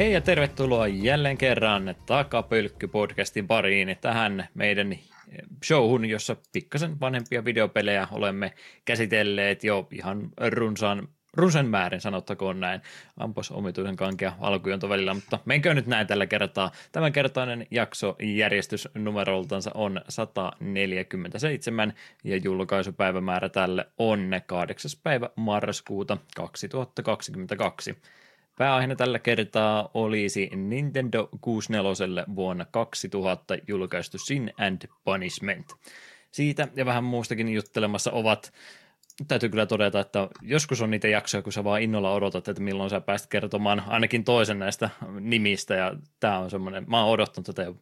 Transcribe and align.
Hei 0.00 0.12
ja 0.12 0.20
tervetuloa 0.20 0.86
jälleen 0.86 1.38
kerran 1.38 1.94
Takapölkky-podcastin 2.06 3.46
pariin 3.46 3.96
tähän 4.00 4.48
meidän 4.54 4.98
showhun, 5.64 6.04
jossa 6.04 6.36
pikkasen 6.52 7.00
vanhempia 7.00 7.44
videopelejä 7.44 8.08
olemme 8.10 8.52
käsitelleet 8.84 9.64
jo 9.64 9.88
ihan 9.90 10.28
runsaan 10.50 11.08
runsan 11.36 11.66
määrin, 11.66 12.00
sanottakoon 12.00 12.60
näin. 12.60 12.80
Ampas 13.16 13.50
omituisen 13.50 13.96
kankea 13.96 14.32
alkujonto 14.40 14.88
välillä, 14.88 15.14
mutta 15.14 15.38
menkö 15.44 15.74
nyt 15.74 15.86
näin 15.86 16.06
tällä 16.06 16.26
kertaa. 16.26 16.70
Tämänkertainen 16.92 17.66
jakso 17.70 18.16
järjestys 18.22 18.88
numeroltansa 18.94 19.70
on 19.74 20.00
147 20.08 21.92
ja 22.24 22.36
julkaisupäivämäärä 22.36 23.48
tälle 23.48 23.86
on 23.98 24.30
8. 24.46 24.90
päivä 25.02 25.30
marraskuuta 25.36 26.16
2022. 26.36 27.96
Pääaiheena 28.60 28.96
tällä 28.96 29.18
kertaa 29.18 29.90
olisi 29.94 30.50
Nintendo 30.56 31.28
64 31.40 32.24
vuonna 32.36 32.64
2000 32.64 33.56
julkaistu 33.68 34.18
Sin 34.18 34.52
and 34.58 34.82
Punishment. 35.04 35.66
Siitä 36.30 36.68
ja 36.76 36.86
vähän 36.86 37.04
muustakin 37.04 37.48
juttelemassa 37.48 38.12
ovat 38.12 38.52
täytyy 39.28 39.48
kyllä 39.48 39.66
todeta, 39.66 40.00
että 40.00 40.28
joskus 40.42 40.82
on 40.82 40.90
niitä 40.90 41.08
jaksoja, 41.08 41.42
kun 41.42 41.52
sä 41.52 41.64
vaan 41.64 41.82
innolla 41.82 42.12
odotat, 42.12 42.48
että 42.48 42.62
milloin 42.62 42.90
sä 42.90 43.00
pääst 43.00 43.26
kertomaan 43.26 43.82
ainakin 43.86 44.24
toisen 44.24 44.58
näistä 44.58 44.90
nimistä, 45.20 45.74
ja 45.74 45.94
tämä 46.20 46.38
on 46.38 46.50
semmoinen, 46.50 46.84
mä 46.88 47.04
oon 47.04 47.12
odottanut 47.12 47.46
tätä 47.46 47.72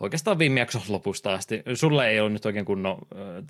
oikeastaan 0.00 0.38
viime 0.38 0.60
jakson 0.60 0.82
lopusta 0.88 1.34
asti. 1.34 1.62
Sulle 1.74 2.08
ei 2.08 2.20
ole 2.20 2.30
nyt 2.30 2.46
oikein 2.46 2.64
kunnon 2.64 2.98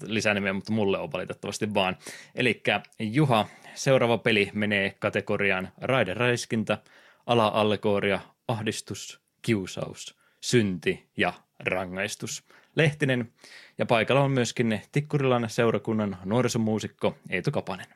lisänimiä, 0.07 0.53
mutta 0.53 0.73
mulle 0.73 0.99
on 0.99 1.13
valitettavasti 1.13 1.75
vaan. 1.75 1.97
Eli 2.35 2.63
Juha, 2.99 3.49
seuraava 3.75 4.19
peli 4.19 4.51
menee 4.55 4.95
kategoriaan 4.99 5.69
raideräiskintä, 5.81 6.79
ala-allegoria, 7.27 8.21
ahdistus, 8.49 9.21
kiusaus, 9.43 10.19
synti 10.41 11.07
ja 11.17 11.33
rangaistus. 11.61 12.45
Lehtinen 12.77 13.33
ja 13.79 13.87
paikalla 13.87 14.23
on 14.23 14.31
myöskin 14.31 14.83
Tikkurilan 14.93 15.51
seurakunnan 15.51 16.17
nuorisomuusikko 16.25 17.17
Eetu 17.31 17.51
Kapanen. 17.51 17.87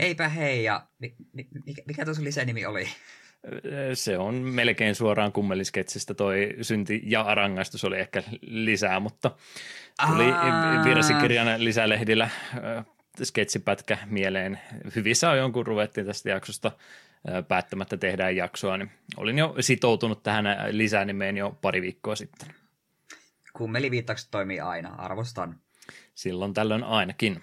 Heipä 0.00 0.28
hei 0.28 0.64
ja 0.64 0.86
mikä, 1.32 1.82
mikä 1.86 2.04
tuossa 2.04 2.24
lisänimi 2.24 2.66
oli? 2.66 2.88
Se 3.94 4.18
on 4.18 4.34
melkein 4.34 4.94
suoraan 4.94 5.32
kummelisketsistä 5.32 6.14
toi 6.14 6.56
synti 6.62 7.02
ja 7.04 7.34
rangaistus 7.34 7.84
oli 7.84 7.98
ehkä 7.98 8.22
lisää, 8.40 9.00
mutta 9.00 9.30
tuli 10.06 10.24
virsikirjan 10.84 11.64
lisälehdillä 11.64 12.30
sketsipätkä 13.22 13.98
mieleen. 14.06 14.60
Hyvissä 14.96 15.30
on 15.30 15.38
jonkun 15.38 15.66
ruvettiin 15.66 16.06
tästä 16.06 16.30
jaksosta 16.30 16.72
päättämättä 17.48 17.96
tehdään 17.96 18.36
jaksoa, 18.36 18.76
niin 18.76 18.90
olin 19.16 19.38
jo 19.38 19.54
sitoutunut 19.60 20.22
tähän 20.22 20.44
lisänimeen 20.70 21.36
jo 21.36 21.58
pari 21.62 21.82
viikkoa 21.82 22.16
sitten. 22.16 22.48
Kummeliviittaukset 23.58 24.30
toimii 24.30 24.60
aina, 24.60 24.94
arvostan. 24.94 25.60
Silloin 26.14 26.54
tällöin 26.54 26.84
ainakin. 26.84 27.40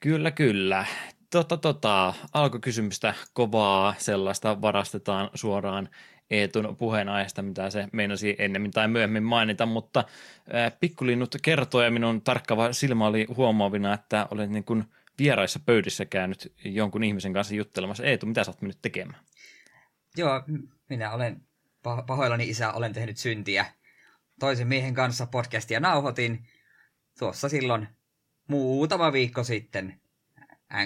Kyllä, 0.00 0.30
kyllä. 0.30 0.86
Tota, 1.30 1.56
tota, 1.56 2.14
alkukysymystä 2.32 3.14
kovaa 3.32 3.94
sellaista 3.98 4.62
varastetaan 4.62 5.30
suoraan 5.34 5.88
Eetun 6.30 6.76
puheenaiheesta, 6.76 7.42
mitä 7.42 7.70
se 7.70 7.88
meinasi 7.92 8.36
ennemmin 8.38 8.70
tai 8.70 8.88
myöhemmin 8.88 9.22
mainita, 9.22 9.66
mutta 9.66 10.04
pikkulinnut 10.80 11.36
kertoo 11.42 11.82
ja 11.82 11.90
minun 11.90 12.22
tarkkava 12.22 12.72
silmä 12.72 13.06
oli 13.06 13.26
huomaavina, 13.36 13.94
että 13.94 14.26
olen 14.30 14.52
niin 14.52 14.64
kuin 14.64 14.84
vieraissa 15.18 15.60
pöydissä 15.66 16.04
käynyt 16.04 16.52
jonkun 16.64 17.04
ihmisen 17.04 17.32
kanssa 17.32 17.54
juttelemassa. 17.54 18.04
Eetu, 18.04 18.26
mitä 18.26 18.44
sä 18.44 18.50
oot 18.50 18.62
mennyt 18.62 18.78
tekemään? 18.82 19.20
Joo, 20.16 20.42
minä 20.88 21.12
olen 21.12 21.42
pahoillani 22.06 22.48
isä, 22.48 22.72
olen 22.72 22.92
tehnyt 22.92 23.16
syntiä 23.16 23.66
toisen 24.42 24.68
miehen 24.68 24.94
kanssa 24.94 25.26
podcastia 25.26 25.80
nauhoitin 25.80 26.46
tuossa 27.18 27.48
silloin 27.48 27.88
muutama 28.48 29.12
viikko 29.12 29.44
sitten. 29.44 30.00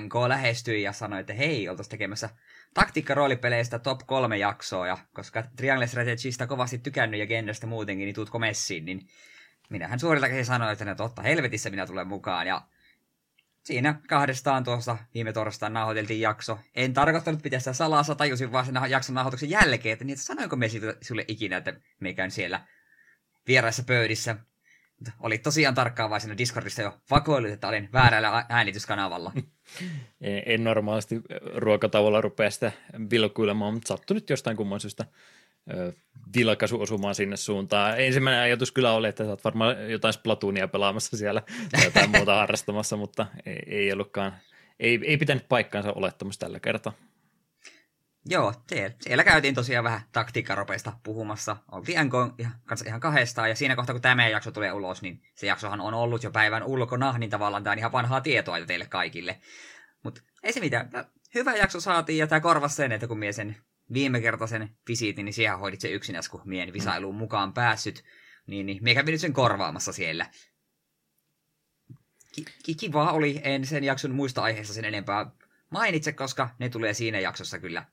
NK 0.01 0.15
lähestyi 0.29 0.83
ja 0.83 0.93
sanoi, 0.93 1.21
että 1.21 1.33
hei, 1.33 1.69
oltaisiin 1.69 1.91
tekemässä 1.91 2.31
taktiikkaroolipeleistä 2.75 3.79
top 3.79 4.01
kolme 4.07 4.37
jaksoa, 4.37 4.87
ja 4.87 4.99
koska 5.15 5.43
Triangle 5.57 5.87
Strategystä 5.87 6.47
kovasti 6.47 6.79
tykännyt 6.79 7.21
ja 7.21 7.27
genrestä 7.27 7.67
muutenkin, 7.67 8.05
niin 8.05 8.15
tuutko 8.15 8.39
messiin, 8.39 8.85
niin 8.85 9.09
minähän 9.69 10.01
suorilta 10.01 10.29
käsin 10.29 10.45
sanoin, 10.45 10.73
että 10.73 10.85
ne 10.85 10.95
totta 10.95 11.23
helvetissä 11.23 11.71
minä 11.71 11.87
tulen 11.87 12.09
mukaan, 12.09 12.47
ja 12.47 12.63
siinä 13.63 14.01
kahdestaan 14.09 14.65
tuossa 14.65 14.99
viime 15.15 15.33
torstaina 15.33 15.81
nauhoiteltiin 15.81 16.21
jakso. 16.21 16.59
En 16.75 16.95
tarkoittanut 16.95 17.43
pitää 17.43 17.59
sitä 17.59 17.73
salaa, 17.73 18.15
tajusin 18.17 18.53
vaan 18.53 18.67
sen 18.67 18.79
jakson 18.89 19.15
nauhoituksen 19.15 19.51
jälkeen, 19.51 19.93
että, 19.93 20.05
niin, 20.05 20.15
että 20.15 20.27
sanoinko 20.27 20.57
me 20.57 20.67
sulle 21.01 21.25
ikinä, 21.29 21.57
että 21.57 21.73
me 22.01 22.13
käyn 22.13 22.31
siellä 22.31 22.67
vieraissa 23.49 23.83
pöydissä. 23.87 24.37
Oli 25.21 25.39
tosiaan 25.39 25.75
tarkkaavaisena 25.75 26.39
Discordissa 26.39 26.83
jo 26.83 26.99
vakoillut, 27.11 27.51
että 27.51 27.69
olin 27.69 27.89
väärällä 27.93 28.47
äänityskanavalla. 28.49 29.33
en 30.47 30.65
normaalisti 30.65 31.21
ruokatauolla 31.55 32.21
rupea 32.21 32.51
sitä 32.51 32.73
vilkuilemaan, 33.11 33.75
mutta 33.75 33.89
sattui 33.89 34.15
nyt 34.15 34.31
jostain 34.31 34.57
kumman 34.57 34.81
syystä 34.81 35.05
vilkaisu 36.37 36.81
osumaan 36.81 37.15
sinne 37.15 37.37
suuntaan. 37.37 38.01
Ensimmäinen 38.01 38.43
ajatus 38.43 38.73
kyllä 38.73 38.93
oli, 38.93 39.09
että 39.09 39.25
sä 39.25 39.31
oot 39.31 39.45
varmaan 39.45 39.91
jotain 39.91 40.15
Splatoonia 40.15 40.69
pelaamassa 40.69 41.17
siellä 41.17 41.43
tai 41.71 41.85
jotain 41.85 42.11
muuta 42.11 42.35
harrastamassa, 42.41 42.97
mutta 42.97 43.27
ei, 43.47 43.63
ei 43.67 43.93
ollutkaan, 43.93 44.33
ei, 44.81 45.01
ei 45.05 45.17
pitänyt 45.17 45.49
paikkaansa 45.49 45.93
olettamassa 45.93 46.41
tällä 46.41 46.61
kertaa. 46.61 46.93
Joo, 48.29 48.55
siellä, 49.01 49.25
käytiin 49.25 49.55
tosiaan 49.55 49.85
vähän 49.85 50.01
taktiikkaropeista 50.13 50.93
puhumassa. 51.03 51.57
Oltiin 51.73 51.99
NK 52.05 52.13
kanssa 52.65 52.87
ihan 52.89 53.01
kahdestaan, 53.01 53.49
ja 53.49 53.57
siinä 53.57 53.77
kohtaa 53.77 53.95
kun 53.95 54.03
tämä 54.03 54.29
jakso 54.29 54.51
tulee 54.51 54.73
ulos, 54.73 55.03
niin 55.03 55.23
se 55.35 55.47
jaksohan 55.47 55.81
on 55.81 55.95
ollut 55.95 56.23
jo 56.23 56.31
päivän 56.31 56.63
ulkona, 56.63 57.19
niin 57.19 57.31
tavallaan 57.31 57.63
tämä 57.63 57.73
on 57.73 57.79
ihan 57.79 57.93
vanhaa 57.93 58.21
tietoa 58.21 58.59
jo 58.59 58.67
teille 58.67 58.87
kaikille. 58.87 59.41
Mutta 60.03 60.21
ei 60.43 60.53
se 60.53 60.61
mitään. 60.61 60.91
Hyvä 61.35 61.57
jakso 61.57 61.81
saatiin, 61.81 62.19
ja 62.19 62.27
tämä 62.27 62.41
korvasi 62.41 62.77
sen, 62.77 62.93
että 62.93 63.07
kun 63.07 63.19
mie 63.19 63.33
sen 63.33 63.57
viime 63.93 64.21
kertaisen 64.21 64.77
visiitin, 64.89 65.25
niin 65.25 65.33
siihen 65.35 65.59
hoidit 65.59 65.81
se 65.81 65.89
yksinäs, 65.89 66.29
kun 66.29 66.43
mien 66.45 66.73
visailuun 66.73 67.15
mukaan 67.15 67.53
päässyt. 67.53 68.05
Niin, 68.47 68.67
niin 68.67 68.79
mie 68.83 68.95
kävin 68.95 69.13
nyt 69.13 69.21
sen 69.21 69.33
korvaamassa 69.33 69.93
siellä. 69.93 70.27
Ki- 72.65 72.75
kiva 72.75 73.13
oli, 73.13 73.41
en 73.45 73.67
sen 73.67 73.85
jakson 73.85 74.15
muista 74.15 74.43
aiheesta 74.43 74.75
sen 74.75 74.85
enempää 74.85 75.31
mainitse, 75.71 76.13
koska 76.13 76.51
ne 76.59 76.69
tulee 76.69 76.95
siinä 76.95 77.21
jaksossa 77.21 77.59
kyllä 77.59 77.85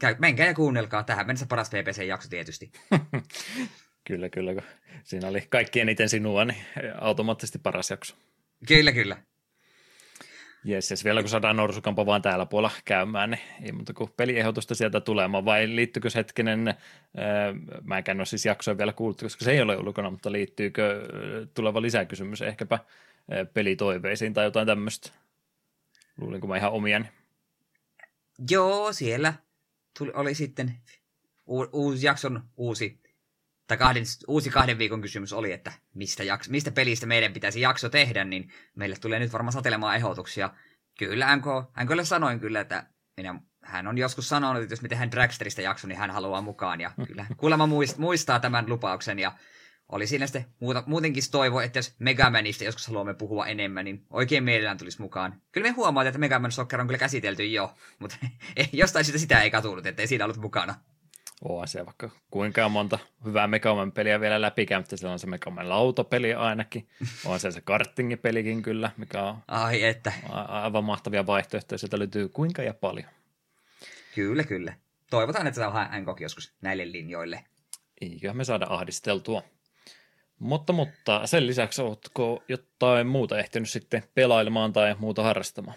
käy, 0.00 0.16
menkää 0.18 0.46
ja 0.46 0.54
kuunnelkaa. 0.54 1.02
Tähän 1.02 1.26
mennessä 1.26 1.46
paras 1.46 1.70
PPC-jakso 1.70 2.28
tietysti. 2.28 2.72
kyllä, 4.08 4.28
kyllä. 4.28 4.54
Kun 4.54 4.62
siinä 5.04 5.28
oli 5.28 5.46
kaikkien 5.50 5.82
eniten 5.82 6.08
sinua, 6.08 6.44
niin 6.44 6.58
automaattisesti 7.00 7.58
paras 7.58 7.90
jakso. 7.90 8.16
Kyllä, 8.68 8.92
kyllä. 8.92 9.16
Jes, 10.64 10.90
jes. 10.90 11.04
Vielä 11.04 11.20
kun 11.20 11.28
saadaan 11.28 11.56
Norsukampa 11.56 12.06
vaan 12.06 12.22
täällä 12.22 12.46
puolella 12.46 12.76
käymään, 12.84 13.30
niin 13.30 13.40
ei 13.62 13.72
muuta 13.72 13.92
kuin 13.92 14.10
peliehdotusta 14.16 14.74
sieltä 14.74 15.00
tulemaan. 15.00 15.44
Vai 15.44 15.76
liittyykö 15.76 16.08
hetkinen, 16.14 16.68
äh, 16.68 16.76
mä 17.82 18.02
en 18.08 18.20
ole 18.20 18.26
siis 18.26 18.46
jaksoa 18.46 18.78
vielä 18.78 18.92
kuullut, 18.92 19.22
koska 19.22 19.44
se 19.44 19.52
ei 19.52 19.60
ole 19.60 19.76
ulkona, 19.76 20.10
mutta 20.10 20.32
liittyykö 20.32 21.08
tuleva 21.54 21.82
lisäkysymys 21.82 22.42
ehkäpä 22.42 22.74
äh, 22.74 22.80
pelitoiveisiin 23.54 24.34
tai 24.34 24.44
jotain 24.44 24.66
tämmöistä? 24.66 25.10
Luulinko 26.20 26.46
mä 26.46 26.56
ihan 26.56 26.72
omiani? 26.72 27.08
Joo, 28.50 28.92
siellä 28.92 29.34
tuli, 29.98 30.12
oli 30.14 30.34
sitten 30.34 30.80
u, 31.48 31.60
uusi 31.72 32.06
jakson 32.06 32.42
uusi, 32.56 33.00
tai 33.66 33.76
kahden, 33.76 34.04
uusi 34.28 34.50
kahden 34.50 34.78
viikon 34.78 35.00
kysymys 35.00 35.32
oli, 35.32 35.52
että 35.52 35.72
mistä, 35.94 36.24
jakso, 36.24 36.50
mistä 36.50 36.70
pelistä 36.70 37.06
meidän 37.06 37.32
pitäisi 37.32 37.60
jakso 37.60 37.88
tehdä, 37.88 38.24
niin 38.24 38.52
meille 38.76 38.96
tulee 39.00 39.18
nyt 39.18 39.32
varmaan 39.32 39.52
satelemaan 39.52 39.96
ehdotuksia. 39.96 40.50
Kyllä, 40.98 41.36
NK, 41.36 41.44
NKlle 41.84 42.04
sanoin 42.04 42.40
kyllä, 42.40 42.60
että 42.60 42.86
minä, 43.16 43.40
hän 43.62 43.86
on 43.86 43.98
joskus 43.98 44.28
sanonut, 44.28 44.62
että 44.62 44.72
jos 44.72 44.82
me 44.82 44.88
tehdään 44.88 45.10
Dragsterista 45.10 45.60
jakso, 45.60 45.88
niin 45.88 45.98
hän 45.98 46.10
haluaa 46.10 46.40
mukaan. 46.40 46.80
Ja 46.80 46.92
kyllä, 47.06 47.26
kuulemma 47.36 47.68
muistaa 47.98 48.40
tämän 48.40 48.68
lupauksen 48.68 49.18
ja 49.18 49.32
oli 49.92 50.06
siinä 50.06 50.26
sitten 50.26 50.46
muuta, 50.60 50.82
muutenkin 50.86 51.22
toivo, 51.30 51.60
että 51.60 51.78
jos 51.78 51.94
Megamanista 51.98 52.64
joskus 52.64 52.86
haluamme 52.86 53.14
puhua 53.14 53.46
enemmän, 53.46 53.84
niin 53.84 54.06
oikein 54.10 54.44
mielellään 54.44 54.78
tulisi 54.78 55.02
mukaan. 55.02 55.42
Kyllä 55.52 55.68
me 55.68 55.70
huomaamme, 55.70 56.08
että 56.08 56.18
Megaman 56.18 56.52
Soccer 56.52 56.80
on 56.80 56.86
kyllä 56.86 56.98
käsitelty 56.98 57.46
jo, 57.46 57.74
mutta 57.98 58.16
jostain 58.72 59.04
sitä, 59.04 59.18
sitä 59.18 59.42
ei 59.42 59.50
katunut, 59.50 59.86
ettei 59.86 60.06
siinä 60.06 60.24
ollut 60.24 60.36
mukana. 60.36 60.74
Oo, 61.44 61.66
se 61.66 61.86
vaikka 61.86 62.10
kuinka 62.30 62.68
monta 62.68 62.98
hyvää 63.24 63.46
Megaman 63.46 63.92
peliä 63.92 64.20
vielä 64.20 64.40
läpikäymättä. 64.40 64.96
Se 64.96 65.06
on 65.06 65.18
se 65.18 65.26
Megaman 65.26 65.68
lautapeli 65.68 66.34
ainakin. 66.34 66.88
On 67.24 67.40
se 67.40 67.50
se 67.50 67.60
kartingipelikin 67.60 68.62
kyllä, 68.62 68.90
mikä 68.96 69.22
on 69.22 69.38
Ai 69.48 69.82
että. 69.82 70.12
aivan 70.48 70.84
mahtavia 70.84 71.26
vaihtoehtoja. 71.26 71.78
Sieltä 71.78 71.98
löytyy 71.98 72.28
kuinka 72.28 72.62
ja 72.62 72.74
paljon. 72.74 73.08
Kyllä, 74.14 74.44
kyllä. 74.44 74.74
Toivotaan, 75.10 75.46
että 75.46 75.60
saadaan 75.60 76.02
NKK 76.02 76.20
joskus 76.20 76.52
näille 76.60 76.92
linjoille. 76.92 77.44
Eiköhän 78.00 78.36
me 78.36 78.44
saada 78.44 78.66
ahdisteltua. 78.68 79.42
Mutta, 80.40 80.72
mutta 80.72 81.26
sen 81.26 81.46
lisäksi 81.46 81.82
oletko 81.82 82.44
jotain 82.48 83.06
muuta 83.06 83.38
ehtinyt 83.38 83.70
sitten 83.70 84.02
pelailemaan 84.14 84.72
tai 84.72 84.96
muuta 84.98 85.22
harrastamaan? 85.22 85.76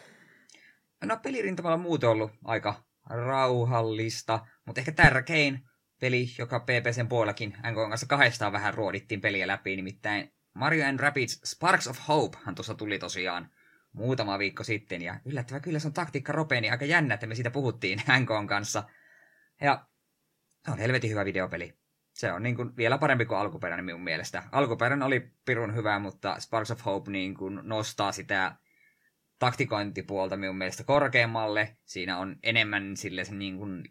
No 1.05 1.17
pelirintamalla 1.23 1.77
muuten 1.77 2.09
ollut 2.09 2.31
aika, 2.43 2.83
rauhallista, 3.09 4.45
mutta 4.65 4.81
ehkä 4.81 4.91
tärkein 4.91 5.59
peli, 5.99 6.27
joka 6.37 6.59
PPCn 6.59 7.07
puolellakin 7.09 7.49
NK 7.49 7.75
kanssa 7.89 8.07
kahdestaan 8.07 8.51
vähän 8.51 8.73
ruodittiin 8.73 9.21
peliä 9.21 9.47
läpi, 9.47 9.75
nimittäin 9.75 10.33
Mario 10.53 10.87
and 10.87 10.99
Rabbids 10.99 11.41
Sparks 11.45 11.87
of 11.87 11.99
Hope 12.07 12.37
tuossa 12.55 12.75
tuli 12.75 12.99
tosiaan 12.99 13.49
muutama 13.93 14.39
viikko 14.39 14.63
sitten, 14.63 15.01
ja 15.01 15.19
yllättävää 15.25 15.59
kyllä 15.59 15.79
se 15.79 15.87
on 15.87 15.93
taktiikka 15.93 16.31
ropea, 16.31 16.61
niin 16.61 16.71
aika 16.71 16.85
jännä, 16.85 17.13
että 17.13 17.27
me 17.27 17.35
siitä 17.35 17.51
puhuttiin 17.51 18.01
NK 18.19 18.29
kanssa. 18.47 18.83
Ja 19.61 19.85
se 20.65 20.71
on 20.71 20.77
helvetin 20.77 21.09
hyvä 21.11 21.25
videopeli. 21.25 21.82
Se 22.23 22.31
on 22.31 22.43
niin 22.43 22.55
kuin 22.55 22.77
vielä 22.77 22.97
parempi 22.97 23.25
kuin 23.25 23.37
alkuperäinen 23.37 23.85
minun 23.85 24.03
mielestä. 24.03 24.43
Alkuperäinen 24.51 25.05
oli 25.05 25.31
pirun 25.45 25.75
hyvä, 25.75 25.99
mutta 25.99 26.39
Sparks 26.39 26.71
of 26.71 26.85
Hope 26.85 27.11
niin 27.11 27.33
kuin 27.33 27.59
nostaa 27.63 28.11
sitä 28.11 28.55
taktikointipuolta 29.39 30.37
minun 30.37 30.57
mielestä 30.57 30.83
korkeammalle. 30.83 31.77
Siinä 31.85 32.17
on 32.17 32.35
enemmän 32.43 32.97
sille 32.97 33.23
niin 33.31 33.57
kuin, 33.57 33.83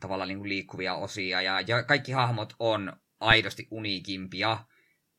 tavallaan 0.00 0.28
niin 0.28 0.38
kuin 0.38 0.48
liikkuvia 0.48 0.94
osia 0.94 1.42
ja, 1.42 1.60
ja 1.60 1.82
kaikki 1.82 2.12
hahmot 2.12 2.54
on 2.58 2.92
aidosti 3.20 3.68
uniikimpia 3.70 4.58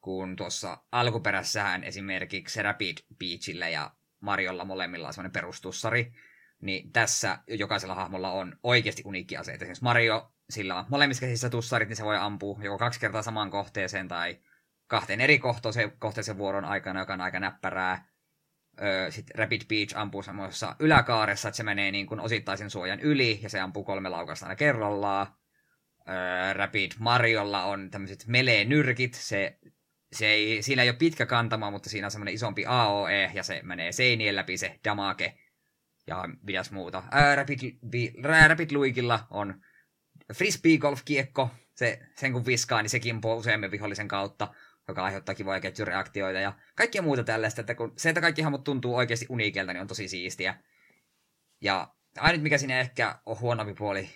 kuin 0.02 0.36
tuossa 0.36 0.78
alkuperässähän 0.92 1.84
esimerkiksi 1.84 2.62
Rapid 2.62 2.98
Beachillä 3.20 3.70
ja 3.70 3.92
Mariolla 4.20 4.66
molemmilla 4.66 5.08
on 5.08 5.14
semmoinen 5.14 5.34
perustussari. 5.34 6.14
Niin 6.62 6.92
tässä 6.92 7.38
jokaisella 7.48 7.96
hahmolla 7.96 8.32
on 8.32 8.60
oikeasti 8.64 9.02
uniikki 9.06 9.38
aseita. 9.38 9.64
Esimerkiksi 9.66 9.84
Mario, 9.84 10.31
sillä 10.52 10.76
on 10.76 10.86
molemmissa 10.90 11.22
käsissä 11.22 11.50
tussarit, 11.50 11.90
niin 11.90 11.98
se 11.98 12.06
voi 12.06 12.18
ampua 12.18 12.60
joko 12.62 12.78
kaksi 12.78 13.00
kertaa 13.00 13.22
samaan 13.22 13.52
kohteeseen 13.52 14.08
tai 14.08 14.40
kahteen 14.88 15.22
eri 15.22 15.40
kohteeseen, 15.40 15.92
kohteeseen 16.00 16.38
vuoron 16.38 16.66
aikana, 16.66 17.00
joka 17.00 17.14
on 17.14 17.22
aika 17.22 17.40
näppärää 17.40 18.12
sitten 19.10 19.40
Rapid 19.40 19.62
Beach 19.68 19.98
ampuu 19.98 20.24
semmoisessa 20.24 20.76
yläkaaressa, 20.80 21.48
että 21.50 21.58
se 21.58 21.64
menee 21.64 21.92
niin 21.92 22.08
kuin 22.08 22.20
osittaisen 22.20 22.70
suojan 22.70 23.00
yli, 23.00 23.40
ja 23.44 23.50
se 23.50 23.60
ampuu 23.60 23.84
kolme 23.84 24.10
laukasta 24.10 24.46
aina 24.46 24.56
kerrallaan. 24.56 25.28
Öö, 26.10 26.54
Rapid 26.54 26.92
Mariolla 27.00 27.64
on 27.64 27.90
tämmöiset 27.92 28.24
melee-nyrkit, 28.28 29.14
se, 29.14 29.60
se 30.12 30.28
ei, 30.28 30.62
siinä 30.62 30.84
ei 30.84 30.90
ole 30.90 30.98
pitkä 30.98 31.26
kantama, 31.26 31.72
mutta 31.72 31.90
siinä 31.90 32.08
on 32.08 32.12
semmoinen 32.12 32.34
isompi 32.34 32.66
AOE, 32.66 33.32
ja 33.34 33.44
se 33.44 33.62
menee 33.64 33.92
seinien 33.92 34.36
läpi 34.36 34.58
se 34.58 34.80
damage, 34.86 35.38
ja 36.08 36.30
mitäs 36.44 36.72
muuta. 36.72 37.04
Öö, 37.16 37.36
Rapid, 37.36 37.60
Rapid 38.48 38.72
Luikilla 38.72 39.28
on 39.30 39.62
frisbee 40.34 40.78
golf-kiekko, 40.78 41.50
se, 41.76 42.00
sen 42.16 42.34
kun 42.34 42.46
viskaa, 42.46 42.82
niin 42.82 42.90
se 42.90 43.00
kimpoo 43.00 43.36
useammin 43.36 43.72
vihollisen 43.72 44.08
kautta 44.08 44.54
joka 44.88 45.04
aiheuttaa 45.04 45.36
kivoja 45.36 45.60
ketjureaktioita 45.60 46.40
ja 46.40 46.54
kaikkia 46.76 47.02
muuta 47.02 47.24
tällaista, 47.24 47.62
että 47.62 47.76
kun 47.76 47.94
se, 47.98 48.10
että 48.10 48.22
kaikki 48.22 48.42
hahmot 48.42 48.64
tuntuu 48.64 48.96
oikeasti 48.96 49.26
uniikelta, 49.30 49.74
niin 49.74 49.82
on 49.82 49.88
tosi 49.88 50.08
siistiä. 50.08 50.56
Ja 51.62 51.94
ainut 52.18 52.42
mikä 52.42 52.58
siinä 52.58 52.80
ehkä 52.80 53.20
on 53.26 53.40
huonompi 53.40 53.74
puoli 53.74 54.10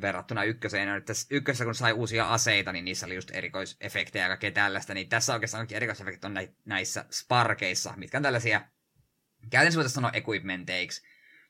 verrattuna 0.00 0.44
ykköseen 0.44 0.88
on, 0.88 0.96
että 0.96 1.12
ykkössä 1.30 1.64
kun 1.64 1.74
sai 1.74 1.92
uusia 1.92 2.28
aseita, 2.28 2.72
niin 2.72 2.84
niissä 2.84 3.06
oli 3.06 3.14
just 3.14 3.30
erikoisefektejä 3.30 4.24
ja 4.24 4.28
kaikkea 4.28 4.50
tällaista, 4.50 4.94
niin 4.94 5.08
tässä 5.08 5.34
oikeastaan 5.34 5.60
kaikki 5.60 5.74
erikoisefektit 5.74 6.24
on 6.24 6.38
näissä 6.64 7.04
sparkeissa, 7.10 7.94
mitkä 7.96 8.18
on 8.18 8.22
tällaisia, 8.22 8.60
käytännössä 9.50 9.78
voitaisiin 9.78 9.94
sanoa 9.94 10.10
equipmenteiksi, 10.14 11.02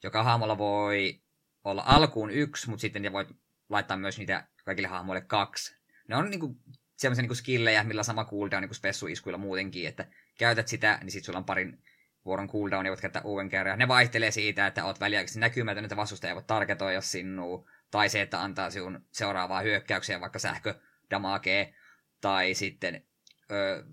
joka 0.02 0.22
hahmolla 0.22 0.58
voi 0.58 1.20
olla 1.64 1.82
alkuun 1.86 2.30
yksi, 2.30 2.70
mutta 2.70 2.80
sitten 2.80 3.12
voit 3.12 3.28
laittaa 3.70 3.96
myös 3.96 4.18
niitä 4.18 4.44
kaikille 4.64 4.88
hahmoille 4.88 5.20
kaksi. 5.20 5.76
Ne 6.08 6.16
on 6.16 6.30
niinku 6.30 6.56
semmoisia 6.96 7.22
niin 7.22 7.36
skillejä, 7.36 7.84
millä 7.84 8.02
sama 8.02 8.24
cooldown 8.24 8.62
niin 8.62 8.74
spessuiskuilla 8.74 9.38
muutenkin, 9.38 9.88
että 9.88 10.06
käytät 10.38 10.68
sitä, 10.68 10.98
niin 11.02 11.10
sitten 11.10 11.26
sulla 11.26 11.38
on 11.38 11.44
parin 11.44 11.82
vuoron 12.24 12.48
cooldown, 12.48 12.86
ja 12.86 12.90
voit 12.90 13.00
käyttää 13.00 13.22
uuden 13.22 13.48
kerran. 13.48 13.78
Ne 13.78 13.88
vaihtelee 13.88 14.30
siitä, 14.30 14.66
että 14.66 14.84
oot 14.84 15.00
väliaikaisesti 15.00 15.40
näkymätön, 15.40 15.84
että 15.84 15.96
vastustaja 15.96 16.34
voi 16.34 16.42
targetoida 16.46 17.00
sinua, 17.00 17.70
tai 17.90 18.08
se, 18.08 18.20
että 18.20 18.42
antaa 18.42 18.70
sinun 18.70 19.06
seuraavaa 19.10 19.60
hyökkäyksiä, 19.60 20.20
vaikka 20.20 20.38
sähkö 20.38 20.74
damakee, 21.10 21.74
tai 22.20 22.54
sitten 22.54 23.04
öö, 23.50 23.84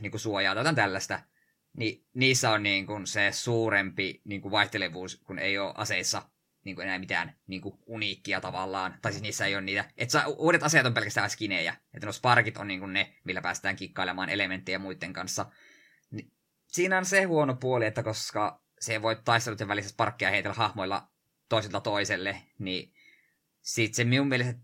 niin 0.00 0.10
kuin 0.10 0.20
suojaa 0.20 0.54
tai 0.54 0.74
tällaista. 0.74 1.20
Niin 1.76 2.06
niissä 2.14 2.50
on 2.50 2.62
niin 2.62 2.86
kuin 2.86 3.06
se 3.06 3.32
suurempi 3.32 4.22
niin 4.24 4.40
kuin 4.40 4.52
vaihtelevuus, 4.52 5.16
kun 5.16 5.38
ei 5.38 5.58
ole 5.58 5.74
aseissa 5.76 6.22
niin 6.64 6.76
kuin 6.76 6.86
enää 6.86 6.98
mitään 6.98 7.36
niin 7.46 7.60
kuin 7.60 7.78
uniikkia 7.86 8.40
tavallaan. 8.40 8.98
Tai 9.02 9.12
siis 9.12 9.22
niissä 9.22 9.46
ei 9.46 9.54
ole 9.54 9.62
niitä. 9.62 9.84
Että 9.96 10.12
saa, 10.12 10.26
uudet 10.26 10.62
aseet 10.62 10.86
on 10.86 10.94
pelkästään 10.94 11.30
skinejä. 11.30 11.76
Että 11.94 12.06
no 12.06 12.12
sparkit 12.12 12.56
on 12.56 12.68
niin 12.68 12.80
kuin 12.80 12.92
ne, 12.92 13.14
millä 13.24 13.42
päästään 13.42 13.76
kikkailemaan 13.76 14.28
elementtejä 14.28 14.78
muiden 14.78 15.12
kanssa. 15.12 15.46
Ni, 16.10 16.30
siinä 16.66 16.98
on 16.98 17.04
se 17.04 17.22
huono 17.22 17.54
puoli, 17.54 17.86
että 17.86 18.02
koska 18.02 18.62
se 18.80 19.02
voi 19.02 19.16
taisteluiden 19.24 19.68
välissä 19.68 19.90
sparkkia 19.90 20.30
heitellä 20.30 20.54
hahmoilla 20.54 21.08
toiselta 21.48 21.80
toiselle, 21.80 22.42
niin 22.58 22.94
sit 23.62 23.94
se 23.94 24.04
minun 24.04 24.28
mielestä 24.28 24.60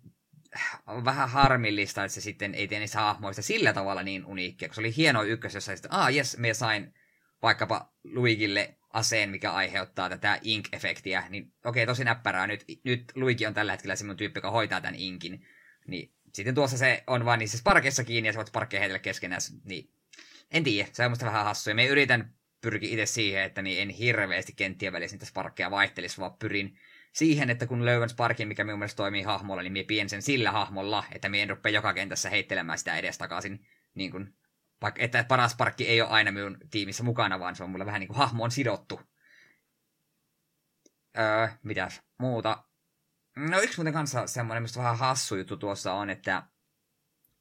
on 0.87 1.05
vähän 1.05 1.29
harmillista, 1.29 2.05
että 2.05 2.15
se 2.15 2.21
sitten 2.21 2.55
ei 2.55 2.69
tee 2.69 2.79
niistä 2.79 3.01
hahmoista 3.01 3.43
sillä 3.43 3.73
tavalla 3.73 4.03
niin 4.03 4.27
uniikkia, 4.27 4.69
koska 4.69 4.75
se 4.75 4.81
oli 4.81 4.97
hieno 4.97 5.23
ykkös, 5.23 5.55
jossa 5.55 5.77
sitten, 5.77 5.95
ah 5.95 6.15
jes, 6.15 6.37
me 6.37 6.55
sain 6.55 6.95
vaikkapa 7.43 7.93
Luigille 8.05 8.75
aseen, 8.91 9.31
mikä 9.31 9.53
aiheuttaa 9.53 10.09
tätä 10.09 10.39
ink-efektiä, 10.43 11.23
niin 11.29 11.53
okei, 11.65 11.87
tosi 11.87 12.05
näppärää. 12.05 12.47
Nyt, 12.47 12.65
nyt 12.85 13.13
Luigi 13.15 13.47
on 13.47 13.55
tällä 13.55 13.73
hetkellä 13.73 13.97
semmoinen 13.97 14.19
tyyppi, 14.19 14.39
joka 14.39 14.51
hoitaa 14.51 14.81
tämän 14.81 14.95
inkin. 14.95 15.47
Niin 15.87 16.13
sitten 16.35 16.55
tuossa 16.55 16.79
se 16.79 17.05
on 17.07 17.25
vain 17.25 17.39
niissä 17.39 17.59
sparkeissa 17.59 18.05
kiinni 18.05 18.29
ja 18.29 18.33
sä 18.33 18.37
voit 18.37 18.49
sparkkeja 18.49 18.81
heitellä 18.81 18.99
keskenään. 18.99 19.41
Niin 19.65 19.91
en 20.51 20.65
tiedä, 20.65 20.89
se 20.93 21.05
on 21.05 21.11
musta 21.11 21.27
vähän 21.27 21.45
hassu. 21.45 21.71
Ja 21.71 21.75
me 21.75 21.87
yritän 21.87 22.35
pyrki 22.61 22.93
itse 22.93 23.07
siihen, 23.07 23.43
että 23.43 23.63
niin 23.63 23.83
en 23.83 23.89
hirveästi 23.89 24.53
kenttien 24.53 24.93
välissä 24.93 25.15
niitä 25.15 25.27
sparkkeja 25.27 25.71
vaihtelisi, 25.71 26.19
vaan 26.19 26.37
pyrin 26.39 26.79
siihen, 27.13 27.51
että 27.51 27.67
kun 27.67 27.85
löydän 27.85 28.09
sparkin, 28.09 28.49
mikä 28.49 28.65
minun 28.65 28.79
mielestä 28.79 28.97
toimii 28.97 29.23
hahmolla, 29.23 29.63
niin 29.63 29.73
minä 29.73 29.87
pien 29.87 30.09
sen 30.09 30.23
sillä 30.23 30.53
hahmolla, 30.53 31.05
että 31.13 31.29
minä 31.29 31.43
en 31.43 31.51
rupea 31.51 31.73
joka 31.73 31.95
kentässä 31.95 32.31
heittelemään 32.31 32.79
sitä 32.79 32.97
edestakaisin 32.97 33.67
niin 33.95 34.11
kuin 34.11 34.35
vaikka 34.83 35.03
että 35.03 35.25
paras 35.25 35.55
parkki 35.55 35.89
ei 35.89 36.01
ole 36.01 36.11
aina 36.11 36.33
minun 36.33 36.59
tiimissä 36.71 37.03
mukana, 37.03 37.41
vaan 37.41 37.57
se 37.57 37.65
on 37.65 37.71
mulle 37.71 37.87
vähän 37.87 38.01
niin 38.01 38.09
kuin 38.09 38.17
hahmoon 38.17 38.51
sidottu. 38.51 39.01
Öö, 41.19 41.49
mitäs 41.63 42.03
muuta? 42.19 42.65
No 43.37 43.61
yksi 43.61 43.79
muuten 43.79 43.93
kanssa 43.93 44.27
semmoinen, 44.27 44.63
mistä 44.63 44.79
vähän 44.79 44.99
hassu 44.99 45.37
juttu 45.37 45.57
tuossa 45.57 45.93
on, 45.93 46.11
että 46.11 46.43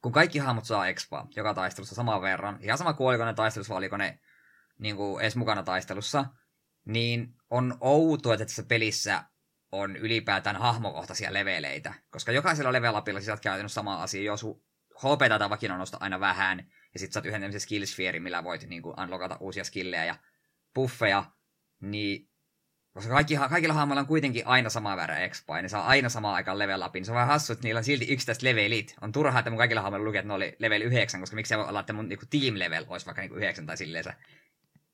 kun 0.02 0.12
kaikki 0.12 0.40
hahmot 0.40 0.66
saa 0.66 0.88
expaa 0.88 1.28
joka 1.36 1.54
taistelussa 1.54 1.96
saman 1.96 2.22
verran, 2.22 2.60
ihan 2.62 2.78
sama 2.78 2.94
kuin 2.94 3.08
oliko 3.08 3.26
ne 3.26 3.34
taistelussa, 3.34 3.76
oliko 3.76 3.98
ne 3.98 4.20
niin 4.80 4.96
kuin 4.96 5.22
edes 5.22 5.36
mukana 5.36 5.64
taistelussa, 5.64 6.26
niin 6.86 7.36
on 7.50 7.78
outoa, 7.82 8.34
että 8.34 8.46
tässä 8.46 8.64
pelissä 8.64 9.24
on 9.72 9.96
ylipäätään 9.96 10.56
hahmokohtaisia 10.56 11.34
leveleitä, 11.34 11.94
koska 12.10 12.32
jokaisella 12.32 12.74
level 12.74 12.96
upilla 12.96 13.20
sisältää 13.20 13.44
käytännössä 13.44 13.76
sama 13.76 14.04
asia, 14.04 14.24
jos 14.24 14.46
HP 14.96 15.40
tai 15.40 15.50
vakina 15.50 15.84
aina 16.00 16.20
vähän, 16.20 16.72
ja 16.94 17.00
sit 17.00 17.12
sä 17.12 17.20
oot 17.20 17.26
yhden 17.26 17.42
tämmöisen 17.42 17.62
skillsfierin, 17.62 18.24
millä 18.24 18.44
voit 18.44 18.70
niin 18.70 18.82
kuin, 18.82 19.00
unlockata 19.00 19.38
uusia 19.40 19.64
skillejä 19.64 20.06
ja 20.06 20.16
buffeja, 20.74 21.26
niin 21.80 22.30
koska 22.94 23.14
kaikki, 23.14 23.36
kaikilla 23.50 23.74
hahmoilla 23.74 24.02
on 24.02 24.08
kuitenkin 24.08 24.48
aina 24.48 24.70
sama 24.70 24.98
väärä 24.98 25.20
expa, 25.20 25.58
ja 25.58 25.62
ne 25.62 25.70
saa 25.70 25.88
aina 25.88 26.10
samaan 26.10 26.36
aikaan 26.36 26.60
level 26.60 26.86
upin. 26.86 27.06
Se 27.06 27.12
on 27.12 27.16
vähän 27.16 27.28
hassu, 27.28 27.54
että 27.54 27.64
niillä 27.64 27.78
on 27.78 27.84
silti 27.84 28.14
yksittäiset 28.14 28.44
levelit. 28.44 28.96
On 29.02 29.12
turhaa, 29.12 29.40
että 29.40 29.50
mun 29.50 29.58
kaikilla 29.58 29.82
hahmoilla 29.82 30.06
lukee, 30.06 30.20
että 30.20 30.28
ne 30.28 30.34
oli 30.34 30.56
level 30.60 30.82
9, 30.82 31.20
koska 31.20 31.36
miksi 31.36 31.50
se 31.50 31.58
voi 31.58 31.66
olla, 31.66 31.80
että 31.80 31.94
mun 31.94 32.10
niinku, 32.10 32.26
team 32.30 32.60
level 32.60 32.86
olisi 32.88 33.06
vaikka 33.06 33.22
niinku 33.22 33.36
9 33.36 33.66
tai 33.66 33.78
silleen. 33.78 34.04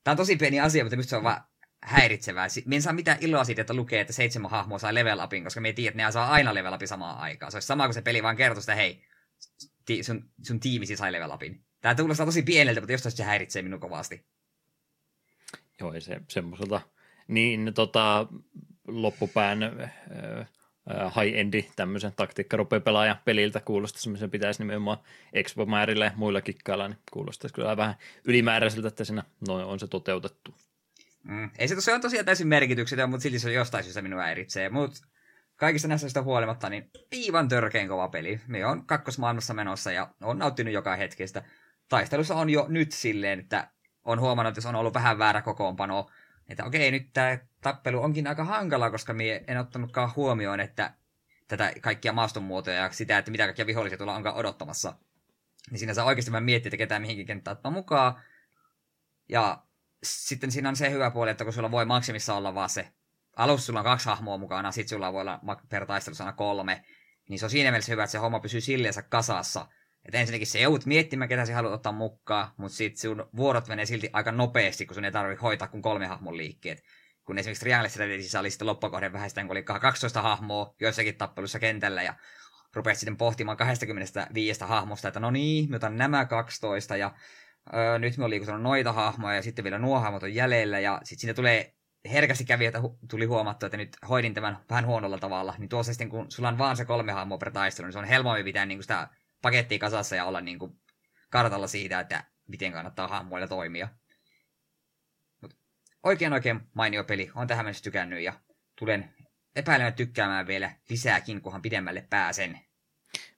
Tämä 0.03 0.13
on 0.13 0.17
tosi 0.17 0.35
pieni 0.35 0.59
asia, 0.59 0.83
mutta 0.83 1.03
se 1.03 1.15
on 1.15 1.23
vaan 1.23 1.41
häiritsevää. 1.83 2.47
Me 2.65 2.75
en 2.75 2.81
saa 2.81 2.93
mitään 2.93 3.17
iloa 3.21 3.43
siitä, 3.43 3.61
että 3.61 3.73
lukee, 3.73 4.01
että 4.01 4.13
seitsemän 4.13 4.51
hahmoa 4.51 4.79
saa 4.79 4.93
level 4.93 5.23
upin, 5.23 5.43
koska 5.43 5.61
me 5.61 5.67
ei 5.67 5.73
tiedä, 5.73 5.89
että 5.89 6.03
ne 6.03 6.11
saa 6.11 6.31
aina 6.31 6.53
level 6.53 6.73
upin 6.73 6.87
samaan 6.87 7.19
aikaan. 7.19 7.51
Se 7.51 7.55
olisi 7.55 7.67
sama 7.67 7.85
kuin 7.85 7.93
se 7.93 8.01
peli 8.01 8.23
vaan 8.23 8.35
kertoo 8.35 8.61
sitä, 8.61 8.75
hei, 8.75 9.05
sun, 10.01 10.29
sun 10.43 10.59
tiimisi 10.59 10.95
sai 10.95 11.11
level 11.11 11.31
upin. 11.31 11.65
Tämä 11.85 11.95
kuulostaa 11.95 12.25
tosi 12.25 12.41
pieneltä, 12.41 12.81
mutta 12.81 12.91
jostain 12.91 13.15
se 13.15 13.23
häiritsee 13.23 13.61
minun 13.61 13.79
kovasti. 13.79 14.25
Joo, 15.79 15.93
ei 15.93 16.01
se 16.01 16.21
semmoiselta 16.29 16.81
niin 17.27 17.71
tota, 17.73 18.27
loppupään 18.87 19.63
äh, 19.63 20.47
high-endi 21.15 21.65
tämmöisen 21.75 22.13
taktiikkaropepelaajan 22.15 23.17
peliltä 23.25 23.59
kuulostaa 23.59 24.01
semmoisen 24.01 24.31
pitäisi 24.31 24.61
nimenomaan 24.61 24.97
expo 25.33 25.67
ja 26.05 26.11
muilla 26.15 26.41
kikkailla, 26.41 26.87
niin 26.87 26.99
kuulostaisi 27.11 27.53
kyllä 27.53 27.77
vähän 27.77 27.95
ylimääräiseltä, 28.23 28.87
että 28.87 29.03
siinä 29.03 29.23
noin 29.47 29.65
on 29.65 29.79
se 29.79 29.87
toteutettu. 29.87 30.55
Mm. 31.23 31.49
Ei 31.57 31.67
se 31.67 31.75
tosiaan 31.75 32.01
tosiaan 32.01 32.25
täysin 32.25 32.47
merkityksetön, 32.47 33.09
mutta 33.09 33.23
silti 33.23 33.39
se 33.39 33.53
jostain 33.53 33.83
syystä 33.83 34.01
minua 34.01 34.21
häiritsee. 34.21 34.69
Mutta 34.69 34.99
kaikista 35.55 35.87
näistä 35.87 36.07
sitä 36.07 36.21
huolimatta, 36.21 36.69
niin 36.69 36.89
aivan 37.13 37.47
törkeän 37.47 37.87
kova 37.87 38.07
peli. 38.07 38.39
Me 38.47 38.65
on 38.65 38.85
kakkosmaailmassa 38.85 39.53
menossa 39.53 39.91
ja 39.91 40.13
on 40.21 40.39
nauttinut 40.39 40.73
joka 40.73 40.95
hetkestä 40.95 41.43
taistelussa 41.89 42.35
on 42.35 42.49
jo 42.49 42.65
nyt 42.69 42.91
silleen, 42.91 43.39
että 43.39 43.67
on 44.03 44.19
huomannut, 44.19 44.51
että 44.51 44.57
jos 44.57 44.65
on 44.65 44.75
ollut 44.75 44.93
vähän 44.93 45.17
väärä 45.17 45.41
kokoonpano, 45.41 46.09
että 46.49 46.65
okei, 46.65 46.91
nyt 46.91 47.13
tämä 47.13 47.37
tappelu 47.61 48.03
onkin 48.03 48.27
aika 48.27 48.43
hankala, 48.43 48.91
koska 48.91 49.13
minä 49.13 49.39
en 49.47 49.57
ottanutkaan 49.57 50.11
huomioon, 50.15 50.59
että 50.59 50.93
tätä 51.47 51.73
kaikkia 51.81 52.13
maastonmuotoja 52.13 52.77
ja 52.77 52.91
sitä, 52.91 53.17
että 53.17 53.31
mitä 53.31 53.45
kaikkia 53.45 53.65
vihollisia 53.65 53.97
tuolla 53.97 54.15
onkaan 54.15 54.35
odottamassa. 54.35 54.93
Niin 55.71 55.79
siinä 55.79 55.93
saa 55.93 56.05
oikeasti 56.05 56.31
vähän 56.31 56.43
miettiä, 56.43 56.67
että 56.67 56.77
ketään 56.77 57.01
mihinkin 57.01 57.25
kenttään 57.25 57.57
ottaa 57.57 57.71
mukaan. 57.71 58.21
Ja 59.29 59.63
sitten 60.03 60.51
siinä 60.51 60.69
on 60.69 60.75
se 60.75 60.91
hyvä 60.91 61.11
puoli, 61.11 61.31
että 61.31 61.43
kun 61.43 61.53
sulla 61.53 61.71
voi 61.71 61.85
maksimissa 61.85 62.33
olla 62.33 62.55
vaan 62.55 62.69
se 62.69 62.91
alussa 63.35 63.65
sulla 63.65 63.79
on 63.79 63.85
kaksi 63.85 64.09
hahmoa 64.09 64.37
mukana, 64.37 64.71
sit 64.71 64.87
sulla 64.87 65.13
voi 65.13 65.21
olla 65.21 65.39
per 65.69 65.85
taistelusana 65.85 66.33
kolme, 66.33 66.85
niin 67.29 67.39
se 67.39 67.45
on 67.45 67.49
siinä 67.49 67.71
mielessä 67.71 67.91
hyvä, 67.91 68.03
että 68.03 68.11
se 68.11 68.17
homma 68.17 68.39
pysyy 68.39 68.61
silleensä 68.61 69.01
kasassa. 69.01 69.67
Että 70.05 70.17
ensinnäkin 70.17 70.47
se 70.47 70.59
joudut 70.59 70.85
miettimään, 70.85 71.29
ketä 71.29 71.45
sä 71.45 71.55
haluat 71.55 71.73
ottaa 71.73 71.91
mukaan, 71.91 72.47
mutta 72.57 72.77
sitten 72.77 73.01
sun 73.01 73.29
vuorot 73.35 73.67
menee 73.67 73.85
silti 73.85 74.09
aika 74.13 74.31
nopeasti, 74.31 74.85
kun 74.85 74.95
sun 74.95 75.05
ei 75.05 75.11
tarvitse 75.11 75.41
hoitaa 75.41 75.67
kuin 75.67 75.81
kolme 75.81 76.07
hahmon 76.07 76.37
liikkeet. 76.37 76.83
Kun 77.25 77.37
esimerkiksi 77.37 77.63
Triangle 77.63 77.89
Strategissä 77.89 78.39
oli 78.39 78.51
sitten 78.51 78.67
loppukohden 78.67 79.13
vähäistä, 79.13 79.41
kun 79.41 79.51
oli 79.51 79.63
12 79.63 80.21
hahmoa 80.21 80.75
joissakin 80.81 81.15
tappelussa 81.15 81.59
kentällä, 81.59 82.03
ja 82.03 82.13
rupeat 82.75 82.97
sitten 82.97 83.17
pohtimaan 83.17 83.57
25 83.57 84.61
hahmosta, 84.63 85.07
että 85.07 85.19
no 85.19 85.31
niin, 85.31 85.69
mä 85.69 85.75
otan 85.75 85.97
nämä 85.97 86.25
12, 86.25 86.97
ja 86.97 87.13
öö, 87.73 87.99
nyt 87.99 88.17
me 88.17 88.23
on 88.23 88.29
liikutanut 88.29 88.61
noita 88.61 88.93
hahmoja, 88.93 89.35
ja 89.35 89.41
sitten 89.41 89.63
vielä 89.63 89.79
nuo 89.79 89.99
hahmot 89.99 90.23
on 90.23 90.35
jäljellä, 90.35 90.79
ja 90.79 90.99
sitten 91.03 91.21
siinä 91.21 91.33
tulee 91.33 91.73
herkästi 92.11 92.45
kävi, 92.45 92.65
että 92.65 92.79
hu- 92.79 92.97
tuli 93.09 93.25
huomattu, 93.25 93.65
että 93.65 93.77
nyt 93.77 93.97
hoidin 94.09 94.33
tämän 94.33 94.57
vähän 94.69 94.85
huonolla 94.85 95.17
tavalla, 95.17 95.55
niin 95.57 95.69
tuossa 95.69 95.93
sitten 95.93 96.09
kun 96.09 96.31
sulla 96.31 96.49
on 96.49 96.57
vaan 96.57 96.77
se 96.77 96.85
kolme 96.85 97.11
hahmoa 97.11 97.37
per 97.37 97.51
taistelu, 97.51 97.85
niin 97.85 97.93
se 97.93 97.99
on 97.99 98.05
helpompi 98.05 98.43
pitää 98.43 98.65
niin 98.65 98.81
sitä 98.81 99.07
pakettia 99.45 99.79
kasassa 99.79 100.15
ja 100.15 100.25
olla 100.25 100.41
niin 100.41 100.59
kuin 100.59 100.71
kartalla 101.29 101.67
siitä, 101.67 101.99
että 101.99 102.23
miten 102.47 102.71
kannattaa 102.71 103.07
hahmoilla 103.07 103.47
toimia. 103.47 103.87
Mut 105.41 105.53
oikein 106.03 106.33
oikein 106.33 106.59
mainio 106.73 107.03
peli, 107.03 107.31
on 107.35 107.47
tähän 107.47 107.65
mennessä 107.65 107.83
tykännyt 107.83 108.21
ja 108.21 108.33
tulen 108.79 109.13
epäilemään 109.55 109.93
tykkäämään 109.93 110.47
vielä 110.47 110.71
lisääkin, 110.89 111.41
kunhan 111.41 111.61
pidemmälle 111.61 112.07
pääsen. 112.09 112.59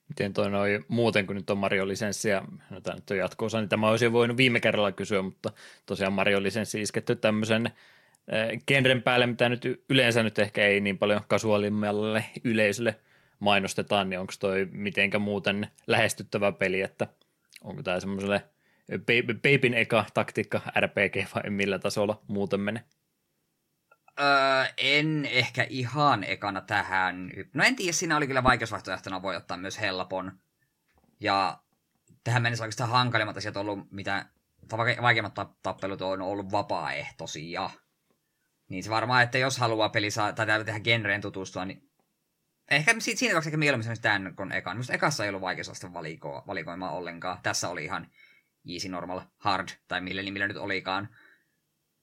Miten 0.08 0.32
toi 0.32 0.50
noi 0.50 0.84
muuten, 0.88 1.26
kun 1.26 1.36
nyt 1.36 1.50
on 1.50 1.58
Mario-lisenssi 1.58 2.28
ja 2.28 2.42
no 2.70 2.80
tämä 2.80 2.94
nyt 2.94 3.10
on 3.10 3.16
jatko 3.16 3.46
niin 3.52 3.68
tämä 3.68 3.88
olisi 3.88 4.12
voinut 4.12 4.36
viime 4.36 4.60
kerralla 4.60 4.92
kysyä, 4.92 5.22
mutta 5.22 5.52
tosiaan 5.86 6.12
Mario-lisenssi 6.12 6.80
isketty 6.80 7.16
tämmöisen 7.16 7.70
genren 8.66 9.02
päälle, 9.02 9.26
mitä 9.26 9.48
nyt 9.48 9.84
yleensä 9.88 10.22
nyt 10.22 10.38
ehkä 10.38 10.66
ei 10.66 10.80
niin 10.80 10.98
paljon 10.98 11.20
kasuaalimmalle 11.28 12.24
yleisölle 12.44 13.00
mainostetaan, 13.38 14.10
niin 14.10 14.20
onko 14.20 14.32
toi 14.40 14.68
mitenkä 14.72 15.18
muuten 15.18 15.70
lähestyttävä 15.86 16.52
peli, 16.52 16.80
että 16.80 17.06
onko 17.64 17.82
tämä 17.82 18.00
semmoiselle 18.00 18.44
Babyn 19.42 19.74
eka 19.74 20.04
taktiikka 20.14 20.60
RPG 20.80 21.16
vai 21.34 21.50
millä 21.50 21.78
tasolla 21.78 22.22
muuten 22.28 22.60
menee? 22.60 22.84
Öö, 24.20 24.64
en 24.76 25.28
ehkä 25.30 25.66
ihan 25.70 26.24
ekana 26.24 26.60
tähän. 26.60 27.30
No 27.54 27.64
en 27.64 27.76
tiedä, 27.76 27.92
siinä 27.92 28.16
oli 28.16 28.26
kyllä 28.26 28.42
vaikeusvaihtoehtona 28.42 29.22
voi 29.22 29.36
ottaa 29.36 29.56
myös 29.56 29.80
helpon. 29.80 30.32
Ja 31.20 31.58
tähän 32.24 32.42
mennessä 32.42 32.64
oikeastaan 32.64 32.90
hankalimmat 32.90 33.36
asiat 33.36 33.56
on 33.56 33.68
ollut, 33.68 33.90
mitä 33.92 34.26
vaikeimmat 35.02 35.34
tappelut 35.62 36.02
on 36.02 36.22
ollut 36.22 36.52
vapaaehtoisia. 36.52 37.70
Niin 38.68 38.84
se 38.84 38.90
varmaan, 38.90 39.22
että 39.22 39.38
jos 39.38 39.58
haluaa 39.58 39.88
peli 39.88 40.10
saa, 40.10 40.32
tai 40.32 40.46
tehdä 40.46 40.80
genreen 40.80 41.20
tutustua, 41.20 41.64
niin 41.64 41.87
ehkä 42.70 42.94
siinä 42.98 43.32
tapauksessa 43.32 43.58
mieluummin 43.58 44.00
tämän 44.00 44.36
kuin 44.36 44.52
ekan. 44.52 44.76
Minusta 44.76 44.92
ekassa 44.92 45.24
ei 45.24 45.28
ollut 45.28 45.42
vaikeusaste 45.42 45.92
valikoa, 45.92 46.44
valikoimaa 46.46 46.90
ollenkaan. 46.90 47.38
Tässä 47.42 47.68
oli 47.68 47.84
ihan 47.84 48.10
easy, 48.72 48.88
normal, 48.88 49.20
hard, 49.36 49.68
tai 49.88 50.00
millä 50.00 50.22
nimillä 50.22 50.48
nyt 50.48 50.56
olikaan. 50.56 51.08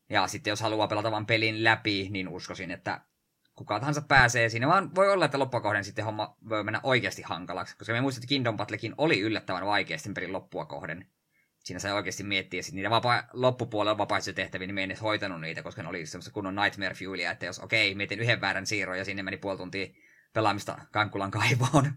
Ja 0.10 0.28
sitten 0.28 0.52
jos 0.52 0.62
haluaa 0.62 0.88
pelata 0.88 1.12
vain 1.12 1.26
pelin 1.26 1.64
läpi, 1.64 2.08
niin 2.12 2.28
uskoisin, 2.28 2.72
että 2.72 3.02
kuka 3.56 3.80
tahansa 3.80 4.02
pääsee 4.02 4.50
siinä, 4.50 4.68
vaan 4.68 4.96
voi 4.96 5.12
olla, 5.12 5.26
että 5.26 5.40
loppukohden 5.40 5.84
sitten 5.84 6.06
homma 6.06 6.36
voi 6.50 6.64
mennä 6.64 6.80
oikeasti 6.84 7.22
hankalaksi, 7.22 7.78
koska 7.78 7.94
me 7.94 8.02
muistan, 8.02 8.20
että 8.20 8.30
Kingdom 8.30 8.58
Battlekin 8.58 8.96
oli 8.98 9.20
yllättävän 9.20 9.66
vaikeasti 9.66 10.10
pelin 10.14 10.34
loppua 10.34 10.66
kohden 10.66 11.06
siinä 11.66 11.80
sai 11.80 11.92
oikeasti 11.92 12.24
miettiä 12.24 12.62
sit 12.62 12.74
niitä 12.74 12.90
vapa- 12.90 13.24
loppupuolella 13.34 13.98
vapaaehtoistehtäviä, 13.98 14.68
niin 14.68 14.76
me 14.76 14.84
en 14.84 14.92
edes 14.92 15.02
hoitanut 15.02 15.42
niitä, 15.42 15.64
koska 15.64 15.84
ne 15.84 15.90
oli 15.90 16.06
semmoista 16.06 16.32
kunnon 16.32 16.56
nightmare 16.56 16.96
fuelia, 16.96 17.32
että 17.32 17.46
jos 17.46 17.60
okei, 17.60 17.90
okay, 17.90 17.98
mietin 17.98 18.20
yhden 18.20 18.42
väärän 18.42 18.66
siirron 18.66 18.98
ja 18.98 19.06
sinne 19.06 19.24
meni 19.24 19.38
puoli 19.38 19.58
tuntia 19.58 19.88
pelaamista 20.36 20.78
Kankkulan 20.92 21.32
kaivoon. 21.32 21.94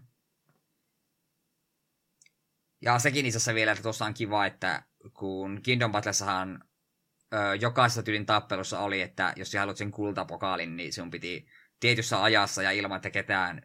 Ja 2.81 2.99
sekin 2.99 3.25
itse 3.25 3.37
asiassa 3.37 3.53
vielä, 3.53 3.71
että 3.71 3.83
tuossa 3.83 4.05
on 4.05 4.13
kiva, 4.13 4.45
että 4.45 4.83
kun 5.13 5.61
Kingdom 5.61 5.91
Battlessahan 5.91 6.63
ö, 7.33 7.55
jokaisessa 7.55 8.03
tyylin 8.03 8.25
tappelussa 8.25 8.79
oli, 8.79 9.01
että 9.01 9.33
jos 9.35 9.51
sä 9.51 9.59
haluat 9.59 9.77
sen 9.77 9.91
kultapokaalin, 9.91 10.75
niin 10.75 10.93
sinun 10.93 11.11
piti 11.11 11.47
tietyssä 11.79 12.23
ajassa 12.23 12.63
ja 12.63 12.71
ilman, 12.71 12.95
että 12.95 13.09
ketään 13.09 13.61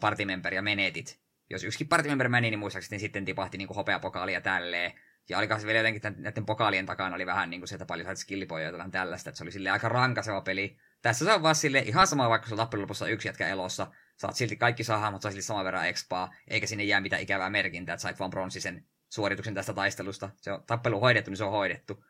partimemberiä 0.00 0.62
menetit. 0.62 1.20
Jos 1.50 1.64
yksikin 1.64 1.88
partimemberi 1.88 2.28
meni, 2.28 2.50
niin 2.50 2.58
muistaakseni 2.58 3.00
sitten 3.00 3.24
tipahti 3.24 3.58
niin 3.58 3.68
hopeapokaali 3.68 4.32
ja 4.32 4.40
tälleen. 4.40 4.92
Ja 5.28 5.38
oli 5.38 5.48
vielä 5.48 5.78
jotenkin 5.78 6.02
tämän, 6.02 6.22
näiden 6.22 6.46
pokaalien 6.46 6.86
takana 6.86 7.14
oli 7.14 7.26
vähän 7.26 7.50
niin 7.50 7.60
kuin 7.60 7.68
se, 7.68 7.74
että 7.74 7.86
paljon 7.86 8.06
sait 8.06 8.18
skillipoja 8.18 8.70
jotain 8.70 8.90
tällaista, 8.90 9.30
että 9.30 9.38
se 9.38 9.44
oli 9.44 9.52
sille 9.52 9.70
aika 9.70 9.88
rankaseva 9.88 10.40
peli. 10.40 10.78
Tässä 11.02 11.24
se 11.24 11.32
on 11.32 11.42
vaan 11.42 11.54
sille 11.54 11.78
ihan 11.78 12.06
sama, 12.06 12.28
vaikka 12.28 12.48
se 12.48 12.56
tappelun 12.56 12.82
lopussa 12.82 13.08
yksi 13.08 13.28
jätkä 13.28 13.48
elossa. 13.48 13.86
Saat 14.16 14.36
silti 14.36 14.56
kaikki 14.56 14.84
sahaa, 14.84 15.10
mutta 15.10 15.30
silti 15.30 15.42
saman 15.42 15.64
verran 15.64 15.88
expaa, 15.88 16.34
eikä 16.48 16.66
sinne 16.66 16.84
jää 16.84 17.00
mitään 17.00 17.22
ikävää 17.22 17.50
merkintää, 17.50 17.94
että 17.94 18.02
sait 18.02 18.18
vaan 18.18 18.30
bronssisen 18.30 18.84
suorituksen 19.08 19.54
tästä 19.54 19.72
taistelusta. 19.72 20.30
Se 20.36 20.52
on 20.52 20.62
tappelu 20.66 21.00
hoidettu, 21.00 21.30
niin 21.30 21.38
se 21.38 21.44
on 21.44 21.50
hoidettu. 21.50 22.04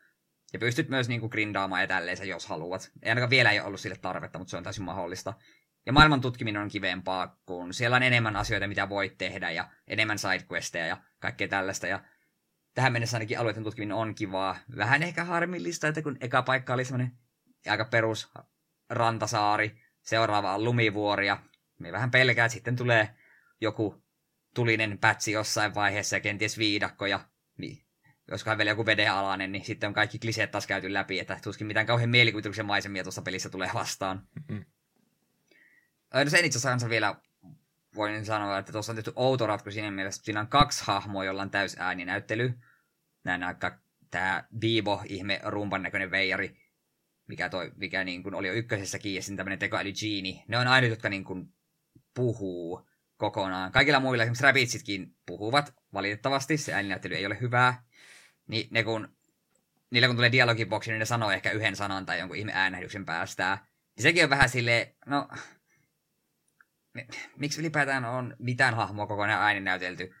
Ja 0.53 0.59
pystyt 0.59 0.89
myös 0.89 1.09
niin 1.09 1.19
kuin 1.19 1.29
grindaamaan 1.29 1.81
ja 1.81 1.87
tälleen 1.87 2.27
jos 2.27 2.47
haluat. 2.47 2.91
Ei 3.03 3.09
ainakaan 3.09 3.29
vielä 3.29 3.51
ei 3.51 3.59
ole 3.59 3.67
ollut 3.67 3.79
sille 3.79 3.97
tarvetta, 3.97 4.39
mutta 4.39 4.51
se 4.51 4.57
on 4.57 4.63
täysin 4.63 4.83
mahdollista. 4.83 5.33
Ja 5.85 5.93
maailman 5.93 6.21
tutkiminen 6.21 6.61
on 6.61 6.69
kivempaa, 6.69 7.39
kun 7.45 7.73
siellä 7.73 7.95
on 7.95 8.03
enemmän 8.03 8.35
asioita, 8.35 8.67
mitä 8.67 8.89
voit 8.89 9.17
tehdä, 9.17 9.51
ja 9.51 9.69
enemmän 9.87 10.19
sidequesteja 10.19 10.87
ja 10.87 10.97
kaikkea 11.19 11.47
tällaista. 11.47 11.87
Ja 11.87 11.99
tähän 12.73 12.93
mennessä 12.93 13.17
ainakin 13.17 13.39
alueiden 13.39 13.63
tutkiminen 13.63 13.97
on 13.97 14.15
kivaa. 14.15 14.57
Vähän 14.77 15.03
ehkä 15.03 15.23
harmillista, 15.23 15.87
että 15.87 16.01
kun 16.01 16.17
eka 16.21 16.41
paikka 16.41 16.73
oli 16.73 16.85
semmoinen 16.85 17.17
aika 17.67 17.85
perus 17.85 18.31
rantasaari, 18.89 19.81
seuraava 20.01 20.55
on 20.55 20.63
lumivuori, 20.63 21.27
ja 21.27 21.43
me 21.79 21.91
vähän 21.91 22.11
pelkää, 22.11 22.45
että 22.45 22.53
sitten 22.53 22.75
tulee 22.75 23.09
joku 23.61 24.03
tulinen 24.55 24.97
pätsi 24.97 25.31
jossain 25.31 25.75
vaiheessa 25.75 26.15
ja 26.15 26.19
kenties 26.19 26.57
viidakko, 26.57 27.05
ja 27.05 27.19
niin, 27.57 27.85
joskaan 28.31 28.57
vielä 28.57 28.71
joku 28.71 28.85
vedenalainen, 28.85 29.51
niin 29.51 29.65
sitten 29.65 29.87
on 29.87 29.93
kaikki 29.93 30.19
kliseet 30.19 30.51
taas 30.51 30.67
käyty 30.67 30.93
läpi, 30.93 31.19
että 31.19 31.39
tuskin 31.43 31.67
mitään 31.67 31.85
kauhean 31.85 32.09
mielikuvituksen 32.09 32.65
maisemia 32.65 33.03
tuossa 33.03 33.21
pelissä 33.21 33.49
tulee 33.49 33.69
vastaan. 33.73 34.27
Mm-hmm. 34.35 34.65
No 36.13 36.29
sen 36.29 36.45
itse 36.45 36.57
asiassa 36.57 36.89
vielä 36.89 37.15
voin 37.95 38.25
sanoa, 38.25 38.57
että 38.57 38.71
tuossa 38.71 38.91
on 38.91 38.95
tehty 38.95 39.13
outo 39.15 39.47
ratkaisu 39.47 39.73
siinä 39.73 39.91
mielessä, 39.91 40.19
että 40.19 40.25
siinä 40.25 40.39
on 40.39 40.47
kaksi 40.47 40.83
hahmoa, 40.87 41.25
jolla 41.25 41.41
on 41.41 41.51
täys 41.51 41.75
ääninäyttely. 41.79 42.53
Näin 43.23 43.43
aika 43.43 43.79
tämä 44.11 44.43
Bibo, 44.59 45.01
ihme 45.05 45.41
rumpan 45.43 45.83
näköinen 45.83 46.11
veijari, 46.11 46.58
mikä, 47.29 47.49
toi, 47.49 47.71
mikä 47.75 48.03
niin 48.03 48.23
kuin 48.23 48.35
oli 48.35 48.47
jo 48.47 48.53
ykkösessäkin, 48.53 49.15
ja 49.15 49.21
sitten 49.21 49.37
tämmöinen 49.37 49.59
tekoäly 49.59 49.91
Genie. 49.91 50.43
Ne 50.47 50.57
on 50.57 50.67
aina, 50.67 50.87
jotka 50.87 51.09
niin 51.09 51.23
kuin 51.23 51.53
puhuu 52.15 52.89
kokonaan. 53.17 53.71
Kaikilla 53.71 53.99
muilla, 53.99 54.23
esimerkiksi 54.23 54.43
Rabbitsitkin 54.43 55.15
puhuvat, 55.25 55.73
valitettavasti, 55.93 56.57
se 56.57 56.73
ääninäyttely 56.73 57.15
ei 57.15 57.25
ole 57.25 57.37
hyvää. 57.41 57.83
Niin 58.47 58.67
ne 58.71 58.83
kun, 58.83 59.17
niillä 59.91 60.07
kun 60.07 60.15
tulee 60.15 60.31
dialogiboksi, 60.31 60.91
niin 60.91 60.99
ne 60.99 61.05
sanoo 61.05 61.31
ehkä 61.31 61.51
yhden 61.51 61.75
sanan 61.75 62.05
tai 62.05 62.19
jonkun 62.19 62.37
ihme 62.37 62.51
äänähdyksen 62.55 63.05
päästää. 63.05 63.65
Niin 63.95 64.03
sekin 64.03 64.23
on 64.23 64.29
vähän 64.29 64.49
silleen, 64.49 64.95
no 65.05 65.27
miksi 67.37 67.61
ylipäätään 67.61 68.05
on 68.05 68.35
mitään 68.39 68.73
hahmoa 68.73 69.07
kokonaan 69.07 69.43
ääni 69.43 69.59
näytelty. 69.59 70.15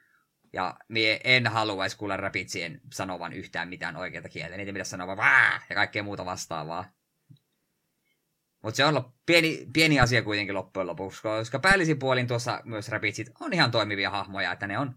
Ja 0.53 0.77
mie 0.87 1.19
en 1.23 1.47
haluaisi 1.47 1.97
kuulla 1.97 2.17
rapitsien 2.17 2.81
sanovan 2.93 3.33
yhtään 3.33 3.69
mitään 3.69 3.95
oikeata 3.95 4.29
kieltä. 4.29 4.57
Niitä 4.57 4.71
pitäisi 4.71 4.91
sanoa 4.91 5.17
vaan 5.17 5.61
ja 5.69 5.75
kaikkea 5.75 6.03
muuta 6.03 6.25
vastaavaa. 6.25 6.98
Mutta 8.63 8.77
se 8.77 8.85
on 8.85 9.13
pieni, 9.25 9.67
pieni 9.73 9.99
asia 9.99 10.23
kuitenkin 10.23 10.55
loppujen 10.55 10.87
lopuksi, 10.87 11.21
koska 11.21 11.59
päällisin 11.59 11.99
puolin 11.99 12.27
tuossa 12.27 12.61
myös 12.65 12.89
rapitsit 12.89 13.29
on 13.39 13.53
ihan 13.53 13.71
toimivia 13.71 14.09
hahmoja, 14.09 14.51
että 14.51 14.67
ne 14.67 14.79
on 14.79 14.95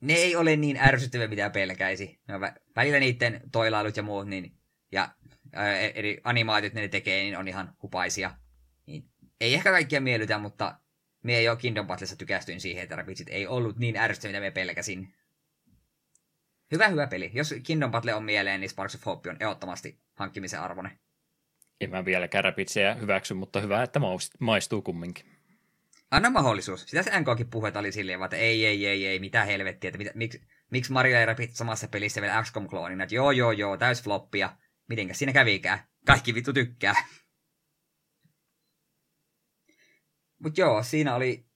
ne 0.00 0.12
ei 0.12 0.36
ole 0.36 0.56
niin 0.56 0.76
ärsyttäviä, 0.76 1.28
mitä 1.28 1.50
pelkäisi. 1.50 2.20
Ne 2.28 2.34
on 2.34 2.40
välillä 2.76 2.98
niiden 2.98 3.40
toilailut 3.52 3.96
ja 3.96 4.02
muut, 4.02 4.28
niin, 4.28 4.52
ja 4.92 5.08
ää, 5.52 5.78
eri 5.78 6.20
animaatiot 6.24 6.74
ne 6.74 6.88
tekee, 6.88 7.22
niin 7.22 7.38
on 7.38 7.48
ihan 7.48 7.74
hupaisia 7.82 8.30
ei 9.42 9.54
ehkä 9.54 9.70
kaikkia 9.70 10.00
miellytä, 10.00 10.38
mutta 10.38 10.78
me 11.22 11.36
ei 11.36 11.48
ole 11.48 11.56
Kingdom 11.56 11.86
Battlessa 11.86 12.16
tykästyin 12.16 12.60
siihen, 12.60 12.82
että 12.82 12.96
rapitsit 12.96 13.28
ei 13.28 13.46
ollut 13.46 13.78
niin 13.78 13.96
ärsyttäviä, 13.96 14.40
mitä 14.40 14.46
me 14.46 14.50
pelkäsin. 14.50 15.14
Hyvä, 16.72 16.88
hyvä 16.88 17.06
peli. 17.06 17.30
Jos 17.34 17.54
Kingdom 17.62 17.90
Battle 17.90 18.14
on 18.14 18.24
mieleen, 18.24 18.60
niin 18.60 18.70
Sparks 18.70 18.94
of 18.94 19.06
Hope 19.06 19.30
on 19.30 19.36
ehdottomasti 19.40 20.00
hankkimisen 20.14 20.60
arvone. 20.60 20.98
En 21.82 21.90
mä 21.90 22.04
vieläkään 22.04 22.44
rapitsiä 22.44 22.94
hyväksy, 22.94 23.34
mutta 23.34 23.60
hyvä, 23.60 23.82
että 23.82 24.00
maistuu 24.38 24.82
kumminkin. 24.82 25.26
Anna 26.10 26.30
mahdollisuus. 26.30 26.86
Sitä 26.86 27.02
se 27.02 27.20
NKkin 27.20 27.50
puhetta 27.50 27.80
oli 27.80 27.92
silleen, 27.92 28.22
että 28.22 28.36
ei, 28.36 28.66
ei, 28.66 28.86
ei, 28.86 29.06
ei, 29.06 29.18
mitä 29.18 29.44
helvettiä, 29.44 29.88
että 29.88 29.98
mitä, 29.98 30.10
miksi, 30.14 30.42
miksi 30.70 30.92
Mario 30.92 31.20
ja 31.20 31.26
Rapid 31.26 31.50
samassa 31.52 31.88
pelissä 31.88 32.20
vielä 32.20 32.42
XCOM-kloonina, 32.42 33.02
että 33.02 33.14
joo, 33.14 33.30
joo, 33.30 33.52
joo, 33.52 33.76
täys 33.76 34.02
floppia. 34.02 34.56
Mitenkäs 34.88 35.18
siinä 35.18 35.32
kävikään? 35.32 35.78
Kaikki 36.06 36.34
vittu 36.34 36.52
tykkää. 36.52 36.94
Mutta 40.42 40.60
joo, 40.60 40.82
siinä 40.82 41.14
oli 41.14 41.46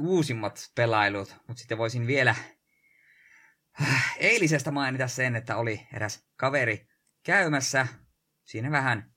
uusimmat 0.00 0.70
pelailut, 0.74 1.36
mutta 1.48 1.60
sitten 1.60 1.78
voisin 1.78 2.06
vielä 2.06 2.34
äh, 3.82 4.14
eilisestä 4.18 4.70
mainita 4.70 5.08
sen, 5.08 5.36
että 5.36 5.56
oli 5.56 5.86
eräs 5.92 6.26
kaveri 6.36 6.88
käymässä 7.22 7.86
siinä 8.44 8.70
vähän 8.70 9.11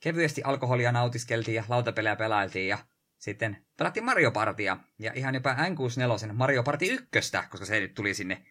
kevyesti 0.00 0.42
alkoholia 0.42 0.92
nautiskeltiin 0.92 1.54
ja 1.54 1.64
lautapelejä 1.68 2.16
pelailtiin 2.16 2.68
ja 2.68 2.78
sitten 3.18 3.66
pelattiin 3.76 4.04
Mario 4.04 4.30
Partia 4.30 4.76
ja 4.98 5.12
ihan 5.14 5.34
jopa 5.34 5.54
N64 5.54 6.32
Mario 6.32 6.62
Party 6.62 6.84
1, 6.84 7.08
koska 7.50 7.66
se 7.66 7.80
nyt 7.80 7.94
tuli 7.94 8.14
sinne 8.14 8.46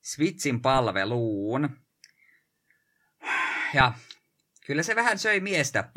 Switchin 0.00 0.60
palveluun. 0.60 1.76
Ja 3.74 3.92
kyllä 4.66 4.82
se 4.82 4.96
vähän 4.96 5.18
söi 5.18 5.40
miestä. 5.40 5.88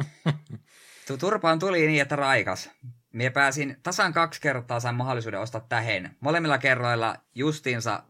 Turpaan 1.19 1.59
tuli 1.59 1.87
niin, 1.87 2.01
että 2.01 2.15
raikas. 2.15 2.69
Mie 3.13 3.29
pääsin 3.29 3.77
tasan 3.83 4.13
kaksi 4.13 4.41
kertaa 4.41 4.79
sain 4.79 4.95
mahdollisuuden 4.95 5.39
ostaa 5.39 5.65
tähen. 5.69 6.15
Molemmilla 6.19 6.57
kerroilla 6.57 7.15
justiinsa 7.35 8.03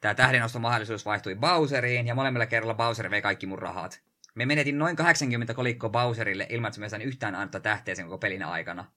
tämä 0.00 0.14
tähdenostomahdollisuus 0.14 1.04
vaihtui 1.04 1.34
Bowseriin 1.34 2.06
ja 2.06 2.14
molemmilla 2.14 2.46
kerralla 2.46 2.74
Bowser 2.74 3.10
vei 3.10 3.22
kaikki 3.22 3.46
mun 3.46 3.58
rahat. 3.58 4.02
Me 4.34 4.46
menetin 4.46 4.78
noin 4.78 4.96
80 4.96 5.54
kolikkoa 5.54 5.90
Bowserille 5.90 6.46
ilman, 6.50 6.68
että 6.68 6.80
me 6.80 6.88
sain 6.88 7.02
yhtään 7.02 7.34
antaa 7.34 7.60
tähteä 7.60 7.94
sen 7.94 8.04
koko 8.04 8.18
pelin 8.18 8.42
aikana. 8.42 8.92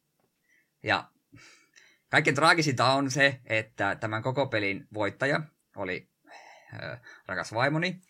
Ja 0.83 1.09
kaikkein 2.09 2.35
traagisinta 2.35 2.85
on 2.85 3.11
se, 3.11 3.39
että 3.45 3.95
tämän 3.95 4.23
koko 4.23 4.47
pelin 4.47 4.87
voittaja 4.93 5.41
oli 5.75 6.09
äh, 6.83 7.01
rakas 7.27 7.53
vaimoni, 7.53 8.01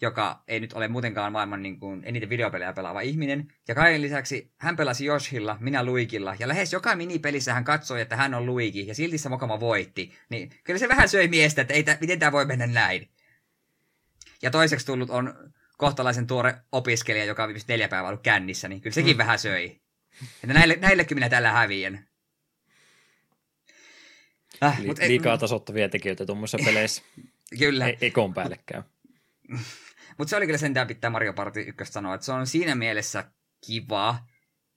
joka 0.00 0.42
ei 0.48 0.60
nyt 0.60 0.72
ole 0.72 0.88
muutenkaan 0.88 1.32
maailman 1.32 1.62
niin 1.62 1.80
kuin, 1.80 2.02
eniten 2.04 2.28
videopelejä 2.28 2.72
pelaava 2.72 3.00
ihminen. 3.00 3.52
Ja 3.68 3.74
kaiken 3.74 4.02
lisäksi 4.02 4.52
hän 4.58 4.76
pelasi 4.76 5.04
Joshilla, 5.04 5.56
minä 5.60 5.84
Luikilla, 5.84 6.36
ja 6.38 6.48
lähes 6.48 6.72
joka 6.72 6.96
minipelissä 6.96 7.54
hän 7.54 7.64
katsoi, 7.64 8.00
että 8.00 8.16
hän 8.16 8.34
on 8.34 8.46
Luigi, 8.46 8.86
ja 8.86 8.94
silti 8.94 9.18
se 9.18 9.28
mokama 9.28 9.60
voitti. 9.60 10.14
Niin 10.28 10.50
kyllä 10.64 10.78
se 10.78 10.88
vähän 10.88 11.08
söi 11.08 11.28
miestä, 11.28 11.62
että 11.62 11.74
ei 11.74 11.82
tä, 11.82 11.98
miten 12.00 12.18
tämä 12.18 12.32
voi 12.32 12.44
mennä 12.44 12.66
näin. 12.66 13.10
Ja 14.42 14.50
toiseksi 14.50 14.86
tullut 14.86 15.10
on 15.10 15.52
kohtalaisen 15.76 16.26
tuore 16.26 16.54
opiskelija, 16.72 17.24
joka 17.24 17.44
on 17.44 17.54
neljä 17.68 17.88
päivää 17.88 18.08
ollut 18.08 18.22
kännissä, 18.22 18.68
niin 18.68 18.80
kyllä 18.80 18.94
sekin 18.94 19.16
mm. 19.16 19.18
vähän 19.18 19.38
söi. 19.38 19.80
Että 20.44 20.54
näille, 20.54 20.76
näillekin 20.80 21.16
minä 21.16 21.28
tällä 21.28 21.52
häviän. 21.52 22.06
Äh, 24.62 24.80
Li- 24.80 25.08
liikaa 25.08 25.38
tasoittavia 25.38 25.88
tekijöitä 25.88 26.26
tuommoisissa 26.26 26.64
peleissä. 26.70 27.02
kyllä. 27.58 27.88
E- 27.88 27.96
ekon 28.00 28.34
päällekään. 28.34 28.84
Mutta 30.18 30.30
se 30.30 30.36
oli 30.36 30.46
kyllä 30.46 30.58
sentään 30.58 30.86
pitää 30.86 31.10
Mario 31.10 31.32
Party 31.32 31.60
1 31.60 31.92
sanoa, 31.92 32.14
että 32.14 32.24
se 32.24 32.32
on 32.32 32.46
siinä 32.46 32.74
mielessä 32.74 33.24
kiva, 33.66 34.18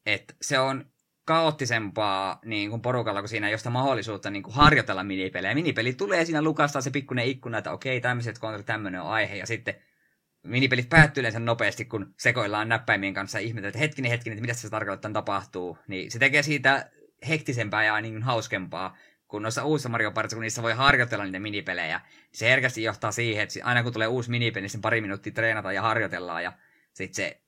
että 0.06 0.34
se 0.42 0.60
on 0.60 0.86
kaoottisempaa 1.26 2.40
niin 2.46 2.70
kuin 2.70 2.82
porukalla, 2.82 3.22
kun 3.22 3.30
siinä 3.30 3.48
ei 3.48 3.54
ole 3.54 3.58
sitä 3.58 3.70
mahdollisuutta 3.70 4.30
niin 4.30 4.44
kuin 4.44 4.54
harjoitella 4.54 5.04
minipelejä. 5.04 5.56
Minipeli 5.56 5.94
tulee 5.94 6.26
siinä 6.26 6.42
lukastaa 6.42 6.82
se 6.82 6.92
pikkuinen 6.92 7.26
ikkuna, 7.26 7.58
että 7.58 7.72
okei, 7.72 8.02
tämmöiset 8.02 8.40
kontra, 8.40 8.64
tämmöinen 8.64 9.02
on 9.02 9.08
aihe, 9.08 9.36
ja 9.36 9.46
sitten 9.46 9.76
minipelit 10.44 10.90
päättyy 10.90 11.22
yleensä 11.22 11.40
nopeasti, 11.40 11.86
kun 11.86 12.14
sekoillaan 12.18 12.70
näppäimien 12.70 13.14
kanssa 13.14 13.40
ja 13.40 13.46
ihmetellään, 13.46 13.70
että 13.70 13.80
hetkinen, 13.80 14.12
hetkinen, 14.12 14.38
että 14.38 14.42
mitä 14.42 14.54
se 14.54 14.70
tarkoittaa, 14.70 15.12
tapahtuu. 15.12 15.78
Niin 15.88 16.12
se 16.12 16.20
tekee 16.20 16.44
siitä 16.44 16.92
hektisempää 17.28 17.84
ja 17.84 18.02
niin 18.02 18.24
hauskempaa 18.24 18.98
kun 19.30 19.42
noissa 19.42 19.66
uusissa 19.66 19.90
Mario 19.90 20.12
Partissa, 20.12 20.36
kun 20.36 20.42
niissä 20.42 20.64
voi 20.64 20.74
harjoitella 20.74 21.26
niitä 21.26 21.40
minipelejä, 21.40 22.02
se 22.32 22.50
herkästi 22.50 22.84
johtaa 22.84 23.12
siihen, 23.12 23.44
että 23.44 23.60
aina 23.64 23.84
kun 23.84 23.94
tulee 23.94 24.08
uusi 24.08 24.30
minipeli, 24.30 24.62
niin 24.62 24.70
sen 24.70 24.82
pari 24.82 25.02
minuuttia 25.02 25.34
treenataan 25.34 25.76
ja 25.76 25.82
harjoitellaan, 25.82 26.44
ja 26.44 26.54
sitten 26.94 27.16
se 27.16 27.42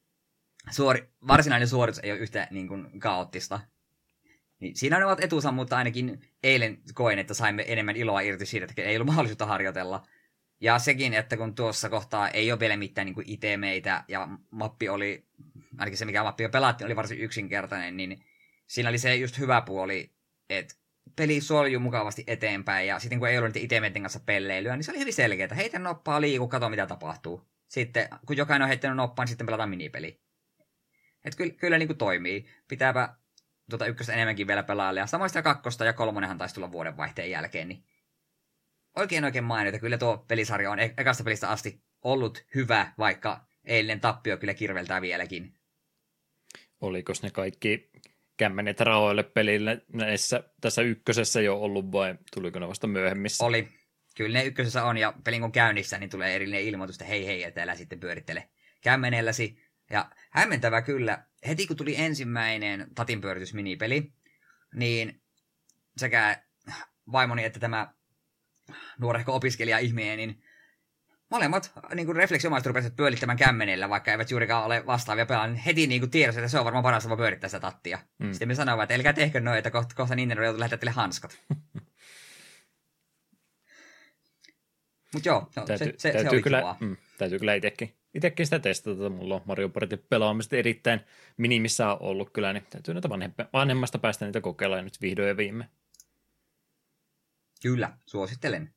suori, 0.72 1.10
varsinainen 1.28 1.68
suoritus 1.68 2.00
ei 2.04 2.12
ole 2.12 2.20
yhtä 2.20 2.48
niin 2.52 2.68
kuin, 2.68 3.00
kaoottista. 3.00 3.60
Niin 4.60 4.76
siinä 4.76 5.00
ne 5.00 5.06
ovat 5.06 5.24
etusa, 5.24 5.52
mutta 5.52 5.78
ainakin 5.78 6.22
eilen 6.44 6.78
koen, 6.94 7.20
että 7.20 7.34
saimme 7.34 7.64
enemmän 7.68 7.96
iloa 7.96 8.22
irti 8.22 8.46
siitä, 8.46 8.66
että 8.70 8.82
ei 8.82 8.96
ollut 8.96 9.08
mahdollisuutta 9.08 9.46
harjoitella. 9.46 10.04
Ja 10.62 10.80
sekin, 10.80 11.14
että 11.14 11.38
kun 11.38 11.56
tuossa 11.56 11.90
kohtaa 11.90 12.30
ei 12.30 12.52
ole 12.52 12.60
vielä 12.60 12.78
mitään 12.78 13.06
niin 13.06 13.16
itemeitä, 13.26 14.04
ja 14.08 14.28
mappi 14.52 14.90
oli, 14.90 15.26
ainakin 15.78 15.98
se 15.98 16.06
mikä 16.06 16.24
mappi 16.24 16.44
jo 16.44 16.50
pelattiin, 16.50 16.86
oli 16.86 16.96
varsin 16.96 17.20
yksinkertainen, 17.20 17.98
niin 17.98 18.24
siinä 18.68 18.90
oli 18.90 18.98
se 18.98 19.16
just 19.16 19.40
hyvä 19.40 19.62
puoli, 19.62 20.12
että 20.50 20.76
peli 21.16 21.42
soljuu 21.42 21.80
mukavasti 21.80 22.24
eteenpäin, 22.28 22.88
ja 22.88 23.00
sitten 23.00 23.20
kun 23.20 23.28
ei 23.28 23.38
ollut 23.38 23.54
niitä 23.54 23.66
itemeiden 23.66 24.02
kanssa 24.02 24.20
pelleilyä, 24.20 24.76
niin 24.76 24.84
se 24.84 24.92
oli 24.92 25.00
hyvin 25.00 25.14
selkeää. 25.14 25.56
Heitä 25.56 25.80
noppaa, 25.80 26.22
liiku, 26.22 26.48
kato 26.48 26.70
mitä 26.70 26.88
tapahtuu. 26.88 27.48
Sitten, 27.68 28.10
kun 28.26 28.38
jokainen 28.38 28.64
on 28.64 28.70
heittänyt 28.70 28.98
noppaan, 28.98 29.26
niin 29.26 29.30
sitten 29.30 29.46
pelataan 29.46 29.70
minipeli. 29.70 30.22
Että 31.26 31.38
kyllä, 31.38 31.54
kyllä 31.54 31.78
niin 31.78 31.88
kuin 31.88 31.98
toimii. 31.98 32.46
Pitääpä 32.68 33.16
tuota 33.70 33.86
ykköstä 33.86 34.14
enemmänkin 34.14 34.48
vielä 34.48 34.64
pelailla. 34.64 35.00
Ja 35.00 35.08
samoin 35.08 35.30
sitä 35.30 35.42
kakkosta 35.42 35.86
ja 35.86 35.94
kolmonenhan 35.94 36.38
taisi 36.38 36.56
tulla 36.56 36.72
vuodenvaihteen 36.72 37.32
jälkeen, 37.32 37.68
niin 37.68 37.84
oikein 38.96 39.26
oikein 39.26 39.44
mainita. 39.44 39.80
Kyllä 39.80 39.98
tuo 39.98 40.18
pelisarja 40.18 40.72
on 40.72 40.80
e- 40.80 40.94
ekasta 40.98 41.24
pelistä 41.24 41.50
asti 41.50 41.84
ollut 42.02 42.46
hyvä, 42.56 42.94
vaikka 42.98 43.46
eilinen 43.66 44.00
tappio 44.00 44.38
kyllä 44.38 44.54
kirveltää 44.54 45.02
vieläkin. 45.02 45.56
Oliko 46.82 47.14
ne 47.24 47.32
kaikki 47.32 47.92
kämmenet 48.38 48.80
rahoille 48.80 49.24
pelille 49.24 49.82
näissä, 49.94 50.44
tässä 50.62 50.82
ykkösessä 50.82 51.42
jo 51.42 51.58
ollut 51.62 51.92
vai 51.92 52.16
tuliko 52.34 52.60
ne 52.60 52.68
vasta 52.68 52.88
myöhemmissä? 52.88 53.46
Oli. 53.46 53.68
Kyllä 54.18 54.40
ne 54.40 54.46
ykkösessä 54.46 54.84
on 54.84 54.98
ja 54.98 55.14
pelin 55.24 55.42
kun 55.42 55.52
käynnissä, 55.52 55.98
niin 55.98 56.10
tulee 56.10 56.36
erillinen 56.36 56.64
ilmoitus, 56.64 56.96
että 56.96 57.06
hei 57.06 57.26
hei, 57.26 57.44
että 57.44 57.64
älä 57.64 57.76
sitten 57.76 58.00
pyörittele 58.00 58.50
kämmenelläsi. 58.82 59.58
Ja 59.90 60.12
hämmentävä 60.30 60.82
kyllä, 60.82 61.26
heti 61.48 61.68
kun 61.68 61.78
tuli 61.78 61.96
ensimmäinen 61.98 62.88
tatinpyöritys 62.96 63.54
minipeli, 63.54 64.14
niin 64.76 65.22
sekä 65.98 66.44
vaimoni 67.12 67.44
että 67.44 67.60
tämä 67.60 67.94
nuorehko 69.00 69.36
opiskelija 69.36 69.78
ihminen, 69.78 70.18
niin 70.18 70.44
molemmat 71.32 71.72
niin 71.96 72.06
kuin 72.06 72.16
refleksiomaisesti 72.16 72.70
rupesivat 72.70 72.96
pyörittämään 72.96 73.38
kämmenellä, 73.38 73.90
vaikka 73.90 74.12
eivät 74.12 74.32
juurikaan 74.32 74.66
ole 74.66 74.86
vastaavia 74.86 75.26
pelaa, 75.26 75.48
niin 75.48 75.58
heti 75.58 75.88
niin 75.88 76.02
kuin 76.02 76.12
tiedossa, 76.12 76.42
että 76.42 76.50
se 76.50 76.60
on 76.60 76.66
varmaan 76.66 76.84
paras 76.84 77.04
tapa 77.04 77.18
pyörittää 77.18 77.48
sitä 77.48 77.60
tattia. 77.60 78.00
Mm. 78.20 78.32
Sitten 78.32 78.48
me 78.48 78.56
sanoivat, 78.56 78.84
että 78.84 78.96
älkää 78.96 79.14
tehkö 79.14 79.40
noin, 79.40 79.58
että 79.58 79.72
kohta, 79.72 79.96
kohta 79.96 80.16
Nintendo 80.16 80.44
joutuu 80.44 80.60
lähettää 80.60 80.78
teille 80.78 80.92
hanskat. 80.92 81.40
Mutta 85.14 85.30
joo, 85.30 85.50
no, 85.56 85.66
täytyy, 85.66 85.88
se, 85.88 85.94
se, 85.98 86.12
täytyy 86.12 86.30
se 86.30 86.36
oli 86.36 86.42
kyllä, 86.42 86.76
mm, 86.80 86.98
täytyy 87.18 87.40
kyllä 87.40 87.54
itsekin, 87.54 87.94
itsekin 88.14 88.46
sitä 88.46 88.60
testata. 88.60 89.10
Mulla 89.10 89.36
on 89.36 89.42
Mario 89.46 89.70
Partin 89.70 90.06
pelaamista 90.10 90.56
erittäin 90.56 91.02
minimissä 91.38 91.96
ollut 91.96 92.30
kyllä, 92.34 92.54
niin 92.54 92.64
täytyy 92.70 92.94
näitä 92.94 93.10
vanhemmasta 93.54 94.00
päästä 94.00 94.26
niitä 94.26 94.42
kokeilla 94.42 94.82
nyt 94.82 95.02
vihdoin 95.02 95.28
ja 95.28 95.38
viime. 95.38 95.70
Kyllä, 97.62 97.98
suosittelen. 98.06 98.74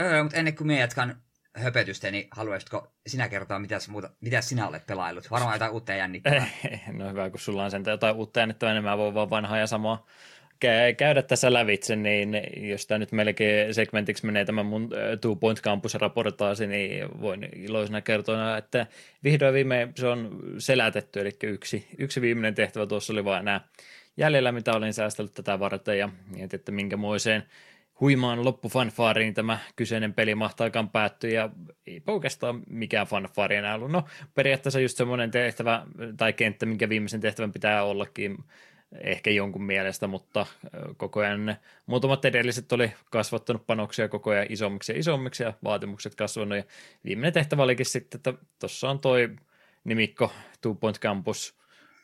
Öö, 0.00 0.22
mutta 0.22 0.38
ennen 0.38 0.56
kuin 0.56 0.66
minä 0.66 0.80
jatkan 0.80 1.22
höpötystä, 1.56 2.10
niin 2.10 2.28
haluaisitko 2.30 2.94
sinä 3.06 3.28
kertoa, 3.28 3.58
mitä, 3.58 3.78
muuta, 3.88 4.10
mitä 4.20 4.40
sinä 4.40 4.68
olet 4.68 4.86
pelaillut? 4.86 5.30
Varmaan 5.30 5.54
jotain 5.54 5.72
uutta 5.72 5.92
jännittävää. 5.92 6.48
No 6.92 7.08
hyvä, 7.08 7.30
kun 7.30 7.40
sulla 7.40 7.64
on 7.64 7.70
sen 7.70 7.84
jotain 7.86 8.16
uutta 8.16 8.40
jännittävää, 8.40 8.74
niin 8.74 8.84
mä 8.84 8.98
voin 8.98 9.14
vaan 9.14 9.30
vanhaa 9.30 9.58
ja 9.58 9.66
samaa 9.66 10.06
käydä 10.96 11.22
tässä 11.22 11.52
lävitse, 11.52 11.96
niin 11.96 12.42
jos 12.70 12.86
tämä 12.86 12.98
nyt 12.98 13.12
melkein 13.12 13.74
segmentiksi 13.74 14.26
menee 14.26 14.44
tämä 14.44 14.62
mun 14.62 14.90
Two 15.20 15.36
Point 15.36 15.60
Campus-raportaasi, 15.60 16.66
niin 16.66 17.20
voin 17.20 17.48
iloisena 17.56 18.00
kertoa, 18.00 18.56
että 18.56 18.86
vihdoin 19.24 19.54
viime 19.54 19.88
se 19.96 20.06
on 20.06 20.40
selätetty, 20.58 21.20
eli 21.20 21.30
yksi, 21.42 21.86
yksi 21.98 22.20
viimeinen 22.20 22.54
tehtävä 22.54 22.86
tuossa 22.86 23.12
oli 23.12 23.24
vain 23.24 23.44
nämä 23.44 23.60
jäljellä, 24.18 24.52
mitä 24.52 24.72
olin 24.72 24.94
säästellyt 24.94 25.34
tätä 25.34 25.60
varten 25.60 25.98
ja 25.98 26.08
mietin, 26.26 26.60
että 26.60 26.72
minkämoiseen 26.72 27.42
huimaan 28.00 28.44
loppufanfaariin 28.44 29.34
tämä 29.34 29.58
kyseinen 29.76 30.14
peli 30.14 30.34
mahtaakaan 30.34 30.90
päättyä, 30.90 31.30
ja 31.30 31.50
ei 31.86 32.02
oikeastaan 32.06 32.62
mikään 32.70 33.06
fanfaari 33.06 33.56
enää 33.56 33.74
ollut. 33.74 33.90
No, 33.90 34.04
periaatteessa 34.34 34.80
just 34.80 34.96
semmoinen 34.96 35.30
tehtävä 35.30 35.86
tai 36.16 36.32
kenttä, 36.32 36.66
minkä 36.66 36.88
viimeisen 36.88 37.20
tehtävän 37.20 37.52
pitää 37.52 37.84
ollakin, 37.84 38.38
ehkä 39.00 39.30
jonkun 39.30 39.62
mielestä, 39.62 40.06
mutta 40.06 40.46
koko 40.96 41.20
ajan 41.20 41.56
muutamat 41.86 42.24
edelliset 42.24 42.72
oli 42.72 42.92
kasvattanut 43.10 43.66
panoksia 43.66 44.08
koko 44.08 44.30
ajan 44.30 44.46
isommiksi 44.48 44.92
ja 44.92 44.98
isommiksi 44.98 45.42
ja 45.42 45.52
vaatimukset 45.64 46.14
kasvanut 46.14 46.58
ja 46.58 46.64
viimeinen 47.04 47.32
tehtävä 47.32 47.62
olikin 47.62 47.86
sitten, 47.86 48.18
että 48.18 48.34
tuossa 48.58 48.90
on 48.90 48.98
toi 48.98 49.36
nimikko 49.84 50.32
Two 50.60 50.74
Point 50.74 50.98
Campus 50.98 51.57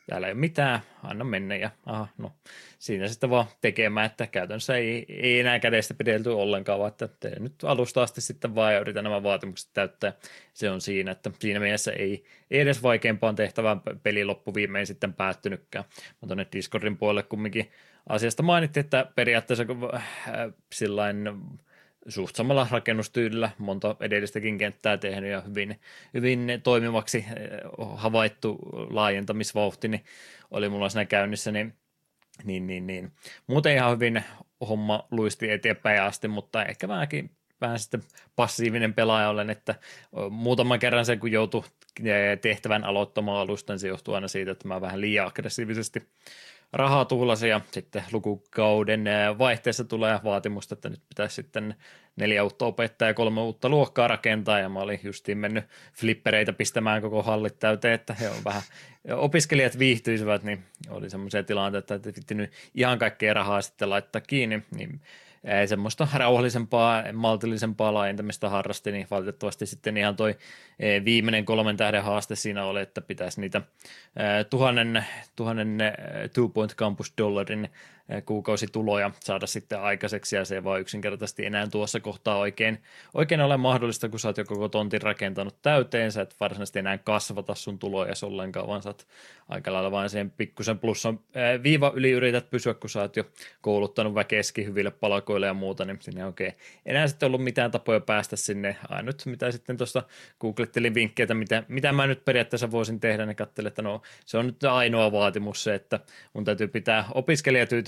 täällä 0.07 0.27
ei 0.27 0.33
ole 0.33 0.41
mitään, 0.41 0.81
anna 1.03 1.25
mennä 1.25 1.57
ja 1.57 1.71
aha, 1.87 2.09
no 2.19 2.33
siinä 2.79 3.09
sitten 3.09 3.31
vaan 3.31 3.47
tekemään, 3.61 4.07
että 4.07 4.27
käytännössä 4.27 4.77
ei, 4.77 5.07
ei 5.09 5.41
enää 5.41 5.59
kädestä 5.59 5.95
pidelty 5.95 6.31
ollenkaan, 6.31 6.79
vaan 6.79 6.89
että 6.89 7.09
tee 7.09 7.41
nyt 7.41 7.65
alusta 7.65 8.03
asti 8.03 8.21
sitten 8.21 8.55
vaan 8.55 8.75
ja 8.75 8.81
yritä 8.81 9.03
nämä 9.03 9.23
vaatimukset 9.23 9.71
täyttää. 9.73 10.13
Se 10.55 10.71
on 10.71 10.81
siinä, 10.81 11.11
että 11.11 11.31
siinä 11.39 11.61
mielessä 11.61 11.93
ei, 11.93 12.25
ei 12.51 12.61
edes 12.61 12.83
vaikeampaan 12.83 13.37
tehtävään 13.37 13.81
peli 14.03 14.25
loppu 14.25 14.55
viimein 14.55 14.87
sitten 14.87 15.15
päättynytkään. 15.15 15.85
Mä 16.23 16.27
tuonne 16.27 16.47
Discordin 16.53 16.97
puolelle 16.97 17.23
kumminkin 17.23 17.71
asiasta 18.09 18.43
mainittiin, 18.43 18.85
että 18.85 19.07
periaatteessa 19.15 19.67
äh, 19.95 20.03
sillain 20.73 21.25
suht 22.09 22.37
samalla 22.37 22.67
rakennustyylillä 22.71 23.51
monta 23.59 23.97
edellistäkin 24.01 24.59
kenttää 24.59 24.97
tehnyt 24.97 25.31
ja 25.31 25.41
hyvin, 25.41 25.81
hyvin 26.15 26.61
toimivaksi 26.63 27.19
eh, 27.19 27.25
havaittu 27.95 28.59
laajentamisvauhti, 28.91 29.89
niin 29.89 30.05
oli 30.51 30.69
mulla 30.69 30.89
siinä 30.89 31.05
käynnissä, 31.05 31.53
niin, 31.53 31.75
niin, 32.45 32.67
niin, 32.67 32.87
niin. 32.87 33.13
muuten 33.47 33.75
ihan 33.75 33.93
hyvin 33.93 34.25
homma 34.69 35.07
luisti 35.11 35.51
eteenpäin 35.51 36.03
asti, 36.03 36.29
mutta 36.29 36.65
ehkä 36.65 36.89
vähänkin, 36.89 37.31
vähän 37.61 37.79
sitten 37.79 38.03
passiivinen 38.37 38.95
pelaaja 38.95 39.29
olen, 39.29 39.51
että 39.51 39.75
muutaman 40.31 40.79
kerran 40.79 41.07
sen 41.07 41.21
kun 41.21 41.33
joutui 41.33 41.65
tehtävän 42.41 42.85
aloittamaan 42.85 43.41
alusta, 43.41 43.73
niin 43.73 43.81
se 43.81 43.89
johtuu 43.89 44.15
aina 44.15 44.29
siitä, 44.29 44.51
että 44.51 44.69
mä 44.69 44.81
vähän 44.81 45.01
liian 45.01 45.27
aggressiivisesti 45.27 46.09
rahaa 46.75 47.05
tuhlasin 47.05 47.51
ja 47.51 47.61
sitten 47.71 48.03
lukukauden 48.13 49.05
vaihteessa 49.39 49.85
tulee 49.85 50.21
vaatimusta, 50.25 50.75
että 50.75 50.89
nyt 50.89 51.03
pitäisi 51.09 51.35
sitten 51.35 51.75
neljä 52.17 52.43
uutta 52.43 52.67
opettajaa 52.67 53.11
ja 53.11 53.15
kolme 53.15 53.41
uutta 53.41 53.69
luokkaa 53.69 54.09
rakentaa. 54.09 54.59
Ja 54.59 54.69
mä 54.69 54.81
olin 54.81 55.01
justiin 55.03 55.39
mennyt 55.39 55.65
flippereitä 55.95 56.53
pistämään 56.53 57.03
koko 57.03 57.23
hallit 57.23 57.59
täyteen, 57.59 57.95
että 57.95 58.15
he 58.15 58.29
on 58.29 58.45
vähän, 58.45 58.63
opiskelijat 59.13 59.79
viihtyisivät, 59.79 60.43
niin 60.43 60.65
oli 60.89 61.11
semmoisia 61.11 61.43
tilanteita, 61.43 61.95
että 61.95 62.35
nyt 62.35 62.53
ihan 62.75 62.99
kaikkea 62.99 63.35
rahaa 63.35 63.63
sitten 63.63 63.91
laittaa 63.91 64.21
kiinni, 64.21 64.63
niin 64.77 65.01
semmoista 65.67 66.09
rauhallisempaa, 66.15 67.05
maltillisempaa 67.13 67.95
laajentamista 67.95 68.49
harrasti, 68.49 68.93
niin 68.93 69.07
valitettavasti 69.11 69.67
sitten 69.67 69.97
ihan 69.97 70.17
toi 70.17 70.37
viimeinen 71.05 71.45
kolmen 71.45 71.77
tähden 71.77 72.03
haaste 72.03 72.37
siinä 72.37 72.65
oli, 72.65 72.81
että 72.81 73.01
pitäisi 73.01 73.41
niitä 73.41 73.63
tuhannen, 74.51 75.05
tuhannen 75.37 75.79
two 76.35 76.49
point 76.49 76.75
campus 76.75 77.13
dollarin 77.19 77.69
kuukausituloja 78.27 79.11
saada 79.21 79.47
sitten 79.47 79.81
aikaiseksi, 79.81 80.37
ja 80.37 80.45
se 80.45 80.65
vaan 80.65 80.81
yksinkertaisesti 80.81 81.47
enää 81.47 81.67
tuossa 81.67 82.01
kohtaa 82.01 82.37
oikein, 82.37 82.83
oikein 83.15 83.41
ole 83.41 83.57
mahdollista, 83.57 84.09
kun 84.09 84.21
sä 84.21 84.29
oot 84.29 84.39
jo 84.39 84.45
koko 84.45 84.69
tontin 84.69 85.03
rakentanut 85.03 85.63
täyteen, 85.63 86.13
sä 86.13 86.23
et 86.23 86.37
varsinaisesti 86.41 86.79
enää 86.79 86.99
kasvata 86.99 87.55
sun 87.55 87.79
tuloja 87.79 88.15
ollenkaan, 88.23 88.69
vaan 88.69 88.83
sä 88.83 88.89
oot 88.89 89.07
aika 89.49 89.73
lailla 89.73 89.91
vain 89.91 90.11
sen 90.11 90.31
pikkusen 90.31 90.79
plussan 90.79 91.21
viiva 91.63 91.93
yli 91.95 92.11
yrität 92.11 92.51
pysyä, 92.51 92.75
kun 92.75 92.91
sä 92.91 93.01
oot 93.01 93.17
jo 93.17 93.25
kouluttanut 93.61 94.15
väkeski 94.15 94.65
hyville 94.65 94.91
palkoille 94.91 95.47
ja 95.47 95.55
muuta, 95.55 95.85
niin 95.85 95.99
sinne 96.01 96.27
oikein 96.27 96.53
enää 96.87 97.07
sitten 97.07 97.27
ollut 97.27 97.45
mitään 97.45 97.71
tapoja 97.71 98.01
päästä 98.01 98.37
sinne, 98.37 98.77
ainut 98.89 99.27
mitä 99.27 99.51
sitten 99.51 99.77
tuosta 99.77 100.03
googlettelin 100.41 100.95
vinkkejä, 100.95 101.35
mitä, 101.35 101.63
mitä 101.69 101.93
mä 101.93 102.07
nyt 102.07 102.25
periaatteessa 102.25 102.71
voisin 102.71 103.01
tehdä, 103.01 103.27
niin 103.27 103.37
katselin, 103.37 103.69
että 103.69 103.83
no 103.83 104.03
se 104.27 104.39
on 104.39 104.47
nyt 104.47 104.65
ainoa 104.65 105.13
vaatimus 105.13 105.65
se, 105.65 105.75
että 105.75 106.01
mun 106.33 106.45
täytyy 106.45 106.69
pitää 106.69 107.05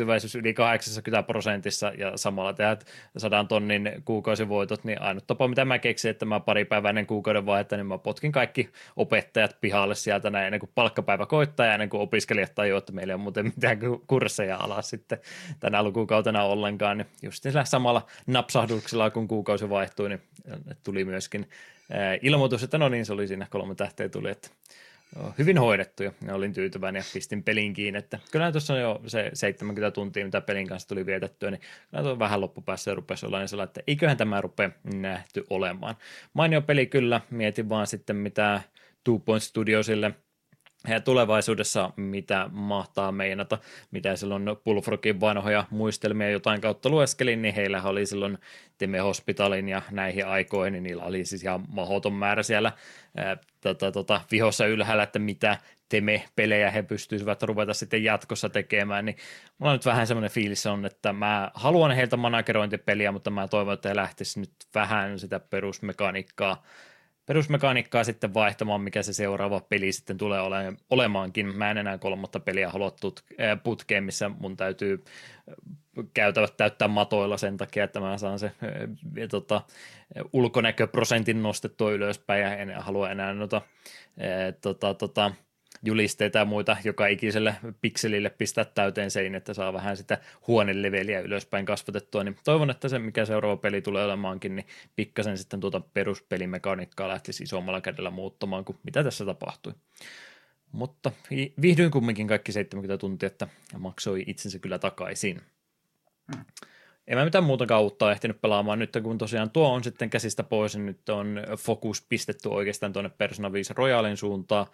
opiskelijatyytyväisyys 0.07 0.37
yli 0.37 0.55
80 0.55 1.23
prosentissa 1.27 1.93
ja 1.99 2.17
samalla 2.17 2.53
tehdä 2.53 2.77
sadan 3.17 3.49
tonnin 3.49 4.03
kuukausivoitot, 4.05 4.85
niin 4.85 5.03
ainut 5.03 5.27
tapa, 5.27 5.49
mitä 5.49 5.65
mä 5.65 5.79
keksin, 5.79 6.11
että 6.11 6.25
mä 6.25 6.41
pari 6.41 6.65
päivää 6.65 6.89
ennen 6.89 7.07
kuukauden 7.07 7.47
vaihetta, 7.47 7.77
niin 7.77 7.87
mä 7.87 7.99
potkin 7.99 8.33
kaikki 8.33 8.71
opettajat 8.97 9.57
pihalle 9.61 9.95
sieltä 9.95 10.31
näin 10.31 10.47
ennen 10.47 10.61
kuin 10.61 10.71
palkkapäivä 10.75 11.27
koittaa 11.27 11.67
ja 11.67 11.75
ennen 11.75 11.89
kuin 11.89 12.01
opiskelijat 12.01 12.55
tajuaa, 12.55 12.79
että 12.79 12.93
meillä 12.93 13.11
ei 13.11 13.15
ole 13.15 13.23
muuten 13.23 13.45
mitään 13.45 13.79
kursseja 14.07 14.57
alas 14.57 14.91
sitten 14.91 15.19
tänä 15.61 15.83
lukukautena 15.83 16.43
ollenkaan, 16.43 16.99
niin 16.99 17.07
just 17.23 17.43
sillä 17.43 17.65
samalla 17.65 18.07
napsahduksella, 18.27 19.11
kun 19.11 19.29
kuukausi 19.29 19.71
vaihtui, 19.71 20.09
niin 20.09 20.23
tuli 20.85 21.05
myöskin 21.05 21.49
ilmoitus, 22.23 22.63
että 22.63 22.79
no 22.79 22.89
niin, 22.89 23.07
se 23.07 23.13
oli 23.13 23.29
siinä 23.29 23.47
kolme 23.51 23.75
tähteä 23.75 24.09
tuli, 24.09 24.31
että 24.31 24.49
hyvin 25.39 25.59
hoidettu 25.59 26.03
ja 26.03 26.13
olin 26.33 26.53
tyytyväinen 26.53 27.01
ja 27.01 27.05
pistin 27.13 27.43
pelin 27.43 27.73
kiinni, 27.73 27.99
että 27.99 28.19
kyllä 28.33 28.53
tuossa 28.53 28.75
on 28.75 28.81
jo 28.81 29.01
se 29.07 29.31
70 29.35 29.91
tuntia, 29.91 30.25
mitä 30.25 30.41
pelin 30.41 30.69
kanssa 30.69 30.89
tuli 30.89 31.07
vietettyä, 31.07 31.51
niin 31.51 31.61
kyllä 31.91 32.03
tuo 32.03 32.19
vähän 32.19 32.41
loppupäässä 32.41 32.95
rupesi 32.95 33.27
olla 33.27 33.39
niin 33.39 33.49
sellainen, 33.49 33.69
että 33.69 33.83
eiköhän 33.87 34.17
tämä 34.17 34.41
rupea 34.41 34.71
nähty 34.95 35.45
olemaan. 35.51 35.97
Mainio 36.35 36.63
peli 36.63 36.87
kyllä, 36.87 37.21
mietin 37.31 37.69
vaan 37.69 37.87
sitten 37.87 38.17
mitä 38.17 38.61
Two 39.05 39.19
Point 39.19 39.43
Studiosille– 39.43 40.15
ja 40.89 41.01
tulevaisuudessa 41.01 41.91
mitä 41.97 42.51
mahtaa 42.53 43.13
meinata, 43.13 43.59
mitä 43.91 44.17
silloin 44.17 44.45
Bullfrogin 44.65 45.21
vanhoja 45.21 45.65
muistelmia 45.71 46.31
jotain 46.31 46.61
kautta 46.61 46.89
lueskelin, 46.89 47.43
niin 47.43 47.55
heillä 47.55 47.83
oli 47.83 48.07
silloin 48.07 48.39
Teme 48.79 48.99
Hospitalin 48.99 49.69
ja 49.69 49.83
näihin 49.91 50.27
aikoihin, 50.27 50.73
niin 50.73 50.83
niillä 50.83 51.05
oli 51.05 51.25
siis 51.25 51.43
ihan 51.43 51.65
mahoton 51.69 52.13
määrä 52.13 52.43
siellä 52.43 52.73
tota, 53.75 53.93
tota, 53.93 54.21
vihossa 54.31 54.67
ylhäällä, 54.67 55.03
että 55.03 55.19
mitä 55.19 55.59
Teme-pelejä 55.89 56.71
he 56.71 56.83
pystyisivät 56.83 57.43
ruveta 57.43 57.75
sitten 57.75 58.05
jatkossa 58.05 58.49
tekemään, 58.49 59.05
niin 59.05 59.17
mulla 59.59 59.73
nyt 59.73 59.87
vähän 59.87 60.07
semmoinen 60.07 60.31
fiilis 60.31 60.67
on, 60.67 60.87
että 60.87 61.13
mä 61.13 61.51
haluan 61.55 61.93
heiltä 61.93 62.17
managerointipeliä, 62.17 63.13
mutta 63.13 63.31
mä 63.31 63.49
toivon, 63.49 63.75
että 63.75 63.89
he 63.89 63.97
lähtisivät 63.97 64.49
nyt 64.49 64.55
vähän 64.75 65.19
sitä 65.19 65.41
perusmekaniikkaa 65.41 66.63
perusmekaniikkaa 67.27 68.05
sitten 68.05 68.35
vaihtamaan, 68.35 68.81
mikä 68.81 69.03
se 69.03 69.13
seuraava 69.13 69.61
peli 69.61 69.93
sitten 69.93 70.19
tulee 70.19 70.41
ole, 70.41 70.73
olemaankin. 70.91 71.57
Mä 71.57 71.71
en 71.71 71.79
enää 71.79 71.99
kolmatta 71.99 72.41
peliä 72.41 72.71
halua 72.71 72.91
tut, 72.91 73.25
äh, 73.41 73.63
putkeen, 73.63 74.05
missä 74.05 74.29
mun 74.29 74.57
täytyy 74.57 75.05
käytävät 76.15 76.57
täyttää 76.57 76.89
matoilla 76.89 77.37
sen 77.37 77.57
takia, 77.57 77.85
että 77.85 78.01
mä 78.01 78.19
saan 78.19 78.39
se 78.39 78.47
äh, 78.47 79.29
tota, 79.31 79.63
ulkonäköprosentin 80.33 81.43
nostettua 81.43 81.93
ylöspäin 81.93 82.43
ja 82.43 82.57
en 82.57 82.75
halua 82.79 83.11
enää 83.11 83.35
noita 83.35 83.57
äh, 83.57 84.55
tota, 84.61 84.95
tota, 84.95 85.33
julisteita 85.87 86.39
ja 86.39 86.45
muita 86.45 86.77
joka 86.85 87.07
ikiselle 87.07 87.57
pikselille 87.81 88.31
pistää 88.31 88.65
täyteen 88.65 89.11
sein, 89.11 89.35
että 89.35 89.55
saa 89.55 89.73
vähän 89.73 89.97
sitä 89.97 90.19
huoneleveliä 90.47 91.21
ylöspäin 91.21 91.67
kasvatettua, 91.67 92.25
niin 92.25 92.37
toivon, 92.45 92.71
että 92.71 92.89
se 92.89 92.99
mikä 92.99 93.25
seuraava 93.25 93.57
peli 93.57 93.83
tulee 93.83 94.05
olemaankin, 94.05 94.57
niin 94.57 94.67
pikkasen 94.97 95.39
sitten 95.39 95.61
tuota 95.61 95.81
peruspelimekaniikkaa 95.81 97.09
lähtisi 97.09 97.45
isommalla 97.45 97.81
kädellä 97.81 98.11
muuttamaan 98.11 98.65
kuin 98.65 98.79
mitä 98.83 99.05
tässä 99.05 99.25
tapahtui. 99.25 99.73
Mutta 100.73 101.13
viihdyin 101.63 101.91
kumminkin 101.91 102.27
kaikki 102.27 102.53
70 102.53 102.99
tuntia, 102.99 103.27
että 103.27 103.49
maksoi 103.79 104.25
itsensä 104.27 104.59
kyllä 104.59 104.79
takaisin. 104.79 105.43
En 107.07 107.19
mä 107.19 107.25
mitään 107.25 107.45
muuta 107.45 107.79
uutta 107.79 108.13
ehtinyt 108.13 108.41
pelaamaan 108.41 108.79
nyt, 108.79 108.97
kun 109.03 109.19
tosiaan 109.19 109.51
tuo 109.51 109.69
on 109.69 109.85
sitten 109.85 110.11
käsistä 110.11 110.43
pois, 110.43 110.77
niin 110.77 110.87
nyt 110.87 111.09
on 111.09 111.43
fokus 111.59 112.07
pistetty 112.09 112.49
oikeastaan 112.49 112.93
tuonne 112.93 113.11
Persona 113.19 113.53
5 113.53 113.75
Royalin 113.77 114.17
suuntaan, 114.17 114.67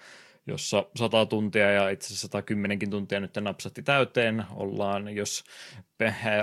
jossa 0.47 0.87
100 0.97 1.27
tuntia 1.27 1.71
ja 1.71 1.89
itse 1.89 2.07
asiassa 2.07 2.27
110 2.27 2.79
tuntia 2.91 3.21
nyt 3.21 3.37
napsatti 3.41 3.83
täyteen. 3.83 4.45
Ollaan, 4.51 5.15
jos 5.15 5.45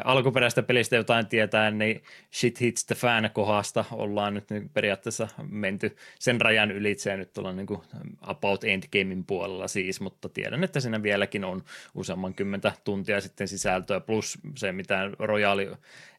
alkuperäistä 0.03 0.63
pelistä 0.63 0.95
jotain 0.95 1.27
tietää, 1.27 1.71
niin 1.71 2.03
shit 2.33 2.61
hits 2.61 2.85
the 2.85 2.95
fan 2.95 3.29
kohdasta 3.33 3.85
ollaan 3.91 4.33
nyt 4.33 4.49
niin 4.49 4.69
periaatteessa 4.69 5.27
menty 5.49 5.95
sen 6.19 6.41
rajan 6.41 6.71
ylitse 6.71 7.09
ja 7.09 7.17
nyt 7.17 7.37
ollaan 7.37 7.55
niin 7.55 7.67
kuin 7.67 7.81
about 8.21 8.63
endgamein 8.63 9.25
puolella 9.25 9.67
siis, 9.67 10.01
mutta 10.01 10.29
tiedän, 10.29 10.63
että 10.63 10.79
siinä 10.79 11.03
vieläkin 11.03 11.45
on 11.45 11.63
useamman 11.95 12.33
kymmentä 12.33 12.71
tuntia 12.83 13.21
sitten 13.21 13.47
sisältöä 13.47 13.99
plus 13.99 14.37
se, 14.55 14.71
mitä 14.71 15.11
rojaali 15.19 15.69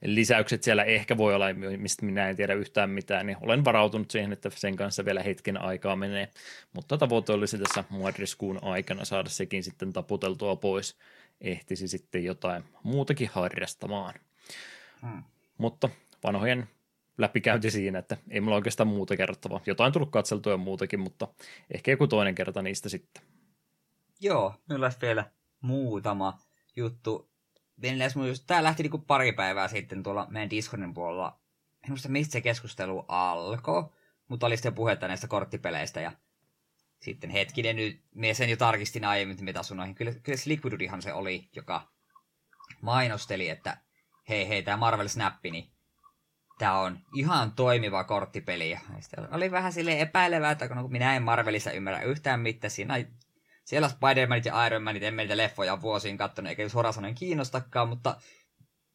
lisäykset 0.04 0.62
siellä 0.62 0.84
ehkä 0.84 1.16
voi 1.16 1.34
olla, 1.34 1.46
mistä 1.76 2.06
minä 2.06 2.28
en 2.28 2.36
tiedä 2.36 2.54
yhtään 2.54 2.90
mitään, 2.90 3.26
niin 3.26 3.36
olen 3.40 3.64
varautunut 3.64 4.10
siihen, 4.10 4.32
että 4.32 4.50
sen 4.54 4.76
kanssa 4.76 5.04
vielä 5.04 5.22
hetken 5.22 5.62
aikaa 5.62 5.96
menee, 5.96 6.28
mutta 6.72 6.98
tavoite 6.98 7.32
olisi 7.32 7.58
tässä 7.58 7.84
marraskuun 7.90 8.58
aikana 8.62 9.04
saada 9.04 9.28
sekin 9.28 9.62
sitten 9.62 9.92
taputeltua 9.92 10.56
pois 10.56 10.96
ehtisi 11.40 11.88
sitten 11.88 12.24
jotain 12.24 12.64
muutakin 12.82 13.30
harrastamaan. 13.32 14.14
Hmm. 15.02 15.22
Mutta 15.58 15.88
vanhojen 16.24 16.68
läpikäynti 17.18 17.70
siinä, 17.70 17.98
että 17.98 18.16
ei 18.30 18.40
mulla 18.40 18.56
oikeastaan 18.56 18.86
muuta 18.86 19.16
kerrottavaa. 19.16 19.60
Jotain 19.66 19.92
tullut 19.92 20.10
katseltua 20.10 20.52
ja 20.52 20.56
muutakin, 20.56 21.00
mutta 21.00 21.28
ehkä 21.74 21.90
joku 21.90 22.06
toinen 22.06 22.34
kerta 22.34 22.62
niistä 22.62 22.88
sitten. 22.88 23.22
Joo, 24.20 24.54
minulla 24.68 24.86
olisi 24.86 24.98
vielä 25.02 25.24
muutama 25.60 26.38
juttu. 26.76 27.29
Tämä 28.46 28.62
lähti 28.62 28.82
niinku 28.82 28.98
pari 28.98 29.32
päivää 29.32 29.68
sitten 29.68 30.02
tuolla 30.02 30.26
meidän 30.30 30.50
Discordin 30.50 30.94
puolella. 30.94 31.40
En 31.84 31.90
muista, 31.90 32.08
mistä 32.08 32.32
se 32.32 32.40
keskustelu 32.40 33.04
alkoi, 33.08 33.84
mutta 34.28 34.46
oli 34.46 34.56
sitten 34.56 34.74
puhetta 34.74 35.08
näistä 35.08 35.28
korttipeleistä 35.28 36.00
ja 36.00 36.12
sitten 37.00 37.30
hetkinen 37.30 37.76
nyt, 37.76 38.02
me 38.14 38.34
sen 38.34 38.50
jo 38.50 38.56
tarkistin 38.56 39.04
aiemmin, 39.04 39.44
mitä 39.44 39.60
noihin. 39.74 39.94
Kyllä, 39.94 40.12
kyllä 40.22 40.38
Liquidudihan 40.46 41.02
se 41.02 41.12
oli, 41.12 41.48
joka 41.56 41.88
mainosteli, 42.80 43.48
että 43.48 43.76
hei 44.28 44.48
hei, 44.48 44.62
tämä 44.62 44.76
Marvel 44.76 45.08
Snap, 45.08 45.34
niin 45.42 45.70
tämä 46.58 46.78
on 46.78 46.98
ihan 47.14 47.52
toimiva 47.52 48.04
korttipeli. 48.04 48.70
Ja 48.70 48.80
oli 49.30 49.50
vähän 49.50 49.72
sille 49.72 50.00
epäilevää, 50.00 50.50
että 50.50 50.68
kun 50.68 50.92
minä 50.92 51.16
en 51.16 51.22
Marvelissa 51.22 51.72
ymmärrä 51.72 52.02
yhtään 52.02 52.40
mitään, 52.40 52.70
siinä 52.70 52.94
siellä 53.64 53.88
Spider-Manit 53.88 54.44
ja 54.44 54.66
Iron 54.66 54.82
Manit, 54.82 55.02
en 55.02 55.14
meitä 55.14 55.36
leffoja 55.36 55.80
vuosiin 55.80 56.18
katsonut, 56.18 56.48
eikä 56.48 56.68
suoraan 56.68 56.94
sanoen 56.94 57.14
kiinnostakaan, 57.14 57.88
mutta 57.88 58.20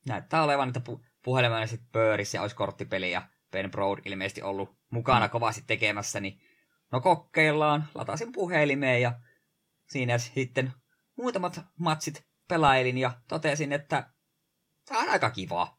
näyttää 0.07 0.43
olevan, 0.43 0.67
että 0.67 0.81
pu- 0.89 1.05
puhelimella 1.23 1.67
sitten 1.67 1.89
pöörissä 1.91 2.41
olisi 2.41 2.55
korttipeli, 2.55 3.11
ja 3.11 3.21
Ben 3.51 3.71
Broad 3.71 3.99
ilmeisesti 4.05 4.41
ollut 4.41 4.77
mukana 4.91 5.29
kovasti 5.29 5.63
tekemässä, 5.67 6.19
niin 6.19 6.39
no 6.91 7.01
kokeillaan, 7.01 7.87
latasin 7.95 8.31
puhelimeen 8.31 9.01
ja 9.01 9.19
siinä 9.89 10.17
sitten 10.17 10.73
muutamat 11.17 11.59
matsit 11.79 12.23
pelailin 12.47 12.97
ja 12.97 13.11
totesin, 13.27 13.71
että 13.71 14.09
tämä 14.85 15.01
on 15.01 15.09
aika 15.09 15.29
kiva. 15.29 15.77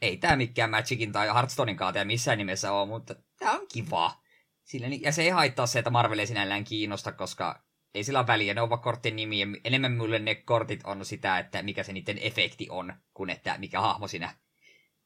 Ei 0.00 0.16
tämä 0.16 0.36
mikään 0.36 0.70
Magicin 0.70 1.12
tai 1.12 1.26
Hearthstonein 1.26 1.76
kaata 1.76 2.04
missään 2.04 2.38
nimessä 2.38 2.72
ole, 2.72 2.88
mutta 2.88 3.14
tämä 3.38 3.52
on 3.52 3.66
kiva. 3.72 4.22
Sillä, 4.64 4.86
ja 5.00 5.12
se 5.12 5.22
ei 5.22 5.28
haittaa 5.30 5.66
se, 5.66 5.78
että 5.78 5.90
Marvel 5.90 6.18
ei 6.18 6.26
sinällään 6.26 6.64
kiinnosta, 6.64 7.12
koska 7.12 7.63
ei 7.94 8.04
sillä 8.04 8.18
ole 8.18 8.26
väliä, 8.26 8.54
ne 8.54 8.60
ovat 8.60 8.82
korttien 8.82 9.16
nimi, 9.16 9.40
ja 9.40 9.46
enemmän 9.64 9.96
mulle 9.96 10.18
ne 10.18 10.34
kortit 10.34 10.80
on 10.84 11.04
sitä, 11.04 11.38
että 11.38 11.62
mikä 11.62 11.82
se 11.82 11.92
niiden 11.92 12.18
efekti 12.20 12.66
on, 12.70 12.94
kuin 13.14 13.30
että 13.30 13.58
mikä 13.58 13.80
hahmo 13.80 14.08
siinä 14.08 14.34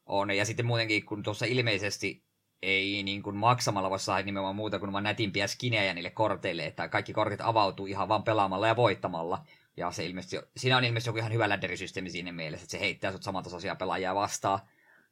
on. 0.05 0.31
Ja 0.31 0.45
sitten 0.45 0.65
muutenkin, 0.65 1.05
kun 1.05 1.23
tuossa 1.23 1.45
ilmeisesti 1.45 2.23
ei 2.61 3.03
niin 3.03 3.23
kuin 3.23 3.35
maksamalla 3.35 3.89
voi 3.89 3.99
saada 3.99 4.23
nimenomaan 4.23 4.55
muuta 4.55 4.79
kuin 4.79 4.93
vain 4.93 5.03
nätimpiä 5.03 5.47
skinejä 5.47 5.93
niille 5.93 6.09
korteille, 6.09 6.65
että 6.65 6.87
kaikki 6.87 7.13
kortit 7.13 7.41
avautuu 7.41 7.85
ihan 7.85 8.07
vaan 8.07 8.23
pelaamalla 8.23 8.67
ja 8.67 8.75
voittamalla. 8.75 9.45
Ja 9.77 9.91
se 9.91 10.05
ilmeisesti, 10.05 10.37
siinä 10.57 10.77
on 10.77 10.83
ilmeisesti 10.83 11.09
joku 11.09 11.19
ihan 11.19 11.33
hyvä 11.33 11.49
lädderisysteemi 11.49 12.09
siinä 12.09 12.31
mielessä, 12.31 12.63
että 12.63 12.71
se 12.71 12.79
heittää 12.79 13.11
sut 13.11 13.23
samantasoisia 13.23 13.75
pelaajia 13.75 14.15
vastaan. 14.15 14.59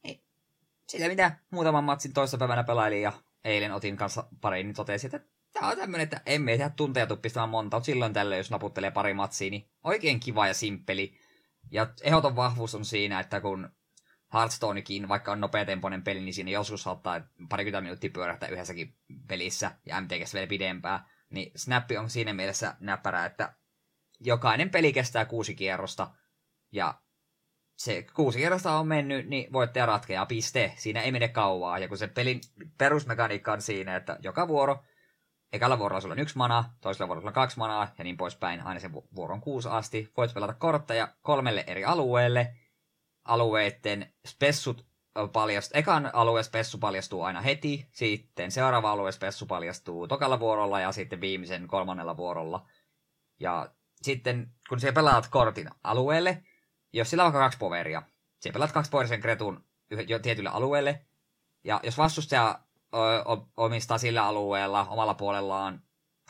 Niin, 0.04 0.22
sitä 0.88 1.08
mitä 1.08 1.38
muutaman 1.52 1.84
matsin 1.84 2.14
toista 2.14 2.38
päivänä 2.38 2.64
pelailin 2.64 3.02
ja 3.02 3.14
eilen 3.44 3.74
otin 3.74 3.98
kanssa 3.98 4.28
pari, 4.42 4.64
niin 4.64 4.76
totesin, 4.76 5.16
että 5.16 5.30
tämä 5.60 5.72
on 5.72 5.78
tämmöinen, 5.78 6.04
että 6.04 6.22
emme 6.26 6.52
tehdä 6.52 6.70
tunteja 6.70 7.08
tuppistamaan 7.08 7.50
monta, 7.50 7.78
mutta 7.78 7.86
silloin 7.86 8.14
tällöin, 8.14 8.38
jos 8.38 8.52
naputtelee 8.52 8.92
pari 8.92 9.14
matsia, 9.14 9.52
niin 9.52 9.70
oikein 9.84 10.20
kiva 10.20 10.48
ja 10.48 10.54
simppeli. 10.54 11.20
Ja 11.72 11.88
ehdoton 12.02 12.36
vahvuus 12.36 12.76
on 12.76 12.86
siinä, 12.86 13.20
että 13.20 13.42
kun 13.42 13.70
Hearthstonekin, 14.34 15.08
vaikka 15.08 15.32
on 15.32 15.42
nopeatempoinen 15.42 16.04
peli, 16.04 16.22
niin 16.22 16.34
siinä 16.34 16.52
joskus 16.52 16.84
saattaa 16.84 17.22
parikymmentä 17.50 17.82
minuuttia 17.82 18.10
pyörähtää 18.10 18.50
yhdessäkin 18.50 18.96
pelissä, 19.28 19.72
ja 19.86 20.02
MTGssä 20.02 20.34
vielä 20.34 20.48
pidempää. 20.48 21.08
Niin 21.30 21.52
Snappi 21.56 21.98
on 21.98 22.10
siinä 22.10 22.34
mielessä 22.34 22.76
näppärä, 22.80 23.26
että 23.26 23.54
jokainen 24.20 24.70
peli 24.70 24.94
kestää 24.94 25.26
kuusi 25.26 25.56
kierrosta, 25.56 26.12
ja 26.72 27.02
se 27.78 28.06
kuusi 28.14 28.38
kierrosta 28.38 28.80
on 28.80 28.88
mennyt, 28.88 29.28
niin 29.28 29.54
voittaja 29.54 29.86
ratkeaa, 29.86 30.26
piste. 30.26 30.74
Siinä 30.78 31.02
ei 31.02 31.12
mene 31.12 31.28
kauaa, 31.28 31.80
ja 31.80 31.88
kun 31.88 31.98
se 31.98 32.08
pelin 32.08 32.42
perusmekaniikka 32.78 33.54
on 33.54 33.62
siinä, 33.62 33.96
että 33.96 34.18
joka 34.22 34.48
vuoro, 34.48 34.84
ekalla 35.54 35.80
vuorolla 35.80 36.02
sulla 36.02 36.14
on 36.14 36.20
yksi 36.20 36.38
mana, 36.38 36.64
toisella 36.82 37.08
vuorolla 37.08 37.22
sulla 37.22 37.30
on 37.30 37.44
kaksi 37.44 37.58
manaa, 37.58 37.94
ja 37.98 38.04
niin 38.04 38.18
poispäin, 38.18 38.62
aina 38.62 38.80
sen 38.80 38.94
vuoron 38.94 39.42
kuusi 39.42 39.70
asti. 39.70 40.12
Voit 40.18 40.34
pelata 40.34 40.54
kortteja 40.54 41.08
kolmelle 41.22 41.64
eri 41.68 41.86
alueelle, 41.86 42.56
alueiden 43.26 44.14
spessut 44.28 44.88
paljastuu, 45.34 45.80
ekan 45.80 46.10
alueen 46.14 46.44
spessu 46.44 46.78
paljastuu 46.78 47.24
aina 47.24 47.42
heti, 47.42 47.90
sitten 47.92 48.52
seuraava 48.52 48.92
alueen 48.92 49.14
spessu 49.14 49.46
paljastuu 49.46 50.08
tokalla 50.08 50.40
vuorolla 50.40 50.80
ja 50.80 50.92
sitten 50.92 51.22
viimeisen 51.22 51.68
kolmannella 51.68 52.18
vuorolla. 52.18 52.68
Ja 53.40 53.70
sitten 54.02 54.52
kun 54.70 54.80
sä 54.80 54.94
pelaat 54.94 55.28
kortin 55.28 55.70
alueelle, 55.84 56.44
jos 56.94 57.10
sillä 57.10 57.26
on 57.26 57.32
kaksi 57.32 57.58
poveria, 57.58 58.02
sä 58.44 58.50
pelaat 58.54 58.72
kaksi 58.72 58.92
poverisen 58.92 59.22
kretun 59.22 59.66
jo 60.08 60.20
tietylle 60.20 60.50
alueelle, 60.50 61.06
ja 61.64 61.80
jos 61.84 61.98
vastustaja 61.98 62.60
omistaa 63.58 63.98
sillä 63.98 64.26
alueella 64.26 64.88
omalla 64.90 65.14
puolellaan 65.14 65.82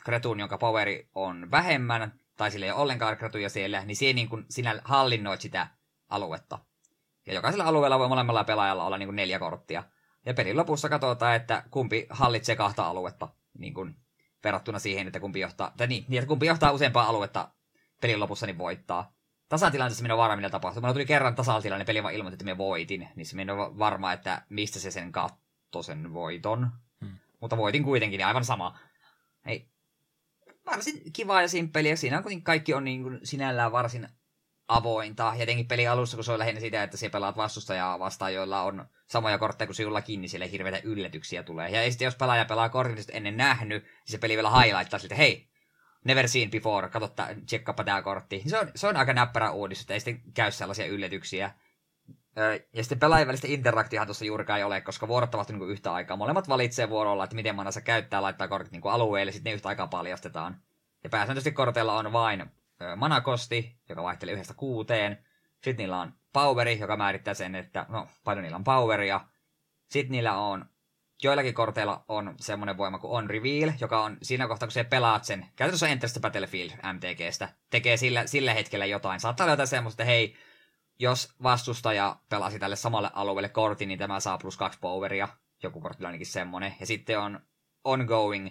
kretun, 0.04 0.40
jonka 0.40 0.58
poveri 0.58 1.08
on 1.14 1.50
vähemmän, 1.50 2.20
tai 2.36 2.50
sillä 2.50 2.66
ei 2.66 2.72
ole 2.72 2.80
ollenkaan 2.80 3.16
kretuja 3.16 3.50
siellä, 3.50 3.84
niin 3.84 3.96
siihen 3.96 4.16
niin 4.16 4.28
kun 4.28 4.46
sinä 4.50 4.80
hallinnoit 4.84 5.40
sitä 5.40 5.68
aluetta. 6.08 6.58
Ja 7.26 7.34
jokaisella 7.34 7.64
alueella 7.64 7.98
voi 7.98 8.08
molemmalla 8.08 8.44
pelaajalla 8.44 8.84
olla 8.84 8.98
niin 8.98 9.06
kuin 9.06 9.16
neljä 9.16 9.38
korttia. 9.38 9.82
Ja 10.26 10.34
pelin 10.34 10.56
lopussa 10.56 10.88
katsotaan, 10.88 11.36
että 11.36 11.62
kumpi 11.70 12.06
hallitsee 12.10 12.56
kahta 12.56 12.86
aluetta, 12.86 13.28
niin 13.58 13.74
kuin 13.74 13.96
verrattuna 14.44 14.78
siihen, 14.78 15.06
että 15.06 15.20
kumpi 15.20 15.40
johtaa, 15.40 15.72
tai 15.76 15.86
niin, 15.86 16.04
niin 16.08 16.18
että 16.18 16.28
kumpi 16.28 16.46
johtaa 16.46 16.72
useampaa 16.72 17.06
aluetta 17.06 17.48
pelin 18.00 18.20
lopussa, 18.20 18.46
niin 18.46 18.58
voittaa. 18.58 19.12
Tasatilanteessa 19.48 20.02
minä 20.02 20.16
varma, 20.16 20.36
mitä 20.36 20.50
tapahtuu. 20.50 20.80
Minulla 20.80 20.94
tuli 20.94 21.06
kerran 21.06 21.34
tasatilanne, 21.34 21.84
peli 21.84 22.02
vaan 22.02 22.14
ilmoitti, 22.14 22.34
että 22.34 22.44
minä 22.44 22.58
voitin, 22.58 23.08
niin 23.14 23.26
se 23.26 23.36
minä 23.36 23.54
on 23.54 23.78
varma, 23.78 24.12
että 24.12 24.42
mistä 24.48 24.78
se 24.78 24.90
sen 24.90 25.12
katto 25.12 25.47
sen 25.82 26.14
voiton. 26.14 26.70
Hmm. 27.00 27.18
Mutta 27.40 27.56
voitin 27.56 27.84
kuitenkin, 27.84 28.18
niin 28.18 28.26
aivan 28.26 28.44
sama. 28.44 28.78
Ei, 29.46 29.68
varsin 30.66 31.12
kiva 31.12 31.42
ja 31.42 31.48
simppeliä. 31.48 31.96
Siinä 31.96 32.18
on 32.18 32.42
kaikki 32.42 32.74
on 32.74 32.84
niin 32.84 33.02
kuin 33.02 33.20
sinällään 33.24 33.72
varsin 33.72 34.08
avointa. 34.68 35.32
Ja 35.34 35.40
jotenkin 35.40 35.68
peli 35.68 35.86
alussa, 35.86 36.16
kun 36.16 36.24
se 36.24 36.32
on 36.32 36.38
lähinnä 36.38 36.60
sitä, 36.60 36.82
että 36.82 36.96
se 36.96 37.08
pelaat 37.08 37.36
vastustajaa 37.36 37.98
vastaan, 37.98 38.34
joilla 38.34 38.62
on 38.62 38.88
samoja 39.06 39.38
kortteja 39.38 39.66
kuin 39.66 39.76
sinullakin, 39.76 40.20
niin 40.20 40.28
sille 40.28 40.50
hirveitä 40.50 40.80
yllätyksiä 40.84 41.42
tulee. 41.42 41.70
Ja 41.70 41.90
sitten 41.90 42.06
jos 42.06 42.16
pelaaja 42.16 42.44
pelaa 42.44 42.68
kortin 42.68 43.04
ennen 43.12 43.36
nähnyt, 43.36 43.82
niin 43.82 43.92
se 44.04 44.18
peli 44.18 44.36
vielä 44.36 44.60
highlighttaa 44.60 44.98
siltä, 44.98 45.14
hei, 45.14 45.48
never 46.04 46.28
seen 46.28 46.50
before, 46.50 46.88
katso, 46.88 47.14
tsekkaapa 47.46 47.84
tämä 47.84 48.02
kortti. 48.02 48.36
Niin 48.36 48.50
se 48.50 48.58
on, 48.58 48.70
se 48.74 48.86
on 48.86 48.96
aika 48.96 49.12
näppärä 49.12 49.50
uudistus, 49.50 49.82
että 49.82 49.94
ei 49.94 50.00
sitten 50.00 50.32
käy 50.32 50.52
sellaisia 50.52 50.86
yllätyksiä. 50.86 51.54
Ja 52.72 52.82
sitten 52.82 52.98
pelaajien 52.98 53.28
välistä 53.28 53.46
interaktiohan 53.50 54.06
tuossa 54.06 54.24
juurikaan 54.24 54.58
ei 54.58 54.64
ole, 54.64 54.80
koska 54.80 55.08
vuorot 55.08 55.34
ovat 55.34 55.48
niin 55.48 55.70
yhtä 55.70 55.92
aikaa. 55.92 56.16
Molemmat 56.16 56.48
valitsee 56.48 56.88
vuorolla, 56.88 57.24
että 57.24 57.36
miten 57.36 57.56
manassa 57.56 57.80
käyttää, 57.80 58.22
laittaa 58.22 58.48
kortit 58.48 58.72
niin 58.72 58.82
alueelle, 58.84 59.32
sitten 59.32 59.50
ne 59.50 59.54
yhtä 59.54 59.68
aikaa 59.68 59.86
paljastetaan. 59.86 60.60
Ja 61.04 61.10
pääsääntöisesti 61.10 61.52
korteilla 61.52 61.98
on 61.98 62.12
vain 62.12 62.50
manakosti, 62.96 63.76
joka 63.88 64.02
vaihtelee 64.02 64.34
yhdestä 64.34 64.54
kuuteen. 64.54 65.24
Sitten 65.52 65.76
niillä 65.76 66.00
on 66.00 66.12
poweri, 66.32 66.78
joka 66.78 66.96
määrittää 66.96 67.34
sen, 67.34 67.54
että 67.54 67.86
no, 67.88 68.08
paljon 68.24 68.42
niillä 68.42 68.56
on 68.56 68.64
poweria. 68.64 69.20
Sitten 69.90 70.12
niillä 70.12 70.38
on, 70.38 70.64
joillakin 71.22 71.54
korteilla 71.54 72.04
on 72.08 72.34
semmoinen 72.40 72.76
voima 72.76 72.98
kuin 72.98 73.10
on 73.10 73.30
reveal, 73.30 73.72
joka 73.80 74.02
on 74.02 74.16
siinä 74.22 74.48
kohtaa, 74.48 74.66
kun 74.66 74.72
se 74.72 74.84
pelaat 74.84 75.24
sen, 75.24 75.46
käytännössä 75.56 75.88
Enter 75.88 76.10
the 76.10 76.20
Battlefield 76.20 76.70
MTGstä, 76.70 77.48
tekee 77.70 77.96
sillä, 77.96 78.26
sillä 78.26 78.54
hetkellä 78.54 78.86
jotain. 78.86 79.20
Saattaa 79.20 79.44
olla 79.44 79.52
jotain 79.52 79.68
semmoista, 79.68 80.02
että 80.02 80.10
hei, 80.10 80.36
jos 80.98 81.34
vastustaja 81.42 82.16
pelasi 82.28 82.58
tälle 82.58 82.76
samalle 82.76 83.10
alueelle 83.12 83.48
kortin, 83.48 83.88
niin 83.88 83.98
tämä 83.98 84.20
saa 84.20 84.38
plus 84.38 84.56
kaksi 84.56 84.78
poweria. 84.78 85.28
Joku 85.62 85.80
kortti 85.80 86.04
ainakin 86.04 86.26
semmoinen. 86.26 86.74
Ja 86.80 86.86
sitten 86.86 87.20
on 87.20 87.40
ongoing 87.84 88.48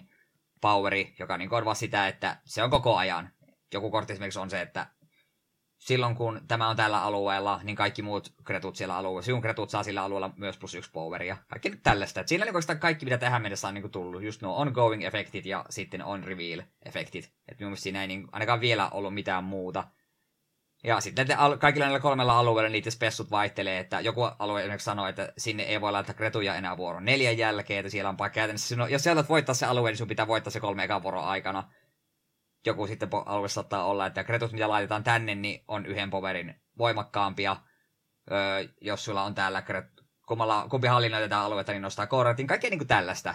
poweri, 0.60 1.14
joka 1.18 1.36
niin 1.36 1.54
on 1.54 1.64
vaan 1.64 1.76
sitä, 1.76 2.08
että 2.08 2.40
se 2.44 2.62
on 2.62 2.70
koko 2.70 2.96
ajan 2.96 3.30
joku 3.72 3.90
kortti 3.90 4.12
esimerkiksi 4.12 4.38
on 4.38 4.50
se, 4.50 4.60
että 4.60 4.86
silloin 5.78 6.14
kun 6.14 6.40
tämä 6.48 6.68
on 6.68 6.76
tällä 6.76 7.02
alueella, 7.02 7.60
niin 7.62 7.76
kaikki 7.76 8.02
muut 8.02 8.34
kretut 8.44 8.76
siellä 8.76 8.96
alueella, 8.96 9.22
sinun 9.22 9.40
kretut 9.40 9.70
saa 9.70 9.82
sillä 9.82 10.02
alueella 10.02 10.30
myös 10.36 10.58
plus 10.58 10.74
yksi 10.74 10.90
poweria. 10.90 11.36
Kaikki 11.48 11.70
nyt 11.70 11.82
tällaista. 11.82 12.20
Et 12.20 12.28
siinä 12.28 12.44
niin 12.44 12.78
kaikki, 12.80 13.06
mitä 13.06 13.18
tähän 13.18 13.42
mennessä 13.42 13.68
on 13.68 13.74
niin 13.74 13.90
tullut. 13.90 14.22
Just 14.22 14.42
nuo 14.42 14.56
ongoing 14.56 15.04
efektit 15.04 15.46
ja 15.46 15.64
sitten 15.70 16.04
on 16.04 16.24
reveal 16.24 16.62
efektit. 16.84 17.24
Että 17.24 17.64
minun 17.64 17.76
siinä 17.76 18.00
ei 18.00 18.08
niin, 18.08 18.28
ainakaan 18.32 18.60
vielä 18.60 18.90
ollut 18.90 19.14
mitään 19.14 19.44
muuta. 19.44 19.84
Ja 20.84 21.00
sitten 21.00 21.38
al- 21.38 21.56
kaikilla 21.56 21.86
näillä 21.86 22.00
kolmella 22.00 22.38
alueella 22.38 22.70
niitä 22.70 22.90
spessut 22.90 23.30
vaihtelee, 23.30 23.78
että 23.78 24.00
joku 24.00 24.22
alue 24.38 24.60
esimerkiksi 24.60 24.84
sanoo, 24.84 25.06
että 25.06 25.32
sinne 25.38 25.62
ei 25.62 25.80
voi 25.80 25.92
laittaa 25.92 26.14
kretuja 26.14 26.54
enää 26.54 26.76
vuoron 26.76 27.04
neljän 27.04 27.38
jälkeen, 27.38 27.80
että 27.80 27.90
siellä 27.90 28.08
on 28.08 28.16
käytännössä, 28.32 28.76
jos 28.90 29.02
sieltä 29.02 29.24
voittaa 29.28 29.54
se 29.54 29.66
alue, 29.66 29.90
niin 29.90 29.98
sun 29.98 30.08
pitää 30.08 30.26
voittaa 30.26 30.50
se 30.50 30.60
kolme 30.60 30.84
ekan 30.84 31.02
vuoron 31.02 31.24
aikana 31.24 31.64
joku 32.66 32.86
sitten 32.86 33.08
alue 33.26 33.48
saattaa 33.48 33.84
olla, 33.84 34.06
että 34.06 34.24
kretut, 34.24 34.52
mitä 34.52 34.68
laitetaan 34.68 35.04
tänne, 35.04 35.34
niin 35.34 35.64
on 35.68 35.86
yhden 35.86 36.10
poverin 36.10 36.54
voimakkaampia. 36.78 37.56
Öö, 38.30 38.64
jos 38.80 39.04
sulla 39.04 39.22
on 39.22 39.34
täällä 39.34 39.60
kret- 39.60 40.04
kummalla, 40.26 40.66
kumpi 40.70 40.86
hallinnoitetaan 40.88 41.44
aluetta, 41.44 41.72
niin 41.72 41.82
nostaa 41.82 42.06
kortin. 42.06 42.46
Kaikkea 42.46 42.70
niin 42.70 42.78
kuin 42.78 42.88
tällaista. 42.88 43.34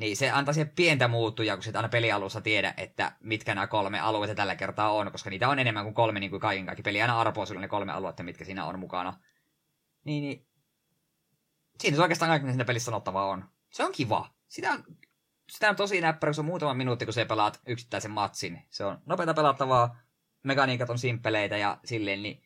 Niin 0.00 0.16
se 0.16 0.30
antaa 0.30 0.54
siihen 0.54 0.72
pientä 0.76 1.08
muuttuja, 1.08 1.56
kun 1.56 1.62
sit 1.62 1.76
aina 1.76 1.88
pelialussa 1.88 2.40
tiedä, 2.40 2.74
että 2.76 3.12
mitkä 3.20 3.54
nämä 3.54 3.66
kolme 3.66 4.00
aluetta 4.00 4.34
tällä 4.34 4.56
kertaa 4.56 4.92
on, 4.92 5.12
koska 5.12 5.30
niitä 5.30 5.48
on 5.48 5.58
enemmän 5.58 5.84
kuin 5.84 5.94
kolme 5.94 6.20
niin 6.20 6.30
kuin 6.30 6.40
kaiken 6.40 6.66
kaikki. 6.66 6.82
Peli 6.82 7.02
aina 7.02 7.20
arpoo 7.20 7.46
sulle 7.46 7.60
ne 7.60 7.68
kolme 7.68 7.92
aluetta, 7.92 8.22
mitkä 8.22 8.44
siinä 8.44 8.64
on 8.64 8.78
mukana. 8.78 9.18
Niin, 10.04 10.22
niin. 10.22 10.46
Siinä 11.80 11.96
se 11.96 12.02
oikeastaan 12.02 12.28
kaikki, 12.28 12.44
mitä 12.44 12.52
siinä 12.52 12.64
pelissä 12.64 12.84
sanottavaa 12.84 13.26
on. 13.26 13.44
Se 13.70 13.84
on 13.84 13.92
kiva. 13.92 14.30
Sitä 14.48 14.72
on 14.72 14.84
sitä 15.50 15.70
on 15.70 15.76
tosi 15.76 16.00
näppärä, 16.00 16.32
se 16.32 16.40
on 16.40 16.44
muutama 16.44 16.74
minuutti, 16.74 17.04
kun 17.04 17.14
se 17.14 17.24
pelaat 17.24 17.60
yksittäisen 17.66 18.10
matsin. 18.10 18.62
Se 18.70 18.84
on 18.84 18.98
nopeita 19.06 19.34
pelattavaa, 19.34 19.96
mekaniikat 20.42 20.90
on 20.90 20.98
simppeleitä 20.98 21.56
ja 21.56 21.78
silleen, 21.84 22.22
niin 22.22 22.42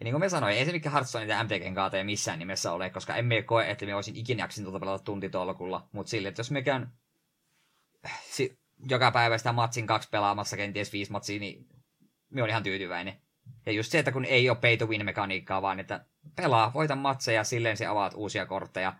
ja 0.00 0.04
niin 0.04 0.12
kuin 0.12 0.20
me 0.20 0.28
sanoin, 0.28 0.56
ei 0.56 0.64
se 0.64 0.72
mikä 0.72 0.90
Hearthstone 0.90 1.24
niitä 1.24 1.44
MTGn 1.44 1.74
kaata 1.74 2.04
missään 2.04 2.38
nimessä 2.38 2.72
ole, 2.72 2.90
koska 2.90 3.16
emme 3.16 3.42
koe, 3.42 3.70
että 3.70 3.86
me 3.86 3.94
olisin 3.94 4.16
ikinä 4.16 4.42
jaksin 4.42 4.64
tuota 4.64 4.80
pelata 4.80 5.04
tuntitolkulla. 5.04 5.88
Mutta 5.92 6.10
silleen, 6.10 6.28
että 6.28 6.40
jos 6.40 6.50
me 6.50 6.62
käyn 6.62 6.88
si- 8.22 8.58
joka 8.88 9.10
päivä 9.10 9.38
sitä 9.38 9.52
matsin 9.52 9.86
kaksi 9.86 10.08
pelaamassa, 10.10 10.56
kenties 10.56 10.92
viisi 10.92 11.12
matsia, 11.12 11.40
niin 11.40 11.66
me 12.30 12.42
on 12.42 12.48
ihan 12.48 12.62
tyytyväinen. 12.62 13.20
Ja 13.66 13.72
just 13.72 13.92
se, 13.92 13.98
että 13.98 14.12
kun 14.12 14.24
ei 14.24 14.50
ole 14.50 14.58
pay 14.58 14.76
to 14.76 14.86
win 14.86 15.04
mekaniikkaa, 15.04 15.62
vaan 15.62 15.80
että 15.80 16.04
pelaa, 16.36 16.72
voita 16.74 16.96
matseja, 16.96 17.44
silleen 17.44 17.76
se 17.76 17.86
avaat 17.86 18.12
uusia 18.16 18.46
kortteja. 18.46 18.94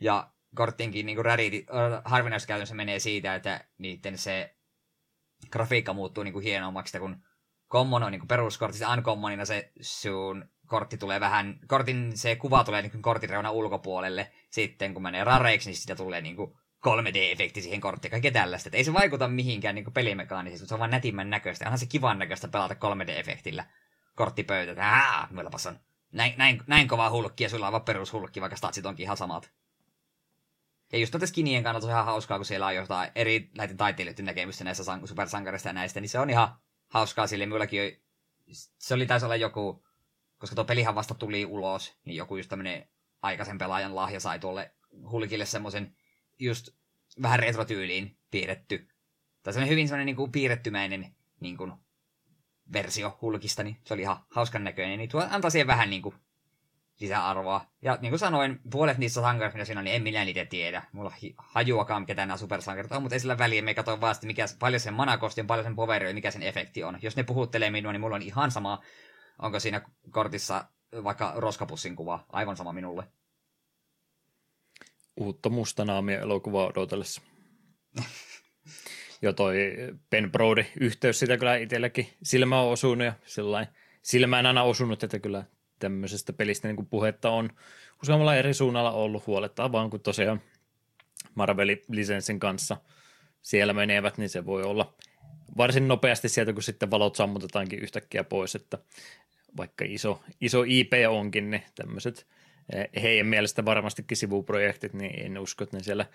Ja 0.00 0.30
korttiinkin 0.54 1.06
niin 1.06 1.24
rädit, 1.24 1.66
harvinaiskäytössä 2.04 2.74
menee 2.74 2.98
siitä, 2.98 3.34
että 3.34 3.64
niiden 3.78 4.18
se 4.18 4.54
grafiikka 5.50 5.92
muuttuu 5.92 6.24
niin 6.24 6.32
kuin 6.32 6.42
hienommaksi, 6.42 6.98
kun 6.98 7.23
common 7.74 8.02
on 8.02 8.12
niin 8.12 8.28
peruskortti, 8.28 8.84
uncommonina 8.92 9.44
se 9.44 9.72
sun 9.80 10.48
kortti 10.66 10.96
tulee 10.96 11.20
vähän, 11.20 11.58
kortin 11.68 12.12
se 12.18 12.36
kuva 12.36 12.64
tulee 12.64 12.82
niin 12.82 13.02
kortin 13.02 13.30
reuna 13.30 13.50
ulkopuolelle, 13.50 14.32
sitten 14.50 14.94
kun 14.94 15.02
menee 15.02 15.24
rareiksi, 15.24 15.70
niin 15.70 15.76
siitä 15.76 15.96
tulee 15.96 16.20
niin 16.20 16.36
kuin 16.36 16.52
3D-efekti 16.86 17.62
siihen 17.62 17.80
korttiin, 17.80 18.10
kaikkea 18.10 18.32
tällaista. 18.32 18.68
Et 18.68 18.74
ei 18.74 18.84
se 18.84 18.92
vaikuta 18.92 19.28
mihinkään 19.28 19.74
niin 19.74 19.92
pelimekaanisesti, 19.92 20.62
mutta 20.62 20.68
se 20.68 20.74
on 20.74 20.78
vaan 20.78 20.90
nätimmän 20.90 21.30
näköistä. 21.30 21.64
Onhan 21.64 21.78
se 21.78 21.86
kivan 21.86 22.18
näköistä 22.18 22.48
pelata 22.48 22.74
3D-efektillä 22.74 23.64
korttipöytä. 24.14 24.90
Aah, 24.90 25.28
on 25.66 25.78
näin, 26.12 26.34
näin, 26.36 26.62
näin 26.66 26.88
kova 26.88 27.10
hulkki 27.10 27.44
ja 27.44 27.50
sulla 27.50 27.66
on 27.66 27.72
vaan 27.72 27.84
perushulkki, 27.84 28.40
vaikka 28.40 28.56
statsit 28.56 28.86
onkin 28.86 29.04
ihan 29.04 29.16
samat. 29.16 29.50
Ja 30.92 30.98
just 30.98 31.14
noita 31.14 31.26
skinien 31.26 31.62
kannalta 31.62 31.86
on 31.86 31.92
ihan 31.92 32.04
hauskaa, 32.04 32.38
kun 32.38 32.44
siellä 32.44 32.66
on 32.66 32.74
jotain 32.74 33.10
eri 33.14 33.50
näiden 33.56 33.76
taiteilijoiden 33.76 34.24
näkemystä 34.24 34.64
näistä 34.64 34.84
supersankarista 35.04 35.68
ja 35.68 35.72
näistä, 35.72 36.00
niin 36.00 36.08
se 36.08 36.18
on 36.18 36.30
ihan 36.30 36.48
hauskaa 36.94 37.26
sille. 37.26 37.46
Minullakin 37.46 38.02
se 38.78 38.94
oli 38.94 39.06
taisi 39.06 39.26
olla 39.26 39.36
joku 39.36 39.84
koska 40.38 40.54
tuo 40.54 40.64
pelihän 40.64 40.94
vasta 40.94 41.14
tuli 41.14 41.44
ulos, 41.44 41.96
niin 42.04 42.16
joku 42.16 42.36
just 42.36 42.48
tämmönen 42.48 42.88
aikaisen 43.22 43.58
pelaajan 43.58 43.94
lahja 43.94 44.20
sai 44.20 44.38
tuolle 44.38 44.74
hulkille 45.10 45.46
semmoisen 45.46 45.96
just 46.38 46.68
vähän 47.22 47.38
retrotyyliin 47.38 48.18
piirretty, 48.30 48.88
tai 49.42 49.52
semmoinen 49.52 49.70
hyvin 49.70 49.88
semmoinen 49.88 50.06
niin 50.06 50.16
kuin 50.16 50.32
piirrettymäinen 50.32 51.16
niin 51.40 51.56
kuin 51.56 51.72
versio 52.72 53.18
hulkista, 53.22 53.62
niin 53.62 53.76
se 53.84 53.94
oli 53.94 54.02
ihan 54.02 54.24
hauskan 54.30 54.64
näköinen, 54.64 54.98
niin 54.98 55.10
tuo 55.10 55.26
antaa 55.30 55.50
siihen 55.50 55.66
vähän 55.66 55.90
niin 55.90 56.02
kuin 56.02 56.14
lisäarvoa. 57.00 57.66
Ja 57.82 57.98
niin 58.00 58.10
kuin 58.10 58.18
sanoin, 58.18 58.60
puolet 58.70 58.98
niistä 58.98 59.20
sankareista, 59.20 59.56
mitä 59.56 59.64
siinä 59.64 59.78
on, 59.78 59.84
niin 59.84 59.96
en 59.96 60.02
minä 60.02 60.24
niitä 60.24 60.44
tiedä. 60.44 60.82
Mulla 60.92 61.10
on 61.10 61.30
hajuakaan, 61.38 62.06
ketä 62.06 62.26
nämä 62.26 62.36
supersankarit 62.36 62.92
on, 62.92 63.02
mutta 63.02 63.14
ei 63.14 63.20
sillä 63.20 63.38
väliä. 63.38 63.62
Me 63.62 63.74
katsoin 63.74 64.00
vaan, 64.00 64.14
mikä, 64.22 64.44
paljon 64.58 64.80
sen 64.80 64.94
manakosti 64.94 65.40
on, 65.40 65.46
paljon 65.46 65.64
sen 65.64 65.76
poveri 65.76 66.12
mikä 66.12 66.30
sen 66.30 66.42
efekti 66.42 66.84
on. 66.84 66.98
Jos 67.02 67.16
ne 67.16 67.22
puhuttelee 67.22 67.70
minua, 67.70 67.92
niin 67.92 68.00
mulla 68.00 68.16
on 68.16 68.22
ihan 68.22 68.50
sama, 68.50 68.82
onko 69.38 69.60
siinä 69.60 69.82
kortissa 70.10 70.64
vaikka 71.04 71.32
roskapussin 71.36 71.96
kuva. 71.96 72.24
Aivan 72.32 72.56
sama 72.56 72.72
minulle. 72.72 73.04
Uutta 75.16 75.48
mustanaamia 75.48 76.20
elokuvaa 76.20 76.66
odotellessa. 76.66 77.22
jo 79.22 79.32
toi 79.32 79.56
Ben 80.10 80.32
Brody 80.32 80.64
yhteys 80.80 81.18
sitä 81.18 81.36
kyllä 81.36 81.56
itselläkin 81.56 82.08
silmä 82.22 82.60
on 82.60 82.72
osunut 82.72 83.06
ja 83.06 83.12
sellainen 83.24 83.74
silmään 84.02 84.46
aina 84.46 84.62
osunut, 84.62 85.02
että 85.02 85.18
kyllä 85.18 85.44
tämmöisestä 85.78 86.32
pelistä 86.32 86.68
niin 86.68 86.76
kuin 86.76 86.86
puhetta 86.86 87.30
on 87.30 87.50
useammalla 88.02 88.36
eri 88.36 88.54
suunnalla 88.54 88.90
ollut. 88.90 89.26
Huolettaa 89.26 89.72
vaan, 89.72 89.90
kun 89.90 90.00
tosiaan 90.00 90.40
Marvelin 91.34 91.82
lisenssin 91.88 92.40
kanssa 92.40 92.76
siellä 93.42 93.72
menevät, 93.72 94.18
niin 94.18 94.28
se 94.28 94.46
voi 94.46 94.62
olla 94.62 94.94
varsin 95.56 95.88
nopeasti 95.88 96.28
sieltä, 96.28 96.52
kun 96.52 96.62
sitten 96.62 96.90
valot 96.90 97.16
sammutetaankin 97.16 97.78
yhtäkkiä 97.78 98.24
pois, 98.24 98.54
että 98.54 98.78
vaikka 99.56 99.84
iso, 99.88 100.22
iso 100.40 100.64
IP 100.66 100.92
onkin, 101.08 101.50
niin 101.50 101.62
tämmöiset 101.74 102.26
eh, 102.72 103.02
heidän 103.02 103.26
mielestä 103.26 103.64
varmastikin 103.64 104.16
sivuprojektit, 104.16 104.92
niin 104.92 105.26
en 105.26 105.38
usko, 105.38 105.64
että 105.64 105.76
ne 105.76 105.82
siellä 105.82 106.06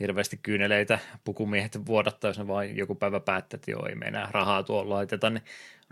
hirveästi 0.00 0.36
kyyneleitä 0.36 0.98
pukumiehet 1.24 1.86
vuodattaa, 1.86 2.28
jos 2.28 2.38
ne 2.38 2.48
vain 2.48 2.76
joku 2.76 2.94
päivä 2.94 3.20
päättää, 3.20 3.56
että 3.56 3.70
joo, 3.70 3.86
ei 3.86 3.94
me 3.94 4.06
enää 4.06 4.28
rahaa 4.30 4.62
tuolla 4.62 4.94
laiteta, 4.94 5.30
niin 5.30 5.42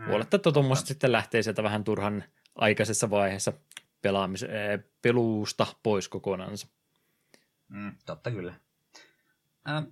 huoletta, 0.06 0.37
että 0.37 0.50
sitten 0.85 1.12
lähtee 1.12 1.42
sieltä 1.42 1.62
vähän 1.62 1.85
turhan 1.85 2.24
aikaisessa 2.54 3.10
vaiheessa 3.10 3.52
pelaamis- 4.02 4.44
äh, 4.44 4.84
peluusta 5.02 5.66
pois 5.82 6.08
kokonansa. 6.08 6.66
Mm, 7.68 7.92
totta 8.06 8.30
kyllä. 8.30 8.54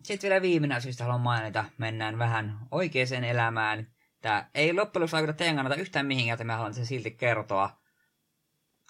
Sitten 0.03 0.31
vielä 0.31 0.42
viimeinen 0.42 0.83
syystä 0.83 1.05
haluan 1.05 1.20
mainita, 1.20 1.64
mennään 1.79 2.18
vähän 2.18 2.59
oikeaan 2.70 3.25
elämään. 3.25 3.87
Tämä 4.20 4.51
ei 4.55 4.75
loppujen 4.75 5.01
lopuksi 5.01 5.12
vaikuta 5.12 5.33
teidän 5.33 5.57
kannalta 5.57 5.81
yhtään 5.81 6.07
mihinkään, 6.07 6.35
että 6.35 6.44
mä 6.44 6.57
haluan 6.57 6.75
sen 6.75 6.87
silti 6.87 7.11
kertoa. 7.11 7.81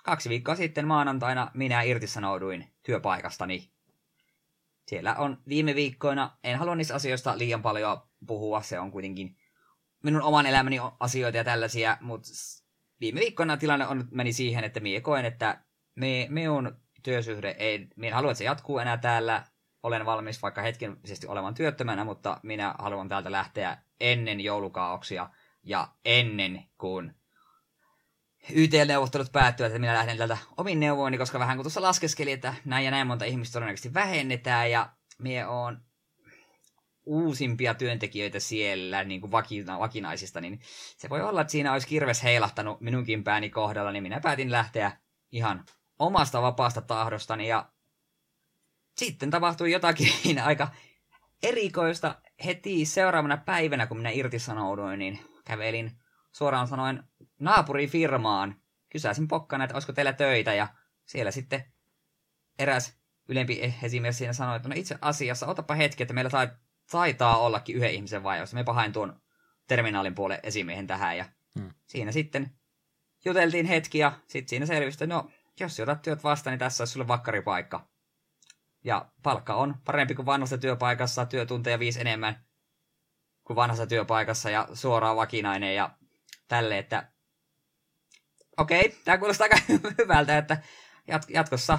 Kaksi 0.05 0.29
viikkoa 0.29 0.57
sitten 0.57 0.87
maanantaina 0.87 1.51
minä 1.55 1.83
irtisanouduin 1.83 2.73
työpaikastani. 2.83 3.73
Siellä 4.87 5.15
on 5.15 5.43
viime 5.49 5.75
viikkoina, 5.75 6.39
en 6.45 6.59
halua 6.59 6.75
niistä 6.75 6.95
asioista 6.95 7.39
liian 7.39 7.63
paljon 7.63 8.03
puhua, 8.27 8.63
se 8.63 8.81
on 8.81 8.91
kuitenkin 8.91 9.37
minun 10.03 10.23
oman 10.23 10.47
elämäni 10.47 10.77
asioita 11.01 11.39
ja 11.39 11.45
tällaisia, 11.45 11.97
mutta 12.01 12.29
viime 13.01 13.21
viikkoina 13.21 13.57
tilanne 13.57 13.87
on, 13.87 14.09
meni 14.11 14.33
siihen, 14.33 14.65
että 14.65 14.81
minä 14.81 15.01
koen, 15.01 15.25
että 15.25 15.65
me, 15.95 16.51
on 16.51 16.77
työsuhde, 17.03 17.57
ei, 17.59 17.89
minä 17.97 18.15
haluan, 18.15 18.31
että 18.31 18.39
se 18.39 18.45
jatkuu 18.45 18.79
enää 18.79 18.97
täällä, 18.97 19.45
olen 19.83 20.07
valmis 20.07 20.43
vaikka 20.43 20.63
hetkisesti 20.63 21.27
olevan 21.27 21.55
työttömänä, 21.55 22.05
mutta 22.05 22.41
minä 22.43 22.75
haluan 22.79 23.09
täältä 23.09 23.33
lähteä 23.33 23.79
ennen 24.01 24.41
joulukaauksia 24.41 25.31
ja 25.63 25.89
ennen 26.05 26.65
kuin 26.79 27.15
YT-neuvottelut 28.55 29.33
päättyvät, 29.33 29.71
että 29.71 29.79
minä 29.79 29.95
lähden 29.95 30.17
täältä 30.17 30.39
omin 30.57 30.81
neuvoini, 30.81 31.19
koska 31.19 31.39
vähän 31.39 31.57
kun 31.57 31.65
tuossa 31.65 31.83
laskeskelin, 31.83 32.35
että 32.35 32.55
näin 32.65 32.85
ja 32.85 32.91
näin 32.91 33.07
monta 33.07 33.25
ihmistä 33.25 33.53
todennäköisesti 33.53 33.95
vähennetään 33.95 34.71
ja 34.71 34.93
minä 35.19 35.49
on 35.49 35.83
uusimpia 37.07 37.75
työntekijöitä 37.75 38.41
siellä 38.41 39.05
niin 39.05 39.21
kuin 39.21 39.31
vakina, 39.31 39.79
vakinaisista, 39.79 40.41
niin 40.41 40.61
se 40.97 41.09
voi 41.09 41.23
olla, 41.23 41.41
että 41.41 41.51
siinä 41.51 41.73
olisi 41.73 41.89
kirves 41.89 42.23
heilahtanut 42.23 42.81
minunkin 42.81 43.25
pääni 43.25 43.51
kohdalla, 43.51 43.93
niin 43.93 44.03
minä 44.03 44.21
päätin 44.21 44.53
lähteä 44.53 44.93
ihan 45.33 45.65
omasta 45.99 46.43
vapaasta 46.43 46.81
tahdostani 46.81 47.49
ja 47.49 47.73
sitten 48.97 49.31
tapahtui 49.31 49.73
jotakin 49.73 50.43
aika 50.43 50.69
erikoista. 51.43 52.15
Heti 52.45 52.85
seuraavana 52.85 53.37
päivänä, 53.37 53.87
kun 53.87 53.97
minä 53.97 54.11
irtisanouduin, 54.11 54.99
niin 54.99 55.21
kävelin 55.45 55.93
suoraan 56.33 56.67
sanoen 56.67 57.05
naapurifirmaan, 57.39 58.57
kysäisin 58.93 59.29
pokkana, 59.29 59.65
että 59.65 59.75
olisiko 59.75 59.93
teillä 59.93 60.13
töitä 60.13 60.55
ja 60.55 60.69
siellä 61.05 61.31
sitten 61.31 61.73
eräs 62.59 63.01
ylempi 63.29 63.61
esimies 63.83 64.19
siinä 64.19 64.33
sanoi, 64.33 64.57
että 64.57 64.69
no 64.69 64.75
itse 64.79 64.99
asiassa, 65.01 65.47
otapa 65.47 65.75
hetki, 65.75 66.03
että 66.03 66.15
meillä 66.15 66.31
taitaa 66.91 67.39
ollakin 67.39 67.77
yhden 67.77 67.95
ihmisen 67.95 68.23
vajaus. 68.23 68.55
Me 68.55 68.65
pahain 68.65 68.93
tuon 68.93 69.21
terminaalin 69.69 70.15
puolen 70.15 70.41
esimiehen 70.43 70.87
tähän 70.87 71.17
ja 71.17 71.25
hmm. 71.59 71.71
siinä 71.87 72.13
sitten 72.13 72.51
juteltiin 73.25 73.67
hetki 73.67 73.99
ja 73.99 74.13
sitten 74.27 74.49
siinä 74.49 74.67
selvisi, 74.67 74.95
että 74.95 75.07
no, 75.07 75.31
jos 75.61 75.81
otat 75.81 76.03
työt 76.03 76.25
vastaan, 76.25 76.53
niin 76.53 76.59
tässä 76.59 76.83
olisi 76.83 76.93
sulle 76.93 77.09
vakkaripaikka. 77.09 77.89
Ja 78.85 79.11
palkka 79.23 79.55
on 79.55 79.75
parempi 79.85 80.15
kuin 80.15 80.27
vanhassa 80.27 80.59
työpaikassa, 80.59 81.27
työtunteja 81.27 81.79
viisi 81.79 82.01
enemmän 82.01 82.45
kuin 83.45 83.57
vanhassa 83.57 83.87
työpaikassa 83.87 84.51
ja 84.51 84.69
suoraan 84.75 85.17
vakinainen 85.17 85.75
ja 85.75 85.91
tälle, 86.49 86.79
että 86.79 87.13
okei, 88.57 88.87
okay, 88.87 88.99
tämä 89.05 89.19
kuulostaa 89.19 89.45
aika 89.45 89.57
hyvältä, 89.99 90.39
että 90.39 90.63
jat- 91.11 91.31
jatkossa 91.35 91.79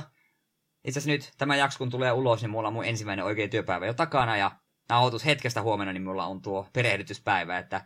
itse 0.83 0.99
asiassa 0.99 1.27
nyt 1.27 1.33
tämä 1.37 1.55
jakso 1.55 1.77
kun 1.77 1.89
tulee 1.89 2.11
ulos, 2.11 2.41
niin 2.41 2.49
mulla 2.49 2.67
on 2.67 2.73
mun 2.73 2.85
ensimmäinen 2.85 3.25
oikea 3.25 3.47
työpäivä 3.47 3.85
jo 3.85 3.93
takana 3.93 4.37
ja 4.37 4.51
nauhoitus 4.91 5.25
hetkestä 5.25 5.61
huomenna, 5.61 5.93
niin 5.93 6.03
mulla 6.03 6.25
on 6.25 6.41
tuo 6.41 6.67
perehdytyspäivä, 6.73 7.57
että 7.57 7.85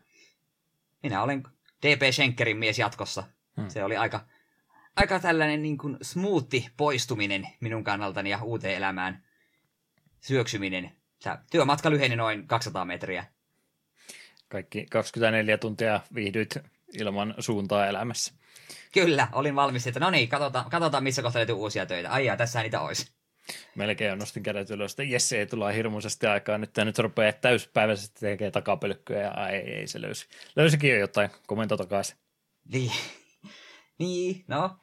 minä 1.04 1.24
olen 1.24 1.44
DP 1.82 2.02
Schenkerin 2.12 2.58
mies 2.58 2.80
jatkossa. 2.80 3.24
Hmm. 3.58 3.70
Se 3.70 3.84
oli 3.84 3.98
aika, 3.98 4.26
aika 4.96 5.20
tällainen 5.20 5.62
niin 5.62 5.78
kuin 5.78 5.98
smoothi 6.02 6.70
poistuminen 6.78 7.48
minun 7.60 7.84
kannaltani 7.84 8.30
ja 8.30 8.44
uuteen 8.44 8.76
elämään 8.76 9.24
syöksyminen. 10.22 10.92
Tämä 11.24 11.44
työmatka 11.52 11.90
lyheni 11.90 12.16
noin 12.16 12.48
200 12.48 12.86
metriä. 12.86 13.26
Kaikki 14.50 14.86
24 14.86 15.58
tuntia 15.58 16.00
viihdyit 16.16 16.58
ilman 16.94 17.36
suuntaa 17.40 17.88
elämässä. 17.88 18.34
Kyllä, 18.92 19.28
olin 19.32 19.56
valmis, 19.56 19.88
että 19.88 20.00
no 20.00 20.10
niin, 20.10 20.30
katsotaan, 20.30 20.70
katsotaan 20.70 21.04
missä 21.04 21.22
kohtaa 21.22 21.40
löytyy 21.40 21.56
uusia 21.56 21.86
töitä. 21.86 22.12
Ai 22.12 22.26
jaa, 22.26 22.38
tässä 22.38 22.62
niitä 22.62 22.82
olisi. 22.82 23.12
Melkein 23.76 24.20
nostin 24.20 24.44
kädet 24.44 24.70
ylös, 24.70 24.92
että 24.92 25.04
jes, 25.04 25.34
ei 25.34 25.46
tule 25.46 25.76
hirmuisesti 25.76 26.28
aikaa. 26.28 26.58
Nyt 26.58 26.72
nyt 26.86 27.00
rupeaa 27.00 27.32
täyspäiväisesti 27.32 28.20
tekee 28.20 28.52
takapelkkyä 28.52 29.22
ja 29.22 29.50
ei, 29.50 29.74
ei 29.74 29.88
se 29.88 30.02
löysi. 30.02 30.28
Löysikin 30.56 30.90
jo 30.90 30.98
jotain 30.98 31.30
komento 31.48 31.78
takaisin. 31.78 32.18
Niin, 32.74 32.92
niin 34.00 34.46
no. 34.48 34.78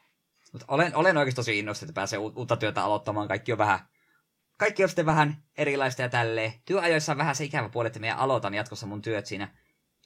Mutta 0.52 0.66
olen, 0.68 0.96
olen 0.96 1.16
oikeasti 1.16 1.36
tosi 1.36 1.58
innostunut, 1.58 1.90
että 1.90 2.00
pääsee 2.00 2.18
uutta 2.18 2.56
työtä 2.56 2.84
aloittamaan. 2.84 3.28
Kaikki 3.28 3.52
on 3.52 3.58
vähän, 3.58 3.78
kaikki 4.58 4.82
on 4.82 4.88
sitten 4.88 5.06
vähän 5.06 5.42
erilaista 5.58 6.02
ja 6.02 6.08
tälleen. 6.08 6.52
Työajoissa 6.64 7.12
on 7.12 7.18
vähän 7.18 7.36
se 7.36 7.44
ikävä 7.44 7.68
puoli, 7.68 7.86
että 7.86 8.00
minä 8.00 8.16
aloitan 8.16 8.54
jatkossa 8.54 8.86
mun 8.86 9.02
työt 9.02 9.26
siinä 9.26 9.48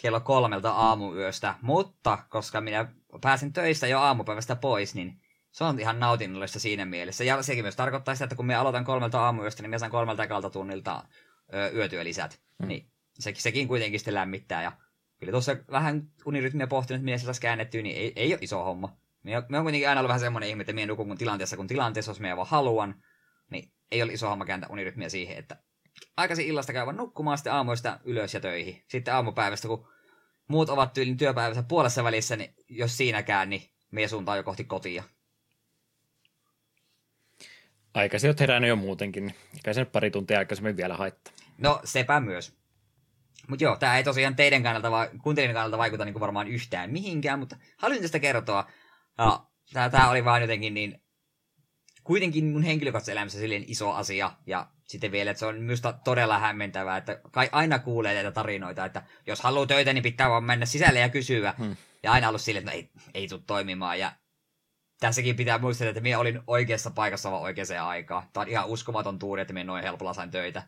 kello 0.01 0.21
kolmelta 0.21 0.71
aamuyöstä. 0.71 1.55
Mutta 1.63 2.19
koska 2.29 2.61
minä 2.61 2.93
pääsin 3.21 3.53
töistä 3.53 3.87
jo 3.87 4.01
aamupäivästä 4.01 4.57
pois, 4.57 4.95
niin 4.95 5.21
se 5.57 5.65
on 5.65 5.81
ihan 5.81 6.01
nautinnollista 6.01 6.61
siinä 6.61 6.85
mielessä. 6.85 7.25
Ja 7.25 7.43
sekin 7.43 7.65
myös 7.65 7.77
tarkoittaa 7.77 8.15
sitä, 8.15 8.25
että 8.25 8.37
kun 8.37 8.47
me 8.47 8.55
aloitan 8.55 8.85
kolmelta 8.85 9.21
aamuyöstä, 9.21 9.63
niin 9.63 9.71
me 9.71 9.79
saan 9.79 9.91
kolmelta 9.91 10.25
ekalta 10.25 10.51
tunnilta 10.51 11.05
ö, 11.55 11.71
yötyölisät. 11.75 12.41
Mm. 12.59 12.69
Niin 12.69 12.91
se, 13.19 13.33
sekin 13.37 13.69
kuitenkin 13.69 14.01
sitten 14.01 14.15
lämmittää. 14.15 14.63
Ja 14.63 14.73
kyllä 15.21 15.31
tuossa 15.31 15.57
vähän 15.71 16.03
unirytmiä 16.25 16.67
pohtinut, 16.67 17.03
miten 17.03 17.21
se 17.21 17.41
käännettyä, 17.41 17.83
niin 17.83 17.97
ei, 17.97 18.13
ei 18.17 18.33
ole 18.33 18.39
iso 18.43 18.65
homma. 18.65 18.97
Me 19.23 19.37
on, 19.37 19.43
me 19.49 19.59
on 19.59 19.65
kuitenkin 19.65 19.89
aina 19.89 20.01
ollut 20.01 20.09
vähän 20.09 20.21
semmoinen 20.21 20.49
ihme, 20.49 20.61
että 20.61 20.73
minä 20.73 20.87
nukun 20.87 21.07
kun 21.07 21.19
tilanteessa, 21.19 21.57
kun 21.57 21.67
tilanteessa, 21.67 22.11
jos 22.11 22.21
me 22.21 22.37
vaan 22.37 22.49
haluan, 22.49 23.03
niin 23.51 23.73
ei 23.91 24.03
ole 24.03 24.13
iso 24.13 24.29
homma 24.29 24.45
kääntää 24.45 24.71
unirytmiä 24.73 25.09
siihen, 25.09 25.37
että 25.37 25.57
aikaisin 26.17 26.47
illasta 26.47 26.73
käy 26.73 26.87
vaan 26.87 26.97
nukkumaan, 26.97 27.39
sitten 27.39 27.53
aamuista 27.53 28.01
ylös 28.05 28.35
ja 28.35 28.41
töihin. 28.41 28.85
Sitten 28.89 29.15
aamupäivästä, 29.15 29.69
kun 29.69 29.89
muut 30.49 30.69
ovat 30.69 30.93
tyylin 30.93 31.17
työpäivässä 31.17 31.63
puolessa 31.63 32.05
välissä, 32.05 32.37
niin 32.37 32.55
jos 32.69 32.97
siinäkään, 32.97 33.51
niin 33.51 33.63
me 33.91 34.09
suuntaan 34.09 34.39
jo 34.39 34.45
kohti 34.45 34.65
kotia 34.65 35.05
aikaisin 37.97 38.29
olet 38.29 38.41
herännyt 38.41 38.69
jo 38.69 38.77
muutenkin, 38.77 39.27
niin 39.27 39.63
kai 39.65 39.75
se 39.75 39.85
pari 39.85 40.11
tuntia 40.11 40.39
aikaisemmin 40.39 40.77
vielä 40.77 40.97
haittaa. 40.97 41.33
No 41.59 41.81
sepä 41.85 42.21
myös. 42.21 42.57
Mutta 43.49 43.65
joo, 43.65 43.77
tämä 43.77 43.97
ei 43.97 44.05
tosiaan 44.05 44.37
teidän 44.37 44.63
kannalta, 44.63 44.91
va- 44.91 45.09
kuuntelijan 45.23 45.55
kannalta 45.55 45.79
vaikuta 45.79 46.05
niinku 46.05 46.21
varmaan 46.21 46.49
yhtään 46.49 46.91
mihinkään, 46.91 47.39
mutta 47.39 47.57
haluan 47.77 48.03
tästä 48.03 48.19
kertoa. 48.19 48.67
No, 49.19 49.47
tämä 49.73 50.11
oli 50.11 50.25
vaan 50.25 50.41
jotenkin 50.43 50.75
niin, 50.75 51.03
kuitenkin 52.05 52.45
mun 52.45 52.63
henkilökohtaisessa 52.63 53.13
elämässä 53.13 53.39
silleen 53.39 53.65
iso 53.67 53.93
asia, 53.93 54.33
ja 54.47 54.67
sitten 54.85 55.13
vielä, 55.13 55.31
että 55.31 55.39
se 55.39 55.47
on 55.47 55.61
myös 55.61 55.83
todella 56.05 56.39
hämmentävää, 56.39 56.97
että 56.97 57.21
kai 57.31 57.49
aina 57.53 57.79
kuulee 57.79 58.15
näitä 58.15 58.31
tarinoita, 58.31 58.85
että 58.85 59.03
jos 59.27 59.41
haluaa 59.41 59.67
töitä, 59.67 59.93
niin 59.93 60.03
pitää 60.03 60.31
vaan 60.31 60.45
mennä 60.45 60.67
sisälle 60.67 61.01
ja 61.01 61.09
kysyä. 61.09 61.55
Hmm. 61.59 61.77
Ja 62.03 62.13
aina 62.13 62.29
ollut 62.29 62.41
silleen, 62.41 62.69
että 62.69 62.71
no 62.71 62.77
ei, 62.77 62.91
ei 63.15 63.29
tule 63.29 63.41
toimimaan. 63.47 63.99
Ja 63.99 64.13
tässäkin 65.01 65.37
pitää 65.37 65.59
muistaa, 65.59 65.89
että 65.89 66.01
minä 66.01 66.19
olin 66.19 66.41
oikeassa 66.47 66.91
paikassa 66.91 67.31
vaan 67.31 67.43
oikeaan 67.43 67.89
aikaan. 67.89 68.23
Tämä 68.33 68.43
on 68.43 68.49
ihan 68.49 68.67
uskomaton 68.67 69.19
tuuri, 69.19 69.43
että 69.43 69.55
minä 69.55 69.65
noin 69.65 69.83
helpolla 69.83 70.15
sain 70.15 70.31
töitä. 70.31 70.63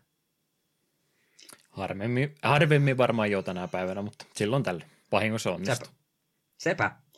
Harvemmin, 1.70 2.34
harvemmin 2.42 2.96
varmaan 2.96 3.30
jo 3.30 3.42
tänä 3.42 3.68
päivänä, 3.68 4.02
mutta 4.02 4.24
silloin 4.34 4.62
tällä. 4.62 4.84
Vahingossa 5.12 5.50
onnistuu. 5.50 5.86
Sepä. 5.86 5.96
Sepä. 6.58 7.08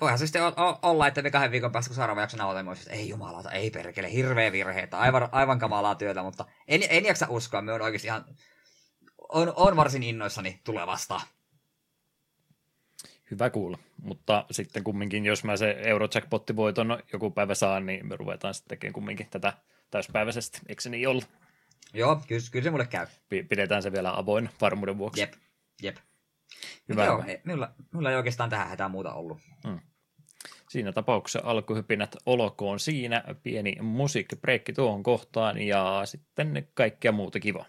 Voihan 0.00 0.18
se 0.18 0.26
sitten 0.26 0.42
olla, 0.82 1.06
että 1.06 1.22
me 1.22 1.30
kahden 1.30 1.50
viikon 1.50 1.72
päästä, 1.72 1.88
kun 1.88 1.96
seuraava 1.96 2.20
jakso 2.20 2.36
nauhoitamme, 2.36 2.72
että 2.72 2.90
ei 2.90 3.08
jumalata, 3.08 3.50
ei 3.50 3.70
perkele, 3.70 4.12
hirveä 4.12 4.52
virheitä, 4.52 4.98
aivan, 4.98 5.28
aivan 5.32 5.58
kamalaa 5.58 5.94
työtä, 5.94 6.22
mutta 6.22 6.44
en, 6.68 6.80
en 6.88 7.04
jaksa 7.04 7.26
uskoa, 7.28 7.62
me 7.62 7.72
on 7.72 7.82
oikeasti 7.82 8.08
ihan, 8.08 8.24
on, 9.28 9.52
on 9.56 9.76
varsin 9.76 10.02
innoissani 10.02 10.60
tulevasta. 10.64 11.20
Hyvä 13.32 13.50
kuulla, 13.50 13.78
mutta 14.02 14.44
sitten 14.50 14.84
kumminkin, 14.84 15.26
jos 15.26 15.44
mä 15.44 15.56
se 15.56 15.76
Eurojackpotti-voiton 15.78 17.02
joku 17.12 17.30
päivä 17.30 17.54
saan, 17.54 17.86
niin 17.86 18.06
me 18.06 18.16
ruvetaan 18.16 18.54
sitten 18.54 18.68
tekemään 18.68 18.92
kumminkin 18.92 19.26
tätä 19.30 19.52
täyspäiväisesti, 19.90 20.60
eikö 20.68 20.82
se 20.82 20.90
niin 20.90 21.08
ollut? 21.08 21.28
Joo, 21.94 22.20
kyllä, 22.28 22.42
kyllä 22.50 22.64
se 22.64 22.70
mulle 22.70 22.86
käy. 22.86 23.06
Pidetään 23.48 23.82
se 23.82 23.92
vielä 23.92 24.18
avoin 24.18 24.50
varmuuden 24.60 24.98
vuoksi. 24.98 25.20
Jep, 25.20 25.32
jep. 25.82 25.96
Hyvä. 26.88 27.04
Joo, 27.04 27.24
ei, 27.26 27.40
minulla, 27.44 27.70
minulla 27.92 28.10
ei 28.10 28.16
oikeastaan 28.16 28.50
tähän 28.50 28.68
hätää 28.68 28.88
muuta 28.88 29.12
ollut. 29.12 29.38
Hmm. 29.68 29.80
Siinä 30.68 30.92
tapauksessa 30.92 31.40
alkuhypinät 31.44 32.16
olkoon 32.26 32.80
siinä, 32.80 33.24
pieni 33.42 33.76
musiikkibreikki 33.80 34.72
tuohon 34.72 35.02
kohtaan 35.02 35.58
ja 35.58 36.02
sitten 36.04 36.68
kaikkea 36.74 37.12
muuta 37.12 37.40
kivaa. 37.40 37.66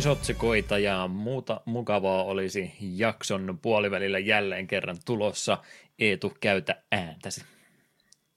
Uutisotsikoita 0.00 0.78
ja 0.78 1.08
muuta 1.08 1.60
mukavaa 1.64 2.24
olisi 2.24 2.72
jakson 2.80 3.58
puolivälillä 3.62 4.18
jälleen 4.18 4.66
kerran 4.66 4.96
tulossa. 5.04 5.58
Eetu, 5.98 6.36
käytä 6.40 6.82
ääntäsi. 6.92 7.44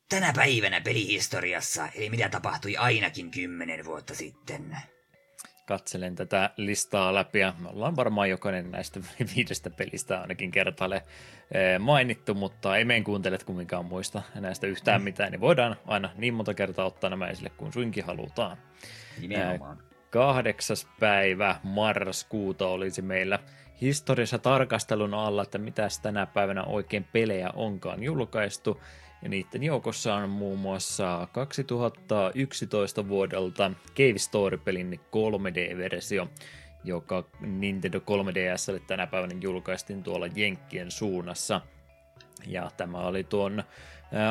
Tänä 0.10 0.34
päivänä 0.36 0.82
pelihistoriassa, 0.82 1.88
eli 1.96 2.10
mitä 2.10 2.30
tapahtui 2.30 2.78
ainakin 2.78 3.32
kymmenen 3.32 3.86
vuotta 3.86 4.16
sitten. 4.16 4.78
Katselen 5.66 6.16
tätä 6.16 6.50
listaa 6.58 7.14
läpi 7.14 7.40
ja 7.40 7.54
me 7.60 7.70
ollaan 7.70 7.96
varmaan 7.96 8.30
jokainen 8.30 8.72
näistä 8.72 9.00
viidestä 9.36 9.70
pelistä 9.70 10.22
ainakin 10.22 10.52
kertalle 10.52 10.96
eh, 10.96 11.80
mainittu, 11.80 12.34
mutta 12.34 12.78
ei 12.78 12.86
meidän 12.86 13.04
kuuntelet 13.04 13.44
kumminkaan 13.44 13.86
muista 13.86 14.22
näistä 14.36 14.68
yhtään 14.68 15.02
mm. 15.02 15.04
mitään, 15.04 15.32
niin 15.32 15.42
voidaan 15.42 15.76
aina 15.88 16.10
niin 16.16 16.34
monta 16.34 16.54
kertaa 16.54 16.86
ottaa 16.86 17.10
nämä 17.10 17.28
esille 17.28 17.50
kuin 17.50 17.74
suinkin 17.74 18.06
halutaan. 18.06 18.58
Nimenomaan 19.22 19.93
kahdeksas 20.14 20.88
päivä 21.00 21.56
marraskuuta 21.64 22.68
olisi 22.68 23.02
meillä 23.02 23.40
historiassa 23.82 24.38
tarkastelun 24.38 25.14
alla, 25.14 25.44
että 25.44 25.58
mitä 25.58 25.88
tänä 26.02 26.26
päivänä 26.26 26.64
oikein 26.64 27.06
pelejä 27.14 27.50
onkaan 27.54 28.04
julkaistu. 28.04 28.82
Ja 29.22 29.30
niiden 29.30 29.64
joukossa 29.64 30.16
on 30.16 30.30
muun 30.30 30.60
muassa 30.60 31.28
2011 31.32 33.08
vuodelta 33.08 33.72
Cave 33.96 34.18
Story-pelin 34.18 35.00
3D-versio, 35.12 36.28
joka 36.84 37.24
Nintendo 37.40 37.98
3DSlle 38.00 38.80
tänä 38.88 39.08
päivänä 39.08 39.36
julkaistiin 39.42 40.04
tuolla 40.04 40.28
Jenkkien 40.36 40.92
suunnassa. 40.92 41.62
Ja 42.48 42.72
tämä 42.78 42.98
oli 42.98 43.24
tuon 43.24 43.64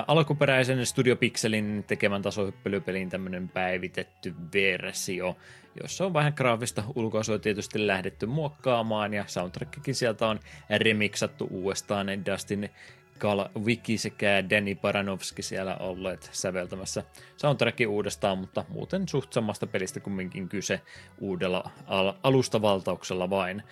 alkuperäisen 0.06 0.86
Studio 0.86 1.16
Pixelin 1.16 1.84
tekemän 1.86 2.22
tasohyppelypelin 2.22 3.10
tämmöinen 3.10 3.48
päivitetty 3.48 4.34
versio, 4.54 5.36
jossa 5.82 6.06
on 6.06 6.14
vähän 6.14 6.32
graafista 6.36 6.82
ulkoasua 6.94 7.38
tietysti 7.38 7.86
lähdetty 7.86 8.26
muokkaamaan, 8.26 9.14
ja 9.14 9.24
soundtrackikin 9.26 9.94
sieltä 9.94 10.26
on 10.26 10.40
remixattu 10.78 11.48
uudestaan 11.50 12.06
Dustin 12.26 12.70
Kal 13.18 13.48
Wiki 13.64 13.98
sekä 13.98 14.50
Danny 14.50 14.74
Paranovski 14.74 15.42
siellä 15.42 15.76
olleet 15.76 16.30
säveltämässä 16.32 17.02
soundtrackin 17.36 17.88
uudestaan, 17.88 18.38
mutta 18.38 18.64
muuten 18.68 19.08
suht 19.08 19.32
samasta 19.32 19.66
pelistä 19.66 20.00
kumminkin 20.00 20.48
kyse 20.48 20.80
uudella 21.20 21.70
al- 21.86 22.12
alustavaltauksella 22.22 23.30
vain. 23.30 23.62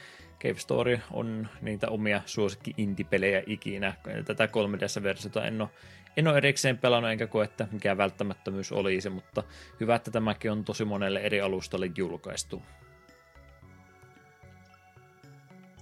Cave 0.42 0.58
Story 0.58 1.00
on 1.10 1.48
niitä 1.60 1.88
omia 1.88 2.22
suosikki 2.26 2.74
indie-pelejä 2.76 3.42
ikinä. 3.46 3.94
Tätä 4.24 4.46
3DS-versiota 4.46 5.46
en 5.46 5.60
ole 5.60 5.68
en 6.16 6.28
ole 6.28 6.36
erikseen 6.36 6.78
pelannut 6.78 7.10
enkä 7.10 7.26
koe, 7.26 7.44
että 7.44 7.68
mikä 7.72 7.96
välttämättömyys 7.96 8.72
olisi, 8.72 9.10
mutta 9.10 9.42
hyvä, 9.80 9.94
että 9.94 10.10
tämäkin 10.10 10.52
on 10.52 10.64
tosi 10.64 10.84
monelle 10.84 11.20
eri 11.20 11.40
alustalle 11.40 11.90
julkaistu. 11.96 12.62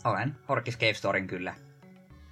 Olen 0.04 0.36
Horkis 0.48 0.78
Cave 0.78 0.94
Storin 0.94 1.26
kyllä 1.26 1.54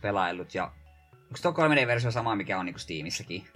pelaillut 0.00 0.54
ja 0.54 0.72
onko 1.14 1.38
tuo 1.42 1.50
3D-versio 1.52 2.10
sama, 2.10 2.34
mikä 2.34 2.58
on 2.58 2.66
niin 2.66 2.78
Steamissäkin? 2.78 3.46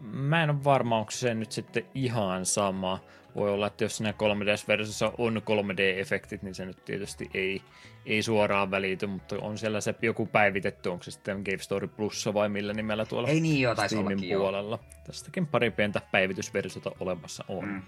Mä 0.00 0.42
en 0.42 0.50
ole 0.50 0.64
varma, 0.64 0.98
onko 0.98 1.10
se 1.10 1.34
nyt 1.34 1.52
sitten 1.52 1.86
ihan 1.94 2.46
sama. 2.46 3.00
Voi 3.34 3.50
olla, 3.50 3.66
että 3.66 3.84
jos 3.84 3.96
siinä 3.96 4.12
3DS-versiossa 4.12 5.12
on 5.18 5.36
3D-efektit, 5.36 6.42
niin 6.42 6.54
se 6.54 6.66
nyt 6.66 6.84
tietysti 6.84 7.30
ei, 7.34 7.62
ei 8.06 8.22
suoraan 8.22 8.70
välity, 8.70 9.06
mutta 9.06 9.36
on 9.40 9.58
siellä 9.58 9.80
se 9.80 9.94
joku 10.02 10.26
päivitetty, 10.26 10.88
onko 10.88 11.02
se 11.04 11.10
sitten 11.10 11.42
Game 11.44 11.58
Story 11.58 11.88
Plus 11.88 12.28
vai 12.34 12.48
millä 12.48 12.72
nimellä 12.72 13.04
tuolla 13.04 13.28
Ei 13.28 13.40
niin 13.40 13.60
joo, 13.60 13.74
Steamin 13.86 14.18
puolella. 14.38 14.78
Joo. 14.82 15.02
Tästäkin 15.06 15.46
pari 15.46 15.70
pientä 15.70 16.00
päivitysversiota 16.12 16.90
olemassa 17.00 17.44
on. 17.48 17.64
Mm. 17.64 17.82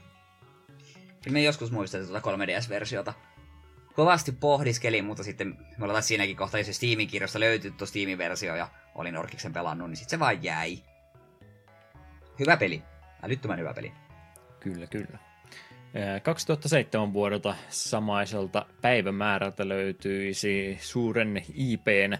Kyllä 1.22 1.32
me 1.32 1.42
joskus 1.42 1.72
muistelin 1.72 2.06
tuota 2.08 2.30
3DS-versiota. 2.30 3.12
Kovasti 3.94 4.32
pohdiskelin, 4.32 5.04
mutta 5.04 5.22
sitten 5.22 5.58
me 5.78 5.84
ollaan 5.84 6.02
siinäkin 6.02 6.36
kohtaa, 6.36 6.60
jos 6.60 6.66
se 6.66 6.72
Steamin 6.72 7.08
kirjasta 7.08 7.40
löytyy 7.40 7.70
tuo 7.70 7.86
Steamin-versio 7.86 8.56
ja 8.56 8.68
olin 8.94 9.16
Orkiksen 9.16 9.52
pelannut, 9.52 9.88
niin 9.88 9.96
sitten 9.96 10.10
se 10.10 10.20
vaan 10.20 10.42
jäi. 10.42 10.78
Hyvä 12.38 12.56
peli. 12.56 12.82
Älyttömän 13.22 13.58
hyvä 13.58 13.74
peli. 13.74 13.92
Kyllä, 14.60 14.86
kyllä. 14.86 15.29
2007 16.22 17.12
vuodelta 17.12 17.54
samaiselta 17.68 18.66
päivämäärältä 18.80 19.68
löytyisi 19.68 20.78
suuren 20.80 21.42
IPn 21.54 22.18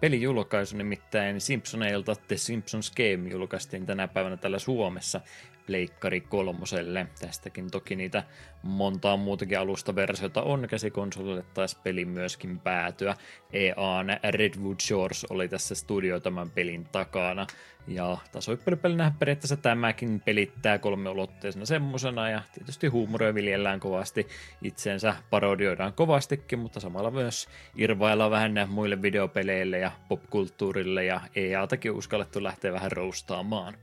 pelijulkaisu, 0.00 0.76
nimittäin 0.76 1.40
Simpsoneilta 1.40 2.16
The 2.28 2.36
Simpsons 2.36 2.90
Game 2.90 3.28
julkaistiin 3.30 3.86
tänä 3.86 4.08
päivänä 4.08 4.36
täällä 4.36 4.58
Suomessa 4.58 5.20
Pleikkari 5.66 6.20
kolmoselle. 6.20 7.06
Tästäkin 7.20 7.70
toki 7.70 7.96
niitä 7.96 8.22
montaa 8.62 9.16
muutakin 9.16 9.58
alustaversiota 9.58 10.42
on. 10.42 10.68
Käsikonsolille 10.68 11.44
taas 11.54 11.74
peli 11.74 12.04
myöskin 12.04 12.60
päätyä. 12.60 13.16
EAN 13.52 14.06
Redwood 14.30 14.80
Shores 14.80 15.26
oli 15.30 15.48
tässä 15.48 15.74
studio 15.74 16.20
tämän 16.20 16.50
pelin 16.50 16.84
takana. 16.92 17.46
Ja 17.86 18.18
tasoippelypelinä 18.32 19.12
periaatteessa 19.18 19.56
tämäkin 19.56 20.20
pelittää 20.20 20.78
kolmeulotteisena 20.78 21.64
semmosena 21.64 22.30
ja 22.30 22.42
tietysti 22.54 22.86
huumoria 22.86 23.34
viljellään 23.34 23.80
kovasti 23.80 24.28
itsensä, 24.62 25.14
parodioidaan 25.30 25.92
kovastikin, 25.92 26.58
mutta 26.58 26.80
samalla 26.80 27.10
myös 27.10 27.48
irvaillaan 27.76 28.30
vähän 28.30 28.54
muille 28.68 29.02
videopeleille 29.02 29.78
ja 29.78 29.92
popkulttuurille 30.08 31.04
ja 31.04 31.20
EA-takin 31.36 31.92
uskallettu 31.92 32.42
lähteä 32.42 32.72
vähän 32.72 32.92
roustaamaan. 32.92 33.74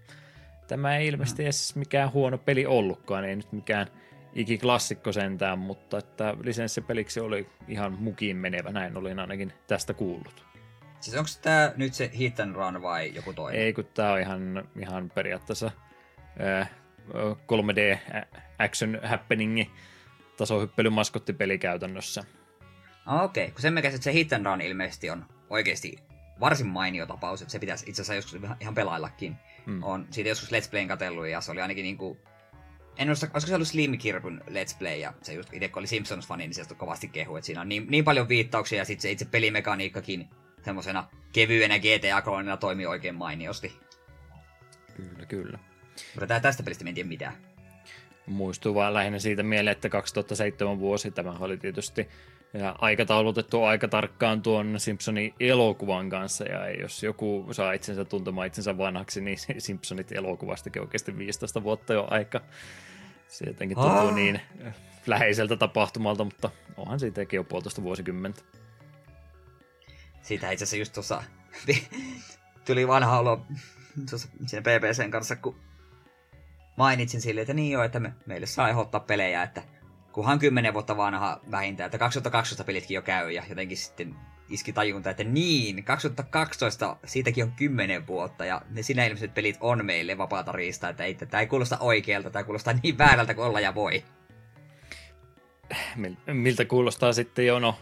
Tämä 0.67 0.97
ei 0.97 1.07
ilmeisesti 1.07 1.43
edes 1.43 1.75
mikään 1.75 2.13
huono 2.13 2.37
peli 2.37 2.65
ollutkaan, 2.65 3.25
ei 3.25 3.35
nyt 3.35 3.51
mikään 3.51 3.87
ikiklassikko 4.33 5.11
sentään, 5.11 5.59
mutta 5.59 5.97
että 5.97 6.35
lisenssipeliksi 6.43 7.19
oli 7.19 7.49
ihan 7.67 7.93
mukiin 7.99 8.37
menevä, 8.37 8.71
näin 8.71 8.97
olin 8.97 9.19
ainakin 9.19 9.53
tästä 9.67 9.93
kuullut. 9.93 10.45
Siis 10.99 11.17
onko 11.17 11.29
tämä 11.41 11.73
nyt 11.75 11.93
se 11.93 12.11
Hit 12.17 12.39
and 12.39 12.55
Run 12.55 12.81
vai 12.81 13.15
joku 13.15 13.33
toinen? 13.33 13.61
Ei, 13.61 13.73
kun 13.73 13.85
tämä 13.93 14.11
on 14.11 14.19
ihan, 14.19 14.69
ihan 14.79 15.09
periaatteessa 15.09 15.71
äh, 16.59 16.71
3D 17.27 17.97
action 18.59 18.99
happeningi 19.03 19.71
tasohyppelymaskottipeli 20.37 21.57
käytännössä. 21.57 22.23
Ah, 23.05 23.23
Okei, 23.23 23.43
okay. 23.43 23.53
kun 23.53 23.61
sen 23.61 23.73
mikä 23.73 23.91
se 23.91 24.13
Hit 24.13 24.33
and 24.33 24.45
Run 24.45 24.61
ilmeisesti 24.61 25.09
on 25.09 25.25
oikeasti 25.49 25.99
varsin 26.39 26.67
mainio 26.67 27.05
tapaus, 27.05 27.41
että 27.41 27.51
se 27.51 27.59
pitäisi 27.59 27.89
itse 27.89 28.01
asiassa 28.01 28.35
joskus 28.35 28.51
ihan 28.59 28.75
pelaillakin. 28.75 29.35
Mm. 29.67 29.83
On 29.83 30.07
siitä 30.11 30.29
joskus 30.29 30.51
Let's 30.51 30.69
Playin 30.69 30.87
katsellut 30.87 31.27
ja 31.27 31.41
se 31.41 31.51
oli 31.51 31.61
ainakin 31.61 31.83
niinku... 31.83 32.17
En 32.97 33.07
muista, 33.07 33.27
olisiko 33.33 33.49
se 33.49 33.55
ollut 33.55 33.67
Slim 33.67 33.97
Kirkun 33.97 34.41
Let's 34.49 34.77
Play 34.79 34.95
ja 34.97 35.13
se 35.21 35.33
just 35.33 35.53
itse 35.53 35.67
kun 35.67 35.79
oli 35.79 35.87
Simpsons-fani, 35.87 36.37
niin 36.37 36.53
sieltä 36.53 36.75
kovasti 36.75 37.07
kehu, 37.07 37.35
että 37.35 37.45
siinä 37.45 37.61
on 37.61 37.69
niin, 37.69 37.85
niin 37.89 38.03
paljon 38.03 38.29
viittauksia 38.29 38.77
ja 38.77 38.85
sitten 38.85 39.01
se 39.01 39.11
itse 39.11 39.25
pelimekaniikkakin 39.25 40.29
semmoisena 40.65 41.07
kevyenä 41.31 41.77
GTA-kroonina 41.77 42.57
toimii 42.57 42.85
oikein 42.85 43.15
mainiosti. 43.15 43.79
Kyllä, 44.95 45.25
kyllä. 45.27 45.59
Mutta 46.19 46.39
tästä 46.39 46.63
pelistä 46.63 46.85
en 46.87 46.95
tiedä 46.95 47.09
mitään. 47.09 47.33
Muistuu 48.25 48.75
vaan 48.75 48.93
lähinnä 48.93 49.19
siitä 49.19 49.43
mieleen, 49.43 49.71
että 49.71 49.89
2007 49.89 50.79
vuosi 50.79 51.11
tämä 51.11 51.31
oli 51.39 51.57
tietysti 51.57 52.07
ja 52.53 52.75
aikataulutettu 52.79 53.63
aika 53.63 53.87
tarkkaan 53.87 54.41
tuon 54.41 54.79
Simpsonin 54.79 55.33
elokuvan 55.39 56.09
kanssa, 56.09 56.45
ja 56.45 56.71
jos 56.71 57.03
joku 57.03 57.47
saa 57.51 57.73
itsensä 57.73 58.05
tuntemaan 58.05 58.47
itsensä 58.47 58.77
vanhaksi, 58.77 59.21
niin 59.21 59.37
Simpsonit 59.57 60.11
elokuvastakin 60.11 60.81
oikeasti 60.81 61.17
15 61.17 61.63
vuotta 61.63 61.93
jo 61.93 62.07
aika. 62.09 62.41
Se 63.27 63.45
jotenkin 63.45 63.77
tuntuu 63.77 64.07
oh. 64.07 64.15
niin 64.15 64.41
läheiseltä 65.07 65.57
tapahtumalta, 65.57 66.23
mutta 66.23 66.49
onhan 66.77 66.99
siitäkin 66.99 67.37
jo 67.37 67.43
puolitoista 67.43 67.83
vuosikymmentä. 67.83 68.41
Siitä 70.21 70.51
itse 70.51 70.63
asiassa 70.63 70.77
just 70.77 70.93
tuossa 70.93 71.23
tuli 72.65 72.87
vanha 72.87 73.19
olo 73.19 73.45
tuossa 74.09 74.27
siinä 74.45 74.61
BBCn 74.61 75.11
kanssa, 75.11 75.35
kun 75.35 75.59
mainitsin 76.77 77.21
sille, 77.21 77.41
että 77.41 77.53
niin 77.53 77.71
joo, 77.71 77.83
että 77.83 77.99
me, 77.99 78.13
meille 78.25 78.45
saa 78.45 78.69
ehdottaa 78.69 78.99
pelejä, 78.99 79.43
että 79.43 79.63
kunhan 80.17 80.39
10 80.39 80.73
vuotta 80.73 80.97
vanha 80.97 81.39
vähintään, 81.51 81.85
että 81.85 81.97
2012 81.97 82.63
pelitkin 82.63 82.95
jo 82.95 83.01
käy 83.01 83.31
ja 83.31 83.43
jotenkin 83.49 83.77
sitten 83.77 84.15
iski 84.49 84.73
tajunta, 84.73 85.09
että 85.09 85.23
niin, 85.23 85.83
2012, 85.83 86.97
siitäkin 87.05 87.43
on 87.43 87.51
10 87.51 88.07
vuotta 88.07 88.45
ja 88.45 88.61
ne 88.69 88.83
sinä 88.83 89.05
ilmeiset 89.05 89.33
pelit 89.33 89.57
on 89.59 89.85
meille 89.85 90.17
vapaata 90.17 90.51
riistaa, 90.51 90.89
että 90.89 91.03
ei, 91.03 91.13
tämä 91.13 91.41
ei 91.41 91.47
kuulosta 91.47 91.77
oikealta, 91.79 92.29
tämä 92.29 92.43
kuulostaa 92.43 92.73
niin 92.83 92.97
väärältä 92.97 93.33
kuin 93.33 93.45
olla 93.45 93.59
ja 93.59 93.75
voi. 93.75 94.03
Miltä 96.33 96.65
kuulostaa 96.65 97.13
sitten 97.13 97.45
jo, 97.45 97.59
no 97.59 97.75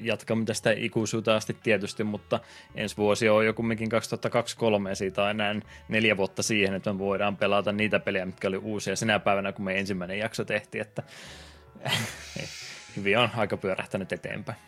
jatkamme 0.00 0.44
tästä 0.44 0.70
ikuisuuteen 0.70 1.36
asti 1.36 1.56
tietysti, 1.62 2.04
mutta 2.04 2.40
ensi 2.74 2.96
vuosi 2.96 3.28
on 3.28 3.46
jo 3.46 3.54
kumminkin 3.54 3.88
2023 3.88 4.90
ja 4.90 4.94
siitä 4.94 5.22
on 5.22 5.30
enää 5.30 5.54
neljä 5.88 6.16
vuotta 6.16 6.42
siihen, 6.42 6.74
että 6.74 6.92
me 6.92 6.98
voidaan 6.98 7.36
pelata 7.36 7.72
niitä 7.72 8.00
pelejä, 8.00 8.26
mitkä 8.26 8.48
oli 8.48 8.56
uusia 8.56 8.96
sinä 8.96 9.18
päivänä, 9.18 9.52
kun 9.52 9.64
me 9.64 9.78
ensimmäinen 9.78 10.18
jakso 10.18 10.44
tehtiin, 10.44 10.82
että 10.82 11.02
hyvin 12.96 13.18
on 13.18 13.30
aika 13.36 13.56
pyörähtänyt 13.56 14.12
eteenpäin. 14.12 14.58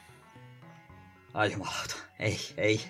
Ai 1.35 1.53
jumalauta, 1.53 1.95
ei, 2.19 2.39
ei. 2.57 2.81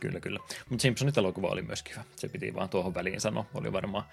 Kyllä, 0.00 0.20
kyllä. 0.20 0.40
Mutta 0.68 0.82
Simpsonit 0.82 1.18
elokuva 1.18 1.48
oli 1.48 1.62
myös 1.62 1.82
kiva. 1.82 2.04
Se 2.16 2.28
piti 2.28 2.54
vaan 2.54 2.68
tuohon 2.68 2.94
väliin 2.94 3.20
sanoa. 3.20 3.46
Oli 3.54 3.72
varmaan 3.72 4.04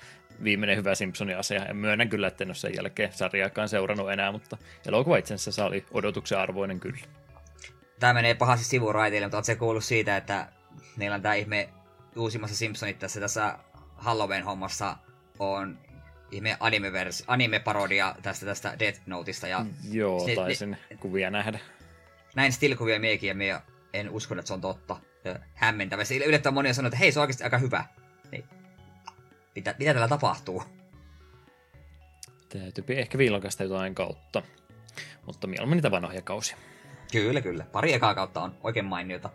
viimeinen 0.43 0.78
hyvä 0.78 0.95
Simpsonin 0.95 1.38
asia. 1.38 1.66
En 1.66 1.76
myönnä 1.76 2.06
kyllä, 2.06 2.28
että 2.28 2.43
en 2.43 2.50
ole 2.50 2.56
sen 2.56 2.76
jälkeen 2.76 3.14
sarjaakaan 3.14 3.70
seurannut 3.70 4.12
enää, 4.12 4.32
mutta 4.32 4.58
elokuva 4.86 5.18
itse 5.18 5.34
asiassa 5.34 5.66
oli 5.66 5.86
odotuksen 5.91 6.39
arvoinen 6.39 6.80
kyllä. 6.80 7.06
Tämä 8.00 8.14
menee 8.14 8.34
pahasti 8.34 8.66
sivuraiteille, 8.66 9.28
mutta 9.28 9.43
se 9.43 9.56
kuullut 9.56 9.84
siitä, 9.84 10.18
että 10.18 10.48
meillä 10.95 11.16
on 11.16 11.22
tämä 11.22 11.34
ihme 11.34 11.70
uusimmassa 12.16 12.56
Simpsonit 12.56 13.00
tässä, 13.00 13.20
tässä 13.20 13.60
Halloween-hommassa 13.95 14.95
on 15.39 15.80
ihme 16.32 16.57
anime-parodia 17.28 18.15
tästä, 18.21 18.45
tästä 18.45 18.80
Death 18.80 19.01
Noteista. 19.05 19.47
Ja 19.47 19.65
Joo, 19.91 20.25
se, 20.25 20.36
taisin 20.36 20.71
ne, 20.71 20.97
kuvia 20.99 21.32
nähdä. 21.32 21.59
Näin 22.36 22.51
still-kuvia 22.51 22.99
miekin 22.99 23.28
ja 23.28 23.36
mie 23.36 23.61
en 23.93 24.09
usko, 24.09 24.36
että 24.36 24.47
se 24.47 24.53
on 24.53 24.61
totta. 24.61 24.99
Hämmentävä. 25.53 26.03
Se 26.03 26.15
yllättävän 26.17 26.53
monia 26.53 26.73
sanoo, 26.73 26.88
että 26.88 26.97
hei, 26.97 27.11
se 27.11 27.19
on 27.19 27.21
oikeasti 27.21 27.43
aika 27.43 27.57
hyvä. 27.57 27.86
Niin. 28.32 28.43
Mitä, 29.55 29.75
mitä 29.80 29.93
tällä 29.93 30.07
tapahtuu? 30.07 30.63
Täytyy 32.49 32.84
ehkä 32.88 33.17
viilokasta 33.17 33.63
jotain 33.63 33.95
kautta. 33.95 34.43
Mutta 35.25 35.47
mieluummin 35.47 35.78
niitä 35.78 35.91
vanhoja 35.91 36.21
kausia. 36.21 36.57
Kyllä, 37.11 37.41
kyllä. 37.41 37.65
Pari 37.71 37.93
ekaa 37.93 38.15
kautta 38.15 38.41
on 38.41 38.57
oikein 38.63 38.86
mainiota. 38.86 39.30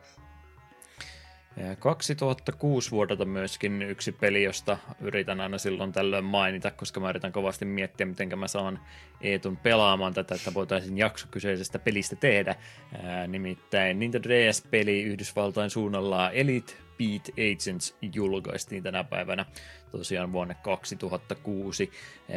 2006 1.79 2.91
vuodelta 2.91 3.25
myöskin 3.25 3.83
yksi 3.83 4.13
peli, 4.13 4.43
josta 4.43 4.79
yritän 5.01 5.41
aina 5.41 5.59
silloin 5.59 5.93
tällöin 5.93 6.25
mainita, 6.25 6.71
koska 6.71 7.01
mä 7.01 7.11
yritän 7.11 7.33
kovasti 7.33 7.65
miettiä, 7.65 8.07
miten 8.07 8.39
mä 8.39 8.49
saan 8.49 8.81
Eetun 9.21 9.57
pelaamaan 9.57 10.15
tätä, 10.15 10.35
että 10.35 10.55
voitaisiin 10.55 10.99
jakso 10.99 11.27
kyseisestä 11.31 11.79
pelistä 11.79 12.17
tehdä. 12.17 12.57
Ää, 13.03 13.27
nimittäin 13.27 13.99
Nintendo 13.99 14.29
DS-peli 14.29 15.03
Yhdysvaltain 15.03 15.71
suunnalla 15.71 16.31
Elite 16.31 16.75
Beat 16.99 17.29
Agents 17.29 17.97
julkaistiin 18.15 18.83
tänä 18.83 19.05
päivänä 19.05 19.47
tosiaan 19.91 20.33
vuonna 20.33 20.55
2006. 20.55 21.91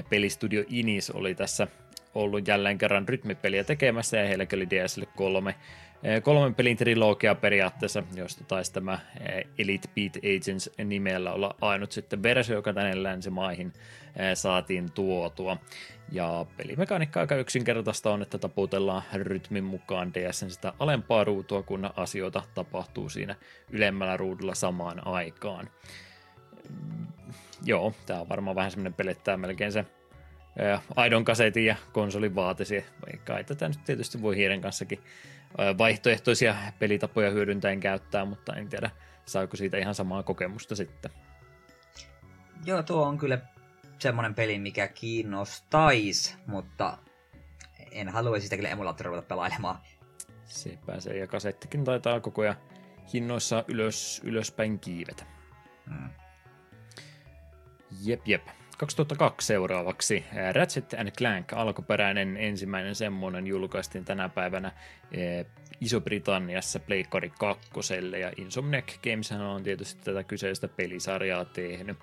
Pelistudio 0.10 0.64
Inis 0.70 1.10
oli 1.10 1.36
tässä 1.36 1.68
ollut 2.16 2.48
jälleen 2.48 2.78
kerran 2.78 3.08
rytmipeliä 3.08 3.64
tekemässä 3.64 4.18
ja 4.18 4.28
heilläkin 4.28 4.60
oli 4.60 4.70
DSL 4.70 5.04
3 5.16 5.56
kolmen 6.24 6.56
pelin 6.56 6.78
trilogia 6.78 7.36
periaatteessa, 7.36 8.04
josta 8.16 8.44
taisi 8.44 8.74
tämä 8.74 9.00
Elite 9.58 9.90
Beat 9.96 10.18
Agents 10.18 10.70
nimellä 10.86 11.34
olla 11.34 11.56
ainut 11.62 11.92
sitten 11.92 12.24
versio, 12.24 12.56
joka 12.56 12.74
tänne 12.74 13.04
länsimaihin 13.04 13.74
saatiin 14.34 14.92
tuotua. 14.92 15.58
Ja 16.12 16.46
pelimekaniikka 16.58 17.20
aika 17.20 17.36
yksinkertaista 17.36 18.12
on, 18.12 18.22
että 18.22 18.38
taputellaan 18.38 19.04
rytmin 19.14 19.64
mukaan 19.64 20.14
DSn 20.14 20.50
sitä 20.50 20.74
alempaa 20.80 21.24
ruutua, 21.24 21.64
kun 21.64 21.90
asioita 21.96 22.44
tapahtuu 22.56 23.10
siinä 23.10 23.36
ylemmällä 23.70 24.18
ruudulla 24.18 24.56
samaan 24.56 25.08
aikaan. 25.08 25.70
Joo, 27.64 27.94
tämä 28.06 28.22
on 28.22 28.30
varmaan 28.30 28.56
vähän 28.56 28.72
semmoinen 28.72 28.94
peli, 28.94 29.12
että 29.12 29.38
melkein 29.38 29.72
se 29.72 29.86
aidon 30.96 31.26
kasetin 31.26 31.66
ja 31.66 31.76
konsolin 31.92 32.36
vaatisi, 32.36 32.76
ei 33.38 33.44
tätä 33.46 33.68
nyt 33.68 33.80
tietysti 33.86 34.22
voi 34.22 34.36
hiiren 34.36 34.62
kanssakin 34.62 35.00
vaihtoehtoisia 35.78 36.56
pelitapoja 36.80 37.30
hyödyntäen 37.30 37.80
käyttää, 37.80 38.26
mutta 38.26 38.56
en 38.56 38.70
tiedä, 38.70 38.92
saako 39.26 39.58
siitä 39.58 39.78
ihan 39.78 39.96
samaa 39.96 40.24
kokemusta 40.24 40.76
sitten. 40.76 41.12
Joo, 42.66 42.84
tuo 42.84 43.06
on 43.06 43.18
kyllä 43.18 43.38
semmoinen 44.00 44.36
peli, 44.36 44.60
mikä 44.60 44.88
kiinnostaisi, 44.88 46.36
mutta 46.48 46.98
en 47.92 48.10
haluaisi 48.10 48.44
sitä 48.44 48.56
kyllä 48.56 48.70
emulaattorilla 48.70 49.22
pelailemaan. 49.22 49.80
Se 50.46 50.78
pääsee, 50.86 51.18
ja 51.18 51.28
kasettikin 51.28 51.84
taitaa 51.84 52.20
koko 52.20 52.42
ajan 52.42 52.56
hinnoissa 53.14 53.64
ylös, 53.68 54.22
ylöspäin 54.24 54.80
kiivetä. 54.80 55.26
Hmm. 55.90 56.10
Jep, 58.04 58.28
jep. 58.28 58.48
2002 58.78 59.48
seuraavaksi. 59.48 60.26
Ratchet 60.54 60.94
and 60.94 61.12
Clank, 61.12 61.54
alkuperäinen 61.54 62.38
ensimmäinen 62.38 62.96
semmoinen, 62.96 63.48
julkaistiin 63.48 64.06
tänä 64.06 64.30
päivänä 64.30 64.72
Iso-Britanniassa 65.82 66.80
Pleikkari 66.80 67.32
2. 67.40 67.70
Ja 68.20 68.32
Insomniac 68.38 68.94
Games 69.04 69.32
on 69.32 69.64
tietysti 69.64 70.02
tätä 70.04 70.24
kyseistä 70.24 70.68
pelisarjaa 70.68 71.46
tehnyt. 71.46 71.98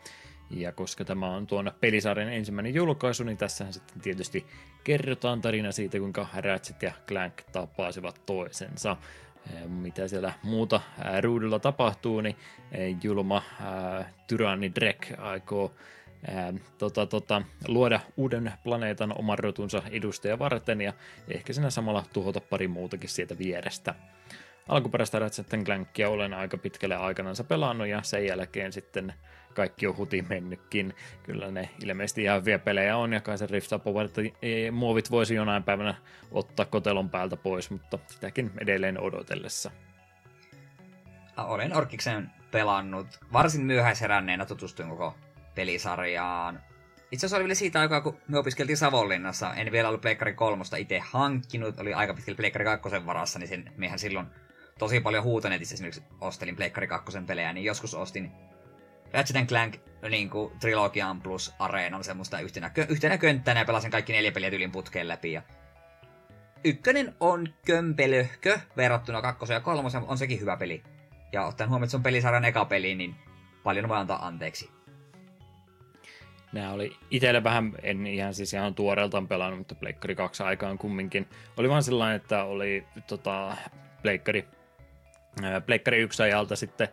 Ja 0.51 0.73
koska 0.73 1.05
tämä 1.05 1.27
on 1.27 1.47
tuon 1.47 1.73
pelisarjan 1.81 2.33
ensimmäinen 2.33 2.75
julkaisu, 2.75 3.25
niin 3.25 3.37
tässähän 3.37 3.73
sitten 3.73 4.01
tietysti 4.01 4.47
kerrotaan 4.85 5.41
tarina 5.41 5.73
siitä, 5.73 5.99
kuinka 5.99 6.27
Ratchet 6.37 6.83
ja 6.83 6.93
Clank 7.09 7.35
tapasivat 7.53 8.21
toisensa. 8.27 8.97
Mitä 9.69 10.09
siellä 10.09 10.33
muuta 10.43 10.81
ruudulla 11.21 11.59
tapahtuu, 11.59 12.21
niin 12.21 12.37
julma 13.03 13.43
tyranni 14.27 14.73
Drek 14.75 15.07
aikoo 15.19 15.73
ää, 16.31 16.53
tota, 16.79 17.07
tota, 17.07 17.43
luoda 17.69 18.01
uuden 18.17 18.53
planeetan 18.65 19.19
oman 19.19 19.39
rotunsa 19.39 19.83
edustaja 19.91 20.39
varten 20.39 20.81
ja 20.81 20.93
ehkä 21.29 21.53
siinä 21.53 21.71
samalla 21.71 22.05
tuhota 22.13 22.41
pari 22.41 22.69
muutakin 22.69 23.11
sieltä 23.11 23.39
vierestä. 23.39 23.95
Alkuperäistä 24.69 25.19
Ratchet 25.19 25.65
Clankia 25.65 26.11
olen 26.11 26.35
aika 26.35 26.59
pitkälle 26.59 26.97
aikanansa 26.97 27.45
pelannut 27.45 27.89
ja 27.89 28.03
sen 28.03 28.27
jälkeen 28.27 28.73
sitten 28.73 29.15
kaikki 29.55 29.87
on 29.87 29.97
huti 29.97 30.23
mennytkin. 30.29 30.95
Kyllä 31.23 31.51
ne 31.51 31.69
ilmeisesti 31.85 32.23
ihan 32.23 32.41
hyviä 32.41 32.59
pelejä 32.59 32.97
on 32.97 33.13
ja 33.13 33.21
kai 33.21 33.39
se 33.39 33.47
Rift 33.47 33.71
muovit 34.73 35.11
voisi 35.11 35.35
jonain 35.35 35.63
päivänä 35.63 35.95
ottaa 36.31 36.67
kotelon 36.67 37.11
päältä 37.11 37.37
pois, 37.37 37.71
mutta 37.71 37.99
sitäkin 38.07 38.51
edelleen 38.61 39.01
odotellessa. 39.01 39.71
Olen 41.37 41.77
Orkiksen 41.77 42.31
pelannut. 42.51 43.07
Varsin 43.33 43.65
myöhäisheränneenä 43.65 44.47
tutustuin 44.47 44.89
koko 44.89 45.15
pelisarjaan. 45.55 46.63
Itse 47.11 47.27
asiassa 47.27 47.37
oli 47.37 47.45
vielä 47.45 47.55
siitä 47.55 47.81
aikaa, 47.81 48.01
kun 48.01 48.19
me 48.29 48.39
opiskeltiin 48.39 48.77
Savonlinnassa. 48.77 49.55
En 49.55 49.73
vielä 49.73 49.89
ollut 49.89 50.01
Pleikkari 50.01 50.35
kolmosta 50.35 50.77
itse 50.77 50.99
hankkinut, 50.99 51.81
oli 51.81 51.95
aika 51.95 52.15
pitkällä 52.15 52.37
Pleikkari 52.37 52.65
kakkosen 52.65 53.07
varassa, 53.07 53.39
niin 53.39 53.49
sen, 53.49 53.73
mehän 53.77 53.99
silloin 53.99 54.27
tosi 54.79 55.01
paljon 55.01 55.25
huutonetissä 55.25 55.75
esimerkiksi 55.75 56.03
ostelin 56.21 56.57
Pleikkari 56.57 56.87
kakkosen 56.87 57.27
pelejä, 57.27 57.53
niin 57.53 57.65
joskus 57.65 57.95
ostin 57.95 58.33
Ratchet 59.13 59.49
Clank 59.49 59.77
niin 60.11 60.31
kuin, 60.31 60.59
Trilogian 60.61 61.21
plus 61.21 61.55
Areenan 61.59 62.05
semmoista 62.05 62.41
yhtenä, 62.41 62.71
yhtenä 62.89 63.19
könttänä 63.19 63.61
ja 63.61 63.65
pelasin 63.65 63.91
kaikki 63.91 64.13
neljä 64.13 64.33
peliä 64.33 64.51
tyylin 64.51 64.73
putkeen 64.73 65.09
läpi. 65.09 65.33
Ja 65.33 65.43
ykkönen 66.65 67.15
on 67.21 67.49
kömpelöhkö 67.67 68.59
verrattuna 68.77 69.23
kakkosen 69.23 69.55
ja 69.55 69.61
kolmosen, 69.61 70.03
on 70.07 70.19
sekin 70.19 70.41
hyvä 70.41 70.57
peli. 70.57 70.83
Ja 71.33 71.47
ottaen 71.47 71.71
huomioon, 71.71 71.85
että 71.85 71.91
se 71.91 71.97
on 71.97 72.03
pelisarjan 72.03 72.45
eka 72.45 72.65
peli, 72.65 72.95
niin 72.95 73.15
paljon 73.63 73.89
voi 73.89 73.97
antaa 73.97 74.27
anteeksi. 74.27 74.71
Nämä 76.53 76.73
oli 76.73 76.97
itselle 77.11 77.45
vähän, 77.45 77.73
en 77.83 78.07
ihan 78.07 78.35
siis 78.35 78.53
ihan 78.53 78.75
tuoreeltaan 78.75 79.29
pelannut, 79.29 79.59
mutta 79.59 79.75
Pleikkari 79.75 80.15
2 80.15 80.43
aikaan 80.43 80.79
kumminkin. 80.79 81.29
Oli 81.57 81.69
vaan 81.69 81.83
sellainen, 81.83 82.17
että 82.17 82.45
oli 82.45 82.85
tota, 83.07 83.57
Pleikkari, 84.03 84.45
Pleikkari 85.67 85.99
1 85.99 86.23
ajalta 86.23 86.57
sitten 86.57 86.89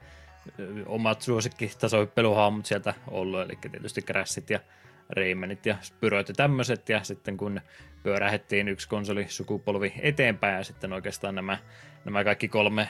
omat 0.85 1.21
suosikkitasopeluhaamut 1.21 2.65
sieltä 2.65 2.93
ollut, 3.07 3.41
eli 3.41 3.57
tietysti 3.61 4.01
Crashit 4.01 4.49
ja 4.49 4.59
Raymanit 5.09 5.65
ja 5.65 5.77
Spyroit 5.81 6.27
ja 6.27 6.33
tämmöiset, 6.33 6.89
ja 6.89 7.03
sitten 7.03 7.37
kun 7.37 7.61
pyörähettiin 8.03 8.67
yksi 8.67 8.89
konsoli 8.89 9.25
sukupolvi 9.29 9.93
eteenpäin, 10.01 10.57
ja 10.57 10.63
sitten 10.63 10.93
oikeastaan 10.93 11.35
nämä, 11.35 11.57
nämä 12.05 12.23
kaikki 12.23 12.47
kolme 12.47 12.87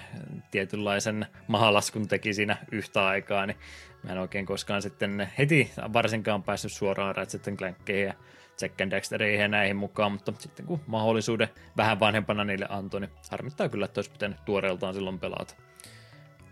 tietynlaisen 0.51 1.25
mahalaskun 1.47 2.07
teki 2.07 2.33
siinä 2.33 2.57
yhtä 2.71 3.05
aikaa, 3.07 3.45
niin 3.45 3.57
mä 4.03 4.11
en 4.11 4.17
oikein 4.17 4.45
koskaan 4.45 4.81
sitten 4.81 5.31
heti 5.37 5.71
varsinkaan 5.93 6.43
päässyt 6.43 6.71
suoraan 6.71 7.15
Ratchet 7.15 7.57
Clankkeihin 7.57 8.07
ja 8.07 8.13
Jack 8.61 8.81
and 8.81 8.91
ja 9.39 9.47
näihin 9.47 9.75
mukaan, 9.75 10.11
mutta 10.11 10.33
sitten 10.39 10.65
kun 10.65 10.81
mahdollisuuden 10.87 11.49
vähän 11.77 11.99
vanhempana 11.99 12.43
niille 12.43 12.65
antoi, 12.69 13.01
niin 13.01 13.11
harmittaa 13.31 13.69
kyllä, 13.69 13.85
että 13.85 13.99
olisi 13.99 14.11
pitänyt 14.11 14.45
tuoreeltaan 14.45 14.93
silloin 14.93 15.19
pelata. 15.19 15.55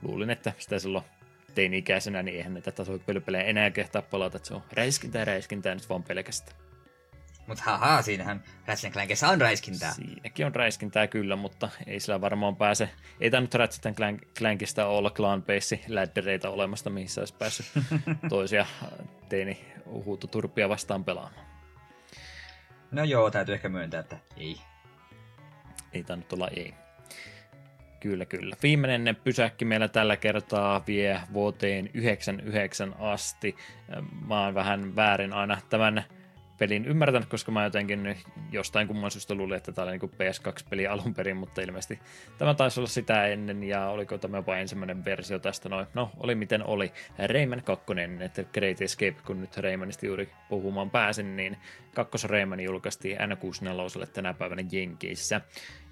Luulin, 0.02 0.30
että 0.30 0.54
sitä 0.58 0.80
silloin 0.80 1.04
teini-ikäisenä, 1.56 2.24
niin 2.24 2.38
eihän 2.38 2.54
näitä 2.54 2.72
tasoittelypelejä 2.72 3.44
enää 3.44 3.72
kehtaa 3.72 4.02
palata, 4.02 4.38
että 4.38 4.48
se 4.48 4.54
on 4.54 4.64
räiskintää 4.74 5.26
räiskintää 5.26 5.76
nyt 5.76 5.90
vaan 5.90 6.04
pelkästään. 6.04 6.67
Mutta 7.48 7.64
haha, 7.66 8.02
siinähän 8.02 8.44
Ratchet 8.66 8.94
Clankissa 8.94 9.28
on 9.28 9.42
räiskintää. 9.42 9.94
Siinäkin 9.94 10.46
on 10.46 10.56
räiskintää 10.56 11.08
kyllä, 11.08 11.36
mutta 11.36 11.70
ei 11.88 12.00
sillä 12.00 12.22
varmaan 12.22 12.56
pääse. 12.56 12.90
Ei 13.20 13.32
tämä 13.32 13.42
nyt 13.42 13.54
Ratchet 13.54 13.96
Clank, 13.96 14.22
Clankista 14.38 14.86
olla 14.86 15.10
clan 15.10 15.44
base 15.44 15.80
läddereitä 15.88 16.50
olemasta, 16.50 16.90
mihin 16.90 17.10
olisi 17.20 17.34
päässyt 17.34 17.66
toisia 18.30 18.66
teini 19.30 19.66
huutoturpia 19.86 20.70
vastaan 20.70 21.04
pelaamaan. 21.04 21.46
No 22.92 23.04
joo, 23.04 23.32
täytyy 23.32 23.56
ehkä 23.56 23.70
myöntää, 23.70 24.00
että 24.00 24.18
ei. 24.38 24.58
Ei 25.94 26.04
tainnut 26.04 26.34
olla 26.34 26.48
ei. 26.48 26.74
Kyllä, 28.00 28.26
kyllä. 28.26 28.56
Viimeinen 28.64 29.18
pysäkki 29.24 29.66
meillä 29.66 29.88
tällä 29.88 30.18
kertaa 30.18 30.84
vie 30.88 31.22
vuoteen 31.34 31.90
99 31.94 32.96
asti. 33.00 33.56
Mä 34.28 34.44
oon 34.44 34.54
vähän 34.54 34.96
väärin 34.96 35.34
aina 35.34 35.58
tämän 35.70 36.04
pelin 36.58 36.86
ymmärtänyt, 36.86 37.30
koska 37.30 37.52
mä 37.52 37.64
jotenkin 37.64 38.18
jostain 38.52 38.88
kumman 38.88 39.12
syystä 39.12 39.36
luulin, 39.36 39.58
että 39.58 39.72
tämä 39.72 39.88
oli 39.88 39.98
niin 39.98 40.12
PS2-peli 40.12 40.88
alun 40.88 41.14
perin, 41.14 41.38
mutta 41.38 41.62
ilmeisesti 41.62 42.00
tämä 42.38 42.54
taisi 42.54 42.80
olla 42.80 42.90
sitä 42.90 43.28
ennen, 43.28 43.64
ja 43.64 43.88
oliko 43.88 44.18
tämä 44.18 44.38
jopa 44.38 44.58
ensimmäinen 44.58 45.06
versio 45.06 45.40
tästä 45.40 45.70
noin. 45.70 45.88
No, 45.94 46.12
oli 46.18 46.36
miten 46.36 46.68
oli. 46.68 46.92
Rayman 47.34 47.64
2, 47.64 47.86
että 48.20 48.44
Great 48.44 48.82
Escape, 48.82 49.16
kun 49.26 49.42
nyt 49.42 49.58
Raymanista 49.58 50.06
juuri 50.06 50.30
puhumaan 50.50 50.90
pääsin, 50.90 51.36
niin 51.36 51.58
kakkos 51.94 52.24
Rayman 52.24 52.60
julkaistiin 52.60 53.18
N64 53.18 54.08
tänä 54.14 54.34
päivänä 54.34 54.64
Jenkeissä. 54.72 55.42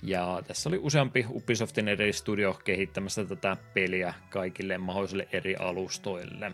Ja 0.04 0.42
tässä 0.48 0.70
oli 0.70 0.78
useampi 0.78 1.26
Ubisoftin 1.30 1.88
eri 1.88 2.14
studio 2.14 2.60
kehittämässä 2.64 3.26
tätä 3.26 3.58
peliä 3.74 4.14
kaikille 4.30 4.78
mahdollisille 4.78 5.28
eri 5.32 5.56
alustoille. 5.56 6.52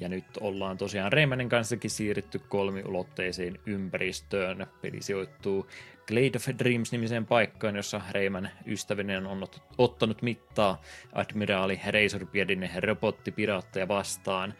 Ja 0.00 0.08
nyt 0.08 0.24
ollaan 0.40 0.78
tosiaan 0.78 1.12
Raymanin 1.12 1.48
kanssakin 1.48 1.90
siirrytty 1.90 2.38
kolmiulotteiseen 2.38 3.58
ympäristöön. 3.66 4.66
Peli 4.82 5.02
sijoittuu 5.02 5.70
Glade 6.06 6.36
of 6.36 6.58
Dreams-nimiseen 6.58 7.26
paikkaan, 7.26 7.76
jossa 7.76 8.00
Rayman 8.12 8.48
ystävinen 8.66 9.26
on 9.26 9.46
ottanut 9.78 10.22
mittaa 10.22 10.82
admiraali 11.12 11.80
Razorbeardin 11.86 12.70
robottipiraatteja 12.76 13.88
vastaan. 13.88 14.54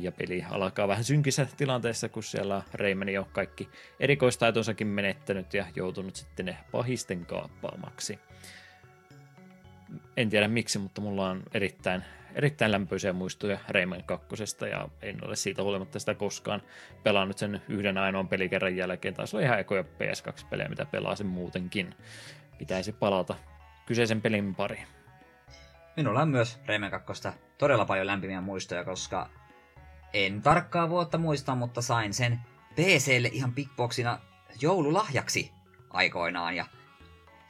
Ja 0.00 0.12
peli 0.12 0.44
alkaa 0.50 0.88
vähän 0.88 1.04
synkissä 1.04 1.46
tilanteessa, 1.56 2.08
kun 2.08 2.22
siellä 2.22 2.62
Rayman 2.72 3.18
on 3.18 3.26
kaikki 3.32 3.68
erikoistaitonsakin 4.00 4.86
menettänyt 4.86 5.54
ja 5.54 5.66
joutunut 5.76 6.16
sitten 6.16 6.56
pahisten 6.72 7.26
kaappaamaksi. 7.26 8.18
En 10.16 10.30
tiedä 10.30 10.48
miksi, 10.48 10.78
mutta 10.78 11.00
mulla 11.00 11.30
on 11.30 11.42
erittäin 11.54 12.04
erittäin 12.38 12.72
lämpöisiä 12.72 13.12
muistoja 13.12 13.58
Rayman 13.68 14.04
2. 14.04 14.26
ja 14.70 14.88
en 15.02 15.24
ole 15.24 15.36
siitä 15.36 15.62
huolimatta 15.62 15.98
sitä 15.98 16.14
koskaan 16.14 16.62
pelannut 17.02 17.38
sen 17.38 17.62
yhden 17.68 17.98
ainoan 17.98 18.28
pelikerran 18.28 18.76
jälkeen. 18.76 19.14
Taisi 19.14 19.36
olla 19.36 19.46
ihan 19.46 19.60
ekoja 19.60 19.82
PS2-pelejä, 19.82 20.68
mitä 20.68 20.86
pelasin 20.86 21.26
muutenkin. 21.26 21.94
Pitäisi 22.58 22.92
palata 22.92 23.34
kyseisen 23.86 24.22
pelin 24.22 24.54
pari. 24.54 24.82
Minulla 25.96 26.22
on 26.22 26.28
myös 26.28 26.60
Rayman 26.66 26.90
2 26.90 27.28
todella 27.58 27.84
paljon 27.84 28.06
lämpimiä 28.06 28.40
muistoja, 28.40 28.84
koska 28.84 29.28
en 30.12 30.42
tarkkaa 30.42 30.88
vuotta 30.88 31.18
muista, 31.18 31.54
mutta 31.54 31.82
sain 31.82 32.14
sen 32.14 32.38
PClle 32.74 33.28
ihan 33.32 33.52
pikboksina 33.52 34.18
joululahjaksi 34.60 35.52
aikoinaan 35.90 36.56
ja 36.56 36.66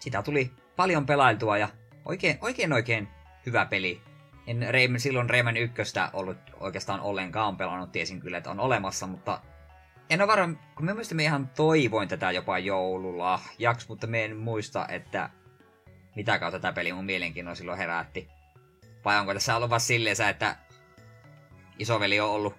sitä 0.01 0.23
tuli 0.23 0.51
paljon 0.77 1.07
pelailtua 1.07 1.59
ja 1.59 1.69
oikein 2.05 2.39
oikein 2.41 2.73
oikein 2.73 3.09
hyvä 3.47 3.67
peli 3.67 4.01
en 4.49 4.67
Rayman, 4.75 5.01
silloin 5.01 5.31
Rayman 5.31 5.57
1 5.57 5.83
ollut 6.13 6.39
oikeastaan 6.61 7.01
ollenkaan 7.01 7.57
pelannut, 7.57 7.93
tiesin 7.93 8.21
kyllä, 8.21 8.39
että 8.39 8.51
on 8.51 8.61
olemassa, 8.61 9.07
mutta 9.07 9.41
en 10.11 10.21
ole 10.21 10.29
varma, 10.29 10.55
kun 10.75 10.85
mä 10.85 10.95
muistan, 10.95 11.21
ihan 11.21 11.51
toivoin 11.57 12.09
tätä 12.09 12.31
jopa 12.31 12.59
joululahjaksi, 12.59 13.89
mutta 13.89 14.07
me 14.07 14.25
en 14.25 14.37
muista, 14.37 14.89
että 14.89 15.31
mitä 16.17 16.39
kautta 16.39 16.59
tätä 16.59 16.73
peli 16.73 16.93
mun 16.93 17.05
mielenkiinnon 17.05 17.57
silloin 17.57 17.79
herätti. 17.79 18.29
Vai 19.05 19.19
onko 19.19 19.35
tässä 19.35 19.57
ollut 19.57 19.71
vaan 19.71 19.81
silleen, 19.81 20.17
että 20.31 20.57
isoveli 21.79 22.21
on 22.21 22.31
ollut 22.31 22.55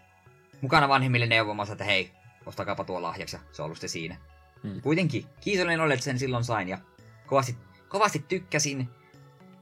mukana 0.61 0.89
vanhemmille 0.89 1.25
neuvomassa, 1.25 1.71
että 1.71 1.83
hei, 1.83 2.11
ostakaapa 2.45 2.83
tuo 2.83 3.01
lahjaksi, 3.01 3.35
ja 3.35 3.41
se 3.51 3.61
on 3.61 3.65
ollut 3.65 3.77
siinä. 3.85 4.17
Hmm. 4.63 4.81
Kuitenkin, 4.81 5.25
kiitollinen 5.41 5.81
olet 5.81 6.03
sen 6.03 6.19
silloin 6.19 6.43
sain, 6.43 6.69
ja 6.69 6.77
kovasti, 7.25 7.57
kovasti 7.87 8.25
tykkäsin 8.27 8.89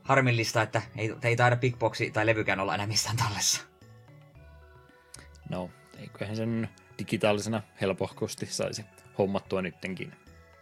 harmillista, 0.08 0.62
että 0.62 0.82
ei, 0.96 1.16
ei 1.24 1.36
taida 1.36 1.56
Big 1.56 1.78
Boxi 1.80 2.12
tai 2.12 2.26
levykään 2.26 2.60
olla 2.60 2.76
enää 2.76 2.88
missään 2.88 3.18
tallessa. 3.18 3.62
No, 5.50 5.70
eiköhän 5.98 6.36
sen 6.36 6.70
digitaalisena 7.00 7.62
helpohkosti 7.82 8.46
saisi 8.46 8.86
hommattua 9.18 9.62
nyttenkin. 9.62 10.14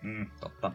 Mm, 0.02 0.30
totta. 0.40 0.72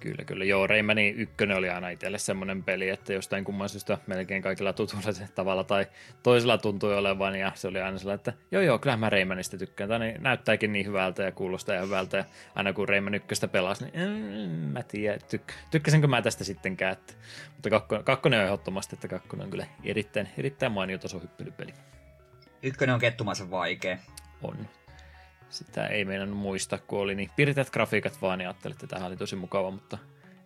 Kyllä, 0.00 0.24
kyllä. 0.24 0.44
Joo, 0.44 0.66
Raymani 0.66 1.08
ykkönen 1.08 1.56
oli 1.56 1.70
aina 1.70 1.88
itselle 1.88 2.18
semmoinen 2.18 2.64
peli, 2.64 2.88
että 2.88 3.12
jostain 3.12 3.44
kumman 3.44 3.68
syystä 3.68 3.98
melkein 4.06 4.42
kaikilla 4.42 4.72
tutulla 4.72 5.12
se 5.12 5.28
tavalla 5.34 5.64
tai 5.64 5.86
toisella 6.22 6.58
tuntui 6.58 6.96
olevan, 6.96 7.34
ja 7.34 7.52
se 7.54 7.68
oli 7.68 7.80
aina 7.80 7.98
sellainen, 7.98 8.18
että 8.18 8.32
joo 8.50 8.62
joo, 8.62 8.78
kyllä 8.78 8.96
mä 8.96 9.10
Raymanista 9.10 9.58
tykkään, 9.58 9.88
tai 9.88 9.98
niin, 9.98 10.22
näyttääkin 10.22 10.72
niin 10.72 10.86
hyvältä 10.86 11.22
ja 11.22 11.32
kuulostaa 11.32 11.74
ja 11.74 11.82
hyvältä, 11.82 12.16
ja 12.16 12.24
aina 12.54 12.72
kun 12.72 12.88
Rayman 12.88 13.14
ykköstä 13.14 13.48
pelasi, 13.48 13.84
niin 13.84 13.94
mm, 13.94 14.72
mä 14.72 14.82
tiedän, 14.82 15.20
tyk- 15.20 15.54
tykkäsinkö 15.70 16.06
mä 16.06 16.22
tästä 16.22 16.44
sittenkään, 16.44 16.92
että, 16.92 17.14
mutta 17.54 17.70
kakkonen, 17.70 18.04
kakkonen 18.04 18.38
on 18.38 18.44
ehdottomasti, 18.44 18.96
että 18.96 19.08
kakkonen 19.08 19.44
on 19.44 19.50
kyllä 19.50 19.66
erittäin, 19.84 20.28
erittäin 20.38 20.72
mainio 20.72 20.98
tasohyppelypeli. 20.98 21.74
Ykkönen 22.62 22.94
on 22.94 23.00
kettumaisen 23.00 23.50
vaikea. 23.50 23.98
On. 24.42 24.68
Sitä 25.50 25.86
ei 25.86 26.04
meidän 26.04 26.28
muista, 26.28 26.78
kun 26.78 26.98
oli 26.98 27.14
niin 27.14 27.30
piirteet 27.36 27.70
grafiikat 27.70 28.22
vaan, 28.22 28.38
niin 28.38 28.48
ajattelin, 28.48 28.74
että 28.74 28.86
tähän 28.86 29.06
oli 29.06 29.16
tosi 29.16 29.36
mukava, 29.36 29.70
mutta 29.70 29.98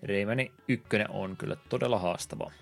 Raymani 0.08 0.52
ykkönen 0.68 1.10
on 1.10 1.36
kyllä 1.36 1.56
todella 1.68 1.98
haastava. 1.98 2.52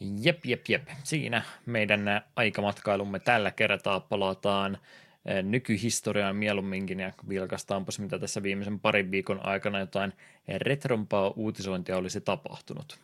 Jep, 0.00 0.46
jep, 0.46 0.68
jep. 0.68 0.88
Siinä 1.04 1.42
meidän 1.66 2.02
aikamatkailumme 2.36 3.18
tällä 3.18 3.50
kertaa 3.50 4.00
palataan 4.00 4.78
eh, 5.26 5.42
nykyhistoriaan 5.42 6.36
mieluumminkin 6.36 7.00
ja 7.00 7.12
vilkastaanpas 7.28 7.98
mitä 7.98 8.18
tässä 8.18 8.42
viimeisen 8.42 8.80
parin 8.80 9.10
viikon 9.10 9.46
aikana 9.46 9.78
jotain 9.78 10.12
retrompaa 10.58 11.32
uutisointia 11.36 11.96
olisi 11.96 12.20
tapahtunut. 12.20 12.98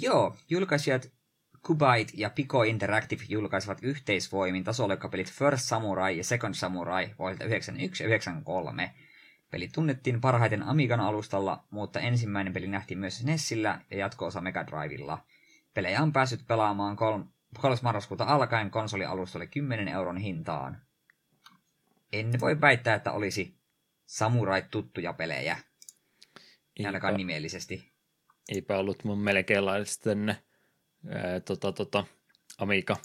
Joo, 0.00 0.36
julkaisijat 0.50 1.12
Kubite 1.66 2.12
ja 2.14 2.30
Pico 2.30 2.62
Interactive 2.62 3.22
julkaisivat 3.28 3.78
yhteisvoimin 3.82 4.64
tasolokkapelit 4.64 5.32
First 5.32 5.64
Samurai 5.64 6.18
ja 6.18 6.24
Second 6.24 6.54
Samurai 6.54 7.14
vuosilta 7.18 7.44
91 7.44 8.02
ja 8.02 8.08
93. 8.08 8.94
Peli 9.50 9.68
tunnettiin 9.68 10.20
parhaiten 10.20 10.62
Amigan 10.62 11.00
alustalla, 11.00 11.64
mutta 11.70 12.00
ensimmäinen 12.00 12.52
peli 12.52 12.66
nähtiin 12.66 12.98
myös 12.98 13.24
Nessillä 13.24 13.80
ja 13.90 13.96
jatko-osa 13.96 14.40
Mega 14.40 14.66
Drivella. 14.66 15.24
Pelejä 15.74 16.02
on 16.02 16.12
päässyt 16.12 16.46
pelaamaan 16.46 16.96
3. 16.96 17.24
marraskuuta 17.82 18.24
alkaen 18.24 18.70
konsolialustalle 18.70 19.46
10 19.46 19.88
euron 19.88 20.16
hintaan. 20.16 20.82
En 22.12 22.40
voi 22.40 22.60
väittää, 22.60 22.94
että 22.94 23.12
olisi 23.12 23.58
samurai 24.06 24.62
tuttuja 24.70 25.12
pelejä. 25.12 25.58
Ainakaan 26.84 27.16
nimellisesti. 27.16 27.92
Eipä 28.48 28.78
ollut 28.78 29.04
mun 29.04 29.18
melkein 29.18 29.66
laillisten 29.66 30.36
tota, 31.44 31.72
tota, 31.72 32.04
Amiga 32.58 32.96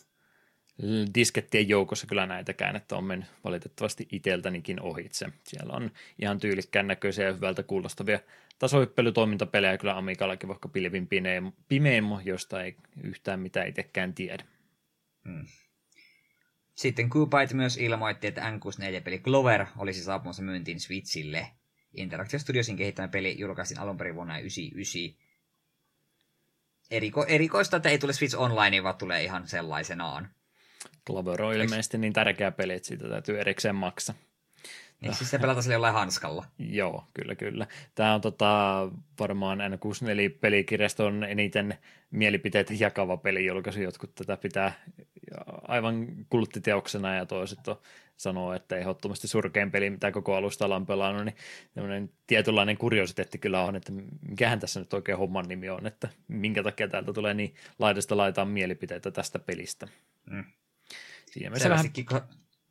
diskettien 1.16 1.70
joukossa 1.70 2.08
kyllä 2.08 2.26
näitäkään, 2.26 2.76
että 2.76 2.96
on 2.96 3.04
mennyt 3.04 3.30
valitettavasti 3.44 4.08
iteltänikin 4.12 4.82
ohitse. 4.82 5.28
Siellä 5.44 5.74
on 5.74 5.92
ihan 6.22 6.40
tyylikkään 6.40 6.88
näköisiä 6.88 7.26
ja 7.26 7.34
hyvältä 7.34 7.64
kuulostavia 7.64 8.20
tasohyppelytoimintapelejä 8.60 9.78
kyllä 9.78 9.98
Amigallakin, 9.98 10.50
vaikka 10.50 10.70
pilvin 10.70 11.10
pimeemo, 11.68 12.22
josta 12.26 12.64
ei 12.64 12.76
yhtään 13.04 13.40
mitään 13.40 13.68
itsekään 13.68 14.14
tiedä. 14.14 14.44
Hmm. 15.26 15.46
Sitten 16.76 17.10
Kubite 17.10 17.54
myös 17.54 17.78
ilmoitti, 17.78 18.28
että 18.28 18.52
N64-peli 18.52 19.20
Clover 19.20 19.66
olisi 19.78 20.04
saapumassa 20.04 20.44
myyntiin 20.44 20.80
Switchille. 20.80 21.48
Interactive 21.94 22.40
Studiosin 22.40 22.78
kehittämä 22.78 23.08
peli 23.08 23.40
julkaistiin 23.40 23.80
alun 23.80 23.98
perin 23.98 24.16
vuonna 24.16 24.34
1999 24.34 25.21
eriko, 26.92 27.26
erikoista, 27.26 27.78
että 27.78 27.90
ei 27.90 27.98
tule 27.98 28.14
Switch 28.14 28.40
Online, 28.40 28.84
vaan 28.84 28.96
tulee 28.96 29.24
ihan 29.24 29.48
sellaisenaan. 29.48 30.30
Clover 31.08 31.42
on 31.42 31.54
ilmeisesti 31.54 31.98
niin 31.98 32.14
tärkeä 32.14 32.52
peli, 32.52 32.74
että 32.74 32.88
siitä 32.88 33.10
täytyy 33.10 33.40
erikseen 33.40 33.76
maksaa. 33.76 34.16
Niin 35.02 35.14
siis 35.14 35.30
se 35.30 35.40
pelata 35.40 35.62
sille 35.62 35.74
jollain 35.74 35.94
hanskalla. 35.94 36.46
Joo, 36.60 37.06
kyllä, 37.14 37.36
kyllä. 37.36 37.68
Tämä 37.96 38.14
on 38.14 38.22
tota, 38.22 38.90
varmaan 39.20 39.60
N64-pelikirjaston 39.60 41.24
eniten 41.24 41.78
mielipiteet 42.12 42.80
jakava 42.80 43.18
pelijulkaisu. 43.18 43.82
Jotkut 43.82 44.16
tätä 44.16 44.38
pitää 44.38 44.74
aivan 45.68 46.08
kulttiteoksena 46.30 47.16
ja 47.16 47.26
toiset 47.26 47.68
on, 47.68 47.78
sanoo, 48.22 48.54
että 48.54 48.78
ehdottomasti 48.78 49.28
surkein 49.28 49.72
peli, 49.72 49.90
mitä 49.90 50.12
koko 50.12 50.36
alusta 50.36 50.66
on 50.66 50.86
pelannut, 50.86 51.26
niin 51.76 52.14
tietynlainen 52.28 52.78
kuriositeetti 52.78 53.38
kyllä 53.38 53.64
on, 53.64 53.76
että 53.76 53.92
mikähän 54.30 54.60
tässä 54.60 54.80
nyt 54.80 54.94
oikein 54.94 55.18
homman 55.18 55.46
nimi 55.48 55.70
on, 55.70 55.88
että 55.88 56.10
minkä 56.28 56.64
takia 56.64 56.88
täältä 56.88 57.14
tulee 57.14 57.34
niin 57.34 57.56
laidasta 57.80 58.18
laitaan 58.18 58.48
mielipiteitä 58.48 59.12
tästä 59.12 59.40
pelistä. 59.40 59.88
Mm. 60.30 60.44
Siinä 61.26 61.52
vähän... 61.70 61.86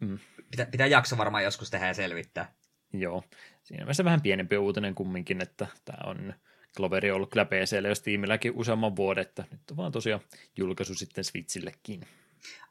Mm. 0.00 0.18
Pitää, 0.50 0.66
pitää 0.66 0.86
jakso 0.86 1.18
varmaan 1.18 1.44
joskus 1.44 1.70
tehdä 1.70 1.86
ja 1.86 1.94
selvittää. 1.94 2.52
Joo, 2.92 3.24
siinä 3.62 3.84
mielessä 3.84 4.04
vähän 4.04 4.20
pienempi 4.20 4.56
uutinen 4.56 4.94
kumminkin, 4.94 5.42
että 5.42 5.66
tämä 5.84 6.10
on 6.10 6.34
Cloveri 6.76 7.10
on 7.10 7.16
ollut 7.16 7.30
kyllä 7.30 7.44
PCllä 7.44 7.88
jos 7.88 8.00
tiimilläkin 8.00 8.52
useamman 8.54 8.96
vuoden, 8.96 9.22
että 9.22 9.44
nyt 9.50 9.70
on 9.70 9.76
vaan 9.76 9.92
tosiaan 9.92 10.20
julkaisu 10.56 10.94
sitten 10.94 11.24
Switchillekin. 11.24 12.06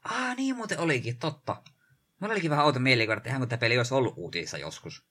Ah, 0.04 0.36
niin 0.36 0.56
muuten 0.56 0.78
olikin, 0.78 1.18
totta. 1.18 1.62
Mulla 2.20 2.32
olikin 2.32 2.50
vähän 2.50 2.64
outo 2.64 2.80
mielikuva, 2.80 3.16
että 3.16 3.28
ihan 3.28 3.40
kun 3.40 3.48
tämä 3.48 3.60
peli 3.60 3.78
olisi 3.78 3.94
ollut 3.94 4.14
uutissa 4.16 4.58
joskus. 4.58 5.06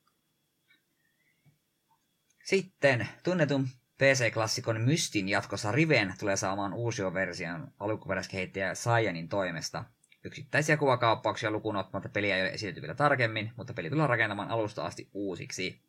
Sitten 2.44 3.08
tunnetun 3.24 3.68
PC-klassikon 3.98 4.82
Mystin 4.82 5.30
jatkossa 5.30 5.72
Riven 5.72 6.14
tulee 6.20 6.38
saamaan 6.38 6.74
uusion 6.74 7.14
version 7.14 7.74
alkuperäiskehittäjä 7.80 8.76
Saiyanin 8.76 9.30
toimesta. 9.30 9.86
Yksittäisiä 10.24 10.78
kuvakauppauksia 10.78 11.52
lukuun 11.52 11.76
ottamatta 11.76 12.10
peliä 12.10 12.36
ei 12.36 12.42
ole 12.42 12.50
esitetty 12.50 12.82
vielä 12.82 12.96
tarkemmin, 12.96 13.52
mutta 13.58 13.74
peli 13.74 13.90
tullaan 13.90 14.10
rakentamaan 14.10 14.50
alusta 14.50 14.86
asti 14.86 15.10
uusiksi. 15.14 15.82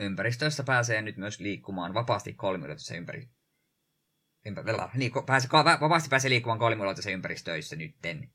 Ympäristössä 0.00 0.62
pääsee 0.62 1.02
nyt 1.02 1.16
myös 1.16 1.40
liikkumaan 1.40 1.94
vapaasti 1.94 2.32
kolmiulotteisessa 2.32 2.94
ympäri... 2.94 3.28
Ympä... 4.46 4.64
Niin, 4.94 5.12
pääsee, 5.26 5.50
vapaasti 5.80 6.08
pääsee 6.08 6.30
liikkumaan 6.30 6.58
kolmiulotteisessa 6.58 7.10
ympäristöissä 7.10 7.76
nytten. 7.76 8.30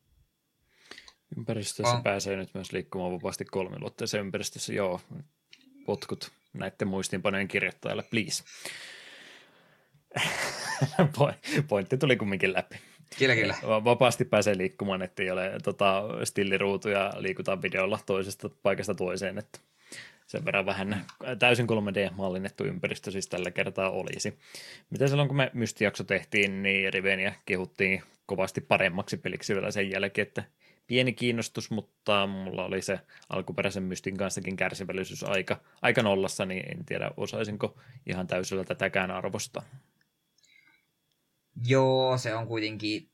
Ympäristössä 1.37 1.95
on. 1.95 2.03
pääsee 2.03 2.35
nyt 2.35 2.53
myös 2.53 2.71
liikkumaan 2.71 3.11
vapaasti 3.11 3.45
kolmiulotteisessa 3.45 4.19
ympäristössä, 4.19 4.73
joo. 4.73 5.01
Potkut 5.85 6.31
näiden 6.53 6.87
muistiinpanojen 6.87 7.47
kirjoittajalle, 7.47 8.03
please. 8.03 8.43
Pointti 11.69 11.97
tuli 11.97 12.15
kumminkin 12.15 12.53
läpi. 12.53 12.75
Kyllä, 13.19 13.35
kyllä. 13.35 13.55
Vapaasti 13.63 14.25
pääsee 14.25 14.57
liikkumaan, 14.57 15.01
ettei 15.01 15.31
ole 15.31 15.51
tota, 15.63 16.03
stilliruutuja 16.23 17.13
liikutaan 17.17 17.61
videolla 17.61 17.99
toisesta 18.05 18.49
paikasta 18.63 18.95
toiseen, 18.95 19.37
että 19.37 19.59
sen 20.27 20.45
verran 20.45 20.65
vähän 20.65 21.05
täysin 21.39 21.67
3D-mallinnettu 21.67 22.65
ympäristö 22.65 23.11
siis 23.11 23.27
tällä 23.27 23.51
kertaa 23.51 23.89
olisi. 23.89 24.39
Mitä 24.89 25.07
silloin, 25.07 25.27
kun 25.27 25.37
me 25.37 25.51
Mystijakso 25.53 26.03
tehtiin, 26.03 26.63
niin 26.63 26.93
Riveniä 26.93 27.33
kehuttiin 27.45 28.03
kovasti 28.25 28.61
paremmaksi 28.61 29.17
peliksi 29.17 29.53
vielä 29.53 29.71
sen 29.71 29.91
jälkeen, 29.91 30.27
että 30.27 30.43
pieni 30.87 31.13
kiinnostus, 31.13 31.71
mutta 31.71 32.27
mulla 32.27 32.65
oli 32.65 32.81
se 32.81 32.99
alkuperäisen 33.29 33.83
Mystin 33.83 34.17
kanssakin 34.17 34.55
kärsivällisyys 34.55 35.23
aika, 35.23 35.61
aika 35.81 36.01
nollassa, 36.01 36.45
niin 36.45 36.71
en 36.71 36.85
tiedä 36.85 37.11
osaisinko 37.17 37.79
ihan 38.05 38.27
täysillä 38.27 38.63
tätäkään 38.63 39.11
arvosta. 39.11 39.63
Joo, 41.65 42.17
se 42.17 42.35
on 42.35 42.47
kuitenkin... 42.47 43.11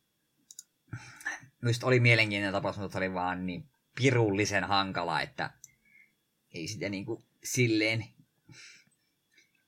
Myös 1.61 1.83
oli 1.83 1.99
mielenkiintoinen 1.99 2.53
tapaus, 2.53 2.77
mutta 2.77 2.97
oli 2.97 3.13
vaan 3.13 3.45
niin 3.45 3.69
pirullisen 3.95 4.63
hankala, 4.63 5.21
että 5.21 5.53
ei 6.53 6.67
sitä 6.67 6.89
niin 6.89 7.05
kuin 7.05 7.23
silleen... 7.43 8.05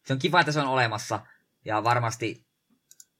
Se 0.06 0.14
on 0.14 0.20
kiva, 0.20 0.39
että 0.39 0.51
se 0.51 0.60
on 0.60 0.68
olemassa, 0.68 1.26
ja 1.66 1.84
varmasti 1.84 2.45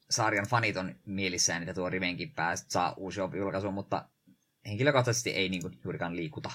sarjan 0.10 0.48
fanit 0.48 0.78
on 0.78 0.96
mielissään, 1.06 1.64
että 1.64 1.74
tuo 1.74 1.90
Rivenkin 1.90 2.32
päästä 2.32 2.72
saa 2.72 2.94
uusi 2.98 3.20
julkaisu, 3.38 3.72
mutta 3.72 4.10
henkilökohtaisesti 4.66 5.30
ei 5.30 5.50
niin 5.50 5.62
kuin 5.62 5.80
juurikaan 5.84 6.16
liikuta 6.16 6.52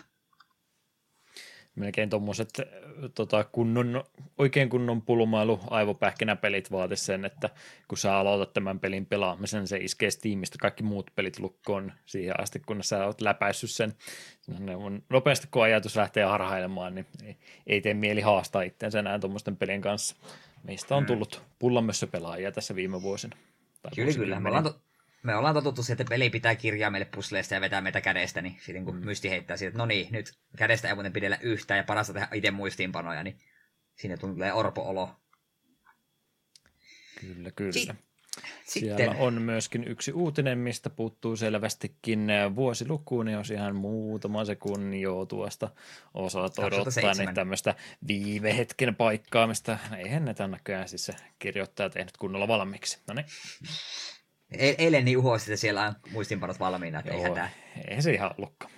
melkein 1.78 2.10
tuommoiset 2.10 2.48
tota, 3.14 3.44
kunnon, 3.44 4.04
oikein 4.38 4.68
kunnon 4.68 5.02
pulmailu 5.02 5.60
aivopähkinäpelit 5.70 6.72
vaati 6.72 6.96
sen, 6.96 7.24
että 7.24 7.50
kun 7.88 7.98
sä 7.98 8.16
aloitat 8.16 8.52
tämän 8.52 8.80
pelin 8.80 9.06
pelaamisen, 9.06 9.66
se 9.66 9.76
iskee 9.76 10.10
Steamista 10.10 10.58
kaikki 10.60 10.82
muut 10.82 11.10
pelit 11.14 11.38
lukkoon 11.38 11.92
siihen 12.06 12.40
asti, 12.40 12.60
kun 12.60 12.84
sä 12.84 13.04
oot 13.04 13.20
läpäissyt 13.20 13.70
sen. 13.70 13.92
On 14.76 15.02
nopeasti 15.08 15.48
kun 15.50 15.62
ajatus 15.62 15.96
lähtee 15.96 16.24
harhailemaan, 16.24 16.94
niin 16.94 17.06
ei, 17.24 17.36
ei 17.66 17.80
tee 17.80 17.94
mieli 17.94 18.20
haastaa 18.20 18.62
itseänsä 18.62 18.98
enää 18.98 19.18
tuommoisten 19.18 19.56
pelien 19.56 19.80
kanssa. 19.80 20.16
Meistä 20.64 20.96
on 20.96 21.02
mm. 21.02 21.06
tullut 21.06 21.42
pullamössö 21.58 22.06
pelaajia 22.06 22.52
tässä 22.52 22.74
viime 22.74 23.02
vuosina. 23.02 23.36
Tai 23.82 23.92
kyllä, 23.94 24.12
kyllä. 24.12 24.40
Me 24.40 24.48
ollaan, 24.48 24.64
to- 24.64 24.80
me 25.22 25.34
ollaan 25.34 25.54
totuttu 25.54 25.82
siihen, 25.82 26.00
että 26.00 26.10
peli 26.10 26.30
pitää 26.30 26.54
kirjaa 26.54 26.90
meille 26.90 27.08
pusleista 27.14 27.54
ja 27.54 27.60
vetää 27.60 27.80
meitä 27.80 28.00
kädestä, 28.00 28.42
niin 28.42 28.56
sitten 28.60 28.84
kun 28.84 28.96
mm. 28.96 29.04
Mysti 29.04 29.30
heittää 29.30 29.56
siitä, 29.56 29.68
että 29.68 29.78
no 29.78 29.86
niin, 29.86 30.08
nyt 30.12 30.38
kädestä 30.56 30.88
ei 30.88 30.94
muuten 30.94 31.12
pidellä 31.12 31.38
yhtään 31.42 31.78
ja 31.78 31.84
parasta 31.84 32.12
tehdä 32.12 32.28
itse 32.34 32.50
muistiinpanoja, 32.50 33.22
niin 33.22 33.38
sinne 33.94 34.16
tulee 34.16 34.52
orpo-olo. 34.52 35.16
Kyllä, 37.20 37.50
kyllä. 37.50 37.72
Si- 37.72 37.88
Sitten. 38.64 38.96
Siellä 38.96 39.14
on 39.18 39.42
myöskin 39.42 39.88
yksi 39.88 40.12
uutinen, 40.12 40.58
mistä 40.58 40.90
puuttuu 40.90 41.36
selvästikin 41.36 42.28
vuosilukuun, 42.54 43.28
jos 43.28 43.50
ihan 43.50 43.76
muutama 43.76 44.44
sekunnin 44.44 45.00
jo 45.00 45.26
tuosta 45.26 45.70
osaat 46.14 46.58
odottaa, 46.58 47.14
niin 47.18 47.34
tämmöistä 47.34 47.74
viivehetken 48.08 48.96
paikkaamista. 48.96 49.78
Eihän 49.96 50.24
ne 50.24 50.34
tämän 50.34 50.50
näköjään 50.50 50.88
siis 50.88 51.06
se 51.06 51.14
kirjoittaja 51.38 51.90
tehnyt 51.90 52.16
kunnolla 52.16 52.48
valmiiksi. 52.48 52.98
No 53.06 53.14
niin. 53.14 53.26
E- 54.52 54.74
eilen 54.78 55.04
niin 55.04 55.18
uho, 55.18 55.36
että 55.36 55.56
siellä 55.56 55.82
on 55.82 55.94
muistinpanot 56.10 56.60
valmiina, 56.60 56.98
että 56.98 57.12
Joo, 57.12 57.22
ei 57.22 57.28
hätää. 57.28 57.50
Ei 57.88 58.02
se 58.02 58.12
ihan 58.12 58.34
ollutkaan. 58.38 58.72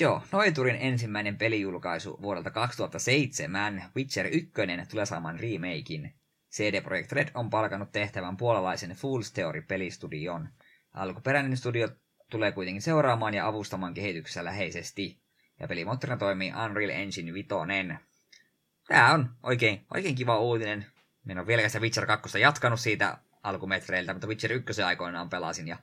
Joo, 0.00 0.22
Noiturin 0.32 0.76
ensimmäinen 0.80 1.38
pelijulkaisu 1.38 2.22
vuodelta 2.22 2.50
2007, 2.50 3.84
Witcher 3.96 4.26
1, 4.26 4.52
tulee 4.90 5.06
saamaan 5.06 5.40
remakein. 5.40 6.14
CD 6.52 6.82
Projekt 6.82 7.12
Red 7.12 7.28
on 7.34 7.50
palkannut 7.50 7.92
tehtävän 7.92 8.36
puolalaisen 8.36 8.90
Fool's 8.90 9.32
Theory-pelistudion. 9.34 10.48
Alkuperäinen 10.94 11.56
studio 11.56 11.88
tulee 12.30 12.52
kuitenkin 12.52 12.82
seuraamaan 12.82 13.34
ja 13.34 13.46
avustamaan 13.46 13.94
kehityksessä 13.94 14.44
läheisesti. 14.44 15.20
Ja 15.60 15.68
pelimoottorina 15.68 16.16
toimii 16.16 16.52
Unreal 16.64 16.90
Engine 16.90 17.32
5. 17.32 17.48
Tää 18.88 19.14
on 19.14 19.30
oikein, 19.42 19.86
oikein 19.94 20.14
kiva 20.14 20.38
uutinen. 20.38 20.86
Minä 21.24 21.40
olen 21.40 21.46
vieläkään 21.46 21.82
Witcher 21.82 22.06
2 22.06 22.40
jatkanut 22.40 22.80
siitä 22.80 23.18
alkumetreiltä, 23.46 24.12
mutta 24.12 24.26
Witcher 24.26 24.52
1 24.52 24.82
aikoinaan 24.82 25.30
pelasin 25.30 25.68
ja 25.68 25.76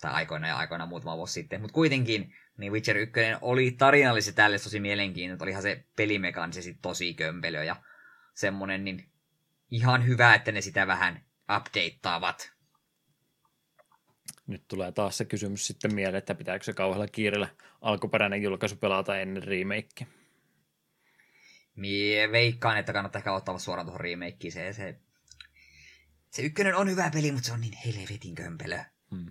tai 0.00 0.12
aikoina 0.12 0.48
ja 0.48 0.56
aikoina 0.56 0.86
muutama 0.86 1.16
vuosi 1.16 1.32
sitten. 1.32 1.60
Mutta 1.60 1.74
kuitenkin, 1.74 2.34
niin 2.56 2.72
Witcher 2.72 2.96
1 2.96 3.20
oli 3.40 3.70
tarinallisesti 3.70 4.36
tälle 4.36 4.58
tosi 4.58 4.80
mielenkiintoinen. 4.80 5.42
Olihan 5.42 5.62
se 5.62 5.84
pelimekaanisesti 5.96 6.78
tosi 6.82 7.14
kömpelö 7.14 7.64
ja 7.64 7.76
semmonen, 8.34 8.84
niin 8.84 9.08
ihan 9.70 10.06
hyvä, 10.06 10.34
että 10.34 10.52
ne 10.52 10.60
sitä 10.60 10.86
vähän 10.86 11.24
updateaavat. 11.56 12.52
Nyt 14.46 14.68
tulee 14.68 14.92
taas 14.92 15.18
se 15.18 15.24
kysymys 15.24 15.66
sitten 15.66 15.94
mieleen, 15.94 16.18
että 16.18 16.34
pitääkö 16.34 16.64
se 16.64 16.72
kauhealla 16.72 17.06
kiireellä 17.06 17.48
alkuperäinen 17.80 18.42
julkaisu 18.42 18.76
pelata 18.76 19.18
ennen 19.18 19.42
remake. 19.42 20.06
Mie 21.76 22.32
veikkaan, 22.32 22.78
että 22.78 22.92
kannattaa 22.92 23.18
ehkä 23.18 23.32
ottaa 23.32 23.58
suoraan 23.58 23.86
tuohon 23.86 24.00
remakeen. 24.00 24.52
Se, 24.52 24.72
se, 24.72 25.00
se 26.36 26.42
ykkönen 26.42 26.76
on 26.76 26.90
hyvä 26.90 27.10
peli, 27.10 27.32
mutta 27.32 27.46
se 27.46 27.52
on 27.52 27.60
niin 27.60 27.78
helvetin 27.86 28.34
kömpelö. 28.34 28.78
Hmm. 29.10 29.26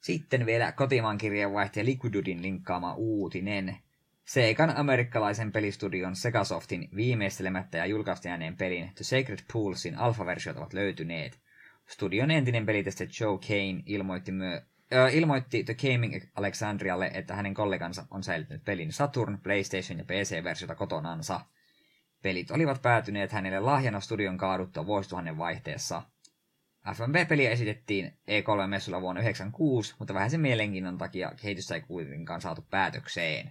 Sitten 0.00 0.46
vielä 0.46 0.72
kotimaan 0.72 1.18
kirjeenvaihtaja 1.18 1.84
Liquidudin 1.84 2.42
linkkaama 2.42 2.94
uutinen. 2.94 3.76
Seikan 4.24 4.76
amerikkalaisen 4.76 5.52
pelistudion 5.52 6.16
Segasoftin 6.16 6.88
viimeistelemättä 6.96 7.78
ja 7.78 7.86
julkaistu 7.86 8.28
ääneen 8.28 8.56
pelin 8.56 8.92
The 8.94 9.04
Sacred 9.04 9.38
Poolsin 9.52 9.98
alfaversiot 9.98 10.56
ovat 10.56 10.72
löytyneet. 10.72 11.40
Studion 11.88 12.30
entinen 12.30 12.66
peliteste 12.66 13.08
Joe 13.20 13.38
Kane 13.38 13.82
ilmoitti, 13.86 14.32
myö, 14.32 14.62
äh, 14.94 15.14
ilmoitti 15.14 15.64
The 15.64 15.74
Gaming 15.74 16.24
Alexandrialle, 16.34 17.10
että 17.14 17.34
hänen 17.34 17.54
kollegansa 17.54 18.06
on 18.10 18.22
säilyttänyt 18.22 18.64
pelin 18.64 18.92
Saturn, 18.92 19.38
PlayStation 19.42 19.98
ja 19.98 20.04
PC-versiota 20.04 20.74
kotonansa. 20.74 21.40
Pelit 22.22 22.50
olivat 22.50 22.82
päätyneet 22.82 23.32
hänelle 23.32 23.60
lahjana 23.60 24.00
studion 24.00 24.38
kaaduttua 24.38 24.86
vuosituhannen 24.86 25.38
vaihteessa. 25.38 26.02
FMV-peliä 26.94 27.50
esitettiin 27.50 28.06
E3-messulla 28.06 29.00
vuonna 29.00 29.20
1996, 29.20 29.94
mutta 29.98 30.14
vähän 30.14 30.30
sen 30.30 30.40
mielenkiinnon 30.40 30.98
takia 30.98 31.32
kehitystä 31.42 31.74
ei 31.74 31.80
kuitenkaan 31.80 32.40
saatu 32.40 32.66
päätökseen. 32.70 33.50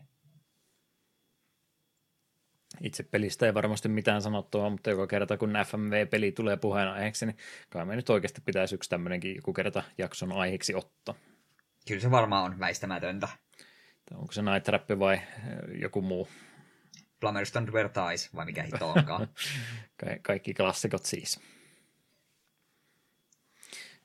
Itse 2.82 3.04
pelistä 3.04 3.46
ei 3.46 3.54
varmasti 3.54 3.90
mitään 3.90 4.22
sanottua, 4.22 4.70
mutta 4.70 4.90
joka 4.90 5.08
kerta 5.08 5.38
kun 5.38 5.54
FMV-peli 5.66 6.32
tulee 6.32 6.58
puheenaiheeksi, 6.58 7.26
niin 7.26 7.38
kai 7.70 7.86
me 7.86 7.96
nyt 7.96 8.10
oikeasti 8.10 8.42
pitäisi 8.46 8.76
yksi 8.76 8.90
tämmöinenkin 8.90 9.36
joku 9.36 9.54
kerta 9.54 9.84
jakson 9.98 10.32
aiheeksi 10.32 10.76
ottaa. 10.76 11.16
Kyllä 11.88 12.02
se 12.02 12.12
varmaan 12.12 12.44
on 12.46 12.60
väistämätöntä. 12.60 13.28
Onko 14.16 14.32
se 14.32 14.42
Night 14.42 14.64
Trap 14.64 14.90
vai 15.00 15.16
eh, 15.16 15.22
joku 15.82 16.02
muu? 16.02 16.28
Plumbers 17.20 17.54
Don't 17.56 17.72
Wear 17.72 17.90
Ties, 17.90 18.36
vai 18.36 18.46
mikä 18.46 18.64
hito 18.64 18.90
onkaan. 18.90 19.28
Ka- 20.00 20.20
kaikki 20.22 20.54
klassikot 20.54 21.06
siis. 21.06 21.40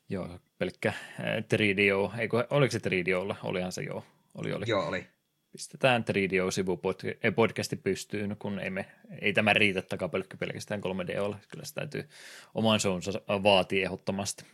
Joo, 0.09 0.41
pelkkä 0.59 0.93
3DO, 1.41 2.19
eikö, 2.19 2.47
oliko 2.51 2.73
se 2.73 2.79
3DOlla? 2.79 3.37
Olihan 3.43 3.73
se 3.73 3.83
joo. 3.83 4.05
Oli, 4.35 4.53
oli. 4.53 4.65
Joo, 4.69 4.89
oli 4.89 5.07
pistetään 5.55 6.05
3DO-sivupodcasti 6.05 7.77
pystyyn, 7.77 8.37
kun 8.39 8.59
ei, 8.59 8.71
me, 8.71 8.87
ei 9.21 9.33
tämä 9.33 9.53
riitä 9.53 9.83
takapelkky 9.83 10.37
pelkästään 10.37 10.81
3DOlla. 10.81 11.37
Kyllä 11.49 11.65
se 11.65 11.75
täytyy 11.75 12.09
oman 12.55 12.81
shownsa 12.81 13.13
vaatii 13.29 13.83
ehdottomasti. 13.83 14.45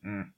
Mm. 0.00 0.32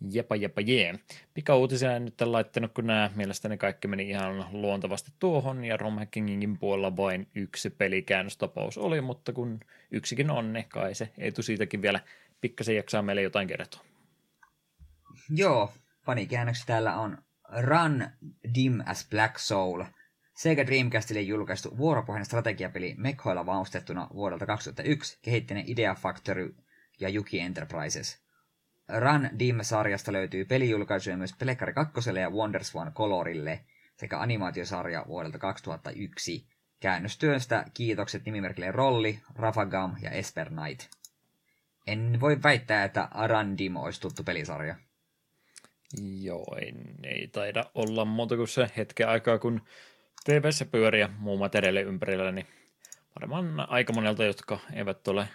Jepa, 0.00 0.36
jepa, 0.36 0.60
jee. 0.60 0.94
Pikauutisia 1.34 1.96
en 1.96 2.04
nyt 2.04 2.20
laittanut, 2.20 2.72
kun 2.72 2.86
nämä 2.86 3.10
mielestäni 3.14 3.58
kaikki 3.58 3.88
meni 3.88 4.10
ihan 4.10 4.46
luontavasti 4.52 5.12
tuohon, 5.18 5.64
ja 5.64 5.76
Romhackingin 5.76 6.58
puolella 6.58 6.96
vain 6.96 7.28
yksi 7.34 7.70
pelikäännöstapaus 7.70 8.78
oli, 8.78 9.00
mutta 9.00 9.32
kun 9.32 9.60
yksikin 9.90 10.30
on, 10.30 10.52
niin 10.52 10.68
kai 10.68 10.94
se 10.94 11.12
etu 11.18 11.42
siitäkin 11.42 11.82
vielä 11.82 12.00
pikkasen 12.40 12.76
jaksaa 12.76 13.02
meille 13.02 13.22
jotain 13.22 13.48
kertoa. 13.48 13.80
Joo, 15.30 15.72
panikäännöksi 16.04 16.66
täällä 16.66 16.96
on 16.96 17.18
Run 17.60 18.06
Dim 18.54 18.80
as 18.86 19.08
Black 19.10 19.38
Soul, 19.38 19.84
Sega 20.34 20.66
Dreamcastille 20.66 21.20
julkaistu 21.20 21.78
vuoropohjainen 21.78 22.26
strategiapeli 22.26 22.94
mekhoilla 22.98 23.46
vaustettuna 23.46 24.08
vuodelta 24.14 24.46
2001 24.46 25.18
kehittäneen 25.22 25.68
Idea 25.68 25.94
Factory 25.94 26.56
ja 27.00 27.08
Yuki 27.08 27.40
Enterprises. 27.40 28.27
Run 28.88 29.30
Dim-sarjasta 29.38 30.12
löytyy 30.12 30.44
pelijulkaisuja 30.44 31.16
myös 31.16 31.34
Pelekkari 31.38 31.72
2 31.72 32.10
ja 32.20 32.30
Wonderswan 32.30 32.92
Colorille 32.92 33.60
sekä 33.96 34.18
animaatiosarja 34.18 35.04
vuodelta 35.08 35.38
2001. 35.38 36.46
Käännöstyöstä 36.80 37.64
kiitokset 37.74 38.24
nimimerkille 38.24 38.72
Rolli, 38.72 39.20
Rafagam 39.34 39.96
ja 40.02 40.10
Esper 40.10 40.50
Knight. 40.50 40.88
En 41.86 42.18
voi 42.20 42.42
väittää, 42.42 42.84
että 42.84 43.08
Arandim 43.10 43.76
olisi 43.76 44.00
tuttu 44.00 44.24
pelisarja. 44.24 44.76
Joo, 46.20 46.56
ei, 46.60 46.72
ei 47.02 47.28
taida 47.28 47.64
olla 47.74 48.04
muuta 48.04 48.36
kuin 48.36 48.48
se 48.48 48.70
hetken 48.76 49.08
aikaa, 49.08 49.38
kun 49.38 49.62
TVssä 50.24 50.64
pyöriä 50.64 51.08
muu 51.18 51.38
materiaali 51.38 51.80
ympärillä, 51.80 52.32
niin 52.32 52.46
varmaan 53.20 53.70
aika 53.70 53.92
monelta, 53.92 54.24
jotka 54.24 54.58
eivät 54.72 55.08
ole 55.08 55.28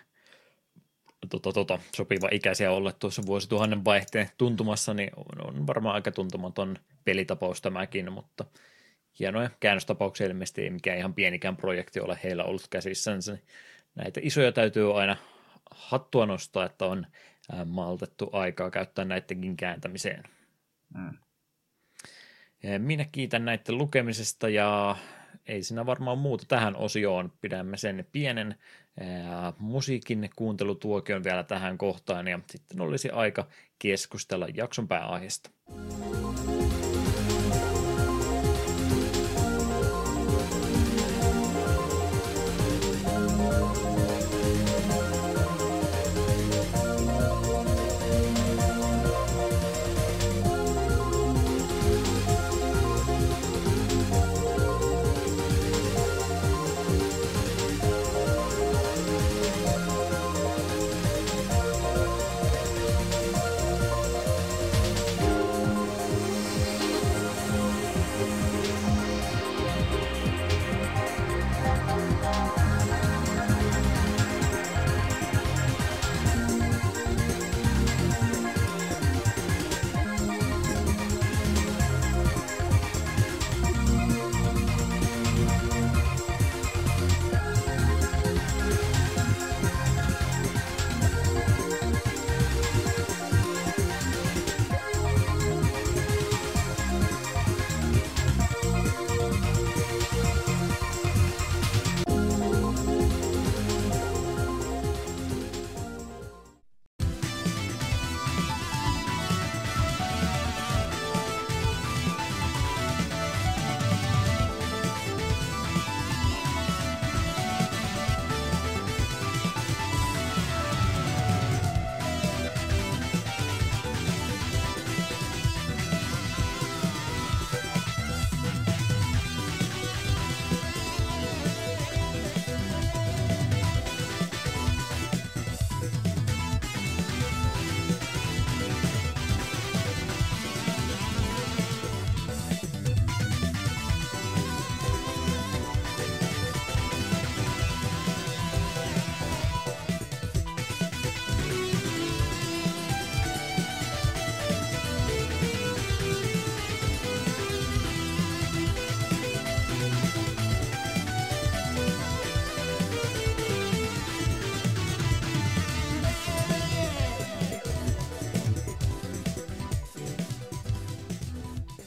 tota, 1.29 1.53
tota, 1.53 1.79
sopiva 1.95 2.27
ikäisiä 2.31 2.71
olla 2.71 2.91
tuossa 2.91 3.25
vuosituhannen 3.25 3.85
vaihteen 3.85 4.29
tuntumassa, 4.37 4.93
niin 4.93 5.11
on, 5.15 5.47
on 5.47 5.67
varmaan 5.67 5.95
aika 5.95 6.11
tuntumaton 6.11 6.77
pelitapaus 7.03 7.61
tämäkin, 7.61 8.11
mutta 8.11 8.45
hienoja 9.19 9.49
käännöstapauksia 9.59 10.27
ilmeisesti 10.27 10.61
ei 10.61 10.69
mikään 10.69 10.97
ihan 10.97 11.13
pienikään 11.13 11.57
projekti 11.57 11.99
ole 11.99 12.19
heillä 12.23 12.43
ollut 12.43 12.67
käsissänsä. 12.69 13.37
Näitä 13.95 14.19
isoja 14.23 14.51
täytyy 14.51 14.99
aina 14.99 15.17
hattua 15.71 16.25
nostaa, 16.25 16.65
että 16.65 16.85
on 16.85 17.07
maltettu 17.65 18.29
aikaa 18.33 18.71
käyttää 18.71 19.05
näidenkin 19.05 19.57
kääntämiseen. 19.57 20.23
Mm. 20.93 21.17
Minä 22.77 23.05
kiitän 23.11 23.45
näiden 23.45 23.77
lukemisesta 23.77 24.49
ja 24.49 24.95
ei 25.47 25.63
siinä 25.63 25.85
varmaan 25.85 26.17
muuta 26.17 26.45
tähän 26.47 26.75
osioon. 26.75 27.31
Pidämme 27.41 27.77
sen 27.77 28.05
pienen 28.11 28.55
ää, 28.99 29.53
musiikin 29.59 30.29
kuuntelutuokion 30.35 31.23
vielä 31.23 31.43
tähän 31.43 31.77
kohtaan 31.77 32.27
ja 32.27 32.39
sitten 32.49 32.81
olisi 32.81 33.09
aika 33.09 33.47
keskustella 33.79 34.47
jakson 34.53 34.87
pääaiheesta. 34.87 35.49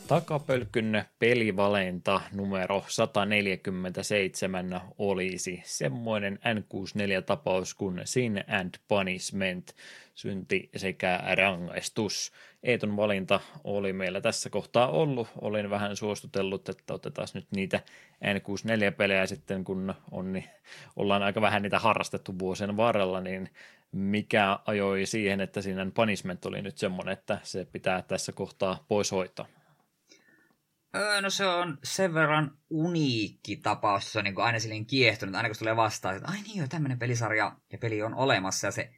Takapölkyn 0.09 1.05
pelivalinta 1.19 2.21
numero 2.33 2.85
147 2.89 4.81
olisi 4.99 5.63
semmoinen 5.65 6.39
N64-tapaus 6.39 7.75
kuin 7.75 8.01
Sin 8.05 8.45
and 8.49 8.75
Punishment, 8.89 9.75
synti 10.15 10.71
sekä 10.77 11.21
rangaistus. 11.35 12.33
Eeton 12.63 12.97
valinta 12.97 13.41
oli 13.65 13.93
meillä 13.93 14.21
tässä 14.21 14.51
kohtaa 14.51 14.89
ollut. 14.89 15.29
Olin 15.41 15.71
vähän 15.71 15.97
suostutellut, 15.97 16.69
että 16.69 16.95
otetaan 16.95 17.29
nyt 17.35 17.47
niitä 17.57 17.81
N64-pelejä 18.25 19.27
sitten, 19.27 19.65
kun 19.65 19.95
on, 20.11 20.33
niin 20.33 20.45
ollaan 20.97 21.23
aika 21.23 21.41
vähän 21.41 21.63
niitä 21.63 21.79
harrastettu 21.79 22.39
vuosien 22.39 22.77
varrella, 22.77 23.21
niin 23.21 23.51
mikä 23.93 24.59
ajoi 24.67 25.07
siihen, 25.07 25.41
että 25.41 25.61
siinä 25.61 25.87
Punishment 25.95 26.47
oli 26.47 26.63
nyt 26.63 26.79
semmoinen, 26.79 27.13
että 27.13 27.39
se 27.43 27.67
pitää 27.73 28.03
tässä 28.03 28.33
kohtaa 28.33 28.85
pois 28.89 29.13
hoitaa. 29.13 29.47
Öö, 30.97 31.21
no 31.21 31.31
se 31.31 31.47
on 31.47 31.79
sen 31.85 32.15
verran 32.15 32.59
uniikki 32.71 33.57
tapaus, 33.57 34.13
se 34.13 34.19
on 34.19 34.25
niin 34.25 34.35
kuin 34.35 34.45
aina 34.45 34.59
silleen 34.59 34.87
kiehtonut, 34.87 35.35
aina 35.35 35.49
kun 35.49 35.59
tulee 35.59 35.77
vastaan, 35.77 36.17
että 36.17 36.29
ai 36.29 36.43
niin 36.43 36.59
joo, 36.59 36.69
tämmöinen 36.69 36.99
pelisarja 36.99 37.57
ja 37.73 37.79
peli 37.79 38.03
on 38.03 38.15
olemassa 38.15 38.67
ja 38.67 38.71
se 38.71 38.91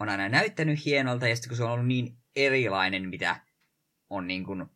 on 0.00 0.08
aina 0.08 0.28
näyttänyt 0.28 0.84
hienolta 0.84 1.28
ja 1.28 1.36
sitten 1.36 1.48
kun 1.48 1.56
se 1.56 1.64
on 1.64 1.70
ollut 1.70 1.86
niin 1.86 2.16
erilainen, 2.36 3.08
mitä 3.08 3.40
on 4.10 4.26
niin 4.26 4.44
kuin, 4.44 4.66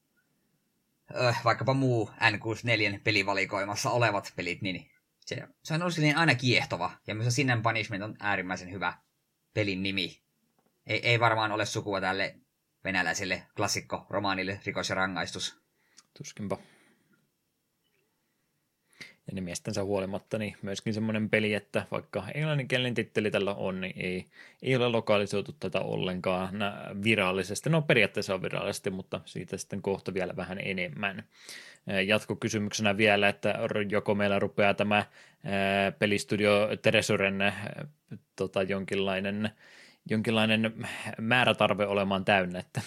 öö, 1.14 1.32
vaikkapa 1.44 1.74
muu 1.74 2.10
N64 2.10 3.00
pelivalikoimassa 3.04 3.90
olevat 3.90 4.32
pelit, 4.36 4.62
niin 4.62 4.90
se, 5.20 5.48
se 5.62 5.74
on 5.74 5.82
ollut 5.82 5.94
silleen 5.94 6.18
aina 6.18 6.34
kiehtova 6.34 6.90
ja 7.06 7.14
myös 7.14 7.34
Sin 7.34 7.62
Punishment 7.62 8.02
on 8.02 8.16
äärimmäisen 8.20 8.70
hyvä 8.70 8.94
pelin 9.54 9.82
nimi. 9.82 10.22
Ei, 10.86 11.08
ei 11.08 11.20
varmaan 11.20 11.52
ole 11.52 11.66
sukua 11.66 12.00
tälle 12.00 12.36
venäläiselle 12.84 13.46
klassikko-romaanille 13.56 14.60
Rikos 14.66 14.88
ja 14.88 14.94
rangaistus. 14.94 15.67
Tuskinpa. 16.18 16.58
Ja 19.26 19.34
nimestensä 19.34 19.84
huolimatta 19.84 20.38
niin 20.38 20.56
myöskin 20.62 20.94
semmoinen 20.94 21.30
peli, 21.30 21.54
että 21.54 21.86
vaikka 21.90 22.24
englanninkielinen 22.34 22.94
titteli 22.94 23.30
tällä 23.30 23.54
on, 23.54 23.80
niin 23.80 23.94
ei, 23.96 24.24
ei 24.62 24.76
ole 24.76 24.88
lokalisoitu 24.88 25.52
tätä 25.60 25.80
ollenkaan 25.80 26.54
virallisesti. 27.04 27.70
No 27.70 27.82
periaatteessa 27.82 28.34
on 28.34 28.42
virallisesti, 28.42 28.90
mutta 28.90 29.20
siitä 29.24 29.56
sitten 29.56 29.82
kohta 29.82 30.14
vielä 30.14 30.36
vähän 30.36 30.58
enemmän. 30.62 31.24
Jatkokysymyksenä 32.06 32.96
vielä, 32.96 33.28
että 33.28 33.54
joko 33.90 34.14
meillä 34.14 34.38
rupeaa 34.38 34.74
tämä 34.74 35.04
pelistudio 35.98 36.68
Teresuren 36.82 37.52
tota, 38.36 38.62
jonkinlainen, 38.62 39.50
jonkinlainen 40.10 40.88
määrätarve 41.20 41.86
olemaan 41.86 42.24
täynnä, 42.24 42.58
että 42.58 42.80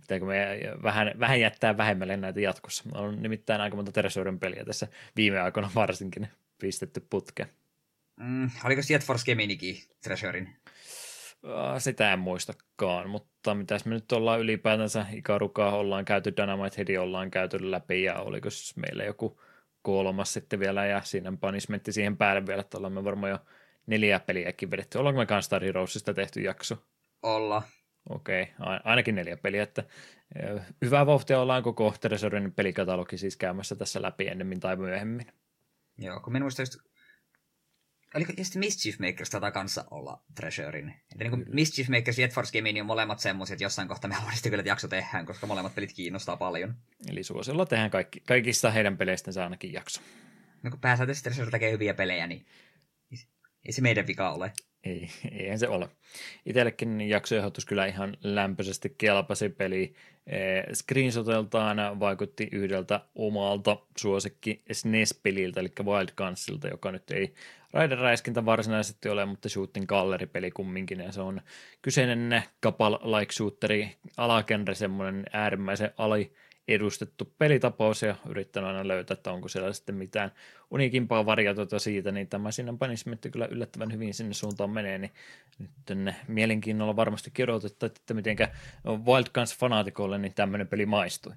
pitääkö 0.00 0.24
me 0.24 0.60
vähän, 0.82 1.12
vähän 1.20 1.40
jättää 1.40 1.76
vähemmälle 1.76 2.16
näitä 2.16 2.40
jatkossa. 2.40 2.84
On 2.94 3.22
nimittäin 3.22 3.60
aika 3.60 3.76
monta 3.76 3.92
Teresuren 3.92 4.40
peliä 4.40 4.64
tässä 4.64 4.88
viime 5.16 5.40
aikoina 5.40 5.70
varsinkin 5.74 6.28
pistetty 6.60 7.06
putke. 7.10 7.48
Mm, 8.20 8.50
oliko 8.64 8.82
Jet 8.90 9.04
Force 9.04 9.24
Geminikin 9.24 9.76
Treasurein? 10.02 10.56
Sitä 11.78 12.12
en 12.12 12.18
muistakaan, 12.18 13.10
mutta 13.10 13.54
mitäs 13.54 13.84
me 13.84 13.94
nyt 13.94 14.12
ollaan 14.12 14.40
ylipäätänsä 14.40 15.06
Ikarukaa 15.12 15.76
ollaan 15.76 16.04
käyty, 16.04 16.32
Dynamite 16.36 16.76
Headi 16.76 16.98
ollaan 16.98 17.30
käyty 17.30 17.70
läpi 17.70 18.02
ja 18.02 18.14
oliko 18.14 18.48
meillä 18.76 19.04
joku 19.04 19.40
kolmas 19.82 20.32
sitten 20.32 20.60
vielä 20.60 20.86
ja 20.86 21.00
siinä 21.04 21.32
punishmentti 21.40 21.92
siihen 21.92 22.16
päälle 22.16 22.46
vielä, 22.46 22.60
että 22.60 22.78
ollaan 22.78 22.92
me 22.92 23.04
varmaan 23.04 23.30
jo 23.30 23.38
neljä 23.86 24.20
peliäkin 24.20 24.70
vedetty. 24.70 24.98
Ollaanko 24.98 25.18
me 25.18 25.26
Gunstar 25.26 25.64
Heroesista 25.64 26.14
tehty 26.14 26.40
jakso? 26.40 26.76
Olla. 27.22 27.62
Okei, 28.10 28.46
ainakin 28.84 29.14
neljä 29.14 29.36
peliä, 29.36 29.62
että 29.62 29.84
hyvää 30.84 31.06
vauhtia 31.06 31.40
ollaan 31.40 31.62
koko 31.62 31.94
Treasurin 32.00 32.52
pelikatalogi 32.52 33.18
siis 33.18 33.36
käymässä 33.36 33.76
tässä 33.76 34.02
läpi 34.02 34.26
ennemmin 34.26 34.60
tai 34.60 34.76
myöhemmin. 34.76 35.26
Joo, 35.98 36.20
kun 36.20 36.32
minun 36.32 36.46
just 36.46 36.76
Oliko 38.14 38.32
sitten 38.42 38.60
Mischief 38.60 38.98
Makers 38.98 39.30
tätä 39.30 39.50
kanssa 39.50 39.84
olla 39.90 40.24
Treasurein? 40.34 40.88
Että 40.88 41.24
niin 41.24 41.30
kuin 41.30 41.44
Mischief 41.52 41.88
Makers 41.88 42.18
ja 42.18 42.28
Force 42.28 42.58
Gaming 42.58 42.80
on 42.80 42.86
molemmat 42.86 43.18
semmoiset, 43.20 43.54
että 43.54 43.64
jossain 43.64 43.88
kohtaa 43.88 44.08
me 44.08 44.14
haluaisimme 44.14 44.50
kyllä, 44.50 44.60
että 44.60 44.70
jakso 44.70 44.88
tehdään, 44.88 45.26
koska 45.26 45.46
molemmat 45.46 45.74
pelit 45.74 45.92
kiinnostaa 45.92 46.36
paljon. 46.36 46.74
Eli 47.08 47.24
suosiolla 47.24 47.66
tehdään 47.66 47.90
kaikki, 47.90 48.20
kaikista 48.20 48.70
heidän 48.70 48.96
peleistä 48.96 49.30
ainakin 49.42 49.72
jakso. 49.72 50.00
No 50.62 50.70
kun 50.70 50.80
pääsääntöisesti 50.80 51.30
Treasure 51.30 51.50
tekee 51.50 51.72
hyviä 51.72 51.94
pelejä, 51.94 52.26
niin 52.26 52.46
ei 53.64 53.72
se 53.72 53.82
meidän 53.82 54.06
vika 54.06 54.30
ole. 54.30 54.52
Ei, 54.84 55.08
eihän 55.38 55.58
se 55.58 55.68
ole. 55.68 55.88
Itsellekin 56.46 57.00
jaksoehdotus 57.00 57.64
kyllä 57.64 57.86
ihan 57.86 58.16
lämpöisesti 58.22 58.94
kelpasi 58.98 59.48
peli. 59.48 59.94
Eh, 60.26 60.64
screenshoteltaan 60.72 62.00
vaikutti 62.00 62.48
yhdeltä 62.52 63.00
omalta 63.14 63.76
suosikki 63.96 64.62
SNES-peliltä, 64.72 65.60
eli 65.60 65.72
Wild 65.84 66.08
Gunsilta, 66.16 66.68
joka 66.68 66.92
nyt 66.92 67.10
ei 67.10 67.34
raideräiskintä 67.72 68.44
varsinaisesti 68.44 69.08
ole, 69.08 69.26
mutta 69.26 69.48
shooting 69.48 69.86
gallery-peli 69.86 70.50
kumminkin, 70.50 71.00
ja 71.00 71.12
se 71.12 71.20
on 71.20 71.40
kyseinen 71.82 72.42
Kapal-like 72.60 73.32
shooteri, 73.32 73.96
alagenre, 74.16 74.74
semmoinen 74.74 75.24
äärimmäisen 75.32 75.90
ali 75.98 76.32
edustettu 76.68 77.34
pelitapaus 77.38 78.02
ja 78.02 78.16
yrittänyt 78.28 78.68
aina 78.68 78.88
löytää, 78.88 79.14
että 79.14 79.32
onko 79.32 79.48
siellä 79.48 79.72
sitten 79.72 79.94
mitään 79.94 80.32
unikimpaa 80.70 81.26
variaatiota 81.26 81.78
siitä, 81.78 82.12
niin 82.12 82.28
tämä 82.28 82.50
sinne 82.50 82.74
panismetti 82.78 83.30
kyllä 83.30 83.46
yllättävän 83.46 83.92
hyvin 83.92 84.14
sinne 84.14 84.34
suuntaan 84.34 84.70
menee, 84.70 84.98
niin 84.98 85.12
nyt 85.58 85.70
mielenkiinnolla 86.28 86.96
varmasti 86.96 87.30
kirjoitettu, 87.30 87.86
että 87.86 88.14
mitenkä 88.14 88.48
Wild 88.86 89.26
Guns 89.34 89.56
fanaatikolle 89.56 90.18
niin 90.18 90.34
tämmöinen 90.34 90.68
peli 90.68 90.86
maistui. 90.86 91.32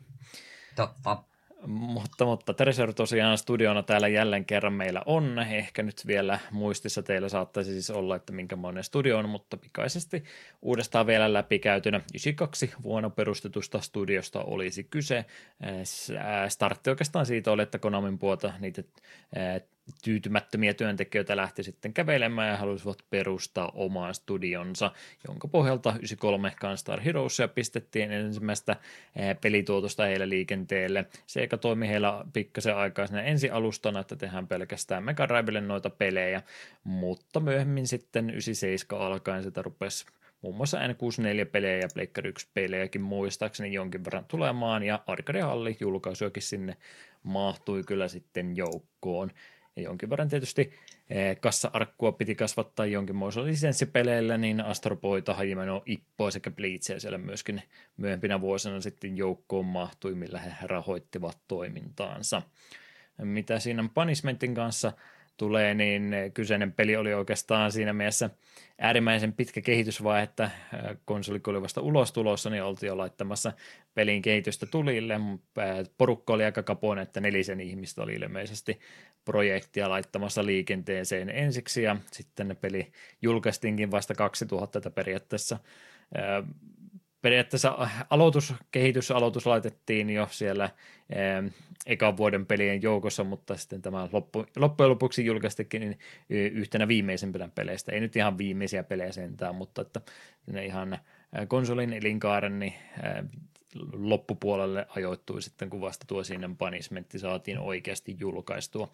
Totta. 0.76 1.24
Mutta, 1.66 2.26
mutta 2.26 2.54
Treasure 2.54 2.94
tosiaan 2.94 3.38
studiona 3.38 3.84
täällä 3.84 4.08
jälleen 4.08 4.46
kerran 4.46 4.74
meillä 4.74 5.02
on. 5.06 5.40
Ehkä 5.40 5.84
nyt 5.84 6.08
vielä 6.08 6.40
muistissa 6.52 7.04
teillä 7.04 7.30
saattaisi 7.30 7.72
siis 7.72 7.90
olla, 7.90 8.16
että 8.16 8.34
minkä 8.34 8.56
monen 8.56 8.84
studio 8.84 9.18
on, 9.18 9.30
mutta 9.30 9.58
pikaisesti 9.58 10.24
uudestaan 10.62 11.08
vielä 11.08 11.34
läpikäytynä 11.34 11.98
92 11.98 12.74
vuonna 12.84 13.10
perustetusta 13.10 13.80
studiosta 13.82 14.42
olisi 14.42 14.84
kyse. 14.84 15.26
Startti 16.48 16.90
oikeastaan 16.90 17.26
siitä 17.26 17.52
oli, 17.52 17.64
että 17.64 17.80
Konamin 17.80 18.20
puolta 18.20 18.54
niitä 18.60 18.84
tyytymättömiä 20.04 20.74
työntekijöitä 20.74 21.38
lähti 21.38 21.64
sitten 21.64 21.94
kävelemään 21.94 22.50
ja 22.50 22.58
halusivat 22.58 22.98
perustaa 23.10 23.72
omaan 23.76 24.16
studionsa, 24.16 24.92
jonka 25.28 25.48
pohjalta 25.48 25.90
93 25.90 26.54
Gunstar 26.62 27.02
Heroesia 27.02 27.48
pistettiin 27.48 28.12
ensimmäistä 28.12 28.76
pelituotosta 29.42 30.04
heille 30.04 30.30
liikenteelle. 30.30 31.06
Se 31.28 31.40
eikä 31.40 31.58
toimi 31.58 31.88
heillä 31.88 32.26
pikkasen 32.34 32.76
aikaa 32.76 33.08
sinne 33.08 33.30
ensi 33.30 33.50
alustana, 33.50 34.00
että 34.00 34.16
tehdään 34.16 34.48
pelkästään 34.48 35.04
Mega 35.04 35.28
Drivelle 35.28 35.62
noita 35.62 35.90
pelejä, 35.90 36.42
mutta 36.84 37.40
myöhemmin 37.40 37.88
sitten 37.88 38.30
97 38.30 39.02
alkaen 39.02 39.44
sitä 39.44 39.62
rupesi 39.62 40.06
muun 40.42 40.56
muassa 40.56 40.78
N64-pelejä 40.78 41.78
ja 41.78 41.88
Pleikkari 41.94 42.32
1-pelejäkin 42.32 43.02
muistaakseni 43.02 43.74
jonkin 43.74 44.06
verran 44.06 44.26
tulemaan, 44.26 44.84
ja 44.84 45.04
Arcade 45.08 45.42
Halli 45.42 45.78
julkaisuakin 45.80 46.44
sinne 46.44 46.78
mahtui 47.24 47.84
kyllä 47.84 48.08
sitten 48.08 48.58
joukkoon. 48.58 49.32
Ja 49.78 49.84
jonkin 49.84 50.10
verran 50.10 50.30
tietysti 50.30 50.74
eh, 51.10 51.40
kassa-arkkua 51.40 52.12
piti 52.12 52.36
kasvattaa 52.36 52.86
jonkinmoisella 52.86 53.48
lisenssipeleillä, 53.48 54.38
niin 54.38 54.62
Astropoita, 54.62 55.34
Hajimeno, 55.34 55.84
Ippoa 55.86 56.32
sekä 56.32 56.52
Bleachia 56.52 57.00
siellä 57.00 57.18
myöskin 57.18 57.62
myöhempinä 57.98 58.42
vuosina 58.42 58.82
sitten 58.82 59.18
joukkoon 59.18 59.66
mahtui, 59.66 60.16
millä 60.16 60.40
he 60.40 60.52
rahoittivat 60.68 61.38
toimintaansa. 61.48 62.42
Mitä 63.18 63.60
siinä 63.60 63.90
Punishmentin 63.94 64.56
kanssa 64.56 64.94
tulee, 65.38 65.74
niin 65.74 66.16
kyseinen 66.34 66.72
peli 66.74 66.96
oli 66.96 67.14
oikeastaan 67.14 67.72
siinä 67.72 67.94
mielessä 67.94 68.30
äärimmäisen 68.80 69.34
pitkä 69.34 69.62
kehitysvaihe, 69.62 70.24
että 70.24 70.44
äh, 70.44 70.52
konsoli 71.06 71.42
oli 71.48 71.62
vasta 71.62 71.82
ulos 71.82 72.12
tulossa, 72.12 72.50
niin 72.50 72.64
oltiin 72.64 72.88
jo 72.88 72.98
laittamassa 72.98 73.54
pelin 73.94 74.22
kehitystä 74.22 74.66
tulille. 74.66 75.14
Äh, 75.14 75.90
porukka 75.98 76.34
oli 76.34 76.46
aika 76.46 76.64
kapoinen, 76.64 77.04
että 77.04 77.22
nelisen 77.22 77.60
ihmistä 77.60 78.02
oli 78.02 78.14
ilmeisesti 78.14 78.80
projektia 79.26 79.90
laittamassa 79.90 80.46
liikenteeseen 80.46 81.30
ensiksi, 81.30 81.84
ja 81.84 81.96
sitten 82.12 82.58
peli 82.62 82.92
julkaistiinkin 83.22 83.92
vasta 83.92 84.16
2000 84.16 84.80
että 84.80 84.90
periaatteessa 84.90 85.60
äh, 86.18 86.44
periaatteessa 87.22 87.88
aloitus, 88.10 88.54
kehitysaloitus 88.72 89.46
laitettiin 89.46 90.10
jo 90.10 90.28
siellä 90.32 90.70
eh, 91.10 91.52
ekan 91.86 92.18
vuoden 92.18 92.46
pelien 92.46 92.82
joukossa, 92.82 93.24
mutta 93.24 93.58
sitten 93.58 93.82
tämä 93.82 94.10
loppu, 94.12 94.46
loppujen 94.56 94.90
lopuksi 94.90 95.26
julkaistikin 95.26 95.82
niin 95.82 96.00
yhtenä 96.30 96.88
viimeisimpänä 96.88 97.50
peleistä. 97.56 97.92
Ei 97.92 98.00
nyt 98.00 98.16
ihan 98.16 98.38
viimeisiä 98.38 98.84
pelejä 98.84 99.12
sentään, 99.12 99.56
mutta 99.56 99.82
että 99.82 100.02
ne 100.52 100.66
ihan 100.66 100.98
konsolin 101.48 101.94
elinkaaren 101.94 102.60
niin, 102.60 102.74
eh, 103.04 103.24
loppupuolelle 103.94 104.86
ajoittui 104.90 105.42
sitten, 105.42 105.70
kun 105.70 105.82
vasta 105.82 106.06
tuo 106.08 106.24
sinne 106.24 106.50
punishmentti 106.58 107.20
saatiin 107.20 107.60
oikeasti 107.60 108.16
julkaistua. 108.20 108.92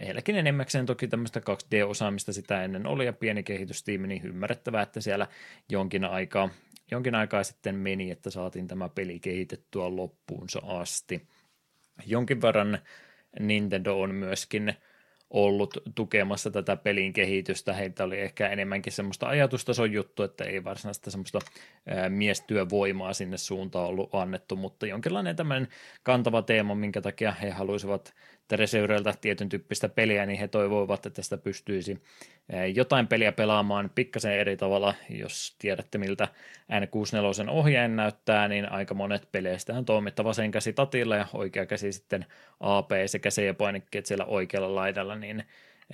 Heilläkin 0.00 0.36
enemmäkseen 0.36 0.86
toki 0.86 1.08
tämmöistä 1.08 1.40
2D-osaamista 1.40 2.32
sitä 2.32 2.64
ennen 2.64 2.86
oli 2.86 3.06
ja 3.06 3.12
pieni 3.12 3.42
kehitystiimi, 3.42 4.06
niin 4.06 4.22
ymmärrettävää, 4.24 4.82
että 4.82 5.00
siellä 5.00 5.26
jonkin 5.68 6.04
aikaa 6.04 6.48
jonkin 6.90 7.14
aikaa 7.14 7.44
sitten 7.44 7.74
meni, 7.74 8.10
että 8.10 8.30
saatiin 8.30 8.68
tämä 8.68 8.88
peli 8.88 9.20
kehitettyä 9.20 9.96
loppuunsa 9.96 10.60
asti. 10.64 11.28
Jonkin 12.06 12.42
verran 12.42 12.78
Nintendo 13.40 14.00
on 14.00 14.14
myöskin 14.14 14.74
ollut 15.30 15.78
tukemassa 15.94 16.50
tätä 16.50 16.76
pelin 16.76 17.12
kehitystä. 17.12 17.72
Heiltä 17.72 18.04
oli 18.04 18.20
ehkä 18.20 18.48
enemmänkin 18.48 18.92
semmoista 18.92 19.28
ajatustason 19.28 19.92
juttu, 19.92 20.22
että 20.22 20.44
ei 20.44 20.64
varsinaista 20.64 21.10
semmoista 21.10 21.38
miestyövoimaa 22.08 23.12
sinne 23.12 23.36
suuntaan 23.36 23.88
ollut 23.88 24.14
annettu, 24.14 24.56
mutta 24.56 24.86
jonkinlainen 24.86 25.36
tämmöinen 25.36 25.68
kantava 26.02 26.42
teema, 26.42 26.74
minkä 26.74 27.00
takia 27.00 27.32
he 27.32 27.50
haluaisivat 27.50 28.14
Tereseureilta 28.50 29.14
tietyn 29.20 29.48
tyyppistä 29.48 29.88
peliä, 29.88 30.26
niin 30.26 30.38
he 30.38 30.48
toivoivat, 30.48 31.06
että 31.06 31.16
tästä 31.16 31.36
pystyisi 31.36 32.02
jotain 32.74 33.06
peliä 33.06 33.32
pelaamaan 33.32 33.90
pikkasen 33.94 34.32
eri 34.32 34.56
tavalla. 34.56 34.94
Jos 35.10 35.56
tiedätte, 35.58 35.98
miltä 35.98 36.28
N64 36.72 37.50
ohjeen 37.50 37.96
näyttää, 37.96 38.48
niin 38.48 38.72
aika 38.72 38.94
monet 38.94 39.28
peleistä 39.32 39.74
on 39.74 39.84
toimittava 39.84 40.28
vasen 40.28 40.50
käsi 40.50 40.72
tatilla 40.72 41.16
ja 41.16 41.26
oikea 41.32 41.66
käsi 41.66 41.92
sitten 41.92 42.26
AP 42.60 42.90
sekä 43.06 43.30
C-painikkeet 43.30 44.06
siellä 44.06 44.24
oikealla 44.24 44.74
laidalla, 44.74 45.16
niin 45.16 45.44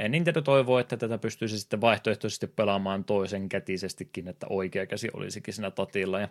Nintendo 0.09 0.41
toivoo, 0.41 0.79
että 0.79 0.97
tätä 0.97 1.19
pystyisi 1.19 1.59
sitten 1.59 1.81
vaihtoehtoisesti 1.81 2.47
pelaamaan 2.47 3.05
toisen 3.05 3.49
kätisestikin, 3.49 4.29
että 4.29 4.47
oikea 4.51 4.87
käsi 4.87 5.09
olisikin 5.13 5.55
siinä 5.55 5.71
tatilla 5.71 6.21
ja 6.21 6.29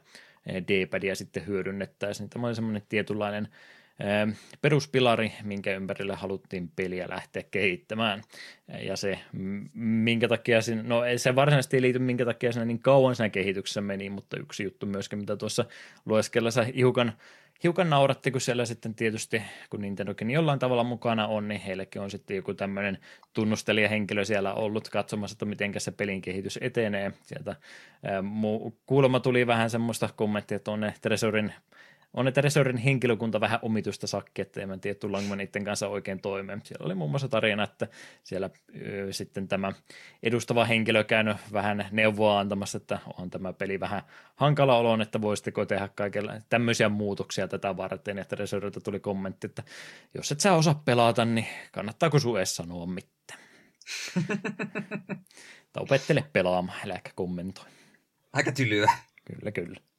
D-padia 0.47 1.15
sitten 1.15 1.47
hyödynnettäisiin. 1.47 2.29
Tämä 2.29 2.47
oli 2.47 2.55
semmoinen 2.55 2.83
tietynlainen 2.89 3.47
peruspilari, 4.61 5.31
minkä 5.43 5.75
ympärille 5.75 6.15
haluttiin 6.15 6.71
peliä 6.75 7.05
lähteä 7.09 7.43
kehittämään. 7.51 8.21
Ja 8.81 8.95
se, 8.95 9.19
minkä 9.73 10.27
takia 10.27 10.61
siinä, 10.61 10.83
no 10.83 11.01
se 11.17 11.35
varsinaisesti 11.35 11.77
ei 11.77 11.81
liity 11.81 11.99
minkä 11.99 12.25
takia 12.25 12.51
siinä 12.51 12.65
niin 12.65 12.79
kauan 12.79 13.15
siinä 13.15 13.29
kehityksessä 13.29 13.81
meni, 13.81 14.09
mutta 14.09 14.37
yksi 14.37 14.63
juttu 14.63 14.85
myöskin, 14.85 15.19
mitä 15.19 15.37
tuossa 15.37 15.65
lueskellessa 16.05 16.63
hiukan, 16.63 17.13
hiukan 17.63 17.89
nauratti, 17.89 18.31
kun 18.31 18.41
siellä 18.41 18.65
sitten 18.65 18.95
tietysti, 18.95 19.41
kun 19.69 19.81
Nintendokin 19.81 20.31
jollain 20.31 20.59
tavalla 20.59 20.83
mukana 20.83 21.27
on, 21.27 21.47
niin 21.47 21.61
heillekin 21.61 22.01
on 22.01 22.11
sitten 22.11 22.35
joku 22.35 22.53
tämmöinen 22.53 22.97
tunnustelijahenkilö 23.33 24.25
siellä 24.25 24.53
ollut 24.53 24.89
katsomassa, 24.89 25.35
että 25.35 25.45
miten 25.45 25.73
se 25.77 25.91
pelin 25.91 26.21
kehitys 26.21 26.59
etenee. 26.61 27.11
Sieltä 27.23 27.55
kuulemma 28.85 29.19
tuli 29.19 29.47
vähän 29.47 29.69
semmoista 29.69 30.09
kommenttia 30.15 30.59
tuonne 30.59 30.93
Tresorin 31.01 31.53
on, 32.15 32.27
että 32.27 32.41
Resorin 32.41 32.77
henkilökunta 32.77 33.39
vähän 33.39 33.59
omituista 33.61 34.07
sakki, 34.07 34.41
että 34.41 34.61
en 34.61 34.79
tiedä, 34.79 34.99
tullaanko 34.99 35.35
niiden 35.35 35.63
kanssa 35.63 35.87
oikein 35.87 36.21
toimeen. 36.21 36.61
Siellä 36.63 36.85
oli 36.85 36.95
muun 36.95 37.09
muassa 37.09 37.27
tarina, 37.27 37.63
että 37.63 37.87
siellä 38.23 38.49
ö, 38.81 39.13
sitten 39.13 39.47
tämä 39.47 39.71
edustava 40.23 40.65
henkilö 40.65 41.03
käynyt 41.03 41.37
vähän 41.53 41.87
neuvoa 41.91 42.39
antamassa, 42.39 42.77
että 42.77 42.99
on 43.17 43.29
tämä 43.29 43.53
peli 43.53 43.79
vähän 43.79 44.01
hankala 44.35 44.77
olon, 44.77 45.01
että 45.01 45.21
voisitteko 45.21 45.65
tehdä 45.65 45.89
kaikilla 45.95 46.33
tämmöisiä 46.49 46.89
muutoksia 46.89 47.47
tätä 47.47 47.77
varten, 47.77 48.19
että 48.19 48.35
Resorilta 48.35 48.81
tuli 48.81 48.99
kommentti, 48.99 49.47
että 49.47 49.63
jos 50.13 50.31
et 50.31 50.39
sä 50.39 50.53
osaa 50.53 50.81
pelata, 50.85 51.25
niin 51.25 51.47
kannattaako 51.71 52.19
sun 52.19 52.37
edes 52.37 52.55
sanoa 52.55 52.85
mitään. 52.85 53.39
tai 55.73 55.83
opettele 55.83 56.23
pelaamaan, 56.33 56.77
äläkä 56.85 57.11
kommentoi. 57.15 57.65
Aika 58.33 58.51
tylyä. 58.51 58.91
Kyllä, 59.25 59.51
kyllä. 59.51 59.94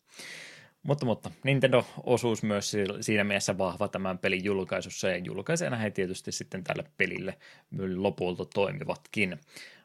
Mutta, 0.87 1.07
mutta 1.07 1.31
Nintendo-osuus 1.45 2.43
myös 2.43 2.73
siinä 3.01 3.25
mielessä 3.25 3.59
vahva 3.59 3.89
tämän 3.89 4.19
pelin 4.19 4.45
julkaisussa 4.45 5.09
ja 5.09 5.17
julkaisijana 5.17 5.77
he 5.77 5.91
tietysti 5.91 6.33
sitten 6.33 6.65
tälle 6.65 6.85
pelille 6.99 7.39
lopulta 7.97 8.45
toimivatkin. 8.45 9.39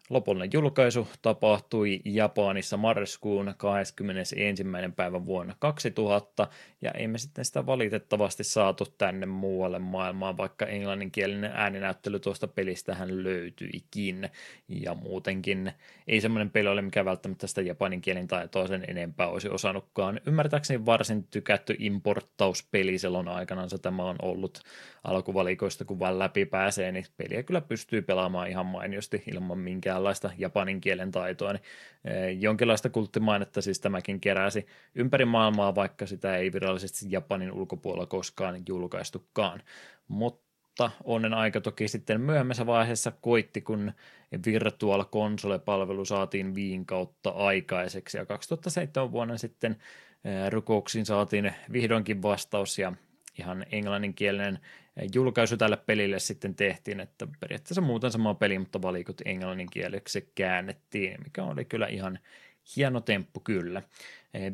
Lopullinen 0.09 0.49
julkaisu 0.53 1.07
tapahtui 1.21 1.99
Japanissa 2.05 2.77
marraskuun 2.77 3.53
21. 3.57 4.63
päivä 4.95 5.25
vuonna 5.25 5.55
2000, 5.59 6.47
ja 6.81 6.91
emme 6.91 7.17
sitten 7.17 7.45
sitä 7.45 7.65
valitettavasti 7.65 8.43
saatu 8.43 8.85
tänne 8.97 9.25
muualle 9.25 9.79
maailmaan, 9.79 10.37
vaikka 10.37 10.65
englanninkielinen 10.65 11.51
ääninäyttely 11.53 12.19
tuosta 12.19 12.47
pelistähän 12.47 13.23
löytyikin, 13.23 14.29
ja 14.67 14.95
muutenkin 14.95 15.71
ei 16.07 16.21
semmoinen 16.21 16.49
peli 16.49 16.67
ole, 16.67 16.81
mikä 16.81 17.05
välttämättä 17.05 17.47
sitä 17.47 17.61
japanin 17.61 18.01
kielen 18.01 18.27
tai 18.27 18.47
toisen 18.47 18.85
enempää 18.87 19.27
olisi 19.27 19.49
osannutkaan. 19.49 20.21
Ymmärtääkseni 20.25 20.85
varsin 20.85 21.23
tykätty 21.23 21.75
importtauspeli 21.79 22.97
silloin 22.97 23.27
aikanaan 23.27 23.69
tämä 23.81 24.03
on 24.03 24.15
ollut 24.21 24.59
alkuvalikoista, 25.03 25.85
kun 25.85 25.99
vaan 25.99 26.19
läpi 26.19 26.45
pääsee, 26.45 26.91
niin 26.91 27.05
peliä 27.17 27.43
kyllä 27.43 27.61
pystyy 27.61 28.01
pelaamaan 28.01 28.49
ihan 28.49 28.65
mainiosti 28.65 29.23
ilman 29.33 29.57
minkäänlaista 30.01 30.31
japanin 30.37 30.81
kielen 30.81 31.11
taitoa. 31.11 31.53
Niin, 31.53 31.63
e, 32.05 32.31
jonkinlaista 32.31 32.89
kulttimainetta 32.89 33.61
siis 33.61 33.79
tämäkin 33.79 34.19
keräsi 34.19 34.65
ympäri 34.95 35.25
maailmaa, 35.25 35.75
vaikka 35.75 36.05
sitä 36.05 36.37
ei 36.37 36.53
virallisesti 36.53 37.05
Japanin 37.09 37.51
ulkopuolella 37.51 38.05
koskaan 38.05 38.63
julkaistukaan. 38.69 39.61
Mutta 40.07 40.91
onnen 41.03 41.33
aika 41.33 41.61
toki 41.61 41.87
sitten 41.87 42.21
myöhemmässä 42.21 42.65
vaiheessa 42.65 43.11
koitti, 43.21 43.61
kun 43.61 43.91
Virtual 44.45 45.05
Console-palvelu 45.05 46.05
saatiin 46.05 46.55
viin 46.55 46.85
kautta 46.85 47.29
aikaiseksi, 47.29 48.17
ja 48.17 48.25
2007 48.25 49.11
vuonna 49.11 49.37
sitten 49.37 49.77
e, 50.23 50.49
rukouksiin 50.49 51.05
saatiin 51.05 51.53
vihdoinkin 51.71 52.21
vastaus, 52.21 52.79
ja 52.79 52.93
ihan 53.39 53.65
englanninkielinen 53.71 54.59
julkaisu 55.13 55.57
tälle 55.57 55.77
pelille 55.77 56.19
sitten 56.19 56.55
tehtiin, 56.55 56.99
että 56.99 57.27
periaatteessa 57.39 57.81
muuten 57.81 58.11
sama 58.11 58.33
peli, 58.33 58.59
mutta 58.59 58.81
valikot 58.81 59.21
englanninkieleksi 59.25 60.31
käännettiin, 60.35 61.17
mikä 61.23 61.43
oli 61.43 61.65
kyllä 61.65 61.87
ihan 61.87 62.19
hieno 62.75 63.01
temppu 63.01 63.39
kyllä. 63.39 63.81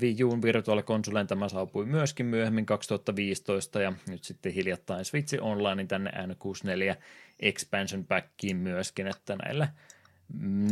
Wii 0.02 0.24
Uun 0.24 0.42
Virtual 0.42 0.84
Consoleen 0.84 1.28
tämä 1.28 1.50
saapui 1.50 1.86
myöskin 1.86 2.26
myöhemmin 2.26 2.66
2015 2.66 3.82
ja 3.82 3.94
nyt 4.08 4.24
sitten 4.24 4.52
hiljattain 4.52 5.06
Switch 5.06 5.38
Online 5.42 5.86
tänne 5.86 6.12
N64 6.12 6.96
Expansion 7.40 8.06
Packiin 8.06 8.58
myöskin, 8.58 9.08
että 9.08 9.36
näillä 9.36 9.68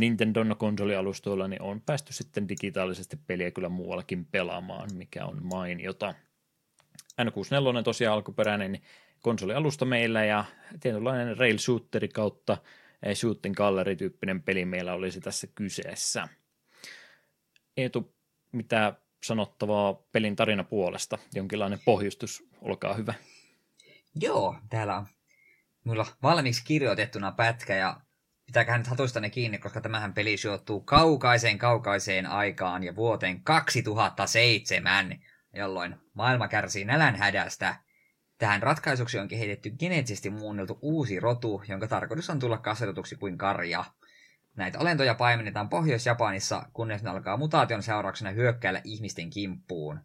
Nintendo 0.00 0.54
konsolialustoilla 0.54 1.48
niin 1.48 1.62
on 1.62 1.80
päästy 1.80 2.12
sitten 2.12 2.48
digitaalisesti 2.48 3.18
peliä 3.26 3.50
kyllä 3.50 3.68
muuallakin 3.68 4.24
pelaamaan, 4.24 4.90
mikä 4.94 5.26
on 5.26 5.38
mainiota. 5.42 6.14
N64 7.22 7.82
tosiaan 7.82 8.14
alkuperäinen 8.14 8.80
konsolialusta 9.22 9.84
meillä 9.84 10.24
ja 10.24 10.44
tietynlainen 10.80 11.36
rail 11.36 11.58
shooteri 11.58 12.08
kautta 12.08 12.58
eh, 13.02 13.16
shooting 13.16 13.54
gallery 13.54 13.96
tyyppinen 13.96 14.42
peli 14.42 14.64
meillä 14.64 14.92
olisi 14.92 15.20
tässä 15.20 15.46
kyseessä. 15.46 16.28
Eetu, 17.76 18.14
mitä 18.52 18.94
sanottavaa 19.24 19.94
pelin 20.12 20.36
tarina 20.36 20.64
puolesta? 20.64 21.18
Jonkinlainen 21.34 21.78
pohjustus, 21.84 22.48
olkaa 22.62 22.94
hyvä. 22.94 23.14
Joo, 24.20 24.56
täällä 24.70 24.96
on 24.96 25.06
mulla 25.84 26.06
valmiiksi 26.22 26.64
kirjoitettuna 26.64 27.32
pätkä 27.32 27.76
ja 27.76 28.00
pitääköhän 28.46 28.80
nyt 28.80 28.86
hatustanne 28.86 29.30
kiinni, 29.30 29.58
koska 29.58 29.80
tämähän 29.80 30.14
peli 30.14 30.36
sijoittuu 30.36 30.80
kaukaiseen 30.80 31.58
kaukaiseen 31.58 32.26
aikaan 32.26 32.82
ja 32.84 32.96
vuoteen 32.96 33.42
2007, 33.42 35.20
jolloin 35.56 35.96
maailma 36.14 36.48
kärsii 36.48 36.84
nälänhädästä. 36.84 37.76
Tähän 38.38 38.62
ratkaisuksi 38.62 39.18
on 39.18 39.28
kehitetty 39.28 39.70
geneettisesti 39.70 40.30
muunneltu 40.30 40.78
uusi 40.82 41.20
rotu, 41.20 41.62
jonka 41.68 41.88
tarkoitus 41.88 42.30
on 42.30 42.38
tulla 42.38 42.58
kasvatetuksi 42.58 43.16
kuin 43.16 43.38
karja. 43.38 43.84
Näitä 44.56 44.78
olentoja 44.78 45.14
paimennetaan 45.14 45.68
Pohjois-Japanissa, 45.68 46.66
kunnes 46.72 47.02
ne 47.02 47.10
alkaa 47.10 47.36
mutaation 47.36 47.82
seurauksena 47.82 48.30
hyökkäillä 48.30 48.80
ihmisten 48.84 49.30
kimppuun. 49.30 50.00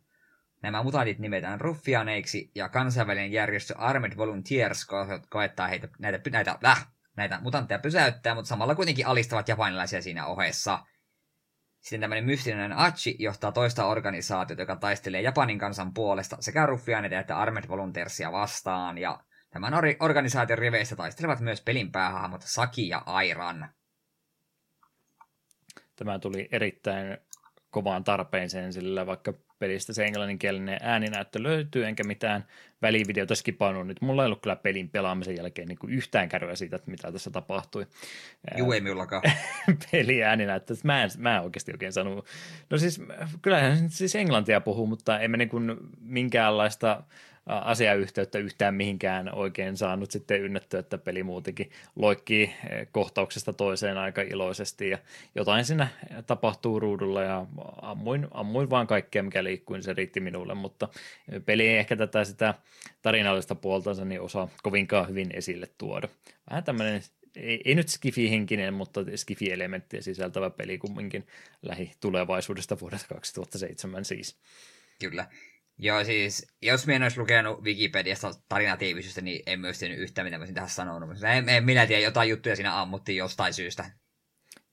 Nämä 0.62 0.84
mutantit 0.84 1.20
nimetään 1.20 1.62
ruffianeiksi, 1.62 2.52
ja 2.56 2.70
kansainvälinen 2.70 3.32
järjestö 3.32 3.78
Armed 3.78 4.18
Volunteers 4.18 4.88
koettaa 5.30 5.68
heitä, 5.68 5.88
näitä, 6.00 6.20
näitä, 6.32 6.58
äh, 6.66 6.88
näitä 7.16 7.40
mutantteja 7.42 7.80
pysäyttää, 7.80 8.36
mutta 8.36 8.50
samalla 8.50 8.76
kuitenkin 8.76 9.08
alistavat 9.08 9.48
japanilaisia 9.48 10.02
siinä 10.02 10.26
ohessa– 10.26 10.80
sitten 11.82 12.02
tämmöinen 12.02 12.26
mystinen 12.26 12.74
Achi 12.74 13.16
johtaa 13.20 13.52
toista 13.52 13.86
organisaatiota, 13.86 14.62
joka 14.62 14.76
taistelee 14.76 15.22
Japanin 15.22 15.60
kansan 15.60 15.94
puolesta 15.94 16.38
sekä 16.40 16.66
ruffianeita 16.66 17.20
että 17.20 17.38
Armed 17.38 17.68
Volunteersia 17.68 18.32
vastaan. 18.32 18.98
Ja 18.98 19.24
tämän 19.50 19.74
or- 19.74 19.96
organisaation 20.00 20.60
riveistä 20.60 20.96
taistelevat 20.96 21.40
myös 21.40 21.62
pelin 21.62 21.92
päähahmot 21.92 22.42
Saki 22.42 22.90
ja 22.90 23.04
Airan. 23.06 23.70
Tämä 25.96 26.20
tuli 26.20 26.50
erittäin 26.52 27.18
kovaan 27.70 28.04
tarpeeseen, 28.04 28.74
sillä 28.74 29.06
vaikka 29.06 29.34
pelistä 29.60 29.94
se 29.94 30.06
englanninkielinen 30.06 30.80
ääninäyttö 30.82 31.44
löytyy, 31.44 31.86
enkä 31.86 32.04
mitään 32.04 32.48
välivideota 32.82 33.36
skipannut. 33.36 33.88
Nyt 33.88 34.02
mulla 34.02 34.24
ei 34.24 34.26
ollut 34.26 34.42
kyllä 34.42 34.56
pelin 34.56 34.90
pelaamisen 34.90 35.38
jälkeen 35.38 35.68
niin 35.68 35.78
kuin 35.78 35.94
yhtään 35.94 36.30
kärryä 36.30 36.56
siitä, 36.56 36.76
että 36.76 36.92
mitä 36.92 37.12
tässä 37.12 37.32
tapahtui. 37.32 37.88
Juu, 38.58 38.72
ei 38.72 38.82
minullakaan. 38.82 39.22
Peli 39.92 40.24
ääninäyttö, 40.24 40.76
mä 40.84 41.04
en, 41.04 41.10
mä 41.18 41.38
en 41.38 41.44
oikeasti 41.44 41.72
oikein 41.72 41.94
sanonut. 41.94 42.26
No 42.70 42.78
siis, 42.78 43.02
kyllähän 43.42 43.90
siis 43.90 44.16
englantia 44.16 44.62
puhuu, 44.62 44.88
mutta 44.88 45.20
emme 45.20 45.38
niin 45.38 45.50
kuin 45.50 45.78
minkäänlaista 46.02 47.04
asiayhteyttä 47.60 48.40
yhtään 48.40 48.76
mihinkään 48.76 49.36
oikein 49.36 49.78
saanut 49.78 50.12
sitten 50.12 50.42
ynnättyä, 50.42 50.80
että 50.80 50.98
peli 50.98 51.24
muutenkin 51.24 51.72
loikkii 51.96 52.54
kohtauksesta 52.92 53.54
toiseen 53.54 53.98
aika 53.98 54.22
iloisesti 54.22 54.90
ja 54.90 54.98
jotain 55.36 55.66
siinä 55.66 55.88
tapahtuu 56.28 56.80
ruudulla 56.80 57.22
ja 57.22 57.46
ammuin, 57.82 58.28
ammuin 58.32 58.70
vaan 58.70 58.88
kaikkea, 58.88 59.24
mikä 59.24 59.44
liikkui, 59.44 59.84
se 59.84 59.94
riitti 59.94 60.20
minulle, 60.20 60.54
mutta 60.54 60.90
peli 61.46 61.68
ei 61.68 61.78
ehkä 61.78 61.96
tätä 61.96 62.24
sitä 62.24 62.54
tarinallista 63.02 63.56
puoltansa 63.56 64.06
niin 64.06 64.22
osaa 64.22 64.50
kovinkaan 64.64 65.10
hyvin 65.10 65.30
esille 65.34 65.68
tuoda. 65.78 66.08
Vähän 66.50 66.64
tämmöinen 66.64 67.02
ei, 67.36 67.62
ei 67.66 67.76
nyt 67.76 67.88
skifi-henkinen, 67.90 68.74
mutta 68.74 69.02
skifi-elementtiä 69.16 70.02
sisältävä 70.02 70.50
peli 70.50 70.78
kumminkin 70.78 71.28
lähitulevaisuudesta 71.62 72.80
vuodelta 72.80 73.06
2007 73.08 74.06
siis. 74.06 74.36
Kyllä. 75.00 75.26
Joo, 75.84 76.04
siis 76.04 76.48
jos 76.62 76.88
minä 76.88 76.96
en 76.96 77.04
olisi 77.04 77.20
lukenut 77.20 77.64
Wikipediasta 77.64 78.32
tarinatiivisyystä, 78.50 79.22
niin 79.22 79.44
en 79.46 79.60
myös 79.60 79.80
tiennyt 79.80 80.00
yhtään, 80.00 80.26
mitä 80.26 80.38
mä 80.38 80.48
tähän 80.48 80.70
sanonut. 80.70 81.24
En, 81.24 81.50
en 81.50 81.64
minä 81.64 81.88
tiedä, 81.88 82.02
jotain 82.02 82.30
juttuja 82.30 82.56
siinä 82.56 82.82
ammuttiin 82.82 83.18
jostain 83.18 83.54
syystä. 83.54 83.92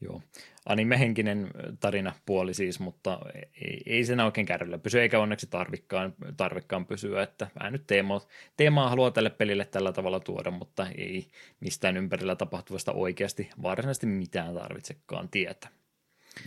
Joo, 0.01 0.23
anime-henkinen 0.67 1.51
tarinapuoli 1.81 2.55
siis, 2.55 2.81
mutta 2.81 3.21
ei, 3.63 3.83
ei 3.87 4.05
sen 4.05 4.21
oikein 4.21 4.47
kärryllä 4.47 4.79
pysy, 4.79 5.01
eikä 5.01 5.21
onneksi 5.21 5.47
tarvikkaan, 5.47 6.15
tarvikkaan 6.37 6.87
pysyä, 6.87 7.23
että 7.23 7.51
vähän 7.61 7.73
nyt 7.73 7.87
teemaa, 7.87 8.21
teemaa 8.57 8.89
haluaa 8.89 9.11
tälle 9.11 9.31
pelille 9.31 9.65
tällä 9.65 9.93
tavalla 9.93 10.21
tuoda, 10.21 10.51
mutta 10.51 10.87
ei 10.99 11.31
mistään 11.61 11.97
ympärillä 11.97 12.37
tapahtuvasta 12.37 12.93
oikeasti 12.93 13.51
varsinaisesti 13.63 14.07
mitään 14.07 14.55
tarvitsekaan 14.55 15.29
tietää. 15.29 15.71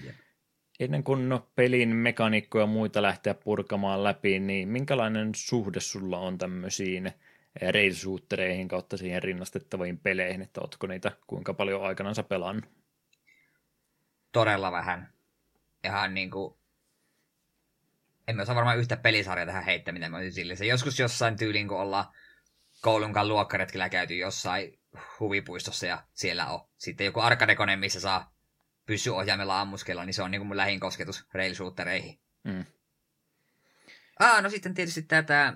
Jep. 0.04 0.16
Ennen 0.80 1.04
kuin 1.04 1.30
no, 1.30 1.48
pelin 1.56 1.96
mekaniikkoja 1.96 2.64
ja 2.64 2.68
muita 2.68 3.02
lähteä 3.02 3.34
purkamaan 3.34 4.04
läpi, 4.04 4.40
niin 4.40 4.68
minkälainen 4.70 5.32
suhde 5.36 5.80
sulla 5.80 6.20
on 6.20 6.38
tämmöisiin 6.38 7.12
rail 7.74 7.94
kautta 8.68 8.98
siihen 8.98 9.24
rinnastettaviin 9.24 9.98
peleihin, 9.98 10.42
että 10.42 10.62
ootko 10.62 10.88
niitä 10.88 11.12
kuinka 11.28 11.54
paljon 11.54 11.84
aikanaan 11.84 12.16
pelannut? 12.30 12.82
todella 14.32 14.72
vähän. 14.72 15.14
Ihan 15.84 16.14
niinku... 16.14 16.60
En 18.28 18.36
mä 18.36 18.42
osaa 18.42 18.56
varmaan 18.56 18.78
yhtä 18.78 18.98
pelisarjaa 18.98 19.46
tähän 19.46 19.64
heittää, 19.64 19.92
mitä 19.92 20.10
mä 20.10 20.18
olisin 20.18 20.58
Se 20.58 20.66
Joskus 20.66 21.00
jossain 21.00 21.38
tyyliin, 21.38 21.68
kun 21.68 21.80
ollaan 21.80 22.06
koulunkaan 22.82 23.28
luokkaretkillä 23.28 23.90
käyty 23.90 24.16
jossain 24.16 24.80
huvipuistossa 25.20 25.86
ja 25.86 26.04
siellä 26.14 26.48
on 26.48 26.68
sitten 26.78 27.06
joku 27.06 27.20
arkadekone, 27.20 27.76
missä 27.76 28.00
saa 28.00 28.34
pysy-ohjaimella 28.86 29.62
ammuskella, 29.62 30.06
niin 30.06 30.14
se 30.14 30.24
on 30.24 30.32
niinku 30.32 30.46
mun 30.46 30.58
lähin 30.58 30.80
kosketus 30.80 31.26
rail 31.34 31.54
shootereihin. 31.54 32.20
Mm. 32.44 32.66
Ah, 34.20 34.44
no 34.44 34.50
sitten 34.50 34.74
tietysti 34.74 35.02
tätä 35.02 35.54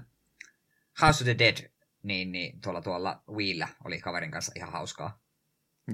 House 1.02 1.24
of 1.24 1.26
the 1.26 1.36
Dead, 1.40 1.72
niin, 2.04 2.32
niin 2.32 2.62
tuolla 2.62 2.82
tuolla 2.82 3.24
Wiillä 3.32 3.68
oli 3.84 4.00
kaverin 4.00 4.32
kanssa 4.32 4.52
ihan 4.56 4.72
hauskaa. 4.72 5.20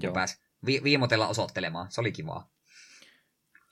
Joo. 0.01 0.13
Pääs 0.13 0.41
vi- 0.65 0.83
viimotella 0.83 1.27
osoittelemaan, 1.27 1.91
se 1.91 2.01
oli 2.01 2.11
kivaa. 2.11 2.51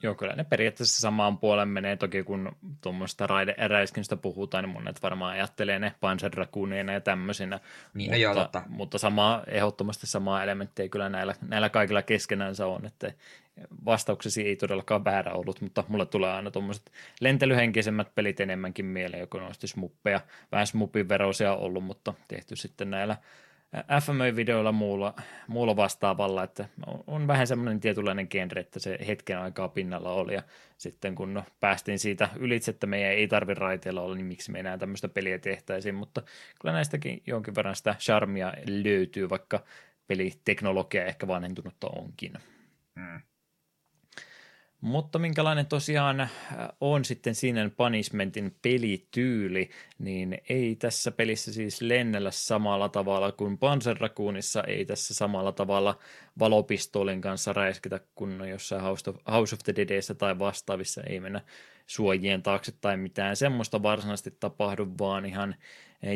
Joo, 0.04 0.16
kyllä 0.16 0.36
ne 0.36 0.44
periaatteessa 0.44 1.02
samaan 1.02 1.38
puolen 1.38 1.68
menee. 1.68 1.96
Toki 1.96 2.24
kun 2.24 2.56
tuommoista 2.82 3.28
raideeräiskinstä 3.28 4.16
puhutaan, 4.16 4.64
niin 4.64 4.74
monet 4.74 5.04
varmaan 5.04 5.34
ajattelee 5.34 5.80
ne 5.80 5.96
Panzer 6.00 6.32
ja 6.94 7.02
tämmöisinä. 7.02 7.60
Niin, 7.94 8.12
no 8.12 8.16
mutta, 8.16 8.22
joo, 8.22 8.36
totta. 8.36 8.64
mutta 8.68 8.98
sama, 8.98 9.44
ehdottomasti 9.48 10.08
samaa 10.08 10.44
elementtiä 10.44 10.90
kyllä 10.90 11.10
näillä, 11.10 11.36
näillä 11.42 11.70
kaikilla 11.70 12.02
keskenänsä 12.02 12.68
on, 12.68 12.86
että 12.86 13.14
vastauksesi 13.86 14.48
ei 14.48 14.56
todellakaan 14.56 15.06
väärä 15.06 15.34
ollut, 15.34 15.62
mutta 15.62 15.84
mulle 15.88 16.06
tulee 16.06 16.32
aina 16.32 16.52
tuommoiset 16.52 16.92
lentelyhenkisemmät 17.22 18.16
pelit 18.16 18.40
enemmänkin 18.40 18.86
mieleen, 18.86 19.20
joko 19.20 19.40
noista 19.40 19.68
smuppeja, 19.68 20.22
vähän 20.52 20.68
smupin 20.68 21.10
veroisia 21.10 21.54
ollut, 21.54 21.84
mutta 21.84 22.14
tehty 22.28 22.56
sitten 22.56 22.90
näillä 22.90 23.18
FMÖ-videoilla 24.02 24.72
muulla, 24.72 25.14
muulla 25.48 25.76
vastaavalla, 25.76 26.44
että 26.44 26.66
on 27.08 27.28
vähän 27.28 27.48
semmoinen 27.48 27.80
tietynlainen 27.80 28.28
genre, 28.30 28.62
että 28.62 28.80
se 28.80 28.98
hetken 29.08 29.40
aikaa 29.40 29.68
pinnalla 29.68 30.12
oli, 30.12 30.34
ja 30.34 30.44
sitten 30.78 31.16
kun 31.16 31.34
no, 31.34 31.44
päästiin 31.60 32.00
siitä 32.00 32.30
ylitse, 32.36 32.72
että 32.72 32.88
meidän 32.88 33.12
ei 33.12 33.28
tarvi 33.28 33.54
raiteilla 33.54 34.02
olla, 34.02 34.16
niin 34.16 34.26
miksi 34.26 34.52
me 34.52 34.60
enää 34.60 34.78
tämmöistä 34.78 35.10
peliä 35.10 35.40
tehtäisiin, 35.40 35.96
mutta 35.96 36.22
kyllä 36.62 36.74
näistäkin 36.74 37.24
jonkin 37.28 37.56
verran 37.56 37.76
sitä 37.76 37.96
charmia 38.00 38.54
löytyy, 38.84 39.30
vaikka 39.30 39.64
peliteknologia 40.08 41.06
ehkä 41.06 41.28
vanhentunutta 41.28 41.88
onkin. 41.88 42.34
Mm. 42.96 43.22
Mutta 44.82 45.20
minkälainen 45.20 45.66
tosiaan 45.66 46.20
äh, 46.20 46.30
on 46.82 47.06
sitten 47.06 47.36
siinä 47.36 47.70
Punishmentin 47.78 48.56
pelityyli, 48.62 49.70
niin 50.00 50.38
ei 50.50 50.76
tässä 50.76 51.12
pelissä 51.12 51.54
siis 51.54 51.82
lennellä 51.82 52.32
samalla 52.32 52.90
tavalla 52.90 53.32
kuin 53.32 53.58
Panzer 53.58 53.98
Raccoonissa, 53.98 54.64
ei 54.64 54.86
tässä 54.86 55.14
samalla 55.14 55.52
tavalla 55.52 56.00
valopistoolin 56.40 57.22
kanssa 57.22 57.54
räisketä 57.54 58.00
kuin 58.16 58.50
jossain 58.50 58.82
House 58.82 59.10
of, 59.10 59.16
House 59.32 59.56
of 59.56 59.60
the 59.64 59.76
Deadissä 59.76 60.14
tai 60.14 60.40
vastaavissa, 60.40 61.02
ei 61.04 61.20
mennä 61.20 61.42
suojien 61.88 62.44
taakse 62.44 62.72
tai 62.82 62.98
mitään 62.98 63.36
semmoista 63.36 63.84
varsinaisesti 63.84 64.32
tapahdu, 64.40 64.88
vaan 65.00 65.26
ihan 65.26 65.56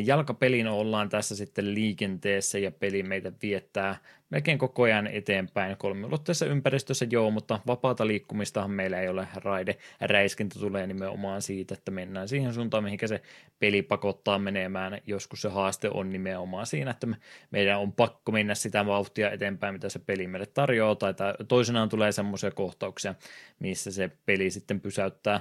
jalkapelin 0.04 0.66
ollaan 0.66 1.08
tässä 1.08 1.36
sitten 1.36 1.74
liikenteessä 1.74 2.58
ja 2.58 2.70
peli 2.70 3.02
meitä 3.02 3.32
viettää 3.42 3.98
melkein 4.34 4.58
koko 4.58 4.82
ajan 4.82 5.06
eteenpäin 5.06 5.76
kolmiulotteisessa 5.76 6.46
ympäristössä 6.46 7.06
joo, 7.10 7.30
mutta 7.30 7.60
vapaata 7.66 8.06
liikkumistahan 8.06 8.70
meillä 8.70 9.00
ei 9.00 9.08
ole 9.08 9.28
raide. 9.34 9.76
Räiskintä 10.00 10.58
tulee 10.58 10.86
nimenomaan 10.86 11.42
siitä, 11.42 11.74
että 11.74 11.90
mennään 11.90 12.28
siihen 12.28 12.54
suuntaan, 12.54 12.84
mihin 12.84 12.98
se 13.06 13.22
peli 13.58 13.82
pakottaa 13.82 14.38
menemään. 14.38 15.00
Joskus 15.06 15.42
se 15.42 15.48
haaste 15.48 15.90
on 15.94 16.10
nimenomaan 16.10 16.66
siinä, 16.66 16.90
että 16.90 17.06
me, 17.06 17.16
meidän 17.50 17.80
on 17.80 17.92
pakko 17.92 18.32
mennä 18.32 18.54
sitä 18.54 18.86
vauhtia 18.86 19.30
eteenpäin, 19.30 19.74
mitä 19.74 19.88
se 19.88 19.98
peli 19.98 20.26
meille 20.26 20.46
tarjoaa, 20.46 20.94
tai 20.94 21.14
toisenaan 21.48 21.88
tulee 21.88 22.12
semmoisia 22.12 22.50
kohtauksia, 22.50 23.14
missä 23.58 23.92
se 23.92 24.10
peli 24.26 24.50
sitten 24.50 24.80
pysäyttää 24.80 25.40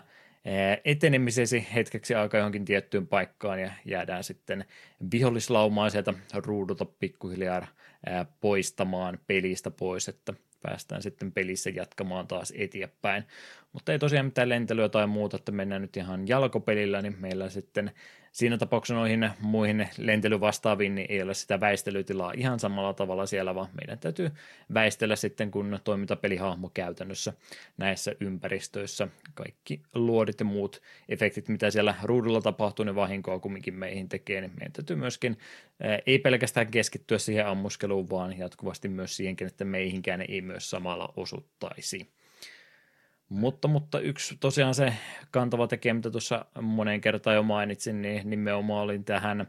etenemisesi 0.85 1.67
hetkeksi 1.75 2.15
aikaa 2.15 2.37
johonkin 2.37 2.65
tiettyyn 2.65 3.07
paikkaan 3.07 3.59
ja 3.59 3.71
jäädään 3.85 4.23
sitten 4.23 4.65
vihollislaumaa 5.11 5.89
sieltä 5.89 6.13
ruudulta 6.33 6.85
pikkuhiljaa 6.85 7.67
poistamaan 8.41 9.19
pelistä 9.27 9.71
pois, 9.71 10.07
että 10.07 10.33
päästään 10.61 11.01
sitten 11.01 11.31
pelissä 11.31 11.69
jatkamaan 11.69 12.27
taas 12.27 12.53
eteenpäin. 12.57 13.23
Mutta 13.73 13.91
ei 13.91 13.99
tosiaan 13.99 14.25
mitään 14.25 14.49
lentelyä 14.49 14.89
tai 14.89 15.07
muuta, 15.07 15.37
että 15.37 15.51
mennään 15.51 15.81
nyt 15.81 15.97
ihan 15.97 16.27
jalkopelillä, 16.27 17.01
niin 17.01 17.15
meillä 17.19 17.49
sitten 17.49 17.91
siinä 18.34 18.57
tapauksessa 18.57 18.99
noihin 18.99 19.30
muihin 19.39 19.89
lentelyvastaaviin 19.97 20.95
niin 20.95 21.07
ei 21.10 21.22
ole 21.22 21.34
sitä 21.34 21.60
väistelytilaa 21.60 22.34
ihan 22.38 22.60
samalla 22.60 22.93
tavalla 22.93 23.26
siellä, 23.26 23.55
vaan 23.55 23.69
meidän 23.73 23.99
täytyy 23.99 24.31
väistellä 24.73 25.15
sitten, 25.15 25.51
kun 25.51 25.80
toimintapelihahmo 25.84 26.72
käytännössä 26.73 27.34
näissä 27.77 28.15
ympäristöissä. 28.19 29.07
Kaikki 29.34 29.81
luodit 29.95 30.39
ja 30.39 30.45
muut 30.45 30.81
efektit, 31.10 31.49
mitä 31.49 31.72
siellä 31.72 31.95
ruudulla 32.03 32.41
tapahtuu, 32.41 32.85
ne 32.85 32.95
vahinkoa 32.95 33.39
kumminkin 33.39 33.73
meihin 33.73 34.10
tekee, 34.10 34.41
niin 34.41 34.53
meidän 34.55 34.73
täytyy 34.73 34.95
myöskin 34.95 35.38
ei 36.05 36.19
pelkästään 36.19 36.68
keskittyä 36.68 37.18
siihen 37.18 37.47
ammuskeluun, 37.47 38.10
vaan 38.10 38.38
jatkuvasti 38.38 38.88
myös 38.88 39.18
siihenkin, 39.18 39.47
että 39.47 39.65
meihinkään 39.65 40.22
ei 40.27 40.41
myös 40.41 40.69
samalla 40.69 41.14
osuttaisi. 41.15 42.07
Mutta, 43.29 43.67
mutta 43.67 43.99
yksi 43.99 44.37
tosiaan 44.39 44.75
se 44.75 44.93
kantava 45.31 45.67
tekijä, 45.67 45.93
mitä 45.93 46.11
tuossa 46.11 46.45
moneen 46.61 47.01
kertaan 47.01 47.35
jo 47.35 47.43
mainitsin, 47.43 48.01
niin 48.01 48.29
nimenomaan 48.29 48.83
olin 48.83 49.05
tähän 49.05 49.47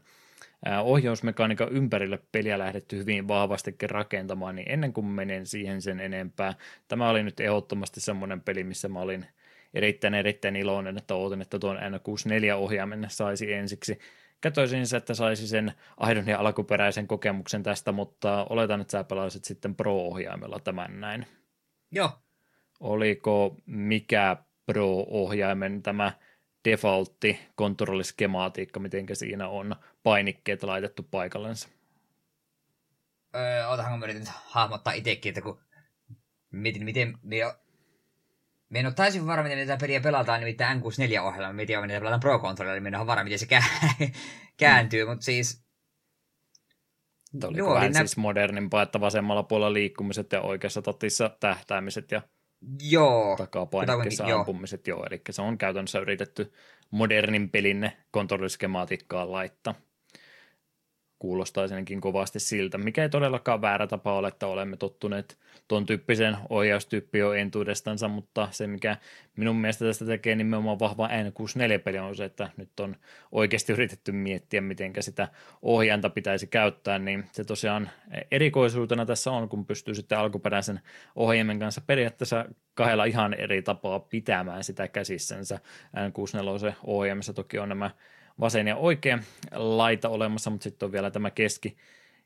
ohjausmekaniikan 0.82 1.72
ympärille 1.72 2.18
peliä 2.32 2.58
lähdetty 2.58 2.98
hyvin 2.98 3.28
vahvastikin 3.28 3.90
rakentamaan, 3.90 4.56
niin 4.56 4.70
ennen 4.70 4.92
kuin 4.92 5.06
menen 5.06 5.46
siihen 5.46 5.82
sen 5.82 6.00
enempää, 6.00 6.54
tämä 6.88 7.08
oli 7.08 7.22
nyt 7.22 7.40
ehdottomasti 7.40 8.00
semmoinen 8.00 8.40
peli, 8.40 8.64
missä 8.64 8.88
mä 8.88 9.00
olin 9.00 9.26
erittäin 9.74 10.14
erittäin 10.14 10.56
iloinen, 10.56 10.98
että 10.98 11.14
ootin, 11.14 11.42
että 11.42 11.58
tuon 11.58 11.76
N64-ohjaimen 11.76 13.06
saisi 13.08 13.52
ensiksi. 13.52 13.98
Kätöisin 14.40 14.86
se, 14.86 14.96
että 14.96 15.14
saisi 15.14 15.48
sen 15.48 15.72
aidon 15.96 16.26
ja 16.26 16.38
alkuperäisen 16.38 17.06
kokemuksen 17.06 17.62
tästä, 17.62 17.92
mutta 17.92 18.46
oletan, 18.50 18.80
että 18.80 18.92
sä 18.92 19.04
pelaisit 19.04 19.44
sitten 19.44 19.74
Pro-ohjaimella 19.74 20.60
tämän 20.60 21.00
näin. 21.00 21.26
Joo, 21.90 22.10
oliko 22.80 23.56
mikä 23.66 24.36
Pro-ohjaimen 24.66 25.82
tämä 25.82 26.12
defaultti 26.64 27.40
kontrolliskemaatiikka, 27.54 28.80
miten 28.80 29.06
siinä 29.12 29.48
on 29.48 29.76
painikkeet 30.02 30.62
laitettu 30.62 31.02
paikallensa? 31.02 31.68
Öö, 33.34 33.68
otahan 33.68 33.98
mä 33.98 34.04
yritän 34.04 34.34
hahmottaa 34.44 34.92
itsekin, 34.92 35.30
että 35.30 35.40
kun 35.40 35.60
mietin, 36.50 36.84
miten 36.84 37.18
me 37.22 37.36
jo... 37.36 37.54
Me 38.68 38.78
en 38.78 38.86
ole 38.86 38.94
täysin 38.94 39.26
varma, 39.26 39.42
miten 39.42 39.66
tätä 39.66 39.80
peliä 39.80 40.00
pelataan, 40.00 40.40
nimittäin 40.40 40.80
N64-ohjelma. 40.80 41.46
Mä 41.46 41.52
mietin, 41.52 41.80
miten 41.80 42.02
pelataan 42.02 42.20
Pro-controllerilla, 42.20 42.80
niin 42.80 42.94
en 42.94 43.00
ole 43.00 43.06
varma, 43.06 43.24
miten 43.24 43.38
se 43.38 43.46
kääntyy, 44.56 45.04
mm. 45.04 45.10
mutta 45.10 45.24
siis... 45.24 45.64
Tämä 47.40 47.48
oli 47.48 47.74
vähän 47.74 47.92
nä- 47.92 47.98
siis 47.98 48.16
modernimpaa, 48.16 48.82
että 48.82 49.00
vasemmalla 49.00 49.42
puolella 49.42 49.72
liikkumiset 49.72 50.32
ja 50.32 50.40
oikeassa 50.40 50.82
tatissa 50.82 51.36
tähtäämiset 51.40 52.10
ja 52.10 52.22
Joo. 52.90 53.36
takapainikkeessa 53.36 54.26
ampumiset, 54.26 54.86
joo. 54.86 54.98
joo. 54.98 55.06
Eli 55.10 55.20
se 55.30 55.42
on 55.42 55.58
käytännössä 55.58 55.98
yritetty 55.98 56.52
modernin 56.90 57.50
pelin 57.50 57.90
kontrolliskemaatiikkaan 58.10 59.32
laittaa. 59.32 59.74
Kuulostaa 61.24 61.68
senkin 61.68 62.00
kovasti 62.00 62.40
siltä, 62.40 62.78
mikä 62.78 63.02
ei 63.02 63.08
todellakaan 63.08 63.62
väärä 63.62 63.86
tapa 63.86 64.12
ole, 64.12 64.28
että 64.28 64.46
olemme 64.46 64.76
tottuneet 64.76 65.38
tuon 65.68 65.86
tyyppisen 65.86 66.36
ohjaustyyppi 66.48 67.18
jo 67.18 67.32
entuudestansa, 67.32 68.08
mutta 68.08 68.48
se 68.50 68.66
mikä 68.66 68.96
minun 69.36 69.56
mielestä 69.56 69.84
tästä 69.84 70.04
tekee 70.04 70.34
nimenomaan 70.34 70.78
vahva 70.78 71.08
N64-peli 71.08 71.98
on 71.98 72.16
se, 72.16 72.24
että 72.24 72.50
nyt 72.56 72.80
on 72.80 72.96
oikeasti 73.32 73.72
yritetty 73.72 74.12
miettiä, 74.12 74.60
miten 74.60 74.92
sitä 75.00 75.28
ohjainta 75.62 76.10
pitäisi 76.10 76.46
käyttää, 76.46 76.98
niin 76.98 77.24
se 77.32 77.44
tosiaan 77.44 77.90
erikoisuutena 78.30 79.06
tässä 79.06 79.30
on, 79.30 79.48
kun 79.48 79.66
pystyy 79.66 79.94
sitten 79.94 80.18
alkuperäisen 80.18 80.80
ohjaimen 81.16 81.58
kanssa 81.58 81.80
periaatteessa 81.86 82.44
kahdella 82.74 83.04
ihan 83.04 83.34
eri 83.34 83.62
tapaa 83.62 84.00
pitämään 84.00 84.64
sitä 84.64 84.88
käsissänsä. 84.88 85.58
N64 85.96 86.74
ohjaimessa 86.84 87.32
toki 87.32 87.58
on 87.58 87.68
nämä 87.68 87.90
vasen 88.40 88.68
ja 88.68 88.76
oikea 88.76 89.18
laita 89.52 90.08
olemassa, 90.08 90.50
mutta 90.50 90.64
sitten 90.64 90.86
on 90.86 90.92
vielä 90.92 91.10
tämä 91.10 91.30
keski, 91.30 91.76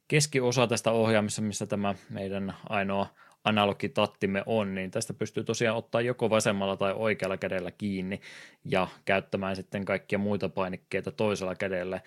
keskiosa 0.09 0.67
tästä 0.67 0.91
ohjaamissa, 0.91 1.43
missä 1.43 1.67
tämä 1.67 1.95
meidän 2.11 2.55
ainoa 2.69 3.07
analogitattimme 3.45 4.43
on, 4.47 4.75
niin 4.75 4.91
tästä 4.91 5.15
pystyy 5.15 5.45
tosiaan 5.45 5.77
ottaa 5.77 6.01
joko 6.01 6.31
vasemmalla 6.31 6.77
tai 6.77 6.93
oikealla 6.97 7.37
kädellä 7.37 7.71
kiinni 7.71 8.21
ja 8.65 8.89
käyttämään 9.05 9.57
sitten 9.57 9.85
kaikkia 9.85 10.19
muita 10.19 10.49
painikkeita 10.49 11.11
toisella 11.11 11.55
kädellä. 11.55 12.01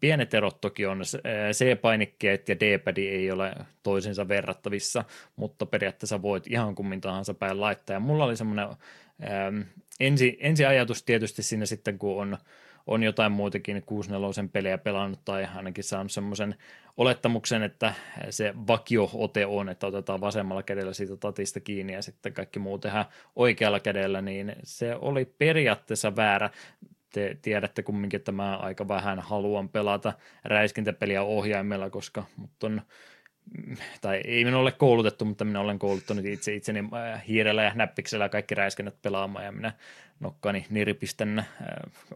Pienet 0.00 0.34
erot 0.34 0.60
toki 0.60 0.86
on, 0.86 1.02
C-painikkeet 1.52 2.48
ja 2.48 2.60
D-pad 2.60 2.96
ei 2.96 3.30
ole 3.30 3.54
toisinsa 3.82 4.28
verrattavissa, 4.28 5.04
mutta 5.36 5.66
periaatteessa 5.66 6.22
voit 6.22 6.46
ihan 6.46 6.74
kummin 6.74 7.00
tahansa 7.00 7.34
päin 7.34 7.60
laittaa. 7.60 7.94
Ja 7.94 8.00
mulla 8.00 8.24
oli 8.24 8.36
semmoinen 8.36 8.68
ensi, 10.00 10.36
ensi 10.40 10.64
ajatus 10.64 11.02
tietysti 11.02 11.42
siinä 11.42 11.66
sitten, 11.66 11.98
kun 11.98 12.22
on 12.22 12.38
on 12.86 13.02
jotain 13.02 13.32
muitakin 13.32 13.82
64 13.82 14.48
pelejä 14.52 14.78
pelannut 14.78 15.20
tai 15.24 15.48
ainakin 15.54 15.84
saanut 15.84 16.12
semmoisen 16.12 16.54
olettamuksen, 16.96 17.62
että 17.62 17.94
se 18.30 18.54
vakio-ote 18.66 19.46
on, 19.46 19.68
että 19.68 19.86
otetaan 19.86 20.20
vasemmalla 20.20 20.62
kädellä 20.62 20.92
siitä 20.92 21.16
tatista 21.16 21.60
kiinni 21.60 21.92
ja 21.92 22.02
sitten 22.02 22.32
kaikki 22.32 22.58
muu 22.58 22.78
tehdään 22.78 23.04
oikealla 23.36 23.80
kädellä, 23.80 24.20
niin 24.22 24.56
se 24.62 24.94
oli 24.94 25.24
periaatteessa 25.24 26.16
väärä. 26.16 26.50
Te 27.12 27.36
tiedätte 27.42 27.82
kumminkin, 27.82 28.18
että 28.18 28.32
mä 28.32 28.56
aika 28.56 28.88
vähän 28.88 29.18
haluan 29.18 29.68
pelata 29.68 30.12
räiskintäpeliä 30.44 31.22
ohjaimella, 31.22 31.90
koska 31.90 32.24
mutta 32.36 32.66
on 32.66 32.82
tai 34.00 34.20
ei 34.24 34.44
minä 34.44 34.58
ole 34.58 34.72
koulutettu, 34.72 35.24
mutta 35.24 35.44
minä 35.44 35.60
olen 35.60 35.78
kouluttanut 35.78 36.24
itse 36.24 36.54
itseni 36.54 36.80
äh, 37.12 37.26
hiirellä 37.28 37.62
ja 37.62 37.72
näppiksellä 37.74 38.28
kaikki 38.28 38.54
räiskinnät 38.54 39.02
pelaamaan 39.02 39.44
ja 39.44 39.52
minä 39.52 39.72
nokkani 40.20 40.66
nirpistän 40.70 41.38
äh, 41.38 41.46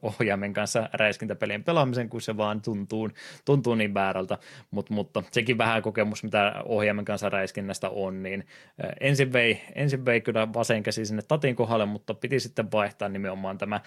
ohjaimen 0.02 0.52
kanssa 0.52 0.88
räiskintäpelien 0.92 1.64
pelaamisen, 1.64 2.08
kun 2.08 2.20
se 2.20 2.36
vaan 2.36 2.62
tuntuu, 2.62 3.10
tuntuu 3.44 3.74
niin 3.74 3.94
väärältä, 3.94 4.38
Mut, 4.70 4.90
mutta 4.90 5.22
sekin 5.30 5.58
vähän 5.58 5.82
kokemus, 5.82 6.24
mitä 6.24 6.54
ohjaimen 6.64 7.04
kanssa 7.04 7.28
räiskinnästä 7.28 7.88
on, 7.88 8.22
niin 8.22 8.46
äh, 8.84 8.90
ensin 9.00 9.32
vei, 9.32 9.60
ensin 9.74 10.04
vei 10.04 10.20
kyllä 10.20 10.52
vasen 10.52 10.82
käsi 10.82 11.06
sinne 11.06 11.22
tatin 11.22 11.56
kohdalle, 11.56 11.86
mutta 11.86 12.14
piti 12.14 12.40
sitten 12.40 12.72
vaihtaa 12.72 13.08
nimenomaan 13.08 13.58
tämä 13.58 13.76
äh, 13.76 13.82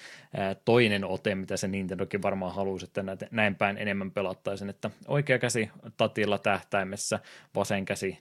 toinen 0.66 1.06
ote, 1.06 1.36
mitä 1.36 1.58
se 1.58 1.68
Nintendokin 1.68 2.22
varmaan 2.22 2.56
halusi, 2.56 2.86
että 2.86 3.04
näin 3.32 3.56
päin 3.56 3.78
enemmän 3.78 4.12
pelattaisiin, 4.12 4.70
että 4.70 4.92
oikea 5.08 5.40
käsi 5.40 5.70
tatilla 5.98 6.38
tähtäimessä, 6.38 7.20
vasen 7.56 7.86
käsi 7.86 8.18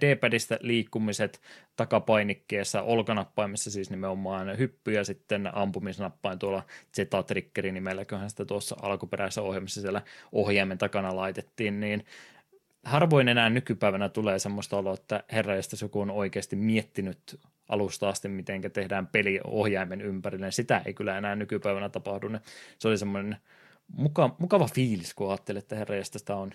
D-padista 0.00 0.56
liikkumiset, 0.60 1.40
takapainikkeessa, 1.76 2.82
olkanappaimessa 2.82 3.70
siis 3.70 3.90
nimenomaan 3.90 4.58
hyppyjä 4.58 5.00
ja 5.00 5.04
sitten 5.04 5.56
ampumisnappain 5.56 6.38
tuolla 6.38 6.62
Z-triggeri 6.96 7.72
nimelläköhän 7.72 8.30
sitä 8.30 8.44
tuossa 8.44 8.76
alkuperäisessä 8.82 9.42
ohjelmassa 9.42 9.80
siellä 9.80 10.02
ohjaimen 10.32 10.78
takana 10.78 11.16
laitettiin, 11.16 11.80
niin 11.80 12.04
harvoin 12.84 13.28
enää 13.28 13.50
nykypäivänä 13.50 14.08
tulee 14.08 14.38
semmoista 14.38 14.76
oloa, 14.76 14.94
että 14.94 15.24
herra, 15.32 15.54
joku 15.82 16.00
on 16.00 16.10
oikeasti 16.10 16.56
miettinyt 16.56 17.40
alusta 17.68 18.08
asti, 18.08 18.28
miten 18.28 18.60
tehdään 18.72 19.06
peli 19.06 19.40
ohjaimen 19.44 20.00
ympärille. 20.00 20.50
Sitä 20.50 20.82
ei 20.86 20.94
kyllä 20.94 21.18
enää 21.18 21.36
nykypäivänä 21.36 21.88
tapahdu. 21.88 22.30
Se 22.78 22.88
oli 22.88 22.98
semmoinen 22.98 23.36
muka, 23.96 24.36
mukava 24.38 24.68
fiilis, 24.74 25.14
kun 25.14 25.30
ajattelin, 25.30 25.58
että 25.58 25.76
herra, 25.76 25.94
on 26.36 26.50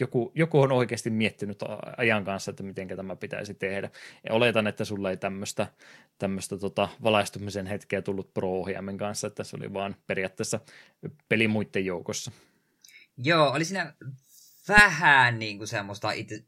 joku, 0.00 0.32
joku 0.34 0.60
on 0.60 0.72
oikeasti 0.72 1.10
miettinyt 1.10 1.58
ajan 1.96 2.24
kanssa, 2.24 2.50
että 2.50 2.62
miten 2.62 2.88
tämä 2.88 3.16
pitäisi 3.16 3.54
tehdä. 3.54 3.90
Ja 4.28 4.34
oletan, 4.34 4.66
että 4.66 4.84
sulla 4.84 5.10
ei 5.10 5.16
tämmöistä, 5.16 5.66
tämmöistä 6.18 6.58
tota 6.58 6.88
valaistumisen 7.02 7.66
hetkeä 7.66 8.02
tullut 8.02 8.34
Pro-ohjaimen 8.34 8.96
kanssa, 8.96 9.26
että 9.26 9.44
se 9.44 9.56
oli 9.56 9.72
vaan 9.72 9.96
periaatteessa 10.06 10.60
peli 11.28 11.48
muiden 11.48 11.84
joukossa. 11.84 12.32
Joo, 13.16 13.50
oli 13.50 13.64
siinä 13.64 13.94
vähän 14.68 15.38
niin 15.38 15.58
kuin 15.58 15.68
semmoista 15.68 16.12
itse, 16.12 16.44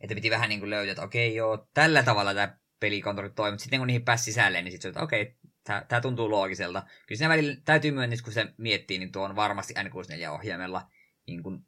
että 0.00 0.14
piti 0.14 0.30
vähän 0.30 0.48
niin 0.48 0.60
kuin 0.60 0.70
löytää, 0.70 0.90
että 0.90 1.02
okei 1.02 1.34
joo, 1.34 1.68
tällä 1.74 2.02
tavalla 2.02 2.34
tämä 2.34 2.58
pelikontrolli 2.80 3.32
toimii, 3.34 3.52
mutta 3.52 3.62
sitten 3.62 3.80
kun 3.80 3.86
niihin 3.86 4.04
pääsi 4.04 4.24
sisälle, 4.24 4.62
niin 4.62 4.72
sitten 4.72 4.88
että 4.88 5.02
okei, 5.02 5.36
tämä 5.64 6.00
tuntuu 6.02 6.30
loogiselta. 6.30 6.82
Kyllä 7.06 7.18
siinä 7.18 7.28
välillä 7.28 7.56
täytyy 7.64 7.90
myöntää, 7.90 8.18
kun 8.24 8.32
se 8.32 8.46
miettii, 8.56 8.98
niin 8.98 9.12
tuo 9.12 9.24
on 9.24 9.36
varmasti 9.36 9.74
N64-ohjaimella 9.74 10.90
niin 11.26 11.42
kuin 11.42 11.60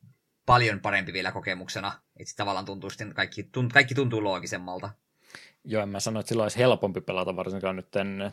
paljon 0.48 0.80
parempi 0.80 1.12
vielä 1.12 1.32
kokemuksena. 1.32 1.92
Että 2.16 2.32
tavallaan 2.36 2.64
tuntuu 2.64 2.90
sitten, 2.90 3.14
kaikki, 3.14 3.42
tunt, 3.42 3.72
kaikki 3.72 3.94
tuntuu 3.94 4.24
loogisemmalta. 4.24 4.90
Joo, 5.64 5.82
en 5.82 5.88
mä 5.88 6.00
sano, 6.00 6.20
että 6.20 6.28
sillä 6.28 6.42
olisi 6.42 6.58
helpompi 6.58 7.00
pelata, 7.00 7.36
varsinkaan 7.36 7.76
nyt 7.76 7.88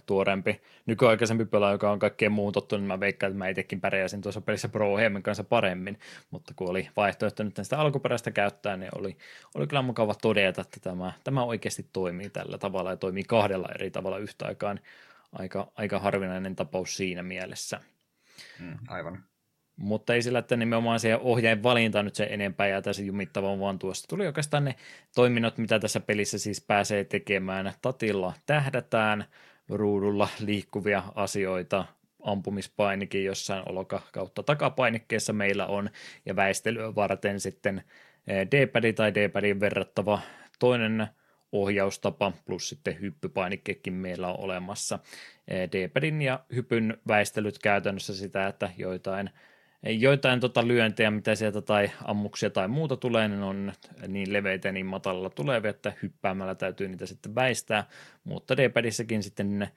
tuorempi, 0.05 0.61
nykyaikaisempi 0.85 1.45
pelaaja, 1.45 1.73
joka 1.73 1.91
on 1.91 1.99
kaikkeen 1.99 2.31
muun 2.31 2.53
tottunut, 2.53 2.81
niin 2.81 2.87
mä 2.87 2.99
veikkaan, 2.99 3.31
että 3.31 3.37
mä 3.37 3.47
itsekin 3.47 3.81
pärjäsin 3.81 4.21
tuossa 4.21 4.41
pelissä 4.41 4.69
Pro 4.69 4.95
kanssa 5.21 5.43
paremmin, 5.43 5.99
mutta 6.31 6.53
kun 6.55 6.69
oli 6.69 6.89
vaihtoehto 6.95 7.43
nyt 7.43 7.59
sitä 7.61 7.79
alkuperäistä 7.79 8.31
käyttää, 8.31 8.77
niin 8.77 8.91
oli, 8.95 9.17
oli 9.55 9.67
kyllä 9.67 9.81
mukava 9.81 10.15
todeta, 10.21 10.61
että 10.61 10.79
tämä, 10.79 11.13
tämä 11.23 11.43
oikeasti 11.43 11.89
toimii 11.93 12.29
tällä 12.29 12.57
tavalla 12.57 12.89
ja 12.89 12.97
toimii 12.97 13.23
kahdella 13.23 13.69
eri 13.75 13.91
tavalla 13.91 14.17
yhtä 14.17 14.45
aikaan. 14.45 14.79
Aika, 15.31 15.71
aika 15.75 15.99
harvinainen 15.99 16.55
tapaus 16.55 16.97
siinä 16.97 17.23
mielessä. 17.23 17.81
Mm, 18.59 18.77
aivan. 18.87 19.23
Mutta 19.77 20.13
ei 20.13 20.21
sillä, 20.21 20.39
että 20.39 20.55
nimenomaan 20.55 20.99
se 20.99 21.15
ohjaajan 21.15 21.63
valinta 21.63 22.03
nyt 22.03 22.15
se 22.15 22.27
enempää 22.29 22.67
ja 22.67 22.81
tässä 22.81 23.03
jumittavan, 23.03 23.59
vaan 23.59 23.79
tuosta 23.79 24.07
tuli 24.07 24.27
oikeastaan 24.27 24.65
ne 24.65 24.75
toiminnot, 25.15 25.57
mitä 25.57 25.79
tässä 25.79 25.99
pelissä 25.99 26.39
siis 26.39 26.61
pääsee 26.61 27.03
tekemään. 27.03 27.73
Tatilla 27.81 28.33
tähdätään 28.45 29.25
ruudulla 29.69 30.27
liikkuvia 30.39 31.03
asioita, 31.15 31.85
ampumispainikin 32.23 33.25
jossain 33.25 33.63
oloka 33.69 34.01
kautta 34.11 34.43
takapainikkeessa 34.43 35.33
meillä 35.33 35.65
on, 35.65 35.89
ja 36.25 36.35
väistelyä 36.35 36.95
varten 36.95 37.39
sitten 37.39 37.83
eh, 38.27 38.47
D-padi 38.51 38.93
tai 38.93 39.13
D-padin 39.13 39.59
verrattava 39.59 40.19
toinen 40.59 41.07
ohjaustapa, 41.51 42.31
plus 42.45 42.69
sitten 42.69 42.99
hyppypainikkekin 42.99 43.93
meillä 43.93 44.27
on 44.27 44.39
olemassa. 44.39 44.99
Eh, 45.47 45.69
D-padin 45.71 46.21
ja 46.21 46.39
hypyn 46.55 46.97
väistelyt 47.07 47.59
käytännössä 47.59 48.15
sitä, 48.15 48.47
että 48.47 48.69
joitain– 48.77 49.29
joitain 49.85 50.39
tota 50.39 50.67
lyöntejä, 50.67 51.11
mitä 51.11 51.35
sieltä 51.35 51.61
tai 51.61 51.91
ammuksia 52.03 52.49
tai 52.49 52.67
muuta 52.67 52.97
tulee, 52.97 53.27
niin 53.27 53.43
on 53.43 53.73
niin 54.07 54.33
leveitä 54.33 54.71
niin 54.71 54.85
matalalla 54.85 55.29
tulevia, 55.29 55.69
että 55.69 55.93
hyppäämällä 56.01 56.55
täytyy 56.55 56.87
niitä 56.87 57.05
sitten 57.05 57.35
väistää, 57.35 57.87
mutta 58.23 58.57
D-padissakin 58.57 59.23
sitten 59.23 59.67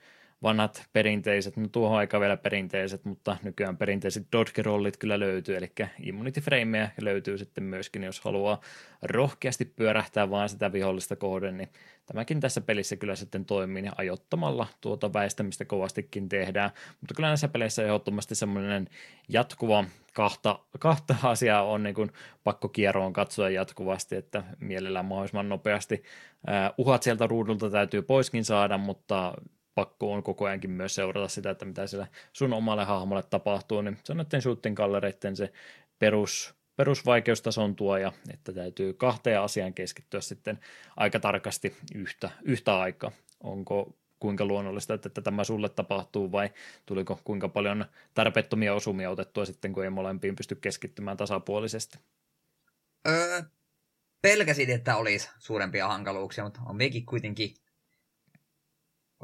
vanhat 0.43 0.83
perinteiset, 0.93 1.57
no 1.57 1.69
tuohon 1.69 1.99
aika 1.99 2.21
vielä 2.21 2.37
perinteiset, 2.37 3.05
mutta 3.05 3.37
nykyään 3.43 3.77
perinteiset 3.77 4.27
dodge-rollit 4.37 4.97
kyllä 4.97 5.21
löytyy, 5.21 5.57
eli 5.57 5.73
immunity 6.03 6.41
frameja 6.41 6.89
löytyy 7.01 7.39
sitten 7.39 7.65
myöskin, 7.65 8.03
jos 8.03 8.21
haluaa 8.21 8.61
rohkeasti 9.03 9.65
pyörähtää 9.65 10.31
vaan 10.31 10.49
sitä 10.49 10.73
vihollista 10.73 11.17
kohden, 11.17 11.57
niin 11.57 11.69
tämäkin 12.07 12.41
tässä 12.41 12.61
pelissä 12.61 12.97
kyllä 12.97 13.17
sitten 13.17 13.45
toimii 13.45 13.83
niin 13.83 13.93
ajottamalla 13.97 14.67
tuota 14.81 15.13
väistämistä 15.13 15.65
kovastikin 15.65 16.29
tehdään, 16.29 16.71
mutta 17.01 17.15
kyllä 17.15 17.29
näissä 17.29 17.49
peleissä 17.49 17.83
ehdottomasti 17.83 18.35
semmoinen 18.35 18.89
jatkuva 19.29 19.85
kahta, 20.13 20.59
kahta 20.79 21.17
asiaa 21.23 21.63
on 21.63 21.83
niin 21.83 21.95
kuin 21.95 22.13
pakko 22.45 22.69
kierroon 22.69 23.13
katsoa 23.13 23.51
jatkuvasti, 23.51 24.17
että 24.17 24.45
mielellään 24.61 25.05
mahdollisimman 25.05 25.49
nopeasti 25.49 25.95
uh, 25.95 26.87
uhat 26.87 27.03
sieltä 27.03 27.27
ruudulta 27.27 27.71
täytyy 27.71 28.03
poiskin 28.03 28.45
saada, 28.45 28.79
mutta 28.79 29.35
pakko 29.79 30.13
on 30.13 30.23
koko 30.23 30.45
ajankin 30.45 30.71
myös 30.71 30.95
seurata 30.95 31.29
sitä, 31.29 31.51
että 31.51 31.65
mitä 31.65 31.87
siellä 31.87 32.07
sun 32.33 32.53
omalle 32.53 32.85
hahmolle 32.85 33.23
tapahtuu, 33.23 33.83
niin 33.83 33.99
se 34.05 34.13
on 34.13 34.17
näiden 34.17 34.43
shooting 34.43 34.77
kallereiden 34.77 35.37
se 35.37 35.53
perus, 35.99 36.55
perusvaikeustason 36.77 37.77
tuo 37.77 37.97
ja 37.97 38.13
että 38.33 38.53
täytyy 38.53 38.93
kahteen 38.93 39.41
asiaan 39.41 39.75
keskittyä 39.75 40.21
sitten 40.21 40.59
aika 40.97 41.21
tarkasti 41.21 41.77
yhtä, 41.95 42.31
yhtä 42.43 42.79
aikaa. 42.79 43.13
Onko 43.43 43.97
kuinka 44.21 44.45
luonnollista, 44.45 44.95
että 44.95 45.21
tämä 45.21 45.45
sulle 45.45 45.69
tapahtuu 45.69 46.33
vai 46.33 46.51
tuliko 46.87 47.21
kuinka 47.25 47.49
paljon 47.49 47.85
tarpeettomia 48.15 48.75
osumia 48.75 49.11
otettua 49.11 49.45
sitten, 49.45 49.73
kun 49.73 49.85
ei 49.85 49.91
molempiin 49.91 50.37
pysty 50.37 50.55
keskittymään 50.55 51.17
tasapuolisesti? 51.17 51.99
Öö, 53.09 53.43
pelkäsin, 54.23 54.71
että 54.71 54.97
olisi 54.97 55.31
suurempia 55.39 55.89
hankaluuksia, 55.89 56.45
mutta 56.45 56.61
on 56.67 56.77
mekin 56.77 57.07
kuitenkin 57.07 57.55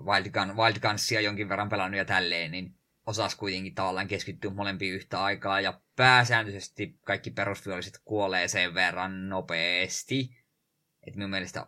Wild, 0.03 0.31
Gun, 0.31 0.57
Wild 0.57 0.81
Gunsia 0.81 1.21
jonkin 1.21 1.49
verran 1.49 1.69
pelannut 1.69 1.99
ja 1.99 2.05
tälleen, 2.05 2.51
niin 2.51 2.75
osas 3.07 3.35
kuitenkin 3.35 3.75
tavallaan 3.75 4.09
keskittyä 4.09 4.51
molempiin 4.51 4.95
yhtä 4.95 5.23
aikaa, 5.23 5.61
ja 5.61 5.81
pääsääntöisesti 5.97 6.99
kaikki 7.05 7.31
perusviholliset 7.31 8.01
kuolee 8.05 8.49
sen 8.49 8.75
verran 8.75 9.29
nopeasti, 9.29 10.37
että 11.07 11.19
minun 11.19 11.31
mielestä 11.31 11.67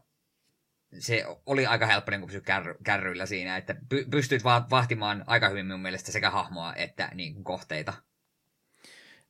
se 0.98 1.24
oli 1.46 1.66
aika 1.66 1.86
helppo 1.86 2.10
niin 2.10 2.26
pysyä 2.26 2.40
kärry, 2.40 2.74
kärryillä 2.84 3.26
siinä, 3.26 3.56
että 3.56 3.76
py, 3.88 4.04
pystyt 4.10 4.44
va- 4.44 4.66
vahtimaan 4.70 5.24
aika 5.26 5.48
hyvin 5.48 5.66
minun 5.66 5.80
mielestä 5.80 6.12
sekä 6.12 6.30
hahmoa 6.30 6.74
että 6.74 7.10
niin 7.14 7.34
kuin, 7.34 7.44
kohteita. 7.44 7.92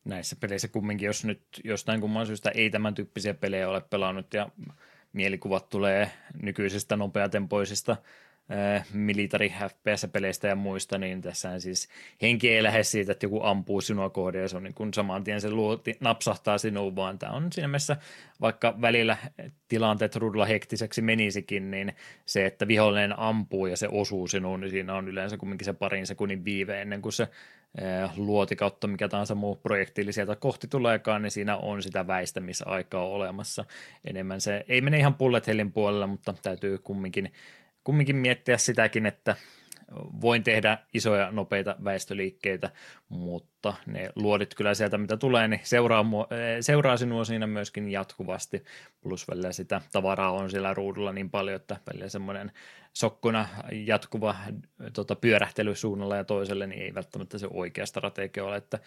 Näissä 0.04 0.36
peleissä 0.40 0.68
kumminkin, 0.68 1.06
jos 1.06 1.24
nyt 1.24 1.42
jostain 1.64 2.00
kumman 2.00 2.26
syystä 2.26 2.50
ei 2.50 2.70
tämän 2.70 2.94
tyyppisiä 2.94 3.34
pelejä 3.34 3.68
ole 3.68 3.80
pelannut 3.80 4.34
ja 4.34 4.48
mielikuvat 5.12 5.68
tulee 5.68 6.10
nykyisestä 6.42 6.96
nopeatempoisista 6.96 7.96
Äh, 8.50 8.86
militari 8.92 9.54
FPS-peleistä 9.68 10.48
ja 10.48 10.56
muista, 10.56 10.98
niin 10.98 11.20
tässä 11.20 11.60
siis 11.60 11.88
henki 12.22 12.50
ei 12.50 12.62
lähde 12.62 12.82
siitä, 12.82 13.12
että 13.12 13.26
joku 13.26 13.40
ampuu 13.42 13.80
sinua 13.80 14.10
kohde 14.10 14.40
ja 14.40 14.48
se 14.48 14.56
on 14.56 14.62
niin 14.62 14.74
kuin 14.74 14.94
saman 14.94 15.24
tien 15.24 15.40
se 15.40 15.50
luoti, 15.50 15.96
napsahtaa 16.00 16.58
sinuun, 16.58 16.96
vaan 16.96 17.18
tämä 17.18 17.32
on 17.32 17.52
siinä 17.52 17.68
mielessä, 17.68 17.96
vaikka 18.40 18.80
välillä 18.80 19.16
tilanteet 19.68 20.16
ruudulla 20.16 20.46
hektiseksi 20.46 21.02
menisikin, 21.02 21.70
niin 21.70 21.94
se, 22.26 22.46
että 22.46 22.68
vihollinen 22.68 23.18
ampuu 23.18 23.66
ja 23.66 23.76
se 23.76 23.88
osuu 23.88 24.26
sinuun, 24.28 24.60
niin 24.60 24.70
siinä 24.70 24.94
on 24.94 25.08
yleensä 25.08 25.36
kumminkin 25.36 25.64
se 25.64 25.72
parin 25.72 26.06
sekunnin 26.06 26.44
viive 26.44 26.82
ennen 26.82 27.02
kuin 27.02 27.12
se 27.12 27.28
äh, 27.82 28.18
luoti 28.18 28.56
kautta 28.56 28.86
mikä 28.86 29.08
tahansa 29.08 29.34
muu 29.34 29.56
projektiili 29.56 30.12
sieltä 30.12 30.36
kohti 30.36 30.68
tuleekaan, 30.68 31.22
niin 31.22 31.30
siinä 31.30 31.56
on 31.56 31.82
sitä 31.82 32.06
väistämisaikaa 32.06 33.06
olemassa. 33.06 33.64
Enemmän 34.04 34.40
se 34.40 34.64
ei 34.68 34.80
mene 34.80 34.98
ihan 34.98 35.14
bullet 35.14 35.46
hellin 35.46 35.72
puolella, 35.72 36.06
mutta 36.06 36.34
täytyy 36.42 36.78
kumminkin 36.78 37.32
kumminkin 37.86 38.16
miettiä 38.16 38.58
sitäkin, 38.58 39.06
että 39.06 39.36
voin 40.20 40.42
tehdä 40.42 40.78
isoja 40.94 41.30
nopeita 41.30 41.76
väestöliikkeitä, 41.84 42.70
mutta 43.08 43.74
ne 43.86 44.10
luodit 44.14 44.54
kyllä 44.54 44.74
sieltä 44.74 44.98
mitä 44.98 45.16
tulee, 45.16 45.48
niin 45.48 45.60
seuraa, 45.64 46.02
mua, 46.02 46.26
eh, 46.30 46.56
seuraa 46.60 46.96
sinua 46.96 47.24
siinä 47.24 47.46
myöskin 47.46 47.90
jatkuvasti, 47.90 48.64
plus 49.00 49.28
välillä 49.28 49.52
sitä 49.52 49.80
tavaraa 49.92 50.32
on 50.32 50.50
siellä 50.50 50.74
ruudulla 50.74 51.12
niin 51.12 51.30
paljon, 51.30 51.56
että 51.56 51.76
välillä 51.86 52.08
semmoinen 52.08 52.52
sokkona 52.92 53.48
jatkuva 53.72 54.36
tota, 54.92 55.16
pyörähtely 55.16 55.74
suunnalla 55.74 56.16
ja 56.16 56.24
toiselle, 56.24 56.66
niin 56.66 56.82
ei 56.82 56.94
välttämättä 56.94 57.38
se 57.38 57.46
oikea 57.50 57.86
strategia 57.86 58.44
ole, 58.44 58.56
että 58.56 58.78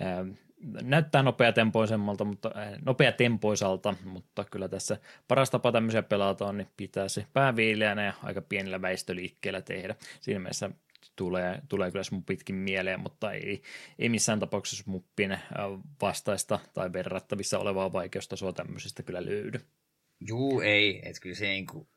ää, 0.00 0.24
näyttää 0.82 1.22
nopeatempoisemmalta, 1.22 2.24
mutta, 2.24 2.50
nopeatempoisalta, 2.84 3.94
mutta 4.04 4.44
kyllä 4.44 4.68
tässä 4.68 4.98
paras 5.28 5.50
tapa 5.50 5.72
tämmöisiä 5.72 6.02
pelata 6.02 6.46
on, 6.46 6.56
niin 6.56 6.68
pitää 6.76 7.08
se 7.08 7.26
pääviileänä 7.32 8.04
ja 8.04 8.12
aika 8.22 8.40
pienellä 8.40 8.82
väistöliikkeellä 8.82 9.62
tehdä. 9.62 9.94
Siinä 10.20 10.40
mielessä 10.40 10.70
tulee, 11.16 11.60
tulee 11.68 11.90
kyllä 11.90 12.04
mun 12.10 12.24
pitkin 12.24 12.56
mieleen, 12.56 13.00
mutta 13.00 13.32
ei, 13.32 13.62
ei 13.98 14.08
missään 14.08 14.40
tapauksessa 14.40 14.84
muppin 14.86 15.38
vastaista 16.02 16.58
tai 16.74 16.92
verrattavissa 16.92 17.58
olevaa 17.58 17.92
vaikeustasoa 17.92 18.52
tämmöisestä 18.52 19.02
kyllä 19.02 19.24
löydy. 19.24 19.60
Juu, 20.20 20.60
ei. 20.60 21.00
Että 21.08 21.20
kyllä 21.20 21.34
se 21.34 21.46
niin 21.46 21.66
kuin, 21.66 21.88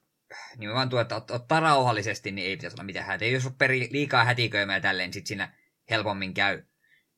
nimenomaan 0.58 0.90
tuo, 0.90 1.00
että 1.00 1.16
ottaa 1.16 1.60
rauhallisesti, 1.60 2.32
niin 2.32 2.48
ei 2.48 2.56
pitäisi 2.58 2.76
olla 2.76 2.84
mitään 2.84 3.06
hätiä. 3.06 3.28
Jos 3.28 3.50
peri, 3.58 3.88
liikaa 3.92 4.26
hätiköimään 4.26 4.78
ja 4.78 4.82
tälleen, 4.82 5.08
niin 5.08 5.14
sitten 5.14 5.28
siinä 5.28 5.54
helpommin 5.90 6.34
käy, 6.34 6.64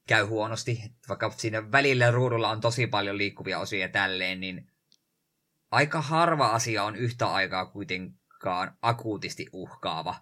käy 0.07 0.25
huonosti. 0.25 0.91
Vaikka 1.09 1.31
siinä 1.37 1.71
välillä 1.71 2.11
ruudulla 2.11 2.49
on 2.49 2.61
tosi 2.61 2.87
paljon 2.87 3.17
liikkuvia 3.17 3.59
osia 3.59 3.89
tälleen, 3.89 4.39
niin 4.39 4.71
aika 5.71 6.01
harva 6.01 6.47
asia 6.47 6.83
on 6.83 6.95
yhtä 6.95 7.27
aikaa 7.27 7.65
kuitenkaan 7.65 8.77
akuutisti 8.81 9.47
uhkaava. 9.53 10.15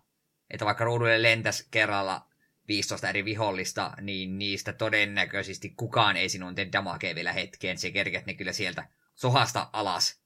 Että 0.49 0.65
vaikka 0.65 0.83
ruudulle 0.83 1.21
lentäisi 1.21 1.67
kerralla 1.71 2.25
15 2.67 3.09
eri 3.09 3.25
vihollista, 3.25 3.93
niin 4.01 4.39
niistä 4.39 4.73
todennäköisesti 4.73 5.69
kukaan 5.69 6.17
ei 6.17 6.29
sinun 6.29 6.55
tee 6.55 6.69
damakea 6.71 7.15
vielä 7.15 7.33
hetkeen. 7.33 7.77
Se 7.77 7.91
kerket 7.91 8.25
ne 8.25 8.33
kyllä 8.33 8.53
sieltä 8.53 8.87
sohasta 9.15 9.69
alas. 9.73 10.19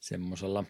Semmoisella 0.00 0.64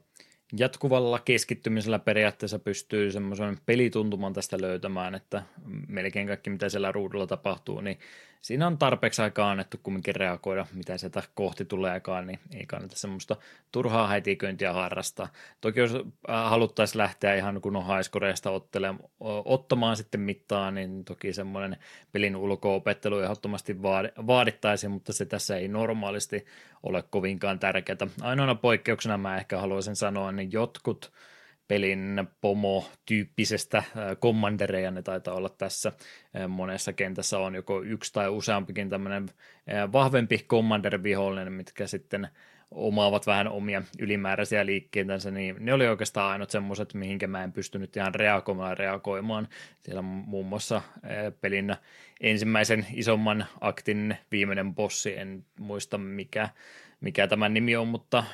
jatkuvalla 0.58 1.18
keskittymisellä 1.18 1.98
periaatteessa 1.98 2.58
pystyy 2.58 3.12
semmoisen 3.12 3.58
pelituntuman 3.66 4.32
tästä 4.32 4.60
löytämään, 4.60 5.14
että 5.14 5.42
melkein 5.88 6.26
kaikki 6.26 6.50
mitä 6.50 6.68
siellä 6.68 6.92
ruudulla 6.92 7.26
tapahtuu, 7.26 7.80
niin 7.80 7.98
siinä 8.40 8.66
on 8.66 8.78
tarpeeksi 8.78 9.22
aikaa 9.22 9.50
annettu 9.50 9.76
kumminkin 9.82 10.16
reagoida, 10.16 10.66
mitä 10.74 10.98
sieltä 10.98 11.22
kohti 11.34 11.64
tuleekaan, 11.64 12.26
niin 12.26 12.38
ei 12.54 12.66
kannata 12.66 12.96
semmoista 12.96 13.36
turhaa 13.72 14.06
hätiköintiä 14.06 14.72
harrastaa. 14.72 15.28
Toki 15.60 15.80
jos 15.80 15.94
äh, 15.94 16.04
haluttaisiin 16.50 16.98
lähteä 16.98 17.34
ihan 17.34 17.60
kun 17.60 17.76
on 17.76 17.84
haiskoreista 17.84 18.50
ottamaan 19.44 19.96
sitten 19.96 20.20
mittaa, 20.20 20.70
niin 20.70 21.04
toki 21.04 21.32
semmoinen 21.32 21.76
pelin 22.12 22.36
ulko-opettelu 22.36 23.18
ehdottomasti 23.18 23.82
vaadittaisiin, 24.26 24.90
mutta 24.90 25.12
se 25.12 25.26
tässä 25.26 25.56
ei 25.56 25.68
normaalisti 25.68 26.46
ole 26.82 27.04
kovinkaan 27.10 27.58
tärkeää. 27.58 27.96
Ainoana 28.20 28.54
poikkeuksena 28.54 29.18
mä 29.18 29.36
ehkä 29.36 29.58
haluaisin 29.58 29.96
sanoa, 29.96 30.32
niin 30.32 30.52
jotkut 30.52 31.12
pelin 31.70 32.28
pomo-tyyppisestä 32.40 33.82
kommandereja 34.18 34.90
ne 34.90 35.02
taitaa 35.02 35.34
olla 35.34 35.48
tässä. 35.48 35.92
Monessa 36.48 36.92
kentässä 36.92 37.38
on 37.38 37.54
joko 37.54 37.82
yksi 37.82 38.12
tai 38.12 38.28
useampikin 38.28 38.90
tämmöinen 38.90 39.28
vahvempi 39.92 40.46
commander-vihollinen, 40.48 41.52
mitkä 41.52 41.86
sitten 41.86 42.28
omaavat 42.70 43.26
vähän 43.26 43.48
omia 43.48 43.82
ylimääräisiä 43.98 44.66
liikkeitänsä, 44.66 45.30
niin 45.30 45.56
ne 45.58 45.72
oli 45.72 45.88
oikeastaan 45.88 46.32
ainut 46.32 46.50
semmoiset, 46.50 46.94
mihinkä 46.94 47.26
mä 47.26 47.44
en 47.44 47.52
pystynyt 47.52 47.96
ihan 47.96 48.14
reagoimaan 48.14 48.78
reagoimaan. 48.78 49.48
Siellä 49.80 50.02
muun 50.02 50.46
muassa 50.46 50.82
pelin 51.40 51.76
ensimmäisen 52.20 52.86
isomman 52.94 53.46
aktin 53.60 54.16
viimeinen 54.32 54.74
bossi, 54.74 55.18
en 55.18 55.44
muista 55.60 55.98
mikä, 55.98 56.48
mikä 57.00 57.26
tämän 57.26 57.54
nimi 57.54 57.76
on, 57.76 57.88
mutta 57.88 58.24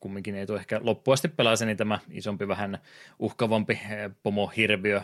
kumminkin 0.00 0.34
ei 0.34 0.46
tule 0.46 0.58
ehkä 0.58 0.80
loppuasti 0.82 1.28
pelasi, 1.28 1.66
niin 1.66 1.76
tämä 1.76 1.98
isompi 2.10 2.48
vähän 2.48 2.78
uhkavampi 3.18 3.72
eh, 3.72 4.10
pomo 4.22 4.46
hirviö 4.46 4.96
eh, 4.96 5.02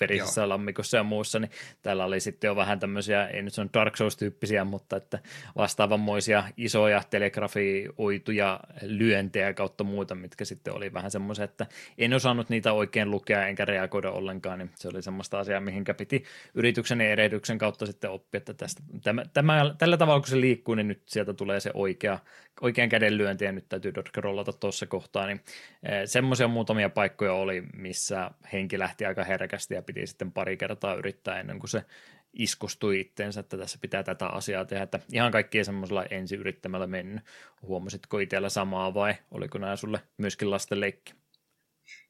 verisessä 0.00 0.40
Joo. 0.40 0.48
lammikossa 0.48 0.96
ja 0.96 1.02
muussa, 1.02 1.38
niin 1.38 1.50
täällä 1.82 2.04
oli 2.04 2.20
sitten 2.20 2.48
jo 2.48 2.56
vähän 2.56 2.80
tämmöisiä, 2.80 3.26
ei 3.26 3.42
nyt 3.42 3.58
on 3.58 3.70
Dark 3.74 3.96
Souls-tyyppisiä, 3.96 4.64
mutta 4.64 4.96
että 4.96 5.18
vastaavanmoisia 5.56 6.44
isoja 6.56 7.02
telegrafioituja 7.10 8.60
lyöntejä 8.82 9.52
kautta 9.52 9.84
muuta, 9.84 10.14
mitkä 10.14 10.44
sitten 10.44 10.74
oli 10.74 10.92
vähän 10.92 11.10
semmoisia, 11.10 11.44
että 11.44 11.66
en 11.98 12.14
osannut 12.14 12.48
niitä 12.48 12.72
oikein 12.72 13.10
lukea 13.10 13.46
enkä 13.46 13.64
reagoida 13.64 14.10
ollenkaan, 14.10 14.58
niin 14.58 14.70
se 14.74 14.88
oli 14.88 15.02
semmoista 15.02 15.38
asiaa, 15.38 15.60
mihinkä 15.60 15.94
piti 15.94 16.24
yrityksen 16.54 17.00
ja 17.00 17.10
erehdyksen 17.10 17.58
kautta 17.58 17.86
sitten 17.86 18.10
oppia, 18.10 18.38
että 18.38 18.54
tästä, 18.54 18.82
tämä, 19.02 19.22
tämä, 19.32 19.74
tällä 19.78 19.96
tavalla 19.96 20.20
kun 20.20 20.28
se 20.28 20.40
liikkuu, 20.40 20.74
niin 20.74 20.88
nyt 20.88 21.02
sieltä 21.06 21.34
tulee 21.34 21.60
se 21.60 21.70
oikea 21.74 22.19
oikean 22.60 22.88
käden 22.88 23.18
lyönti 23.18 23.44
ja 23.44 23.52
nyt 23.52 23.68
täytyy 23.68 23.92
rollata 24.16 24.52
tuossa 24.52 24.86
kohtaa, 24.86 25.26
niin 25.26 25.40
eh, 25.82 26.02
semmoisia 26.04 26.48
muutamia 26.48 26.90
paikkoja 26.90 27.32
oli, 27.32 27.62
missä 27.76 28.30
henki 28.52 28.78
lähti 28.78 29.04
aika 29.04 29.24
herkästi 29.24 29.74
ja 29.74 29.82
piti 29.82 30.06
sitten 30.06 30.32
pari 30.32 30.56
kertaa 30.56 30.94
yrittää 30.94 31.40
ennen 31.40 31.58
kuin 31.58 31.70
se 31.70 31.84
iskustui 32.32 33.00
itteensä, 33.00 33.40
että 33.40 33.56
tässä 33.56 33.78
pitää 33.80 34.02
tätä 34.02 34.26
asiaa 34.26 34.64
tehdä, 34.64 34.82
että 34.82 35.00
ihan 35.12 35.32
kaikkia 35.32 35.64
semmoisella 35.64 36.04
ensi 36.04 36.36
yrittämällä 36.36 36.86
mennyt. 36.86 37.24
Huomasitko 37.62 38.18
itsellä 38.18 38.48
samaa 38.48 38.94
vai 38.94 39.14
oliko 39.30 39.58
nämä 39.58 39.76
sulle 39.76 40.00
myöskin 40.16 40.50
lasten 40.50 40.80
leikki? 40.80 41.14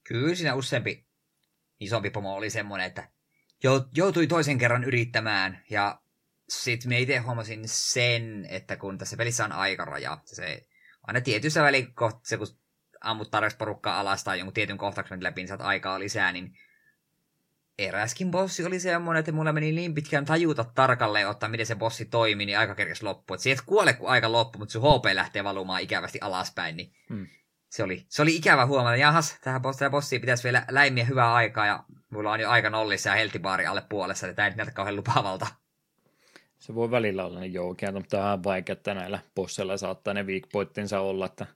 Kyllä 0.05 0.35
siinä 0.35 0.55
useampi 0.55 1.11
isompi 1.81 2.11
pomo 2.11 2.35
oli 2.35 2.51
semmoinen, 2.51 2.87
että 2.87 3.09
joutui 3.95 4.27
toisen 4.27 4.59
kerran 4.59 4.85
yrittämään 4.85 5.63
ja 5.71 6.01
sitten 6.51 6.89
me 6.89 7.01
itse 7.01 7.19
huomasin 7.19 7.63
sen, 7.65 8.47
että 8.49 8.77
kun 8.77 8.99
tässä 8.99 9.17
pelissä 9.17 9.45
on 9.45 9.53
aikaraja, 9.53 10.19
se 10.25 10.67
aina 11.03 11.21
tietyssä 11.21 11.63
väliin, 11.63 11.95
se 12.25 12.37
kun 12.37 12.47
ammut 13.01 13.31
tarjoksi 13.31 13.57
porukkaa 13.57 14.01
alas 14.01 14.25
tai 14.25 14.39
jonkun 14.39 14.55
tietyn 14.55 14.79
kohtauksen 14.79 15.23
läpi, 15.23 15.41
niin 15.41 15.49
saat 15.49 15.61
aikaa 15.61 15.99
lisää, 15.99 16.33
niin 16.33 16.57
eräskin 17.79 18.31
bossi 18.31 18.65
oli 18.65 18.81
semmoinen, 18.81 19.21
että 19.21 19.33
mulla 19.33 19.53
meni 19.53 19.73
niin 19.73 19.95
pitkään 19.95 20.25
tajuta 20.25 20.65
tarkalleen 20.65 21.29
ottaa, 21.29 21.49
miten 21.49 21.67
se 21.67 21.75
bossi 21.75 22.05
toimii, 22.05 22.47
niin 22.47 22.59
aika 22.59 22.75
kerkesi 22.75 23.05
loppu. 23.05 23.35
Että 23.35 23.51
et 23.51 23.61
kuole, 23.67 23.93
kun 23.93 24.09
aika 24.09 24.33
loppu, 24.33 24.59
mutta 24.59 24.73
sun 24.73 24.83
HP 24.83 25.05
lähtee 25.13 25.45
valumaan 25.45 25.83
ikävästi 25.83 26.19
alaspäin, 26.21 26.77
niin 26.77 26.93
hmm. 27.09 27.27
se, 27.69 27.83
oli, 27.83 28.07
se 28.09 28.23
oli 28.23 28.37
ikävä 28.37 28.67
huomata. 28.67 28.97
Jahas, 28.97 29.37
tähän 29.41 29.63
bossiin 29.63 29.91
bossiin 29.91 30.21
pitäisi 30.21 30.45
vielä 30.45 30.65
läimiä 30.71 31.05
hyvää 31.05 31.35
aikaa, 31.35 31.67
ja 31.67 31.85
mulla 32.11 32.33
on 32.33 32.41
jo 32.41 32.51
aika 32.51 32.71
nollissa 32.71 33.11
ja 33.11 33.17
heltibaari 33.17 33.67
alle 33.67 33.83
puolessa, 33.89 34.27
että 34.27 34.37
tämä 34.37 34.49
ei 34.49 34.55
näytä 34.55 34.73
kauhean 34.73 34.97
lupaavalta 34.97 35.47
se 36.71 36.75
voi 36.75 36.91
välillä 36.91 37.25
olla 37.25 37.41
niin 37.41 37.53
joukea, 37.53 37.93
mutta 37.93 38.19
vähän 38.19 38.45
vaikea, 38.45 38.73
että 38.73 38.95
näillä 38.95 39.19
bosseilla 39.35 39.77
saattaa 39.77 40.15
ne 40.15 40.23
weak 40.27 40.43
pointtinsa 40.53 41.01
olla, 41.01 41.27
että 41.27 41.47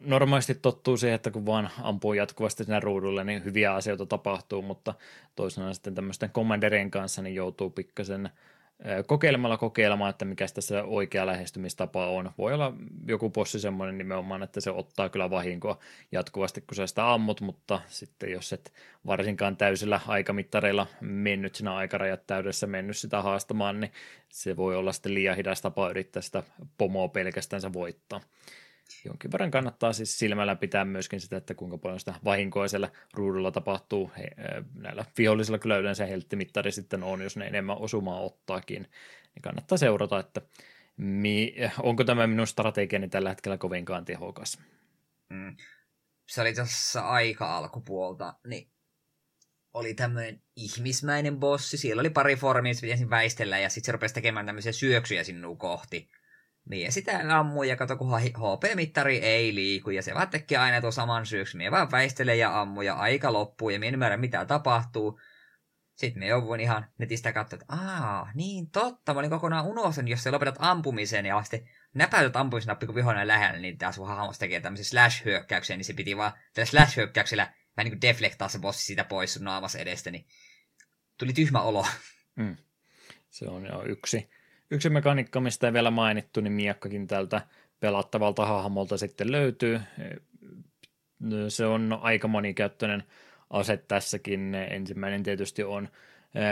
Normaalisti 0.00 0.54
tottuu 0.54 0.96
siihen, 0.96 1.14
että 1.14 1.30
kun 1.30 1.46
vaan 1.46 1.70
ampuu 1.82 2.12
jatkuvasti 2.12 2.64
sinne 2.64 2.80
ruudulle, 2.80 3.24
niin 3.24 3.44
hyviä 3.44 3.74
asioita 3.74 4.06
tapahtuu, 4.06 4.62
mutta 4.62 4.94
toisaalta 5.36 5.74
sitten 5.74 5.94
tämmöisten 5.94 6.30
commanderien 6.30 6.90
kanssa 6.90 7.22
niin 7.22 7.34
joutuu 7.34 7.70
pikkasen 7.70 8.30
kokeilemalla 9.06 9.56
kokeilemaan, 9.56 10.10
että 10.10 10.24
mikä 10.24 10.46
tässä 10.54 10.84
oikea 10.84 11.26
lähestymistapa 11.26 12.06
on. 12.06 12.30
Voi 12.38 12.54
olla 12.54 12.72
joku 13.06 13.30
possi 13.30 13.60
semmoinen 13.60 13.98
nimenomaan, 13.98 14.42
että 14.42 14.60
se 14.60 14.70
ottaa 14.70 15.08
kyllä 15.08 15.30
vahinkoa 15.30 15.78
jatkuvasti, 16.12 16.60
kun 16.60 16.74
sä 16.74 16.86
sitä 16.86 17.12
ammut, 17.12 17.40
mutta 17.40 17.80
sitten 17.86 18.30
jos 18.30 18.52
et 18.52 18.72
varsinkaan 19.06 19.56
täysillä 19.56 20.00
aikamittareilla 20.06 20.86
mennyt 21.00 21.54
siinä 21.54 21.74
aikarajat 21.74 22.26
täydessä 22.26 22.66
mennyt 22.66 22.96
sitä 22.96 23.22
haastamaan, 23.22 23.80
niin 23.80 23.92
se 24.28 24.56
voi 24.56 24.76
olla 24.76 24.92
sitten 24.92 25.14
liian 25.14 25.36
hidas 25.36 25.62
tapa 25.62 25.90
yrittää 25.90 26.22
sitä 26.22 26.42
pomoa 26.78 27.08
pelkästään 27.08 27.72
voittaa 27.72 28.20
jonkin 29.04 29.32
verran 29.32 29.50
kannattaa 29.50 29.92
siis 29.92 30.18
silmällä 30.18 30.56
pitää 30.56 30.84
myöskin 30.84 31.20
sitä, 31.20 31.36
että 31.36 31.54
kuinka 31.54 31.78
paljon 31.78 32.00
sitä 32.00 32.14
vahinkoa 32.24 32.68
siellä 32.68 32.90
ruudulla 33.14 33.50
tapahtuu. 33.50 34.10
He, 34.18 34.30
näillä 34.74 35.04
vihollisilla 35.18 35.58
kyllä 35.58 35.76
yleensä 35.76 36.06
helttimittari 36.06 36.72
sitten 36.72 37.02
on, 37.02 37.22
jos 37.22 37.36
ne 37.36 37.46
enemmän 37.46 37.78
osumaa 37.78 38.20
ottaakin. 38.20 38.82
Niin 39.34 39.42
kannattaa 39.42 39.78
seurata, 39.78 40.18
että 40.18 40.42
mi, 40.96 41.54
onko 41.82 42.04
tämä 42.04 42.26
minun 42.26 42.46
strategiani 42.46 43.08
tällä 43.08 43.28
hetkellä 43.28 43.58
kovinkaan 43.58 44.04
tehokas. 44.04 44.58
Mm. 45.28 45.56
Se 46.26 46.40
oli 46.40 46.54
tuossa 46.54 47.00
aika 47.00 47.56
alkupuolta, 47.56 48.34
niin 48.46 48.70
oli 49.74 49.94
tämmöinen 49.94 50.42
ihmismäinen 50.56 51.36
bossi. 51.36 51.78
Siellä 51.78 52.00
oli 52.00 52.10
pari 52.10 52.36
formia, 52.36 52.72
pitäisi 52.80 53.10
väistellä, 53.10 53.58
ja 53.58 53.68
sitten 53.68 53.86
se 53.86 53.92
rupesi 53.92 54.14
tekemään 54.14 54.46
tämmöisiä 54.46 54.72
syöksyjä 54.72 55.24
sinua 55.24 55.56
kohti. 55.56 56.10
Mie 56.68 56.90
sitä 56.90 57.38
ammuu 57.38 57.62
ja 57.62 57.76
kato, 57.76 57.96
kun 57.96 58.20
HP-mittari 58.20 59.18
ei 59.18 59.54
liiku 59.54 59.90
ja 59.90 60.02
se 60.02 60.14
vaan 60.14 60.28
tekee 60.28 60.58
aina 60.58 60.80
tuon 60.80 60.92
saman 60.92 61.26
syöksyn. 61.26 61.58
Mie 61.58 61.70
vaan 61.70 61.90
väistelee 61.90 62.36
ja 62.36 62.60
ammu 62.60 62.82
ja 62.82 62.94
aika 62.94 63.32
loppuu 63.32 63.70
ja 63.70 63.78
mie 63.78 63.90
ymmärrä 63.90 64.16
mitä 64.16 64.44
tapahtuu. 64.44 65.20
Sitten 65.94 66.22
me 66.22 66.26
jouduin 66.26 66.60
ihan 66.60 66.86
netistä 66.98 67.32
katsoa, 67.32 67.58
että 67.62 67.74
aa, 67.76 68.30
niin 68.34 68.70
totta, 68.70 69.14
mä 69.14 69.18
olin 69.18 69.30
kokonaan 69.30 69.66
unohtanut, 69.66 70.10
jos 70.10 70.22
sä 70.22 70.32
lopetat 70.32 70.56
ampumisen 70.58 71.26
ja 71.26 71.42
sitten 71.42 71.68
näpäytät 71.94 72.36
ampumisnappi, 72.36 72.86
kun 72.86 72.94
vihollinen 72.94 73.28
lähellä, 73.28 73.60
niin 73.60 73.78
taas 73.78 73.94
sun 73.94 74.08
hahmos 74.08 74.38
tekee 74.38 74.60
tämmöisen 74.60 74.84
slash-hyökkäyksen, 74.84 75.78
niin 75.78 75.84
se 75.84 75.92
piti 75.92 76.16
vaan 76.16 76.32
tällä 76.54 76.66
slash-hyökkäyksellä 76.66 77.42
vähän 77.76 77.84
niin 77.84 77.92
kuin 77.92 78.00
deflektaa 78.00 78.48
se 78.48 78.58
bossi 78.58 78.84
siitä 78.84 79.04
pois 79.04 79.34
sun 79.34 79.44
naamassa 79.44 79.78
edestä, 79.78 80.10
niin 80.10 80.26
tuli 81.18 81.32
tyhmä 81.32 81.60
olo. 81.60 81.86
Mm. 82.36 82.56
Se 83.30 83.48
on 83.48 83.66
jo 83.66 83.82
yksi 83.84 84.30
Yksi 84.70 84.90
mekaniikka, 84.90 85.40
mistä 85.40 85.66
ei 85.66 85.72
vielä 85.72 85.90
mainittu, 85.90 86.40
niin 86.40 86.52
miekkakin 86.52 87.06
tältä 87.06 87.40
pelattavalta 87.80 88.46
hahmolta 88.46 88.96
sitten 88.96 89.32
löytyy. 89.32 89.80
Se 91.48 91.66
on 91.66 91.98
aika 92.02 92.28
monikäyttöinen 92.28 93.04
ase 93.50 93.76
tässäkin. 93.76 94.54
Ensimmäinen 94.54 95.22
tietysti 95.22 95.64
on 95.64 95.88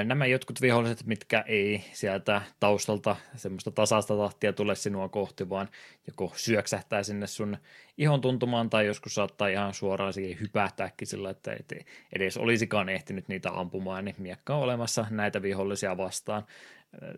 nämä 0.04 0.26
jotkut 0.26 0.60
viholliset, 0.60 1.06
mitkä 1.06 1.44
ei 1.46 1.84
sieltä 1.92 2.42
taustalta 2.60 3.16
semmoista 3.34 3.70
tasasta 3.70 4.16
tahtia 4.16 4.52
tule 4.52 4.74
sinua 4.74 5.08
kohti, 5.08 5.48
vaan 5.48 5.68
joko 6.06 6.32
syöksähtää 6.36 7.02
sinne 7.02 7.26
sun 7.26 7.56
ihon 7.98 8.20
tuntumaan 8.20 8.70
tai 8.70 8.86
joskus 8.86 9.14
saattaa 9.14 9.48
ihan 9.48 9.74
suoraan 9.74 10.12
siihen 10.12 10.40
hypähtääkin 10.40 11.08
sillä, 11.08 11.30
että 11.30 11.52
et 11.52 11.86
edes 12.12 12.36
olisikaan 12.36 12.88
ehtinyt 12.88 13.28
niitä 13.28 13.50
ampumaan, 13.50 14.04
niin 14.04 14.16
miekka 14.18 14.54
on 14.54 14.62
olemassa 14.62 15.06
näitä 15.10 15.42
vihollisia 15.42 15.96
vastaan. 15.96 16.46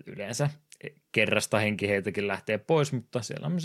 Yleensä 0.07 0.51
kerrasta 1.13 1.59
henki 1.59 1.89
heiltäkin 1.89 2.29
lähtee 2.29 2.59
pois, 2.59 2.93
mutta 2.93 3.23
siellä 3.23 3.47
on 3.47 3.57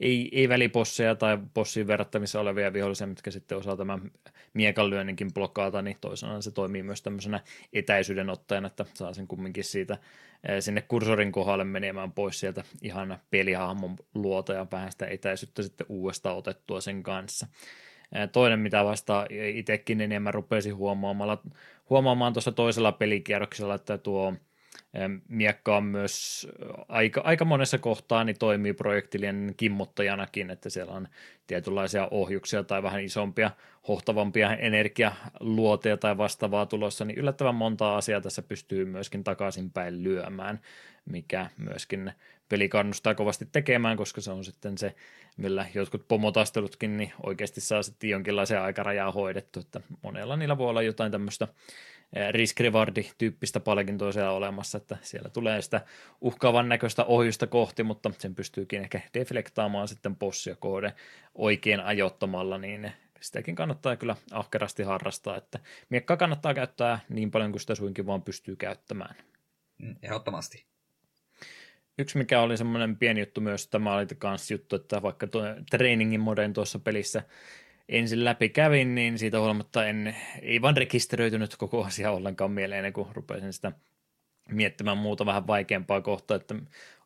ei, 0.00 0.28
ei 0.32 0.48
väliposseja 0.48 1.14
tai 1.14 1.38
possiin 1.54 1.86
verrattavissa 1.86 2.40
olevia 2.40 2.72
vihollisia, 2.72 3.06
mitkä 3.06 3.30
sitten 3.30 3.58
osaa 3.58 3.76
tämän 3.76 4.10
miekan 4.54 4.90
lyönninkin 4.90 5.34
blokkaata, 5.34 5.82
niin 5.82 5.96
toisaalta 6.00 6.42
se 6.42 6.50
toimii 6.50 6.82
myös 6.82 7.02
tämmöisenä 7.02 7.40
etäisyyden 7.72 8.30
ottajana, 8.30 8.66
että 8.66 8.84
saa 8.94 9.14
sen 9.14 9.26
kumminkin 9.26 9.64
siitä 9.64 9.98
sinne 10.60 10.80
kursorin 10.80 11.32
kohdalle 11.32 11.64
menemään 11.64 12.12
pois 12.12 12.40
sieltä 12.40 12.64
ihan 12.82 13.18
pelihahmon 13.30 13.96
luota 14.14 14.52
ja 14.52 14.66
vähän 14.72 14.92
sitä 14.92 15.06
etäisyyttä 15.06 15.62
sitten 15.62 15.86
uudestaan 15.88 16.36
otettua 16.36 16.80
sen 16.80 17.02
kanssa. 17.02 17.46
Toinen, 18.32 18.60
mitä 18.60 18.84
vasta 18.84 19.26
itsekin 19.54 20.00
enemmän 20.00 20.34
rupesin 20.34 20.76
huomaamaan, 20.76 21.38
huomaamaan 21.90 22.32
tuossa 22.32 22.52
toisella 22.52 22.92
pelikierroksella, 22.92 23.74
että 23.74 23.98
tuo 23.98 24.34
Miekka 25.28 25.76
on 25.76 25.84
myös 25.84 26.46
aika, 26.88 27.20
aika 27.20 27.44
monessa 27.44 27.78
kohtaa 27.78 28.24
niin 28.24 28.38
toimii 28.38 28.72
projektilien 28.72 29.54
kimmottajanakin, 29.56 30.50
että 30.50 30.70
siellä 30.70 30.92
on 30.92 31.08
tietynlaisia 31.46 32.08
ohjuksia 32.10 32.64
tai 32.64 32.82
vähän 32.82 33.04
isompia, 33.04 33.50
hohtavampia 33.88 34.56
energialuoteja 34.56 35.96
tai 35.96 36.18
vastaavaa 36.18 36.66
tulossa, 36.66 37.04
niin 37.04 37.18
yllättävän 37.18 37.54
monta 37.54 37.96
asiaa 37.96 38.20
tässä 38.20 38.42
pystyy 38.42 38.84
myöskin 38.84 39.24
takaisinpäin 39.24 40.04
lyömään, 40.04 40.60
mikä 41.04 41.50
myöskin 41.58 42.12
peli 42.48 42.68
kannustaa 42.68 43.14
kovasti 43.14 43.48
tekemään, 43.52 43.96
koska 43.96 44.20
se 44.20 44.30
on 44.30 44.44
sitten 44.44 44.78
se, 44.78 44.94
millä 45.36 45.66
jotkut 45.74 46.08
pomotastelutkin 46.08 46.96
niin 46.96 47.12
oikeasti 47.22 47.60
saa 47.60 47.82
sitten 47.82 48.10
jonkinlaisen 48.10 48.60
aikarajaa 48.60 49.12
hoidettu, 49.12 49.60
että 49.60 49.80
monella 50.02 50.36
niillä 50.36 50.58
voi 50.58 50.68
olla 50.68 50.82
jotain 50.82 51.12
tämmöistä 51.12 51.48
risk 52.30 52.60
tyyppistä 53.18 53.60
palkintoa 53.60 54.12
siellä 54.12 54.30
olemassa, 54.30 54.78
että 54.78 54.96
siellä 55.02 55.28
tulee 55.28 55.62
sitä 55.62 55.80
uhkaavan 56.20 56.68
näköistä 56.68 57.04
ohjusta 57.04 57.46
kohti, 57.46 57.82
mutta 57.82 58.10
sen 58.18 58.34
pystyykin 58.34 58.80
ehkä 58.80 59.00
deflektaamaan 59.14 59.88
sitten 59.88 60.16
possia 60.16 60.56
kohde 60.56 60.92
oikein 61.34 61.80
ajoittamalla, 61.80 62.58
niin 62.58 62.92
sitäkin 63.20 63.54
kannattaa 63.54 63.96
kyllä 63.96 64.16
ahkerasti 64.32 64.82
harrastaa, 64.82 65.36
että 65.36 65.58
miekkaa 65.88 66.16
kannattaa 66.16 66.54
käyttää 66.54 66.98
niin 67.08 67.30
paljon 67.30 67.52
kuin 67.52 67.60
sitä 67.60 67.74
suinkin 67.74 68.06
vaan 68.06 68.22
pystyy 68.22 68.56
käyttämään. 68.56 69.16
Mm, 69.78 69.96
ehdottomasti. 70.02 70.64
Yksi, 71.98 72.18
mikä 72.18 72.40
oli 72.40 72.56
semmoinen 72.56 72.96
pieni 72.96 73.20
juttu 73.20 73.40
myös, 73.40 73.68
tämä 73.68 73.94
oli 73.94 74.06
myös 74.22 74.50
juttu, 74.50 74.76
että 74.76 75.02
vaikka 75.02 75.26
tuo 75.26 75.42
trainingin 75.70 76.20
moden 76.20 76.52
tuossa 76.52 76.78
pelissä 76.78 77.22
ensin 77.88 78.24
läpi 78.24 78.48
kävin, 78.48 78.94
niin 78.94 79.18
siitä 79.18 79.38
huolimatta 79.38 79.86
en, 79.86 80.16
ei 80.42 80.62
vaan 80.62 80.76
rekisteröitynyt 80.76 81.56
koko 81.56 81.84
asia 81.84 82.10
ollenkaan 82.10 82.50
mieleen, 82.50 82.92
kun 82.92 83.10
rupesin 83.12 83.52
sitä 83.52 83.72
miettimään 84.48 84.98
muuta 84.98 85.26
vähän 85.26 85.46
vaikeampaa 85.46 86.00
kohtaa, 86.00 86.36
että 86.36 86.54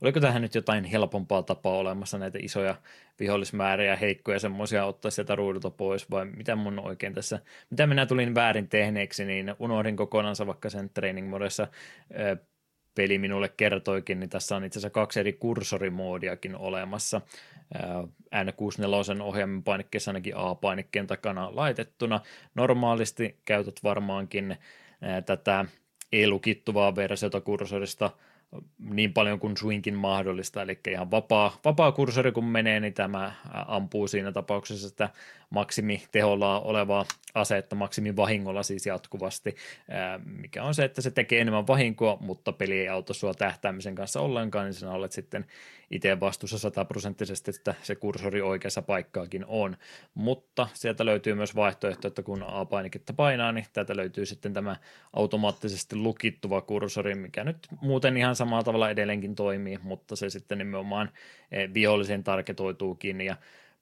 oliko 0.00 0.20
tähän 0.20 0.42
nyt 0.42 0.54
jotain 0.54 0.84
helpompaa 0.84 1.42
tapaa 1.42 1.76
olemassa 1.76 2.18
näitä 2.18 2.38
isoja 2.42 2.76
vihollismääriä, 3.20 3.96
heikkoja 3.96 4.38
semmoisia 4.38 4.84
ottaa 4.84 5.10
sieltä 5.10 5.34
ruudulta 5.34 5.70
pois, 5.70 6.10
vai 6.10 6.24
mitä 6.24 6.56
mun 6.56 6.78
oikein 6.78 7.14
tässä, 7.14 7.40
mitä 7.70 7.86
minä 7.86 8.06
tulin 8.06 8.34
väärin 8.34 8.68
tehneeksi, 8.68 9.24
niin 9.24 9.54
unohdin 9.58 9.96
kokonaan 9.96 10.36
vaikka 10.46 10.70
sen 10.70 10.90
training 10.90 11.28
modessa 11.28 11.66
peli 12.98 13.18
minulle 13.18 13.48
kertoikin, 13.56 14.20
niin 14.20 14.30
tässä 14.30 14.56
on 14.56 14.64
itse 14.64 14.78
asiassa 14.78 14.90
kaksi 14.90 15.20
eri 15.20 15.32
kursorimoodiakin 15.32 16.56
olemassa. 16.56 17.20
N64 18.34 19.22
ohjaimen 19.22 19.62
painikkeessa 19.62 20.10
ainakin 20.10 20.36
A-painikkeen 20.36 21.06
takana 21.06 21.56
laitettuna. 21.56 22.20
Normaalisti 22.54 23.36
käytät 23.44 23.74
varmaankin 23.84 24.56
tätä 25.26 25.64
ei-lukittuvaa 26.12 26.96
versiota 26.96 27.40
kursorista 27.40 28.10
niin 28.78 29.12
paljon 29.12 29.38
kuin 29.38 29.56
suinkin 29.56 29.94
mahdollista, 29.94 30.62
eli 30.62 30.78
ihan 30.90 31.10
vapaa, 31.10 31.60
vapaa 31.64 31.92
kursori 31.92 32.32
kun 32.32 32.44
menee, 32.44 32.80
niin 32.80 32.94
tämä 32.94 33.32
ampuu 33.66 34.08
siinä 34.08 34.32
tapauksessa 34.32 34.88
sitä 34.88 35.08
maksimiteholla 35.50 36.60
olevaa 36.60 37.04
asetta 37.34 37.76
maksimivahingolla 37.76 38.62
siis 38.62 38.86
jatkuvasti, 38.86 39.56
mikä 40.24 40.62
on 40.62 40.74
se, 40.74 40.84
että 40.84 41.02
se 41.02 41.10
tekee 41.10 41.40
enemmän 41.40 41.66
vahinkoa, 41.66 42.18
mutta 42.20 42.52
peli 42.52 42.80
ei 42.80 42.88
auta 42.88 43.14
sua 43.14 43.34
tähtäämisen 43.34 43.94
kanssa 43.94 44.20
ollenkaan, 44.20 44.64
niin 44.64 44.74
sinä 44.74 44.90
olet 44.90 45.12
sitten 45.12 45.46
itse 45.90 46.20
vastuussa 46.20 46.58
sataprosenttisesti, 46.58 47.50
että 47.50 47.74
se 47.82 47.94
kursori 47.94 48.42
oikeassa 48.42 48.82
paikkaakin 48.82 49.44
on. 49.48 49.76
Mutta 50.14 50.68
sieltä 50.74 51.06
löytyy 51.06 51.34
myös 51.34 51.56
vaihtoehto, 51.56 52.08
että 52.08 52.22
kun 52.22 52.44
A-painiketta 52.46 53.12
painaa, 53.12 53.52
niin 53.52 53.66
täältä 53.72 53.96
löytyy 53.96 54.26
sitten 54.26 54.52
tämä 54.52 54.76
automaattisesti 55.12 55.96
lukittuva 55.96 56.60
kursori, 56.60 57.14
mikä 57.14 57.44
nyt 57.44 57.68
muuten 57.80 58.16
ihan 58.16 58.36
samalla 58.36 58.64
tavalla 58.64 58.90
edelleenkin 58.90 59.34
toimii, 59.34 59.78
mutta 59.82 60.16
se 60.16 60.30
sitten 60.30 60.58
nimenomaan 60.58 61.10
eh, 61.52 61.74
vihollisen 61.74 62.24
tarketoituukin 62.24 63.20
ja 63.20 63.36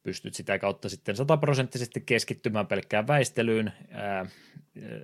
pystyt 0.06 0.34
sitä 0.34 0.58
kautta 0.58 0.88
sitten 0.88 1.16
sataprosenttisesti 1.16 2.00
keskittymään 2.06 2.66
pelkkään 2.66 3.06
väistelyyn 3.06 3.72
ää, 3.90 4.26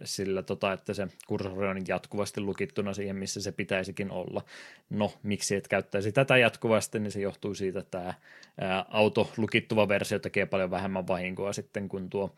sillä, 0.05 0.43
tota, 0.43 0.73
että 0.73 0.95
se 0.95 1.09
kursori 1.27 1.69
on 1.69 1.83
jatkuvasti 1.89 2.41
lukittuna 2.41 2.95
siihen, 2.95 3.16
missä 3.16 3.41
se 3.41 3.53
pitäisikin 3.53 4.11
olla. 4.11 4.43
No, 4.91 5.12
miksi 5.23 5.57
et 5.57 5.69
käyttäisi 5.69 6.12
tätä 6.12 6.37
jatkuvasti, 6.37 6.99
niin 6.99 7.12
se 7.12 7.20
johtuu 7.20 7.55
siitä, 7.55 7.79
että 7.79 8.15
tämä 8.57 8.85
autolukittuva 8.91 9.89
versio 9.89 10.19
tekee 10.19 10.47
paljon 10.47 10.70
vähemmän 10.70 11.07
vahinkoa 11.07 11.53
sitten 11.53 11.89
kuin 11.89 12.11
tuo 12.11 12.35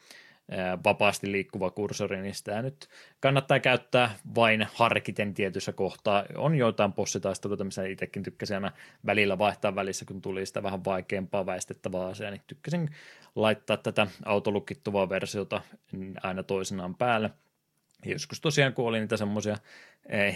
vapaasti 0.85 1.33
liikkuva 1.33 1.71
kursori, 1.71 2.23
niin 2.23 2.35
sitä 2.35 2.63
nyt 2.63 2.89
kannattaa 3.21 3.61
käyttää 3.61 4.15
vain 4.35 4.67
harkiten 4.75 5.35
tietyssä 5.35 5.73
kohtaa. 5.73 6.25
On 6.37 6.55
joitain 6.55 6.93
bossitaisteluita, 6.93 7.65
missä 7.65 7.85
itsekin 7.85 8.23
tykkäsin 8.23 8.55
aina 8.55 8.73
välillä 9.07 9.39
vaihtaa 9.39 9.75
välissä, 9.75 10.05
kun 10.05 10.23
tuli 10.23 10.47
sitä 10.47 10.63
vähän 10.63 10.85
vaikeampaa 10.85 11.47
väistettävää 11.47 12.07
asiaa, 12.07 12.31
niin 12.31 12.43
tykkäsin 12.47 12.91
laittaa 13.35 13.77
tätä 13.77 14.07
autolukittuvaa 14.25 15.09
versiota 15.09 15.63
aina 16.23 16.43
toisenaan 16.43 16.95
päälle. 16.95 17.31
joskus 18.05 18.41
tosiaan, 18.41 18.73
kun 18.73 18.87
oli 18.89 19.01
niitä 19.01 19.17
semmoisia 19.17 19.57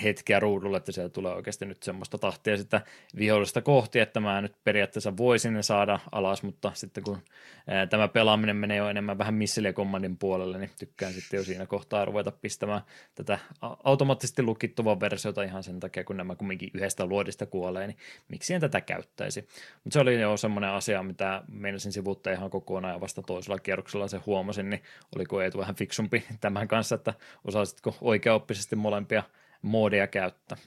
hetkiä 0.03 0.41
ruudulla, 0.41 0.77
että 0.77 0.93
siellä 0.93 1.09
tulee 1.09 1.35
oikeasti 1.35 1.67
nyt 1.67 1.83
semmoista 1.83 2.19
tahtia 2.19 2.57
sitä 2.57 2.81
vihollista 3.19 3.63
kohti, 3.63 4.01
että 4.01 4.21
mä 4.21 4.41
nyt 4.41 4.53
periaatteessa 4.65 5.17
voisin 5.17 5.55
ne 5.55 5.63
saada 5.63 6.01
alas, 6.13 6.43
mutta 6.43 6.71
sitten 6.75 7.05
kun 7.05 7.17
eh, 7.17 7.89
tämä 7.91 8.09
pelaaminen 8.09 8.57
menee 8.57 8.77
jo 8.77 8.89
enemmän 8.89 9.19
vähän 9.19 9.35
missile 9.35 9.73
kommandin 9.73 10.17
puolelle, 10.17 10.59
niin 10.59 10.71
tykkään 10.79 11.13
sitten 11.13 11.39
jo 11.39 11.45
siinä 11.45 11.67
kohtaa 11.67 12.05
ruveta 12.05 12.33
pistämään 12.33 12.83
tätä 13.15 13.39
automaattisesti 13.85 14.43
lukittuvaa 14.43 15.01
versiota 15.01 15.43
ihan 15.43 15.63
sen 15.63 15.81
takia, 15.81 16.05
kun 16.05 16.17
nämä 16.17 16.37
kumminkin 16.37 16.71
yhdestä 16.75 17.07
luodista 17.07 17.47
kuolee, 17.47 17.87
niin 17.87 17.99
miksi 18.29 18.55
en 18.55 18.61
tätä 18.61 18.81
käyttäisi. 18.81 19.49
Mutta 19.85 19.95
se 19.95 20.01
oli 20.01 20.21
jo 20.21 20.37
semmoinen 20.37 20.71
asia, 20.71 21.03
mitä 21.03 21.43
meinasin 21.49 21.93
sivuuttaa 21.93 22.33
ihan 22.33 22.51
kokonaan 22.51 22.95
ja 22.95 23.01
vasta 23.01 23.23
toisella 23.23 23.59
kierroksella 23.59 24.09
se 24.09 24.19
huomasin, 24.27 24.71
niin 24.71 24.83
oliko 25.17 25.43
Eetu 25.43 25.59
vähän 25.59 25.75
fiksumpi 25.75 26.25
tämän 26.41 26.69
kanssa, 26.69 26.95
että 26.95 27.15
osasitko 27.45 27.97
oikeaoppisesti 28.01 28.77
molempia 28.77 29.23
moodeja 29.63 30.07
käyttää. 30.07 30.59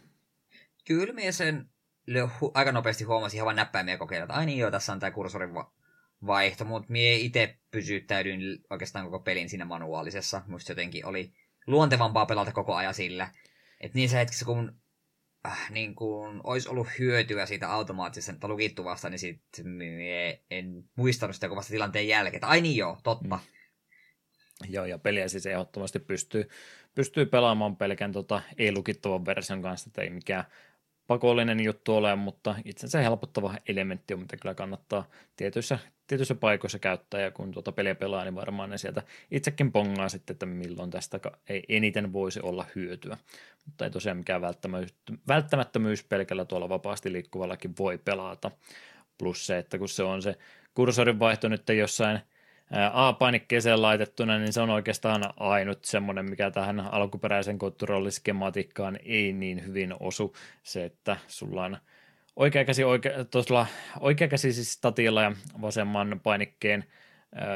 Kyllä 0.86 1.14
minä 1.14 1.32
sen 1.32 1.70
aika 2.54 2.72
nopeasti 2.72 3.04
huomasin 3.04 3.38
ihan 3.38 3.46
vain 3.46 3.56
näppäimiä 3.56 3.98
kokeilla, 3.98 4.24
että 4.24 4.34
ai 4.34 4.46
niin 4.46 4.58
joo, 4.58 4.72
tässä 4.72 4.94
on 4.94 5.00
tämä 5.00 5.12
kursorin 5.12 5.54
va- 5.54 5.74
vaihto, 6.26 6.66
mutta 6.66 6.92
minä 6.92 7.16
itse 7.16 7.58
pysyttäydyin 7.72 8.42
oikeastaan 8.70 9.06
koko 9.06 9.20
pelin 9.20 9.50
siinä 9.50 9.66
manuaalisessa. 9.66 10.42
Musta 10.48 10.72
jotenkin 10.72 11.06
oli 11.06 11.34
luontevampaa 11.68 12.26
pelata 12.26 12.52
koko 12.52 12.76
ajan 12.76 12.94
sillä. 12.94 13.32
Että 13.80 13.96
niissä 13.98 14.18
hetkissä, 14.18 14.46
kun 14.46 14.82
äh, 15.48 15.72
niin 15.72 15.96
kun 15.96 16.42
olisi 16.44 16.70
ollut 16.70 16.88
hyötyä 17.00 17.46
siitä 17.46 17.72
automaattisesta 17.72 18.48
lukittuvasta, 18.48 19.10
niin 19.10 19.20
sitten 19.20 19.66
en 20.52 20.84
muistanut 20.96 21.36
sitä 21.36 21.50
kovasta 21.50 21.72
tilanteen 21.72 22.08
jälkeen. 22.08 22.36
Että 22.36 22.48
ai 22.48 22.62
niin 22.62 22.76
joo, 22.76 22.98
totta. 23.04 23.36
Mm. 23.36 23.42
Joo, 24.70 24.86
ja 24.86 25.00
peliä 25.00 25.28
siis 25.28 25.46
ehdottomasti 25.46 26.00
pystyy, 26.00 26.50
pystyy 26.96 27.26
pelaamaan 27.26 27.76
pelkän 27.76 28.12
tota, 28.12 28.42
ei-lukittavan 28.58 29.26
version 29.26 29.62
kanssa, 29.62 29.90
että 29.90 30.02
ei 30.02 30.10
mikään 30.10 30.44
pakollinen 31.08 31.64
juttu 31.64 31.96
ole, 31.96 32.16
mutta 32.16 32.56
itsensä 32.66 33.02
helpottava 33.02 33.56
elementti 33.68 34.14
on, 34.14 34.20
mitä 34.20 34.38
kyllä 34.38 34.56
kannattaa 34.56 35.10
tietyissä, 35.36 35.80
tietyissä 36.08 36.36
paikoissa 36.36 36.80
käyttää, 36.80 37.22
ja 37.22 37.32
kun 37.32 37.52
tuota 37.52 37.72
peliä 37.72 37.96
pelaa, 37.96 38.24
niin 38.24 38.36
varmaan 38.36 38.70
ne 38.70 38.78
sieltä 38.78 39.04
itsekin 39.32 39.72
pongaa 39.72 40.10
sitten, 40.10 40.34
että 40.34 40.46
milloin 40.46 40.90
tästä 40.90 41.20
ei 41.50 41.64
eniten 41.70 42.14
voisi 42.14 42.40
olla 42.44 42.66
hyötyä. 42.76 43.18
Mutta 43.66 43.86
ei 43.86 43.92
tosiaan 43.92 44.18
mikään 44.18 44.42
välttämättömyys, 45.28 46.04
pelkällä 46.04 46.46
tuolla 46.46 46.70
vapaasti 46.70 47.14
liikkuvallakin 47.14 47.74
voi 47.80 47.98
pelata. 47.98 48.52
Plus 49.18 49.46
se, 49.48 49.58
että 49.58 49.78
kun 49.78 49.90
se 49.90 50.04
on 50.04 50.22
se 50.22 50.38
kursorin 50.74 51.20
vaihto 51.20 51.50
nyt 51.50 51.70
jossain 51.70 52.20
A-painikkeeseen 52.94 53.82
laitettuna, 53.82 54.38
niin 54.38 54.54
se 54.54 54.62
on 54.62 54.70
oikeastaan 54.70 55.34
ainut 55.38 55.86
semmoinen, 55.86 56.30
mikä 56.30 56.52
tähän 56.52 56.80
alkuperäisen 56.80 57.60
kontrolliskematiikkaan 57.60 59.00
ei 59.06 59.34
niin 59.34 59.66
hyvin 59.66 59.94
osu. 60.00 60.36
Se, 60.64 60.86
että 60.86 61.18
sulla 61.28 61.66
on 61.66 61.78
oikea 62.36 62.66
käsi, 62.66 62.84
oikea, 62.84 63.12
oikea 64.00 64.28
käsi 64.28 64.54
siis 64.54 64.74
statilla 64.74 65.22
ja 65.22 65.32
vasemman 65.62 66.20
painikkeen 66.24 66.86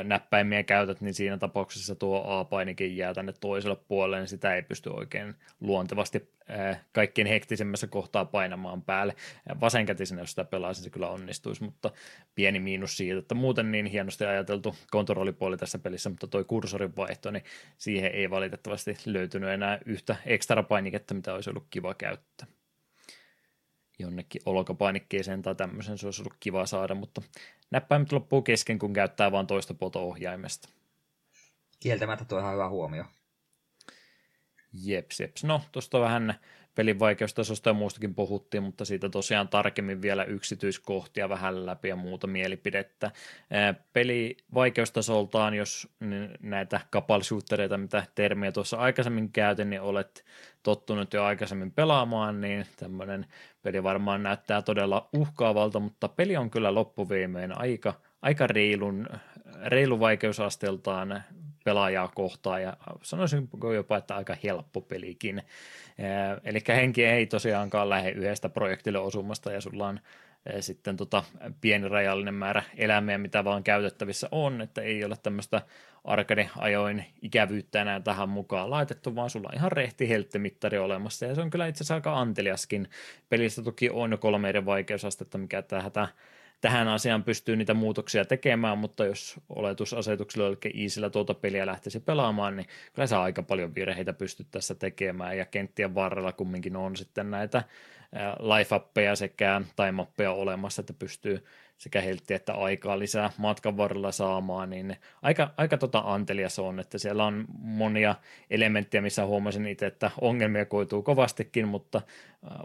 näppäimiä 0.04 0.64
käytät, 0.64 1.02
niin 1.02 1.14
siinä 1.14 1.38
tapauksessa 1.38 1.96
tuo 1.96 2.24
A-painike 2.28 2.86
jää 2.86 3.14
tänne 3.14 3.34
toiselle 3.40 3.78
puolelle, 3.88 4.20
niin 4.20 4.28
sitä 4.28 4.56
ei 4.56 4.62
pysty 4.62 4.90
oikein 4.90 5.36
luontevasti 5.62 6.30
kaikkein 6.92 7.28
hektisemmässä 7.28 7.88
kohtaa 7.88 8.26
painamaan 8.26 8.82
päälle. 8.82 9.16
Vasenkätisenä, 9.62 10.22
jos 10.22 10.30
sitä 10.30 10.44
pelaisin, 10.44 10.84
se 10.84 10.90
kyllä 10.90 11.10
onnistuisi, 11.10 11.64
mutta 11.64 11.92
pieni 12.36 12.60
miinus 12.60 12.98
siitä, 12.98 13.20
että 13.20 13.36
muuten 13.36 13.72
niin 13.72 13.86
hienosti 13.86 14.26
ajateltu 14.26 14.76
kontrollipuoli 14.92 15.58
tässä 15.58 15.80
pelissä, 15.80 16.10
mutta 16.10 16.28
toi 16.28 16.44
kursorin 16.44 16.96
vaihto, 16.96 17.32
niin 17.32 17.44
siihen 17.78 18.12
ei 18.12 18.30
valitettavasti 18.30 18.98
löytynyt 19.06 19.50
enää 19.50 19.80
yhtä 19.86 20.16
ekstra 20.26 20.64
painiketta, 20.64 21.14
mitä 21.14 21.34
olisi 21.34 21.50
ollut 21.50 21.68
kiva 21.70 21.94
käyttää 21.94 22.48
jonnekin 24.00 24.42
olkapainikkeeseen 24.46 25.42
tai 25.42 25.56
tämmöisen 25.56 25.98
se 25.98 26.08
olisi 26.08 26.22
ollut 26.22 26.38
kiva 26.40 26.66
saada, 26.66 26.96
mutta 26.96 27.22
näppäimet 27.72 28.12
loppuu 28.12 28.42
kesken, 28.42 28.80
kun 28.80 28.94
käyttää 28.94 29.32
vain 29.32 29.48
toista 29.48 29.74
puolta 29.74 30.00
ohjaimesta. 30.00 30.70
Kieltämättä 31.80 32.26
tuo 32.26 32.40
ihan 32.40 32.54
hyvä 32.54 32.70
huomio. 32.70 33.06
Jeps, 34.84 35.20
jeps. 35.20 35.44
No, 35.44 35.62
tuosta 35.72 36.00
vähän 36.00 36.40
pelin 36.76 37.00
vaikeustasosta 37.00 37.70
ja 37.70 37.74
muustakin 37.74 38.16
puhuttiin, 38.16 38.64
mutta 38.64 38.86
siitä 38.86 39.10
tosiaan 39.10 39.48
tarkemmin 39.48 40.02
vielä 40.02 40.24
yksityiskohtia 40.24 41.30
vähän 41.30 41.66
läpi 41.66 41.88
ja 41.88 41.96
muuta 41.96 42.28
mielipidettä. 42.28 43.12
Peli 43.94 44.38
vaikeustasoltaan, 44.54 45.54
jos 45.54 45.88
näitä 46.42 46.82
kapalshootereita, 46.90 47.78
mitä 47.78 48.04
termiä 48.16 48.52
tuossa 48.52 48.78
aikaisemmin 48.78 49.32
käytin, 49.32 49.70
niin 49.70 49.82
olet 49.82 50.26
tottunut 50.64 51.14
jo 51.14 51.24
aikaisemmin 51.24 51.72
pelaamaan, 51.72 52.42
niin 52.42 52.66
tämmöinen 52.78 53.26
peli 53.62 53.84
varmaan 53.84 54.24
näyttää 54.24 54.62
todella 54.62 55.10
uhkaavalta, 55.14 55.80
mutta 55.80 56.08
peli 56.08 56.38
on 56.38 56.50
kyllä 56.50 56.74
loppuviimein 56.74 57.62
aika, 57.62 57.94
aika 58.22 58.48
reilun, 58.48 59.08
reilu 59.66 60.00
vaikeusasteeltaan 60.00 61.24
pelaajaa 61.66 62.12
kohtaan 62.16 62.62
ja 62.62 62.78
sanoisin 63.02 63.50
jopa, 63.76 63.98
että 63.98 64.16
aika 64.16 64.36
helppo 64.44 64.82
pelikin. 64.82 65.42
Eli 66.44 66.60
henki 66.68 67.06
ei 67.06 67.26
tosiaankaan 67.26 67.90
lähde 67.90 68.12
yhdestä 68.12 68.50
projektille 68.50 69.00
osumasta 69.00 69.52
ja 69.52 69.62
sulla 69.62 69.88
on 69.88 70.00
sitten 70.60 70.98
tota 70.98 71.24
pieni 71.62 71.90
rajallinen 71.90 72.34
määrä 72.34 72.64
eläimiä, 72.78 73.18
mitä 73.18 73.44
vaan 73.44 73.64
käytettävissä 73.64 74.28
on, 74.32 74.62
että 74.62 74.82
ei 74.82 75.06
ole 75.06 75.16
tämmöistä 75.24 75.62
arcade-ajoin 76.04 77.06
ikävyyttä 77.22 77.82
enää 77.82 78.00
tähän 78.00 78.30
mukaan 78.30 78.70
laitettu, 78.70 79.16
vaan 79.16 79.30
sulla 79.30 79.50
on 79.52 79.58
ihan 79.58 79.72
rehti 79.72 80.10
helttimittari 80.10 80.78
olemassa, 80.78 81.26
ja 81.26 81.36
se 81.36 81.42
on 81.42 81.50
kyllä 81.50 81.68
itse 81.68 81.78
asiassa 81.78 81.96
aika 81.96 82.20
anteliaskin. 82.20 82.90
Pelistä 83.30 83.62
toki 83.62 83.90
on 83.90 84.12
jo 84.12 84.18
kolme 84.18 84.50
eri 84.50 84.66
vaikeusastetta, 84.66 85.38
mikä 85.38 85.62
tähän 85.62 85.92
tähän 86.62 86.88
asiaan 86.88 87.24
pystyy 87.24 87.56
niitä 87.56 87.74
muutoksia 87.74 88.26
tekemään, 88.26 88.78
mutta 88.78 89.06
jos 89.06 89.36
oletusasetuksella 89.50 90.48
eli 90.48 90.84
Easillä 90.84 91.10
tuota 91.10 91.34
peliä 91.34 91.66
lähtisi 91.66 92.00
pelaamaan, 92.00 92.56
niin 92.56 92.68
kyllä 92.94 93.08
se 93.08 93.16
aika 93.16 93.44
paljon 93.44 93.76
virheitä 93.76 94.14
pystyt 94.14 94.48
tässä 94.52 94.76
tekemään, 94.76 95.38
ja 95.38 95.46
kenttien 95.46 95.96
varrella 95.96 96.32
kumminkin 96.32 96.76
on 96.76 96.96
sitten 96.96 97.32
näitä 97.32 97.64
life 98.40 99.16
sekä 99.16 99.62
time 99.76 100.30
olemassa, 100.30 100.82
että 100.82 100.94
pystyy 100.94 101.46
sekä 101.78 102.02
helttiä 102.02 102.36
että 102.36 102.54
aikaa 102.54 103.00
lisää 103.00 103.32
matkan 103.38 103.78
varrella 103.78 104.12
saamaan, 104.12 104.70
niin 104.70 104.98
aika, 105.22 105.54
aika 105.58 105.78
tota 105.78 106.04
antelias 106.06 106.60
on, 106.60 106.80
että 106.80 106.98
siellä 106.98 107.26
on 107.26 107.46
monia 107.60 108.16
elementtejä, 108.50 109.02
missä 109.02 109.26
huomasin 109.26 109.68
itse, 109.68 109.86
että 109.86 110.12
ongelmia 110.22 110.66
koituu 110.66 111.04
kovastikin, 111.04 111.68
mutta 111.68 112.02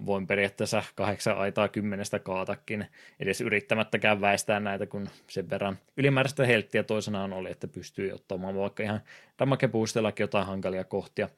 voin 0.07 0.27
periaatteessa 0.27 0.82
kahdeksan 0.95 1.39
aitaa 1.39 1.69
kymmenestä 1.69 2.19
kaatakin 2.19 2.87
edes 3.20 3.41
yrittämättäkään 3.41 4.20
väistää 4.20 4.61
näitä, 4.61 4.87
kun 4.87 5.09
sen 5.28 5.51
verran 5.51 5.78
ylimääräistä 5.97 6.47
helttiä 6.47 6.82
toisenaan 6.82 7.32
oli, 7.32 7.51
että 7.51 7.69
pystyy 7.69 8.12
ottamaan 8.12 8.57
vaikka 8.57 8.82
ihan 8.82 9.01
damakepuistellakin 9.39 10.24
jotain 10.24 10.47
hankalia 10.47 10.85
kohtia 10.85 11.28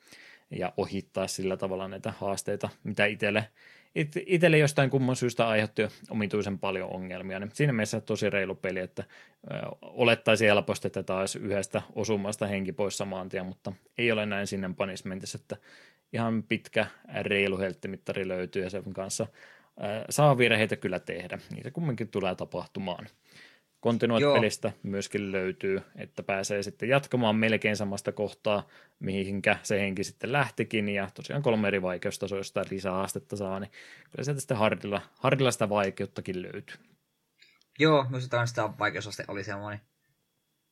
ja 0.59 0.73
ohittaa 0.77 1.27
sillä 1.27 1.57
tavalla 1.57 1.89
näitä 1.89 2.13
haasteita, 2.19 2.69
mitä 2.85 3.07
itselle 3.07 3.49
it, 3.95 4.13
itselle 4.27 4.59
jostain 4.59 4.91
kumman 4.91 5.17
syystä 5.17 5.49
aiheutti 5.49 5.83
omituisen 6.11 6.59
paljon 6.59 6.91
ongelmia. 6.91 7.39
Niin 7.39 7.51
siinä 7.55 7.73
mielessä 7.73 8.01
tosi 8.01 8.31
reilu 8.31 8.55
peli, 8.55 8.81
että 8.81 9.05
ö, 9.51 9.55
olettaisi 9.83 10.47
helposti, 10.47 10.87
että 10.87 11.03
taas 11.03 11.37
yhdestä 11.37 11.83
osumasta 11.95 12.47
henki 12.47 12.73
pois 12.73 12.99
samaan 12.99 13.29
tien, 13.29 13.47
mutta 13.47 13.73
ei 13.99 14.13
ole 14.13 14.27
näin 14.27 14.47
sinne 14.47 14.71
punishmentissa, 14.77 15.39
että 15.43 15.57
ihan 16.13 16.43
pitkä 16.43 16.87
reilu 17.23 17.59
helttimittari 17.59 18.29
löytyy 18.29 18.63
ja 18.63 18.71
sen 18.71 18.93
kanssa 18.93 19.27
ö, 19.79 20.05
saa 20.11 20.39
virheitä 20.39 20.77
kyllä 20.77 20.99
tehdä. 20.99 21.39
Niitä 21.55 21.71
kumminkin 21.71 22.09
tulee 22.09 22.35
tapahtumaan. 22.35 23.07
Continuate-pelistä 23.83 24.73
myöskin 24.83 25.33
löytyy, 25.33 25.83
että 25.97 26.23
pääsee 26.23 26.63
sitten 26.63 26.89
jatkamaan 26.89 27.37
melkein 27.37 27.77
samasta 27.77 28.13
kohtaa, 28.13 28.69
mihinkä 29.01 29.57
se 29.63 29.81
henki 29.81 30.05
sitten 30.05 30.33
lähtikin, 30.33 30.89
ja 30.89 31.09
tosiaan 31.15 31.43
kolme 31.43 31.69
eri 31.69 31.83
vaikeustasoa, 31.83 32.39
josta 32.39 32.65
lisää 32.71 32.93
haastetta 32.93 33.37
saa, 33.37 33.61
niin 33.61 33.71
kyllä 34.11 34.25
sieltä 34.25 34.41
sitten 34.41 34.57
hardilla, 34.57 35.03
hardilla 35.19 35.51
sitä 35.51 35.69
vaikeuttakin 35.69 36.43
löytyy. 36.43 36.77
Joo, 37.79 38.07
myös 38.11 38.25
sitä 38.45 38.71
vaikeusaste 38.79 39.25
oli 39.29 39.45
semmoinen 39.45 39.81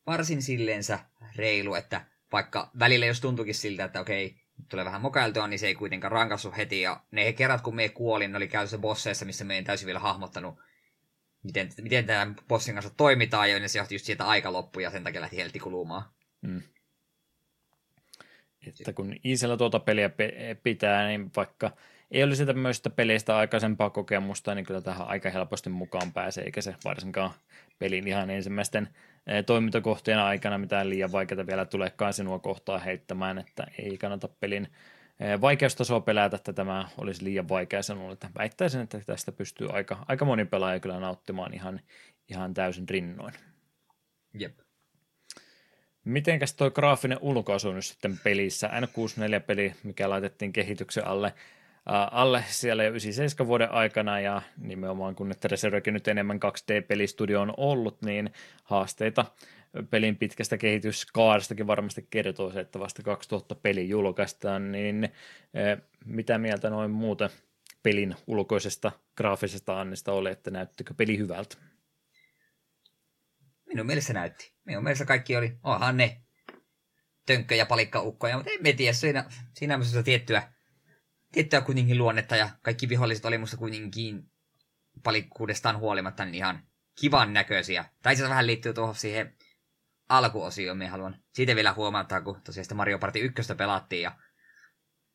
varsin 0.06 0.42
silleensä 0.42 0.98
reilu, 1.36 1.74
että 1.74 2.04
vaikka 2.32 2.70
välillä 2.78 3.06
jos 3.06 3.20
tuntukin 3.20 3.54
siltä, 3.54 3.84
että 3.84 4.00
okei, 4.00 4.34
tulee 4.68 4.84
vähän 4.84 5.00
mokailtua, 5.00 5.46
niin 5.46 5.58
se 5.58 5.66
ei 5.66 5.74
kuitenkaan 5.74 6.12
rankassu 6.12 6.52
heti, 6.56 6.80
ja 6.80 7.00
ne 7.10 7.32
kerrat 7.32 7.60
kun 7.60 7.74
me 7.74 7.88
kuolin, 7.88 8.32
ne 8.32 8.36
oli 8.36 8.48
käytössä 8.48 8.78
bosseissa, 8.78 9.24
missä 9.24 9.44
me 9.44 9.56
ei 9.56 9.62
täysin 9.62 9.86
vielä 9.86 9.98
hahmottanut 9.98 10.58
miten, 11.42 11.70
miten 11.80 12.06
tämän 12.06 12.36
bossin 12.48 12.74
kanssa 12.74 12.94
toimitaan, 12.96 13.50
ja 13.50 13.68
se 13.68 13.78
johti 13.78 13.94
just 13.94 14.04
siitä 14.04 14.24
aika 14.24 14.52
loppu, 14.52 14.80
ja 14.80 14.90
sen 14.90 15.04
takia 15.04 15.20
lähti 15.20 15.36
helti 15.36 15.58
kulumaan. 15.58 16.02
Mm. 16.40 16.62
Että 18.66 18.92
kun 18.92 19.16
Iisellä 19.24 19.56
tuota 19.56 19.80
peliä 19.80 20.10
pitää, 20.62 21.08
niin 21.08 21.30
vaikka 21.36 21.70
ei 22.10 22.22
olisi 22.22 22.46
tämmöistä 22.46 22.90
peleistä 22.90 23.36
aikaisempaa 23.36 23.90
kokemusta, 23.90 24.54
niin 24.54 24.66
kyllä 24.66 24.80
tähän 24.80 25.08
aika 25.08 25.30
helposti 25.30 25.70
mukaan 25.70 26.12
pääsee, 26.12 26.44
eikä 26.44 26.60
se 26.60 26.74
varsinkaan 26.84 27.30
pelin 27.78 28.08
ihan 28.08 28.30
ensimmäisten 28.30 28.88
toimintakohtien 29.46 30.18
aikana 30.18 30.58
mitään 30.58 30.90
liian 30.90 31.12
vaikeaa 31.12 31.46
vielä 31.46 31.64
tulekaan 31.64 32.12
sinua 32.12 32.38
kohtaa 32.38 32.78
heittämään, 32.78 33.38
että 33.38 33.66
ei 33.78 33.98
kannata 33.98 34.28
pelin 34.28 34.68
vaikeustasoa 35.40 36.00
pelätä, 36.00 36.36
että 36.36 36.52
tämä 36.52 36.88
olisi 36.98 37.24
liian 37.24 37.48
vaikea 37.48 37.82
sinulle. 37.82 38.12
Että 38.12 38.30
väittäisin, 38.38 38.80
että 38.80 39.00
tästä 39.06 39.32
pystyy 39.32 39.68
aika, 39.72 40.04
aika 40.08 40.24
moni 40.24 40.44
pelaaja 40.44 40.80
kyllä 40.80 41.00
nauttimaan 41.00 41.54
ihan, 41.54 41.80
ihan 42.28 42.54
täysin 42.54 42.88
rinnoin. 42.88 43.34
Jep. 44.34 44.58
Mitenkäs 46.04 46.54
tuo 46.54 46.70
graafinen 46.70 47.18
ulkoasu 47.20 47.72
nyt 47.72 47.84
sitten 47.84 48.18
pelissä? 48.24 48.68
N64-peli, 48.68 49.74
mikä 49.82 50.10
laitettiin 50.10 50.52
kehityksen 50.52 51.06
alle, 51.06 51.34
alle 52.10 52.44
siellä 52.48 52.84
jo 52.84 52.90
97 52.90 53.48
vuoden 53.48 53.70
aikana 53.70 54.20
ja 54.20 54.42
nimenomaan 54.58 55.14
kun 55.14 55.28
nyt 55.28 55.44
Reservekin 55.44 55.94
nyt 55.94 56.08
enemmän 56.08 56.40
2D-pelistudio 56.44 57.40
on 57.40 57.54
ollut, 57.56 58.02
niin 58.02 58.32
haasteita 58.64 59.24
pelin 59.90 60.16
pitkästä 60.16 60.58
kehityskaarestakin 60.58 61.66
varmasti 61.66 62.06
kertoo 62.10 62.52
se, 62.52 62.60
että 62.60 62.78
vasta 62.78 63.02
2000 63.02 63.54
peli 63.54 63.88
julkaistaan, 63.88 64.72
niin 64.72 65.08
mitä 66.04 66.38
mieltä 66.38 66.70
noin 66.70 66.90
muuten 66.90 67.30
pelin 67.82 68.16
ulkoisesta 68.26 68.92
graafisesta 69.16 69.80
annista 69.80 70.12
oli, 70.12 70.30
että 70.30 70.50
näyttikö 70.50 70.94
peli 70.94 71.18
hyvältä? 71.18 71.56
Minun 73.66 73.86
mielestä 73.86 74.12
näytti. 74.12 74.52
Minun 74.64 74.84
mielestä 74.84 75.04
kaikki 75.04 75.36
oli, 75.36 75.58
onhan 75.62 75.96
ne 75.96 76.20
tönkkö- 77.26 77.54
ja 77.54 77.66
palikkaukkoja, 77.66 78.36
mutta 78.36 78.50
en 78.64 78.76
tiedä, 78.76 78.92
siinä, 78.92 79.24
siinä 79.54 79.74
on 79.74 80.04
tiettyä 80.04 80.52
tiettyä 81.32 81.60
kuitenkin 81.60 81.98
luonnetta 81.98 82.36
ja 82.36 82.50
kaikki 82.62 82.88
viholliset 82.88 83.24
oli 83.24 83.38
musta 83.38 83.56
kuitenkin 83.56 84.30
palikkuudestaan 85.02 85.78
huolimatta 85.78 86.24
niin 86.24 86.34
ihan 86.34 86.62
kivan 87.00 87.32
näköisiä. 87.32 87.84
Tai 88.02 88.16
se 88.16 88.28
vähän 88.28 88.46
liittyy 88.46 88.74
tuohon 88.74 88.94
siihen 88.94 89.36
alkuosioon, 90.10 90.78
me 90.78 90.86
haluan 90.86 91.16
siitä 91.34 91.56
vielä 91.56 91.72
huomata, 91.72 92.20
kun 92.20 92.40
tosiaan 92.42 92.64
sitä 92.64 92.74
Mario 92.74 92.98
Party 92.98 93.18
1 93.18 93.54
pelattiin 93.54 94.02
ja 94.02 94.12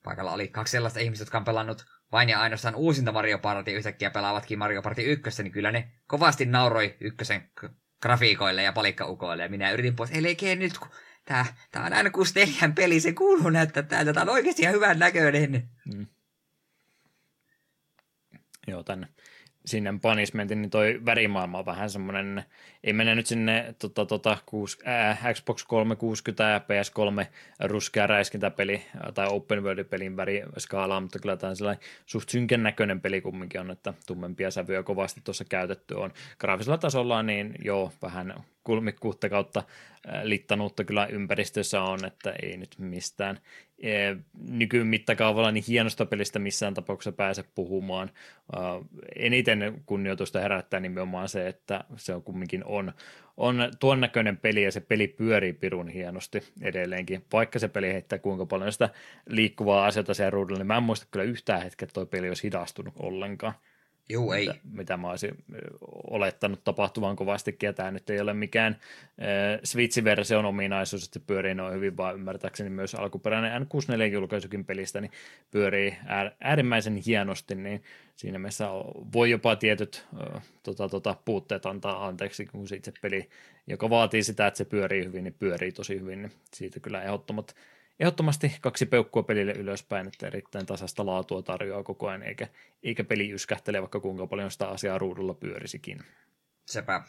paikalla 0.03 0.31
oli 0.31 0.47
kaksi 0.47 0.71
sellaista 0.71 0.99
ihmistä, 0.99 1.21
jotka 1.21 1.37
on 1.37 1.43
pelannut 1.43 1.85
vain 2.11 2.29
ja 2.29 2.39
ainoastaan 2.39 2.75
uusinta 2.75 3.11
Mario 3.11 3.39
Party 3.39 3.71
yhtäkkiä 3.71 4.09
pelaavatkin 4.09 4.59
Mario 4.59 4.81
Party 4.81 5.01
1, 5.11 5.43
niin 5.43 5.51
kyllä 5.51 5.71
ne 5.71 5.91
kovasti 6.07 6.45
nauroi 6.45 6.97
ykkösen 6.99 7.51
grafiikoille 8.01 8.63
ja 8.63 8.73
palikkaukoille, 8.73 9.43
ja 9.43 9.49
minä 9.49 9.71
yritin 9.71 9.95
pois, 9.95 10.11
ei 10.11 10.55
nyt, 10.55 10.77
kun 10.77 10.89
tää, 11.25 11.45
tää 11.71 11.85
on 11.85 11.93
aina 11.93 12.09
64 12.09 12.75
peli, 12.75 12.99
se 12.99 13.13
kuuluu 13.13 13.49
näyttää 13.49 13.83
täältä, 13.83 14.13
tää 14.13 14.23
on 14.23 14.29
oikeasti 14.29 14.61
ihan 14.61 14.75
hyvän 14.75 14.99
näköinen. 14.99 15.69
Mm. 15.95 16.07
Joo, 18.67 18.83
tänne 18.83 19.07
sinne 19.65 19.93
punishmentin, 20.01 20.61
niin 20.61 20.69
toi 20.69 21.01
värimaailma 21.05 21.59
on 21.59 21.65
vähän 21.65 21.89
semmoinen, 21.89 22.43
ei 22.83 22.93
mene 22.93 23.15
nyt 23.15 23.25
sinne 23.25 23.75
tota, 23.79 24.05
tota, 24.05 24.37
kuus, 24.45 24.79
ää, 24.85 25.33
Xbox 25.33 25.65
360 25.65 26.43
ja 26.43 26.59
PS3 26.59 27.25
ruskea 27.59 28.07
räiskintäpeli 28.07 28.81
tai 29.13 29.27
open 29.29 29.63
world-pelin 29.63 30.17
väriskaalaa, 30.17 31.01
mutta 31.01 31.19
kyllä 31.19 31.37
tämä 31.37 31.49
on 31.49 31.55
sellainen 31.55 31.83
suht 32.05 32.29
synkän 32.29 32.63
näköinen 32.63 33.01
peli 33.01 33.21
kumminkin 33.21 33.61
on, 33.61 33.71
että 33.71 33.93
tummempia 34.07 34.51
sävyjä 34.51 34.83
kovasti 34.83 35.21
tuossa 35.23 35.45
käytetty 35.45 35.93
on. 35.93 36.13
Graafisella 36.39 36.77
tasolla 36.77 37.23
niin 37.23 37.55
joo, 37.63 37.91
vähän 38.01 38.33
kulmikkuutta 38.63 39.29
kautta 39.29 39.63
littanuutta 40.23 40.83
kyllä 40.83 41.05
ympäristössä 41.05 41.81
on, 41.81 42.05
että 42.05 42.33
ei 42.41 42.57
nyt 42.57 42.75
mistään 42.77 43.39
nykymittakaavalla 44.49 45.51
niin 45.51 45.63
hienosta 45.67 46.05
pelistä 46.05 46.39
missään 46.39 46.73
tapauksessa 46.73 47.11
pääse 47.11 47.43
puhumaan. 47.55 48.11
Eniten 49.15 49.81
kunnioitusta 49.85 50.39
herättää 50.39 50.79
nimenomaan 50.79 51.29
se, 51.29 51.47
että 51.47 51.83
se 51.95 52.13
on 52.13 52.23
kumminkin 52.23 52.63
on, 52.65 52.93
on 53.37 53.71
tuon 53.79 54.01
näköinen 54.01 54.37
peli 54.37 54.63
ja 54.63 54.71
se 54.71 54.81
peli 54.81 55.07
pyörii 55.07 55.53
pirun 55.53 55.87
hienosti 55.87 56.41
edelleenkin. 56.61 57.25
Vaikka 57.33 57.59
se 57.59 57.67
peli 57.67 57.93
heittää 57.93 58.19
kuinka 58.19 58.45
paljon 58.45 58.71
sitä 58.71 58.89
liikkuvaa 59.29 59.85
asioita 59.85 60.13
siellä 60.13 60.29
ruudulla, 60.29 60.59
niin 60.59 60.67
mä 60.67 60.77
en 60.77 60.83
muista 60.83 61.07
kyllä 61.11 61.25
yhtään 61.25 61.61
hetkeä, 61.61 61.85
että 61.85 61.93
tuo 61.93 62.05
peli 62.05 62.27
olisi 62.27 62.43
hidastunut 62.43 62.93
ollenkaan. 62.99 63.53
Joo, 64.09 64.33
ei. 64.33 64.47
Mitä, 64.47 64.59
mitä 64.71 64.97
mä 64.97 65.09
olisin 65.09 65.43
olettanut 66.09 66.63
tapahtuvan 66.63 67.15
kovastikin, 67.15 67.67
ja 67.67 67.73
tämä 67.73 67.91
nyt 67.91 68.09
ei 68.09 68.19
ole 68.19 68.33
mikään 68.33 68.73
äh, 68.73 69.59
Switch-version 69.63 70.45
ominaisuus, 70.45 71.05
että 71.05 71.19
pyörii 71.19 71.55
noin 71.55 71.73
hyvin, 71.73 71.97
vaan 71.97 72.15
ymmärtääkseni 72.15 72.69
myös 72.69 72.95
alkuperäinen 72.95 73.61
N64-julkaisukin 73.61 74.65
pelistä 74.65 75.01
niin 75.01 75.11
pyörii 75.51 75.97
äärimmäisen 76.39 76.95
hienosti, 76.95 77.55
niin 77.55 77.83
siinä 78.15 78.39
mielessä 78.39 78.67
voi 79.13 79.31
jopa 79.31 79.55
tietyt 79.55 80.05
äh, 80.35 80.43
tota, 80.63 80.89
tota, 80.89 81.15
puutteet 81.25 81.65
antaa 81.65 82.07
anteeksi, 82.07 82.45
kun 82.45 82.67
se 82.67 82.75
itse 82.75 82.93
peli, 83.01 83.29
joka 83.67 83.89
vaatii 83.89 84.23
sitä, 84.23 84.47
että 84.47 84.57
se 84.57 84.65
pyörii 84.65 85.05
hyvin, 85.05 85.23
niin 85.23 85.35
pyörii 85.39 85.71
tosi 85.71 85.99
hyvin, 85.99 86.21
niin 86.21 86.31
siitä 86.53 86.79
kyllä 86.79 87.03
ehdottomat 87.03 87.55
ehdottomasti 87.99 88.57
kaksi 88.61 88.85
peukkua 88.85 89.23
pelille 89.23 89.51
ylöspäin, 89.51 90.07
että 90.07 90.27
erittäin 90.27 90.65
tasasta 90.65 91.05
laatua 91.05 91.41
tarjoaa 91.41 91.83
koko 91.83 92.07
ajan, 92.07 92.23
eikä, 92.23 92.47
eikä 92.83 93.03
peli 93.03 93.31
yskähtele 93.31 93.81
vaikka 93.81 93.99
kuinka 93.99 94.27
paljon 94.27 94.51
sitä 94.51 94.67
asiaa 94.67 94.97
ruudulla 94.97 95.33
pyörisikin. 95.33 96.03
Sepä. 96.65 97.01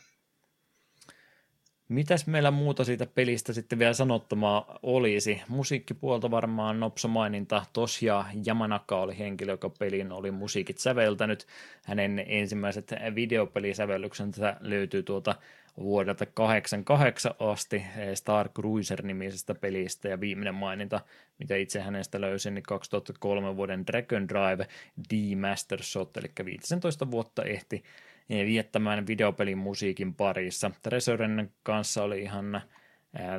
Mitäs 1.88 2.26
meillä 2.26 2.50
muuta 2.50 2.84
siitä 2.84 3.06
pelistä 3.06 3.52
sitten 3.52 3.78
vielä 3.78 3.92
sanottamaa 3.92 4.78
olisi? 4.82 5.42
Musiikkipuolta 5.48 6.30
varmaan 6.30 6.80
nopsa 6.80 7.08
maininta. 7.08 7.64
Tosia 7.72 8.24
Yamanaka 8.46 9.00
oli 9.00 9.18
henkilö, 9.18 9.52
joka 9.52 9.70
pelin 9.70 10.12
oli 10.12 10.30
musiikit 10.30 10.78
säveltänyt. 10.78 11.46
Hänen 11.84 12.24
ensimmäiset 12.26 12.94
videopelisävellyksensä 13.14 14.56
löytyy 14.60 15.02
tuota 15.02 15.34
vuodelta 15.76 16.26
88 16.26 17.34
asti 17.38 17.82
Star 18.14 18.48
Cruiser-nimisestä 18.48 19.54
pelistä 19.54 20.08
ja 20.08 20.20
viimeinen 20.20 20.54
maininta, 20.54 21.00
mitä 21.38 21.56
itse 21.56 21.80
hänestä 21.80 22.20
löysin, 22.20 22.54
niin 22.54 22.62
2003 22.62 23.56
vuoden 23.56 23.86
Dragon 23.86 24.28
Drive 24.28 24.66
D-Master 25.10 25.82
Shot, 25.82 26.16
eli 26.16 26.32
15 26.44 27.10
vuotta 27.10 27.44
ehti 27.44 27.84
viettämään 28.28 29.06
videopelin 29.06 29.58
musiikin 29.58 30.14
parissa. 30.14 30.70
Treasuren 30.82 31.52
kanssa 31.62 32.02
oli 32.02 32.22
ihan 32.22 32.62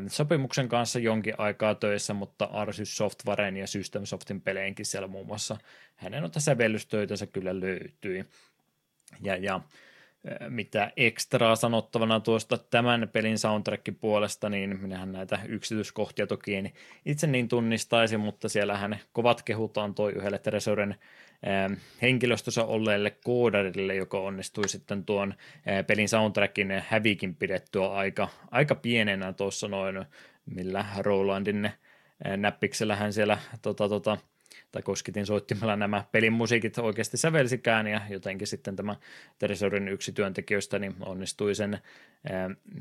sopimuksen 0.07 0.69
kanssa 0.69 0.99
jonkin 0.99 1.33
aikaa 1.37 1.75
töissä, 1.75 2.13
mutta 2.13 2.45
Arsys 2.45 2.97
Softwaren 2.97 3.57
ja 3.57 3.67
System 3.67 4.05
Softin 4.05 4.41
peleinkin 4.41 4.85
siellä 4.85 5.07
muun 5.07 5.27
muassa 5.27 5.57
hänen 5.95 6.21
noita 6.21 6.39
sävellystöitänsä 6.39 7.25
kyllä 7.25 7.59
löytyi. 7.59 8.25
Ja, 9.21 9.35
ja 9.35 9.61
mitä 10.49 10.91
ekstraa 10.97 11.55
sanottavana 11.55 12.19
tuosta 12.19 12.57
tämän 12.57 13.09
pelin 13.13 13.37
soundtrackin 13.37 13.95
puolesta, 13.95 14.49
niin 14.49 14.79
minähän 14.81 15.11
näitä 15.11 15.39
yksityiskohtia 15.47 16.27
toki 16.27 16.55
en 16.55 16.71
itse 17.05 17.27
niin 17.27 17.47
tunnistaisin, 17.47 18.19
mutta 18.19 18.49
siellähän 18.49 18.99
kovat 19.13 19.43
kehut 19.43 19.77
antoi 19.77 20.11
yhdelle 20.11 20.39
Tresoren 20.39 20.95
henkilöstössä 22.01 22.63
olleelle 22.65 23.11
koodarille, 23.23 23.95
joka 23.95 24.19
onnistui 24.19 24.69
sitten 24.69 25.05
tuon 25.05 25.33
pelin 25.87 26.09
soundtrackin 26.09 26.83
hävikin 26.87 27.35
pidettyä 27.35 27.87
aika, 27.87 28.27
aika 28.51 28.75
pienenä 28.75 29.33
tuossa 29.33 29.67
noin, 29.67 30.05
millä 30.45 30.85
Rolandin 30.97 31.71
näppiksellähän 32.37 33.13
siellä 33.13 33.37
tota, 33.61 33.89
tota, 33.89 34.17
tai 34.71 34.81
koskitin 34.81 35.25
soittimella 35.25 35.75
nämä 35.75 36.03
pelin 36.11 36.33
musiikit 36.33 36.77
oikeasti 36.77 37.17
sävelsikään 37.17 37.87
ja 37.87 38.01
jotenkin 38.09 38.47
sitten 38.47 38.75
tämä 38.75 38.95
Teresorin 39.39 39.87
yksi 39.87 40.11
työntekijöistä 40.11 40.79
niin 40.79 40.95
onnistui 40.99 41.55
sen 41.55 41.79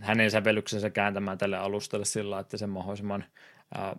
hänen 0.00 0.30
sävellyksensä 0.30 0.90
kääntämään 0.90 1.38
tälle 1.38 1.56
alustalle 1.56 2.04
sillä, 2.04 2.38
että 2.40 2.56
se 2.56 2.66
mahdollisimman 2.66 3.24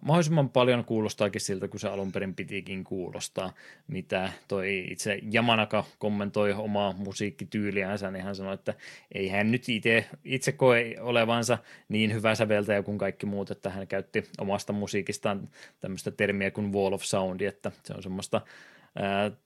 mahdollisimman 0.02 0.50
paljon 0.50 0.86
kuulostaakin 0.86 1.42
siltä, 1.42 1.68
kun 1.68 1.80
se 1.80 1.88
alun 1.88 2.12
perin 2.12 2.36
pitikin 2.36 2.84
kuulostaa, 2.84 3.54
mitä 3.88 4.32
toi 4.48 4.86
itse 4.92 5.20
Jamanaka 5.32 5.86
kommentoi 6.00 6.54
omaa 6.54 6.94
musiikkityyliänsä, 6.94 8.12
niin 8.12 8.24
hän 8.24 8.36
sanoi, 8.36 8.54
että 8.54 8.74
ei 9.12 9.30
hän 9.30 9.52
nyt 9.52 9.70
itse, 9.70 10.06
itse 10.24 10.52
koe 10.52 10.96
olevansa 11.00 11.58
niin 11.90 12.14
hyvä 12.14 12.36
säveltäjä 12.36 12.84
kuin 12.84 12.98
kaikki 12.98 13.26
muut, 13.26 13.52
että 13.52 13.70
hän 13.70 13.88
käytti 13.88 14.24
omasta 14.38 14.74
musiikistaan 14.74 15.50
tämmöistä 15.80 16.12
termiä 16.12 16.52
kuin 16.52 16.74
wall 16.74 16.94
of 16.94 17.04
sound, 17.04 17.42
että 17.42 17.72
se 17.84 17.94
on 17.94 18.04
semmoista 18.04 18.42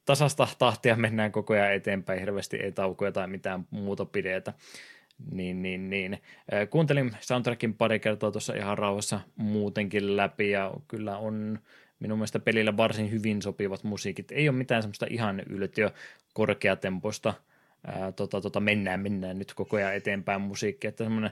tasasta 0.06 0.48
tahtia 0.60 0.95
mennään 0.95 1.31
koko 1.31 1.53
ajan 1.53 1.73
eteenpäin, 1.73 2.19
hirveästi 2.19 2.57
ei 2.57 2.72
taukoja 2.72 3.11
tai 3.11 3.27
mitään 3.27 3.68
muuta 3.72 4.06
pidetä. 4.06 4.53
Niin, 5.31 5.61
niin, 5.61 5.89
niin. 5.89 6.18
Kuuntelin 6.69 7.11
soundtrackin 7.19 7.73
pari 7.73 7.99
kertaa 7.99 8.31
tuossa 8.31 8.53
ihan 8.53 8.77
rauhassa 8.77 9.19
muutenkin 9.35 10.18
läpi 10.18 10.49
ja 10.52 10.73
kyllä 10.88 11.18
on 11.18 11.60
minun 11.99 12.18
mielestä 12.18 12.39
pelillä 12.39 12.77
varsin 12.77 13.11
hyvin 13.11 13.41
sopivat 13.41 13.84
musiikit. 13.84 14.31
Ei 14.31 14.49
ole 14.49 14.57
mitään 14.57 14.81
semmoista 14.81 15.06
ihan 15.10 15.39
yltiö 15.39 15.89
korkeatempoista 16.34 17.34
ää, 17.88 18.11
tota, 18.11 18.41
tota, 18.41 18.60
mennään, 18.60 18.99
mennään 18.99 19.39
nyt 19.39 19.53
koko 19.53 19.77
ajan 19.77 19.95
eteenpäin 19.95 20.41
musiikki, 20.41 20.88
että 20.88 21.03
semmoinen 21.03 21.31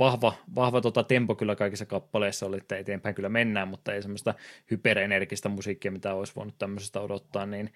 vahva, 0.00 0.32
vahva 0.54 0.80
tota 0.80 1.02
tempo 1.02 1.34
kyllä 1.34 1.56
kaikissa 1.56 1.86
kappaleissa 1.86 2.46
oli, 2.46 2.56
että 2.56 2.76
eteenpäin 2.76 3.14
kyllä 3.14 3.28
mennään, 3.28 3.68
mutta 3.68 3.94
ei 3.94 4.02
semmoista 4.02 4.34
hyperenergistä 4.70 5.48
musiikkia, 5.48 5.90
mitä 5.90 6.14
olisi 6.14 6.32
voinut 6.36 6.58
tämmöisestä 6.58 7.00
odottaa, 7.00 7.46
niin 7.46 7.72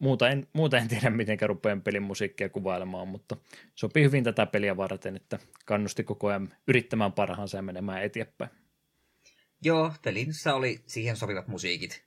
muuta 0.00 0.28
en, 0.28 0.48
muuta 0.52 0.78
en 0.78 0.88
tiedä, 0.88 1.10
miten 1.10 1.38
rupean 1.46 1.82
pelin 1.82 2.02
musiikkia 2.02 2.48
kuvailemaan, 2.48 3.08
mutta 3.08 3.36
sopii 3.74 4.04
hyvin 4.04 4.24
tätä 4.24 4.46
peliä 4.46 4.76
varten, 4.76 5.16
että 5.16 5.38
kannusti 5.64 6.04
koko 6.04 6.26
ajan 6.28 6.54
yrittämään 6.68 7.12
parhaansa 7.12 7.58
ja 7.58 7.62
menemään 7.62 8.02
eteenpäin. 8.02 8.50
Joo, 9.62 9.92
pelissä 10.02 10.54
oli 10.54 10.80
siihen 10.86 11.16
sopivat 11.16 11.48
musiikit. 11.48 12.04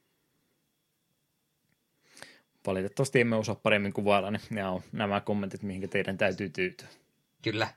Valitettavasti 2.67 3.21
emme 3.21 3.35
osaa 3.35 3.55
paremmin 3.55 3.93
kuvailla, 3.93 4.31
niin 4.31 4.41
nämä 4.49 4.71
on 4.71 4.81
nämä 4.91 5.21
kommentit, 5.21 5.63
mihinkä 5.63 5.87
teidän 5.87 6.17
täytyy 6.17 6.49
tyytyä. 6.49 6.87
Kyllä. 7.41 7.67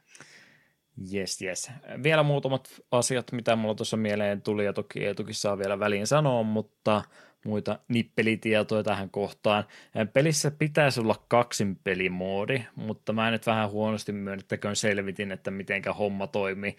Yes, 1.15 1.43
yes. 1.43 1.71
Vielä 2.03 2.23
muutamat 2.23 2.81
asiat, 2.91 3.33
mitä 3.33 3.57
mulla 3.57 3.75
tuossa 3.75 3.97
mieleen 3.97 4.43
tuli, 4.43 4.65
ja 4.65 4.73
toki 4.73 5.05
Eetukin 5.05 5.35
saa 5.35 5.59
vielä 5.59 5.79
väliin 5.79 6.07
sanoa, 6.07 6.43
mutta 6.43 7.03
muita 7.47 7.79
nippelitietoja 7.89 8.83
tähän 8.83 9.11
kohtaan. 9.11 9.65
Pelissä 10.13 10.51
pitäisi 10.51 11.01
olla 11.01 11.25
kaksin 11.29 11.77
pelimoodi, 11.85 12.63
mutta 12.75 13.13
mä 13.13 13.31
nyt 13.31 13.47
vähän 13.47 13.71
huonosti 13.71 14.13
myönnettäköön 14.13 14.77
selvitin, 14.77 15.33
että 15.33 15.51
mitenkä 15.51 15.93
homma 15.93 16.27
toimii. 16.27 16.77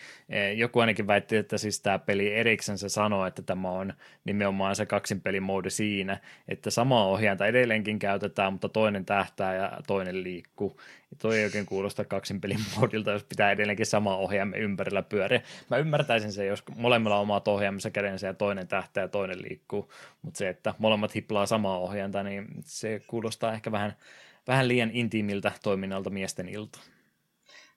Joku 0.55 0.79
ainakin 0.79 1.07
väitti, 1.07 1.37
että 1.37 1.57
siis 1.57 1.81
tämä 1.81 1.99
peli 1.99 2.33
erikseen 2.33 2.77
se 2.77 2.89
sanoo, 2.89 3.25
että 3.25 3.41
tämä 3.41 3.69
on 3.69 3.93
nimenomaan 4.25 4.75
se 4.75 4.85
kaksin 4.85 5.21
pelimoodi 5.21 5.69
siinä, 5.69 6.19
että 6.47 6.69
samaa 6.69 7.07
ohjainta 7.07 7.45
edelleenkin 7.45 7.99
käytetään, 7.99 8.53
mutta 8.53 8.69
toinen 8.69 9.05
tähtää 9.05 9.55
ja 9.55 9.71
toinen 9.87 10.23
liikkuu. 10.23 10.79
Ja 11.11 11.17
toi 11.21 11.37
ei 11.37 11.45
oikein 11.45 11.65
kuulosta 11.65 12.05
kaksin 12.05 12.41
pelin 12.41 12.59
moodilta, 12.75 13.11
jos 13.11 13.23
pitää 13.23 13.51
edelleenkin 13.51 13.85
sama 13.85 14.17
ohjaamme 14.17 14.57
ympärillä 14.57 15.01
pyöriä. 15.01 15.41
Mä 15.69 15.77
ymmärtäisin 15.77 16.31
se, 16.31 16.45
jos 16.45 16.63
molemmilla 16.75 17.15
on 17.15 17.21
omat 17.21 17.47
ohjaamissa 17.47 17.91
kädensä 17.91 18.27
ja 18.27 18.33
toinen 18.33 18.67
tähtää 18.67 19.01
ja 19.01 19.07
toinen 19.07 19.41
liikkuu, 19.41 19.91
mutta 20.21 20.37
se, 20.37 20.49
että 20.57 20.73
molemmat 20.79 21.15
hiplaa 21.15 21.45
samaa 21.45 21.77
ohjainta, 21.79 22.23
niin 22.23 22.47
se 22.65 23.01
kuulostaa 23.07 23.53
ehkä 23.53 23.71
vähän, 23.71 23.95
vähän 24.47 24.67
liian 24.67 24.91
intiimiltä 24.93 25.51
toiminnalta 25.63 26.09
miesten 26.09 26.49
ilta. 26.49 26.79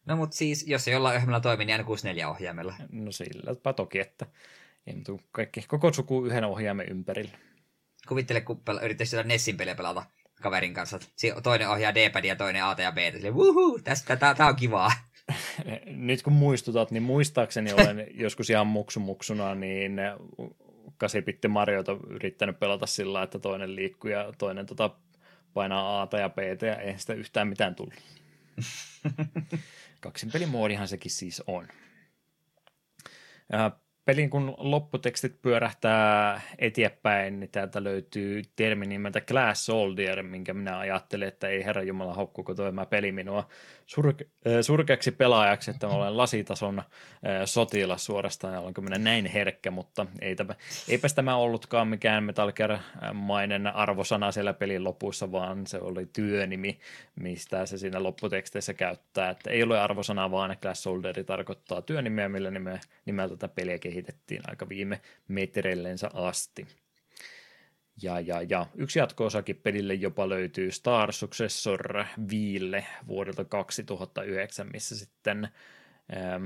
No 0.06 0.16
mutta 0.16 0.36
siis, 0.36 0.66
jos 0.66 0.88
ei 0.88 0.94
jollain 0.94 1.16
ohjelmalla 1.16 1.40
toimi, 1.40 1.64
niin 1.64 1.74
aina 1.74 1.84
64 1.84 2.28
ohjaimella. 2.28 2.74
No 2.92 3.12
silläpä 3.12 3.72
toki, 3.72 3.98
että 3.98 4.26
ei 4.86 4.94
kaikki, 5.32 5.64
koko 5.68 5.92
suku 5.92 6.26
yhden 6.26 6.44
ohjaimen 6.44 6.88
ympärillä. 6.88 7.38
Kuvittele, 8.08 8.40
kun 8.40 8.62
yrittäisi 8.82 9.10
sitä 9.10 9.22
Nessin 9.22 9.56
peliä 9.56 9.74
pelata 9.74 10.04
kaverin 10.42 10.74
kanssa. 10.74 10.98
Toinen 11.42 11.70
ohjaa 11.70 11.94
D-padia 11.94 12.28
ja 12.28 12.36
toinen 12.36 12.64
A 12.64 12.76
ja 12.78 12.92
B. 12.92 12.98
Sille, 13.12 13.30
wuhuu, 13.30 13.80
tästä, 13.84 14.16
tää, 14.16 14.34
tää 14.34 14.46
on 14.46 14.56
kivaa. 14.56 14.92
Nyt 15.86 16.22
kun 16.22 16.32
muistutat, 16.32 16.90
niin 16.90 17.02
muistaakseni 17.02 17.72
olen 17.72 18.06
joskus 18.14 18.50
ihan 18.50 18.66
muksumuksuna, 18.66 19.54
niin 19.54 20.00
kasipitti 21.00 21.48
Mariota 21.48 21.96
yrittänyt 22.08 22.60
pelata 22.60 22.86
sillä 22.86 23.22
että 23.22 23.38
toinen 23.38 23.76
liikkuu 23.76 24.10
ja 24.10 24.32
toinen 24.38 24.66
tota, 24.66 24.90
painaa 25.54 26.02
A 26.02 26.18
ja 26.18 26.28
B 26.28 26.38
ja 26.62 26.76
ei 26.76 26.98
sitä 26.98 27.14
yhtään 27.14 27.48
mitään 27.48 27.74
tullut. 27.74 27.94
Kaksin 30.00 30.30
pelimoodihan 30.32 30.88
sekin 30.88 31.10
siis 31.10 31.42
on. 31.46 31.68
Ja 33.52 33.70
pelin 34.04 34.30
kun 34.30 34.54
lopputekstit 34.58 35.42
pyörähtää 35.42 36.40
eteenpäin, 36.58 37.40
niin 37.40 37.50
täältä 37.50 37.84
löytyy 37.84 38.42
termi 38.56 38.86
nimeltä 38.86 39.20
Glass 39.20 39.66
Soldier, 39.66 40.22
minkä 40.22 40.54
minä 40.54 40.78
ajattelen, 40.78 41.28
että 41.28 41.48
ei 41.48 41.64
herra 41.64 41.82
Jumala 41.82 42.14
haukkuko 42.14 42.54
tämä 42.54 42.86
peli 42.86 43.12
minua 43.12 43.48
surke- 43.90 44.28
surkeaksi 44.62 45.10
pelaajaksi, 45.10 45.70
että 45.70 45.88
olen 45.88 46.16
lasitason 46.16 46.82
sotilas 47.44 48.04
suorastaan, 48.04 48.54
ja 48.54 48.82
minä 48.82 48.98
näin 48.98 49.26
herkkä, 49.26 49.70
mutta 49.70 50.06
ei 50.20 50.36
tämä, 50.36 50.54
eipä 50.88 51.08
tämä 51.14 51.36
ollutkaan 51.36 51.88
mikään 51.88 52.24
Metal 52.24 52.52
Gear-mainen 52.52 53.66
arvosana 53.66 54.32
siellä 54.32 54.52
pelin 54.52 54.84
lopussa, 54.84 55.32
vaan 55.32 55.66
se 55.66 55.78
oli 55.80 56.06
työnimi, 56.12 56.78
mistä 57.20 57.66
se 57.66 57.78
siinä 57.78 58.02
lopputeksteissä 58.02 58.74
käyttää, 58.74 59.30
että 59.30 59.50
ei 59.50 59.62
ole 59.62 59.80
arvosana, 59.80 60.30
vaan 60.30 60.56
Glass 60.62 60.82
Solderi 60.82 61.24
tarkoittaa 61.24 61.82
työnimiä, 61.82 62.28
millä 62.28 62.50
nimeltä 63.06 63.36
tätä 63.36 63.54
peliä 63.54 63.78
kehitettiin 63.78 64.42
aika 64.46 64.68
viime 64.68 65.00
metreillensä 65.28 66.10
asti. 66.14 66.66
Ja, 68.02 68.20
ja, 68.20 68.42
ja 68.42 68.66
yksi 68.74 68.98
jatko-osakin 68.98 69.56
pelille 69.56 69.94
jopa 69.94 70.28
löytyy 70.28 70.70
Star 70.70 71.12
Successor 71.12 72.04
Viille 72.30 72.86
vuodelta 73.06 73.44
2009, 73.44 74.68
missä 74.72 74.96
sitten 74.96 75.48
ähm, 76.16 76.44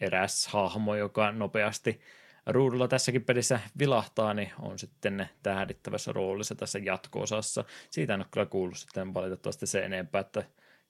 eräs 0.00 0.46
hahmo, 0.46 0.94
joka 0.94 1.32
nopeasti 1.32 2.00
ruudulla 2.46 2.88
tässäkin 2.88 3.24
pelissä 3.24 3.60
vilahtaa, 3.78 4.34
niin 4.34 4.50
on 4.58 4.78
sitten 4.78 5.28
tähdittävässä 5.42 6.12
roolissa 6.12 6.54
tässä 6.54 6.78
jatko-osassa. 6.78 7.64
Siitä 7.90 8.14
en 8.14 8.20
ole 8.20 8.26
kyllä 8.30 8.46
kuullut 8.46 8.78
sitten 8.78 9.14
valitettavasti 9.14 9.66
se 9.66 9.84
enempää, 9.84 10.20
että 10.20 10.44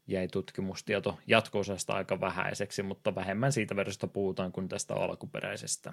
jäi 0.06 0.28
tutkimustieto 0.28 1.18
jatko-osasta 1.26 1.92
aika 1.92 2.20
vähäiseksi, 2.20 2.82
mutta 2.82 3.14
vähemmän 3.14 3.52
siitä 3.52 3.76
versiosta 3.76 4.06
puhutaan 4.06 4.52
kuin 4.52 4.68
tästä 4.68 4.94
alkuperäisestä. 4.94 5.92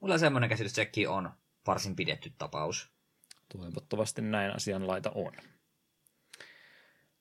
Mulla 0.00 0.18
semmoinen 0.18 0.50
käsitys, 0.50 0.78
että 0.78 1.10
on 1.10 1.30
varsin 1.66 1.96
pidetty 1.96 2.32
tapaus. 2.38 2.90
Toivottavasti 3.56 4.22
näin 4.22 4.56
asianlaita 4.56 5.10
on. 5.14 5.32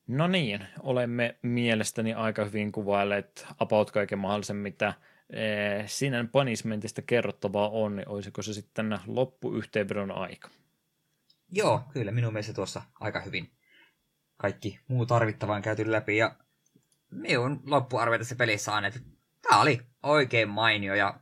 No 0.07 0.27
niin, 0.27 0.67
olemme 0.79 1.39
mielestäni 1.41 2.13
aika 2.13 2.45
hyvin 2.45 2.71
kuvailleet 2.71 3.47
about 3.59 3.91
kaiken 3.91 4.19
mahdollisen, 4.19 4.55
mitä 4.55 4.93
eh, 5.29 5.89
Sinän 5.89 6.29
punishmentista 6.29 7.01
kerrottavaa 7.01 7.69
on, 7.69 7.95
niin 7.95 8.09
olisiko 8.09 8.41
se 8.41 8.53
sitten 8.53 8.99
loppuyhteenvedon 9.07 10.11
aika? 10.11 10.49
Joo, 11.51 11.81
kyllä 11.93 12.11
minun 12.11 12.33
mielestä 12.33 12.53
tuossa 12.53 12.81
aika 12.99 13.21
hyvin 13.21 13.51
kaikki 14.37 14.79
muu 14.87 15.05
tarvittavaan 15.05 15.61
käyty 15.61 15.91
läpi 15.91 16.17
ja 16.17 16.35
minun 17.11 17.61
loppuarvio 17.65 18.17
tässä 18.17 18.35
pelissä 18.35 18.73
on, 18.73 18.85
että 18.85 18.99
tämä 19.41 19.61
oli 19.61 19.81
oikein 20.03 20.49
mainio 20.49 20.95
ja 20.95 21.19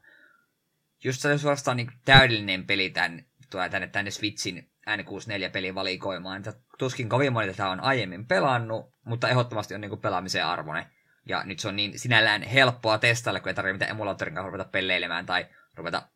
just 1.04 1.22
se 1.22 1.38
suorastaan 1.38 1.78
niin 1.78 1.92
täydellinen 2.06 2.68
peli 2.68 2.90
tämän, 2.90 3.26
tulee 3.50 3.70
tänne, 3.70 3.88
tänne 3.88 4.12
Switchin 4.12 4.70
N64-pelin 4.90 5.76
valikoimaan. 5.76 6.44
Tuskin 6.78 7.10
kovin 7.10 7.34
moni 7.34 7.48
tätä 7.48 7.70
on 7.70 7.80
aiemmin 7.80 8.28
pelannut, 8.28 8.94
mutta 9.06 9.30
ehdottomasti 9.30 9.76
on 9.76 9.82
niin 9.82 10.00
pelaamisen 10.00 10.46
arvoinen. 10.46 10.86
Ja 11.26 11.44
nyt 11.44 11.60
se 11.60 11.68
on 11.68 11.76
niin 11.76 12.00
sinällään 12.00 12.42
helppoa 12.42 12.98
testailla, 12.98 13.40
kun 13.40 13.50
ei 13.50 13.54
tarvitse 13.54 13.74
mitään 13.74 13.92
emulaattorin 13.92 14.34
kanssa 14.34 14.48
ruveta 14.48 14.70
pelleilemään 14.70 15.26
tai 15.26 15.46
ruveta 15.76 16.08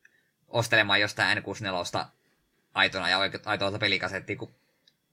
ostelemaan 0.48 1.00
jostain 1.00 1.38
N64 1.38 2.06
aitona 2.74 3.08
ja 3.08 3.18
aitoilta 3.44 3.78
pelikasettia, 3.78 4.36
kun 4.36 4.54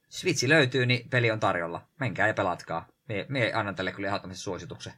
Switchi 0.10 0.50
löytyy, 0.50 0.86
niin 0.86 1.10
peli 1.10 1.32
on 1.32 1.40
tarjolla. 1.40 1.88
Menkää 2.00 2.28
ja 2.28 2.34
pelatkaa. 2.34 2.88
Me, 3.08 3.26
me 3.30 3.54
annan 3.54 3.76
tälle 3.76 3.92
kyllä 3.92 4.08
ehdottomasti 4.08 4.44
suosituksen. 4.44 4.94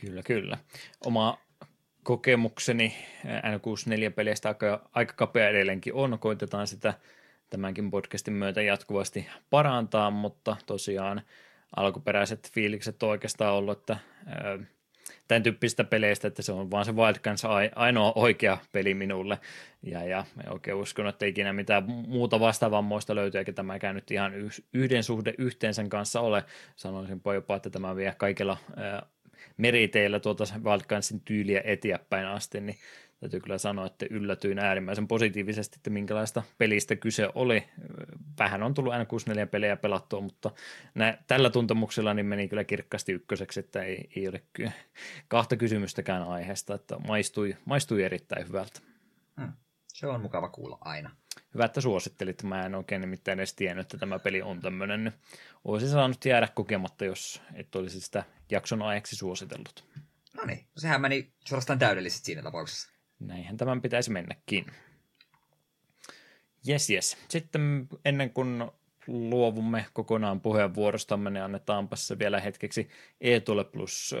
Kyllä, 0.00 0.22
kyllä. 0.22 0.58
Oma 1.06 1.38
kokemukseni 2.08 2.94
N64-peleistä 3.24 4.48
aika, 4.48 4.88
aika 4.92 5.14
kapea 5.16 5.48
edelleenkin 5.48 5.94
on. 5.94 6.18
Koitetaan 6.18 6.66
sitä 6.66 6.94
tämänkin 7.50 7.90
podcastin 7.90 8.34
myötä 8.34 8.62
jatkuvasti 8.62 9.26
parantaa, 9.50 10.10
mutta 10.10 10.56
tosiaan 10.66 11.22
alkuperäiset 11.76 12.50
fiilikset 12.52 13.02
on 13.02 13.08
oikeastaan 13.08 13.54
ollut, 13.54 13.78
että 13.78 13.96
tämän 15.28 15.42
tyyppisistä 15.42 15.84
peleistä, 15.84 16.28
että 16.28 16.42
se 16.42 16.52
on 16.52 16.70
vaan 16.70 16.84
se 16.84 16.92
Wild 16.92 17.16
Guns 17.24 17.42
ainoa 17.74 18.12
oikea 18.14 18.58
peli 18.72 18.94
minulle. 18.94 19.38
Ja, 19.82 20.04
ja 20.04 20.24
oikein 20.50 20.76
uskon, 20.76 21.06
että 21.06 21.26
ikinä 21.26 21.52
mitään 21.52 21.84
muuta 21.88 22.40
vastaavammoista 22.40 23.14
löytyy, 23.14 23.38
eikä 23.38 23.52
tämäkään 23.52 23.94
nyt 23.94 24.10
ihan 24.10 24.32
yhden 24.72 25.02
suhde 25.02 25.34
yhteen 25.38 25.74
sen 25.74 25.88
kanssa 25.88 26.20
ole. 26.20 26.44
Sanoisin 26.76 27.20
jopa, 27.34 27.56
että 27.56 27.70
tämä 27.70 27.96
vie 27.96 28.14
kaikilla 28.18 28.56
meriteillä 29.56 30.20
tuota 30.20 30.44
Wildcardsin 30.64 31.20
tyyliä 31.20 31.60
eteenpäin 31.64 32.26
asti, 32.26 32.60
niin 32.60 32.76
täytyy 33.20 33.40
kyllä 33.40 33.58
sanoa, 33.58 33.86
että 33.86 34.06
yllätyin 34.10 34.58
äärimmäisen 34.58 35.08
positiivisesti, 35.08 35.76
että 35.76 35.90
minkälaista 35.90 36.42
pelistä 36.58 36.96
kyse 36.96 37.28
oli. 37.34 37.64
Vähän 38.38 38.62
on 38.62 38.74
tullut 38.74 38.94
N64-pelejä 38.94 39.76
pelattua, 39.76 40.20
mutta 40.20 40.50
nä, 40.94 41.18
tällä 41.26 41.50
tuntemuksella 41.50 42.14
niin 42.14 42.26
meni 42.26 42.48
kyllä 42.48 42.64
kirkkaasti 42.64 43.12
ykköseksi, 43.12 43.60
että 43.60 43.82
ei, 43.82 44.10
ei 44.16 44.28
ole 44.28 44.42
kyllä 44.52 44.72
kahta 45.28 45.56
kysymystäkään 45.56 46.22
aiheesta, 46.22 46.74
että 46.74 46.98
maistui, 46.98 47.56
maistui 47.64 48.02
erittäin 48.02 48.48
hyvältä. 48.48 48.80
Hmm. 49.40 49.52
Se 49.88 50.06
on 50.06 50.20
mukava 50.20 50.48
kuulla 50.48 50.78
aina. 50.80 51.10
Hyvä, 51.54 51.64
että 51.64 51.80
suosittelit. 51.80 52.42
Mä 52.42 52.66
en 52.66 52.74
oikein 52.74 53.00
nimittäin 53.00 53.38
edes 53.38 53.54
tiennyt, 53.54 53.84
että 53.84 53.98
tämä 53.98 54.18
peli 54.18 54.42
on 54.42 54.60
tämmöinen. 54.60 55.12
Olisi 55.64 55.88
saanut 55.88 56.24
jäädä 56.24 56.48
kokematta, 56.54 57.04
jos 57.04 57.42
et 57.54 57.76
olisi 57.76 58.00
sitä 58.00 58.24
jakson 58.50 58.82
ajaksi 58.82 59.16
suositellut. 59.16 59.84
No 60.34 60.44
niin, 60.44 60.66
sehän 60.76 61.00
meni 61.00 61.32
suorastaan 61.44 61.78
täydellisesti 61.78 62.26
siinä 62.26 62.42
tapauksessa. 62.42 62.90
Näinhän 63.20 63.56
tämän 63.56 63.82
pitäisi 63.82 64.10
mennäkin. 64.10 64.66
Yes, 66.68 66.90
yes. 66.90 67.16
Sitten 67.28 67.88
ennen 68.04 68.30
kuin 68.30 68.70
luovumme 69.06 69.86
kokonaan 69.92 70.40
puheenvuorostamme, 70.40 71.30
niin 71.30 71.42
annetaanpa 71.42 71.96
se 71.96 72.18
vielä 72.18 72.40
hetkeksi 72.40 72.88
Eetule 73.20 73.64
plus 73.64 74.14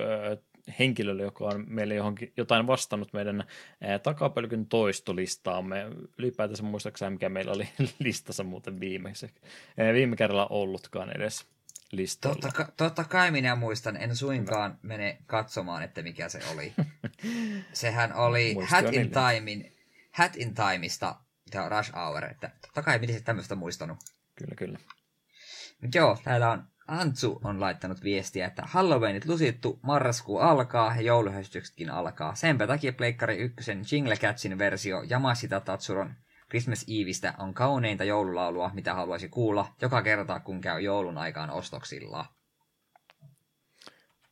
henkilölle, 0.78 1.22
joka 1.22 1.44
on 1.44 1.64
meille 1.68 1.94
johonkin, 1.94 2.32
jotain 2.36 2.66
vastannut 2.66 3.12
meidän 3.12 3.44
takapölkyn 4.02 4.66
toistolistaamme. 4.66 5.86
Ylipäätänsä 6.18 6.62
muistaakseni, 6.62 7.10
mikä 7.10 7.28
meillä 7.28 7.52
oli 7.52 7.68
listassa 7.98 8.44
muuten 8.44 8.80
viimeksi. 8.80 9.30
Viime 9.94 10.16
kerralla 10.16 10.46
ollutkaan 10.46 11.16
edes 11.16 11.46
listalla. 11.92 12.36
Totta, 12.40 12.72
totta 12.76 13.04
kai 13.04 13.30
minä 13.30 13.56
muistan, 13.56 13.96
en 13.96 14.16
suinkaan 14.16 14.70
Hyvä. 14.70 14.78
mene 14.82 15.18
katsomaan, 15.26 15.82
että 15.82 16.02
mikä 16.02 16.28
se 16.28 16.40
oli. 16.52 16.72
Sehän 17.72 18.14
oli 18.14 18.56
Hat 18.68 18.94
in, 18.94 19.10
Timein, 19.10 19.72
Hat 20.12 20.36
in 20.36 20.54
Timeista 20.54 21.16
ja 21.54 21.68
Rush 21.68 21.92
Hour, 21.94 22.24
että 22.24 22.50
totta 22.60 22.82
kai 22.82 22.98
miten 22.98 23.24
tämmöistä 23.24 23.54
muistanut. 23.54 23.98
Kyllä, 24.34 24.54
kyllä. 24.54 24.78
Joo, 25.94 26.18
täällä 26.24 26.50
on 26.50 26.64
Antsu 26.88 27.40
on 27.44 27.60
laittanut 27.60 28.02
viestiä, 28.02 28.46
että 28.46 28.62
Halloweenit 28.66 29.26
lusittu, 29.26 29.78
marraskuu 29.82 30.38
alkaa 30.38 30.94
ja 30.96 31.02
jouluhöstyksetkin 31.02 31.90
alkaa. 31.90 32.34
Senpä 32.34 32.66
takia 32.66 32.92
Pleikkari 32.92 33.36
1 33.36 33.72
Jingle 33.92 34.16
Catsin 34.16 34.58
versio 34.58 35.02
Yamashita 35.10 35.60
Tatsuron 35.60 36.14
Christmas 36.50 36.86
Eveistä 36.88 37.34
on 37.38 37.54
kauneinta 37.54 38.04
joululaulua, 38.04 38.70
mitä 38.74 38.94
haluaisi 38.94 39.28
kuulla 39.28 39.74
joka 39.82 40.02
kerta, 40.02 40.40
kun 40.40 40.60
käy 40.60 40.80
joulun 40.80 41.18
aikaan 41.18 41.50
ostoksilla. 41.50 42.24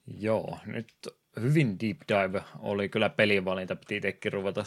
Joo, 0.07 0.59
nyt 0.67 0.95
hyvin 1.41 1.81
deep 1.81 1.97
dive 2.09 2.43
oli 2.59 2.89
kyllä 2.89 3.09
pelivalinta, 3.09 3.77
piti 3.77 3.97
itsekin 3.97 4.33
ruveta 4.33 4.65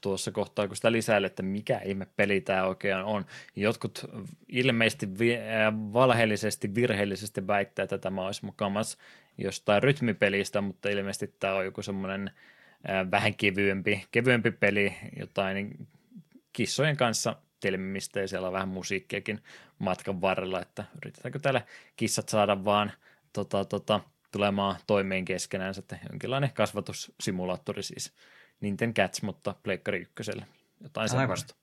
tuossa 0.00 0.30
kohtaa, 0.30 0.66
kun 0.66 0.76
sitä 0.76 0.92
lisäilee, 0.92 1.26
että 1.26 1.42
mikä 1.42 1.80
ihme 1.84 2.06
peli 2.16 2.40
tämä 2.40 2.64
oikein 2.64 2.96
on. 2.96 3.26
Jotkut 3.56 4.04
ilmeisesti 4.48 5.18
vi- 5.18 5.38
valheellisesti, 5.92 6.74
virheellisesti 6.74 7.46
väittää, 7.46 7.82
että 7.82 7.98
tämä 7.98 8.26
olisi 8.26 8.44
mukamas 8.44 8.98
jostain 9.38 9.82
rytmipelistä, 9.82 10.60
mutta 10.60 10.88
ilmeisesti 10.88 11.34
tämä 11.38 11.54
on 11.54 11.64
joku 11.64 11.82
semmoinen 11.82 12.30
vähän 13.10 13.34
kevyempi, 13.34 14.04
kevyempi 14.10 14.50
peli, 14.50 14.94
jotain 15.18 15.88
kissojen 16.52 16.96
kanssa 16.96 17.36
telmimistä 17.60 18.20
ja 18.20 18.28
siellä 18.28 18.46
on 18.46 18.52
vähän 18.52 18.68
musiikkiakin 18.68 19.40
matkan 19.78 20.20
varrella, 20.20 20.62
että 20.62 20.84
yritetäänkö 21.02 21.38
täällä 21.38 21.62
kissat 21.96 22.28
saada 22.28 22.64
vaan 22.64 22.92
tota, 23.32 23.64
tota, 23.64 24.00
tulemaan 24.32 24.76
toimeen 24.86 25.24
keskenään, 25.24 25.74
että 25.78 25.98
jonkinlainen 26.10 26.52
kasvatussimulaattori 26.54 27.82
siis 27.82 28.12
Nintendo 28.60 28.94
Cats, 28.94 29.22
mutta 29.22 29.54
Pleikkari 29.62 29.98
ykköselle, 30.00 30.46
jotain 30.80 31.08
semmoista. 31.08 31.54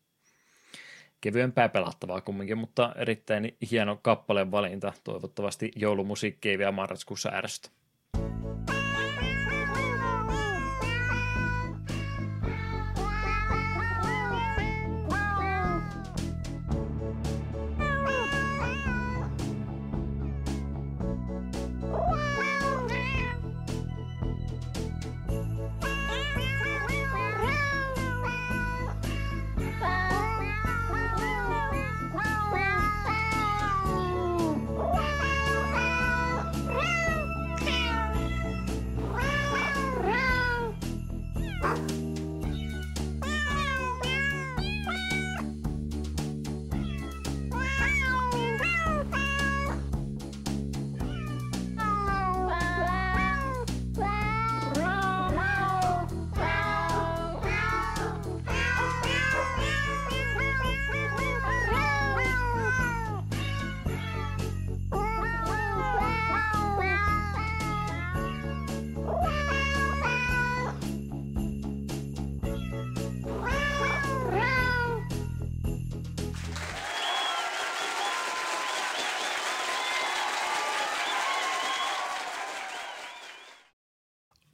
Kevyempää 1.22 1.70
pelattavaa 1.70 2.22
kumminkin, 2.22 2.58
mutta 2.58 2.94
erittäin 2.98 3.58
hieno 3.72 4.00
kappaleen 4.02 4.52
valinta. 4.52 4.94
Toivottavasti 5.04 5.72
joulumusiikki 5.76 6.50
ei 6.50 6.58
vielä 6.58 6.72
marraskuussa 6.72 7.30
ärsytä. 7.34 7.70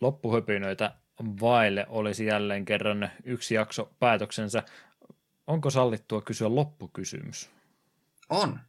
Loppuhöpinöitä 0.01 0.95
vaille 1.41 1.85
olisi 1.89 2.25
jälleen 2.25 2.65
kerran 2.65 3.09
yksi 3.23 3.55
jakso 3.55 3.91
päätöksensä. 3.99 4.63
Onko 5.47 5.69
sallittua 5.69 6.21
kysyä 6.21 6.55
loppukysymys? 6.55 7.49
On. 8.29 8.59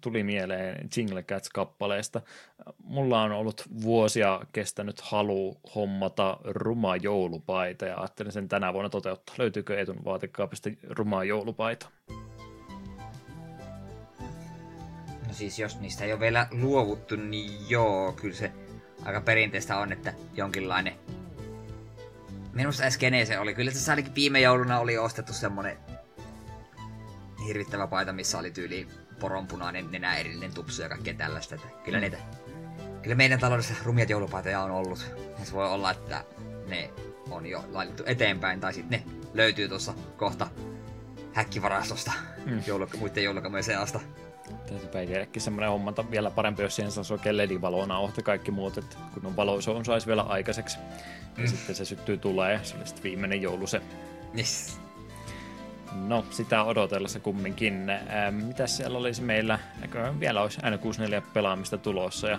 Tuli 0.00 0.22
mieleen 0.22 0.88
Jingle 0.96 1.22
Cats-kappaleesta. 1.22 2.20
Mulla 2.84 3.22
on 3.22 3.32
ollut 3.32 3.62
vuosia 3.82 4.40
kestänyt 4.52 5.00
halu 5.00 5.60
hommata 5.74 6.38
ruma 6.44 6.96
joulupaita 6.96 7.84
ja 7.84 7.98
ajattelin 7.98 8.32
sen 8.32 8.48
tänä 8.48 8.72
vuonna 8.72 8.90
toteuttaa. 8.90 9.34
Löytyykö 9.38 9.80
Etun 9.80 10.04
vaatekaapista 10.04 10.70
rumaa 10.90 11.24
joulupaita? 11.24 11.88
No 15.26 15.32
siis 15.32 15.58
jos 15.58 15.80
niistä 15.80 16.04
ei 16.04 16.12
ole 16.12 16.20
vielä 16.20 16.48
luovuttu, 16.50 17.16
niin 17.16 17.70
joo, 17.70 18.12
kyllä 18.12 18.34
se 18.34 18.52
aika 19.04 19.20
perinteistä 19.20 19.78
on, 19.78 19.92
että 19.92 20.12
jonkinlainen... 20.34 20.94
Minusta 22.52 22.82
äsken 22.82 23.26
se 23.26 23.38
oli. 23.38 23.54
Kyllä 23.54 23.70
se 23.70 23.90
ainakin 23.90 24.14
viime 24.14 24.40
jouluna 24.40 24.78
oli 24.78 24.98
ostettu 24.98 25.32
semmonen 25.32 25.78
hirvittävä 27.46 27.86
paita, 27.86 28.12
missä 28.12 28.38
oli 28.38 28.50
tyyli 28.50 28.88
poronpunainen 29.20 29.90
nenä 29.90 30.16
erillinen 30.16 30.54
tupsu 30.54 30.82
ja 30.82 30.88
kaikkea 30.88 31.14
tällaista. 31.14 31.54
Että 31.54 31.68
kyllä 31.84 31.98
mm. 31.98 32.02
niitä... 32.02 32.18
Kyllä 33.02 33.16
meidän 33.16 33.40
taloudessa 33.40 33.74
rumiat 33.84 34.10
joulupaitoja 34.10 34.60
on 34.60 34.70
ollut. 34.70 35.14
Ja 35.38 35.44
se 35.44 35.52
voi 35.52 35.68
olla, 35.68 35.90
että 35.90 36.24
ne 36.66 36.90
on 37.30 37.46
jo 37.46 37.64
laitettu 37.72 38.02
eteenpäin, 38.06 38.60
tai 38.60 38.74
sitten 38.74 39.00
ne 39.00 39.12
löytyy 39.34 39.68
tuossa 39.68 39.94
kohta 40.16 40.46
häkkivarastosta 41.32 42.12
mm. 42.46 42.58
jouluk- 42.58 42.96
muiden 42.96 43.24
joulukamojen 43.24 43.64
seasta. 43.64 44.00
Täytyypä 44.54 45.00
itsellekin 45.00 45.42
semmoinen 45.42 45.70
hommata 45.70 46.10
vielä 46.10 46.30
parempi, 46.30 46.62
jos 46.62 46.76
siihen 46.76 46.92
saisi 46.92 47.12
oikein 47.12 47.36
ledivaloa 47.36 47.98
ohti 47.98 48.22
kaikki 48.22 48.50
muut, 48.50 48.78
että 48.78 48.96
kun 49.14 49.26
on 49.26 49.36
valo, 49.36 49.60
se 49.60 49.70
on 49.70 49.84
saisi 49.84 50.06
vielä 50.06 50.22
aikaiseksi. 50.22 50.78
Mm. 51.36 51.42
Ja 51.42 51.48
sitten 51.48 51.74
se 51.74 51.84
syttyy 51.84 52.16
tulee 52.16 52.52
ja 52.52 52.64
se 52.64 52.76
oli 52.76 52.86
sitten 52.86 53.02
viimeinen 53.02 53.42
joulu 53.42 53.66
se. 53.66 53.80
Yes. 54.38 54.80
No, 55.92 56.24
sitä 56.30 56.64
odotellessa 56.64 57.20
kumminkin. 57.20 57.90
Ähm, 57.90 58.34
mitä 58.34 58.66
siellä 58.66 58.98
olisi 58.98 59.22
meillä? 59.22 59.58
Näköjään 59.80 60.20
vielä 60.20 60.42
olisi 60.42 60.60
aina 60.62 60.78
64 60.78 61.30
pelaamista 61.34 61.78
tulossa 61.78 62.28
ja 62.28 62.38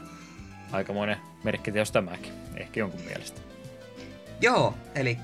aikamoinen 0.72 1.18
merkkiteos 1.44 1.92
tämäkin. 1.92 2.34
Ehkä 2.56 2.80
jonkun 2.80 3.02
mielestä. 3.02 3.42
Joo, 4.42 4.74
eli 4.96 5.18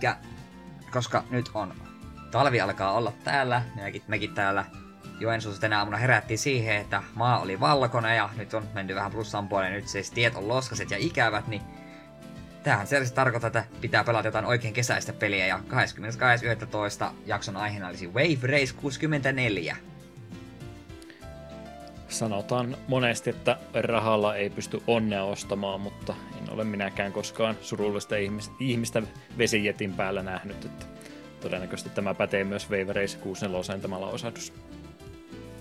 koska 0.91 1.24
nyt 1.30 1.52
on 1.53 1.74
talvi 2.32 2.62
alkaa 2.62 2.91
olla 2.91 3.14
täällä, 3.24 3.62
mekin, 3.76 4.02
mekin 4.07 4.34
täällä 4.34 4.66
Joensuussa 5.20 5.62
tänä 5.62 5.80
aamuna 5.80 5.98
herättiin 5.98 6.38
siihen, 6.38 6.76
että 6.76 7.04
maa 7.14 7.40
oli 7.40 7.60
valkoinen 7.60 8.18
ja 8.18 8.30
nyt 8.38 8.54
on 8.54 8.64
mennyt 8.74 8.96
vähän 8.96 9.12
plussan 9.12 9.48
puoleen, 9.48 9.74
nyt 9.74 9.88
siis 9.88 10.12
tiet 10.12 10.36
on 10.36 10.48
loskaset 10.48 10.92
ja 10.92 10.98
ikävät, 10.98 11.48
niin 11.48 11.62
tämähän 12.64 12.88
selvästi 12.88 13.16
tarkoittaa, 13.16 13.48
että 13.48 13.66
pitää 13.82 14.04
pelata 14.04 14.28
jotain 14.28 14.46
oikein 14.46 14.74
kesäistä 14.74 15.14
peliä 15.14 15.48
ja 15.48 15.60
22.11. 17.10 17.14
jakson 17.26 17.58
aiheena 17.58 17.88
olisi 17.88 18.08
Wave 18.08 18.48
Race 18.48 18.74
64. 18.82 19.78
Sanotaan 22.10 22.78
monesti, 22.88 23.30
että 23.30 23.58
rahalla 23.74 24.36
ei 24.36 24.50
pysty 24.50 24.82
onnea 24.88 25.24
ostamaan, 25.24 25.82
mutta 25.82 26.16
en 26.42 26.54
ole 26.54 26.64
minäkään 26.64 27.12
koskaan 27.12 27.58
surullista 27.62 28.16
ihmistä 28.60 29.02
vesijetin 29.38 29.94
päällä 29.94 30.24
nähnyt, 30.24 30.66
että 30.66 30.86
todennäköisesti 31.42 31.90
tämä 31.90 32.14
pätee 32.14 32.44
myös 32.44 32.70
Wave 32.70 32.94
Race 32.94 33.18
64 33.18 33.82
tämä 33.82 34.02
lausahdus. 34.02 34.54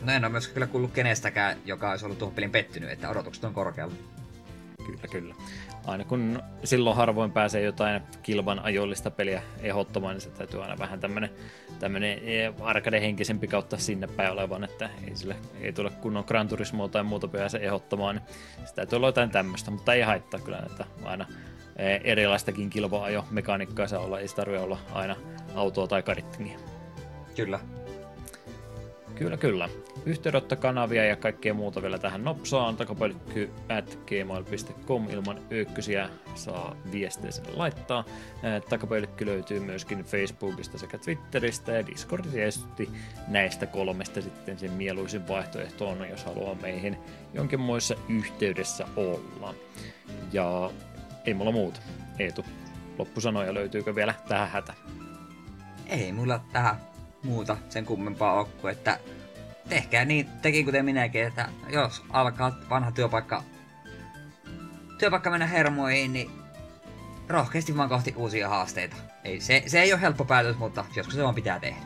No 0.04 0.12
en 0.12 0.24
ole 0.24 0.32
myöskään 0.32 0.54
kyllä 0.54 0.66
kuullut 0.66 0.92
kenestäkään, 0.92 1.56
joka 1.64 1.90
olisi 1.90 2.04
ollut 2.04 2.18
tuohon 2.18 2.34
pelin 2.34 2.50
pettynyt, 2.50 2.90
että 2.90 3.10
odotukset 3.10 3.44
on 3.44 3.54
korkealla. 3.54 3.94
Kyllä, 4.86 5.08
kyllä. 5.10 5.34
Aina 5.86 6.04
kun 6.04 6.42
silloin 6.64 6.96
harvoin 6.96 7.32
pääsee 7.32 7.62
jotain 7.62 8.02
kilvan 8.22 8.58
ajollista 8.58 9.10
peliä 9.10 9.42
ehdottamaan, 9.62 10.14
niin 10.14 10.20
se 10.20 10.30
täytyy 10.30 10.62
aina 10.62 10.78
vähän 10.78 11.00
tämmönen, 11.00 11.30
tämmönen 11.78 12.18
e, 12.22 12.54
arcade-henkisempi 12.60 13.46
kautta 13.46 13.76
sinne 13.76 14.06
päin 14.06 14.32
olevan, 14.32 14.64
että 14.64 14.90
ei, 15.08 15.16
sille, 15.16 15.36
ei 15.60 15.72
tule 15.72 15.90
kunnon 15.90 16.24
Gran 16.26 16.48
Turismoa 16.48 16.88
tai 16.88 17.02
muuta 17.02 17.28
pääse 17.28 17.58
ehdottamaan, 17.58 18.16
niin 18.16 18.24
se 18.68 18.74
täytyy 18.74 18.96
olla 18.96 19.08
jotain 19.08 19.30
tämmöistä, 19.30 19.70
mutta 19.70 19.94
ei 19.94 20.02
haittaa 20.02 20.40
kyllä, 20.40 20.62
että 20.66 20.84
aina 21.04 21.26
eh, 21.76 22.00
erilaistakin 22.04 22.70
kilpaa 22.70 23.10
jo 23.10 23.24
mekaniikkaa 23.30 23.88
saa 23.88 24.00
olla, 24.00 24.20
ei 24.20 24.28
tarvitse 24.28 24.64
olla 24.64 24.78
aina 24.92 25.16
autoa 25.54 25.86
tai 25.86 26.02
karittimia. 26.02 26.58
Kyllä. 27.36 27.60
Kyllä, 29.14 29.36
kyllä. 29.36 29.68
Yhteydenottokanavia 30.06 31.04
ja 31.04 31.16
kaikkea 31.16 31.54
muuta 31.54 31.82
vielä 31.82 31.98
tähän 31.98 32.24
nopsaan. 32.24 32.76
Takapölkky 32.76 33.50
at 33.68 33.98
gmail.com 34.06 35.10
ilman 35.10 35.40
ökkysiä 35.52 36.08
saa 36.34 36.76
viestejä 36.92 37.30
sinne 37.30 37.50
laittaa. 37.52 38.04
Takapölkky 38.68 39.26
löytyy 39.26 39.60
myöskin 39.60 40.04
Facebookista 40.04 40.78
sekä 40.78 40.98
Twitteristä 40.98 41.72
ja 41.72 41.86
Discord 41.86 42.24
näistä 43.28 43.66
kolmesta 43.66 44.22
sitten 44.22 44.58
sen 44.58 44.70
mieluisin 44.70 45.28
vaihtoehto 45.28 45.88
on, 45.88 46.08
jos 46.10 46.24
haluaa 46.24 46.54
meihin 46.54 46.98
jonkinmoissa 47.34 47.94
yhteydessä 48.08 48.86
olla. 48.96 49.54
Ja 50.32 50.70
ei 51.24 51.34
mulla 51.34 51.52
muuta. 51.52 51.80
Eetu, 52.18 52.44
loppusanoja 52.98 53.54
löytyykö 53.54 53.94
vielä 53.94 54.14
tähän 54.28 54.48
hätä? 54.48 54.74
Ei 55.86 56.12
mulla 56.12 56.40
tähän 56.52 56.76
muuta 57.22 57.56
sen 57.68 57.84
kummempaa 57.84 58.44
kuin, 58.44 58.72
että 58.72 58.98
tehkää 59.68 60.04
niin, 60.04 60.28
teki 60.42 60.64
kuten 60.64 60.84
minäkin, 60.84 61.26
että 61.26 61.48
jos 61.68 62.02
alkaa 62.10 62.58
vanha 62.70 62.92
työpaikka, 62.92 63.42
työpaikka 64.98 65.30
mennä 65.30 65.46
hermoihin, 65.46 66.12
niin 66.12 66.30
rohkeasti 67.28 67.76
vaan 67.76 67.88
kohti 67.88 68.14
uusia 68.16 68.48
haasteita. 68.48 68.96
Ei, 69.24 69.40
se, 69.40 69.62
se 69.66 69.80
ei 69.80 69.92
ole 69.92 70.00
helppo 70.00 70.24
päätös, 70.24 70.56
mutta 70.56 70.84
joskus 70.96 71.14
se 71.14 71.22
vaan 71.22 71.34
pitää 71.34 71.60
tehdä. 71.60 71.80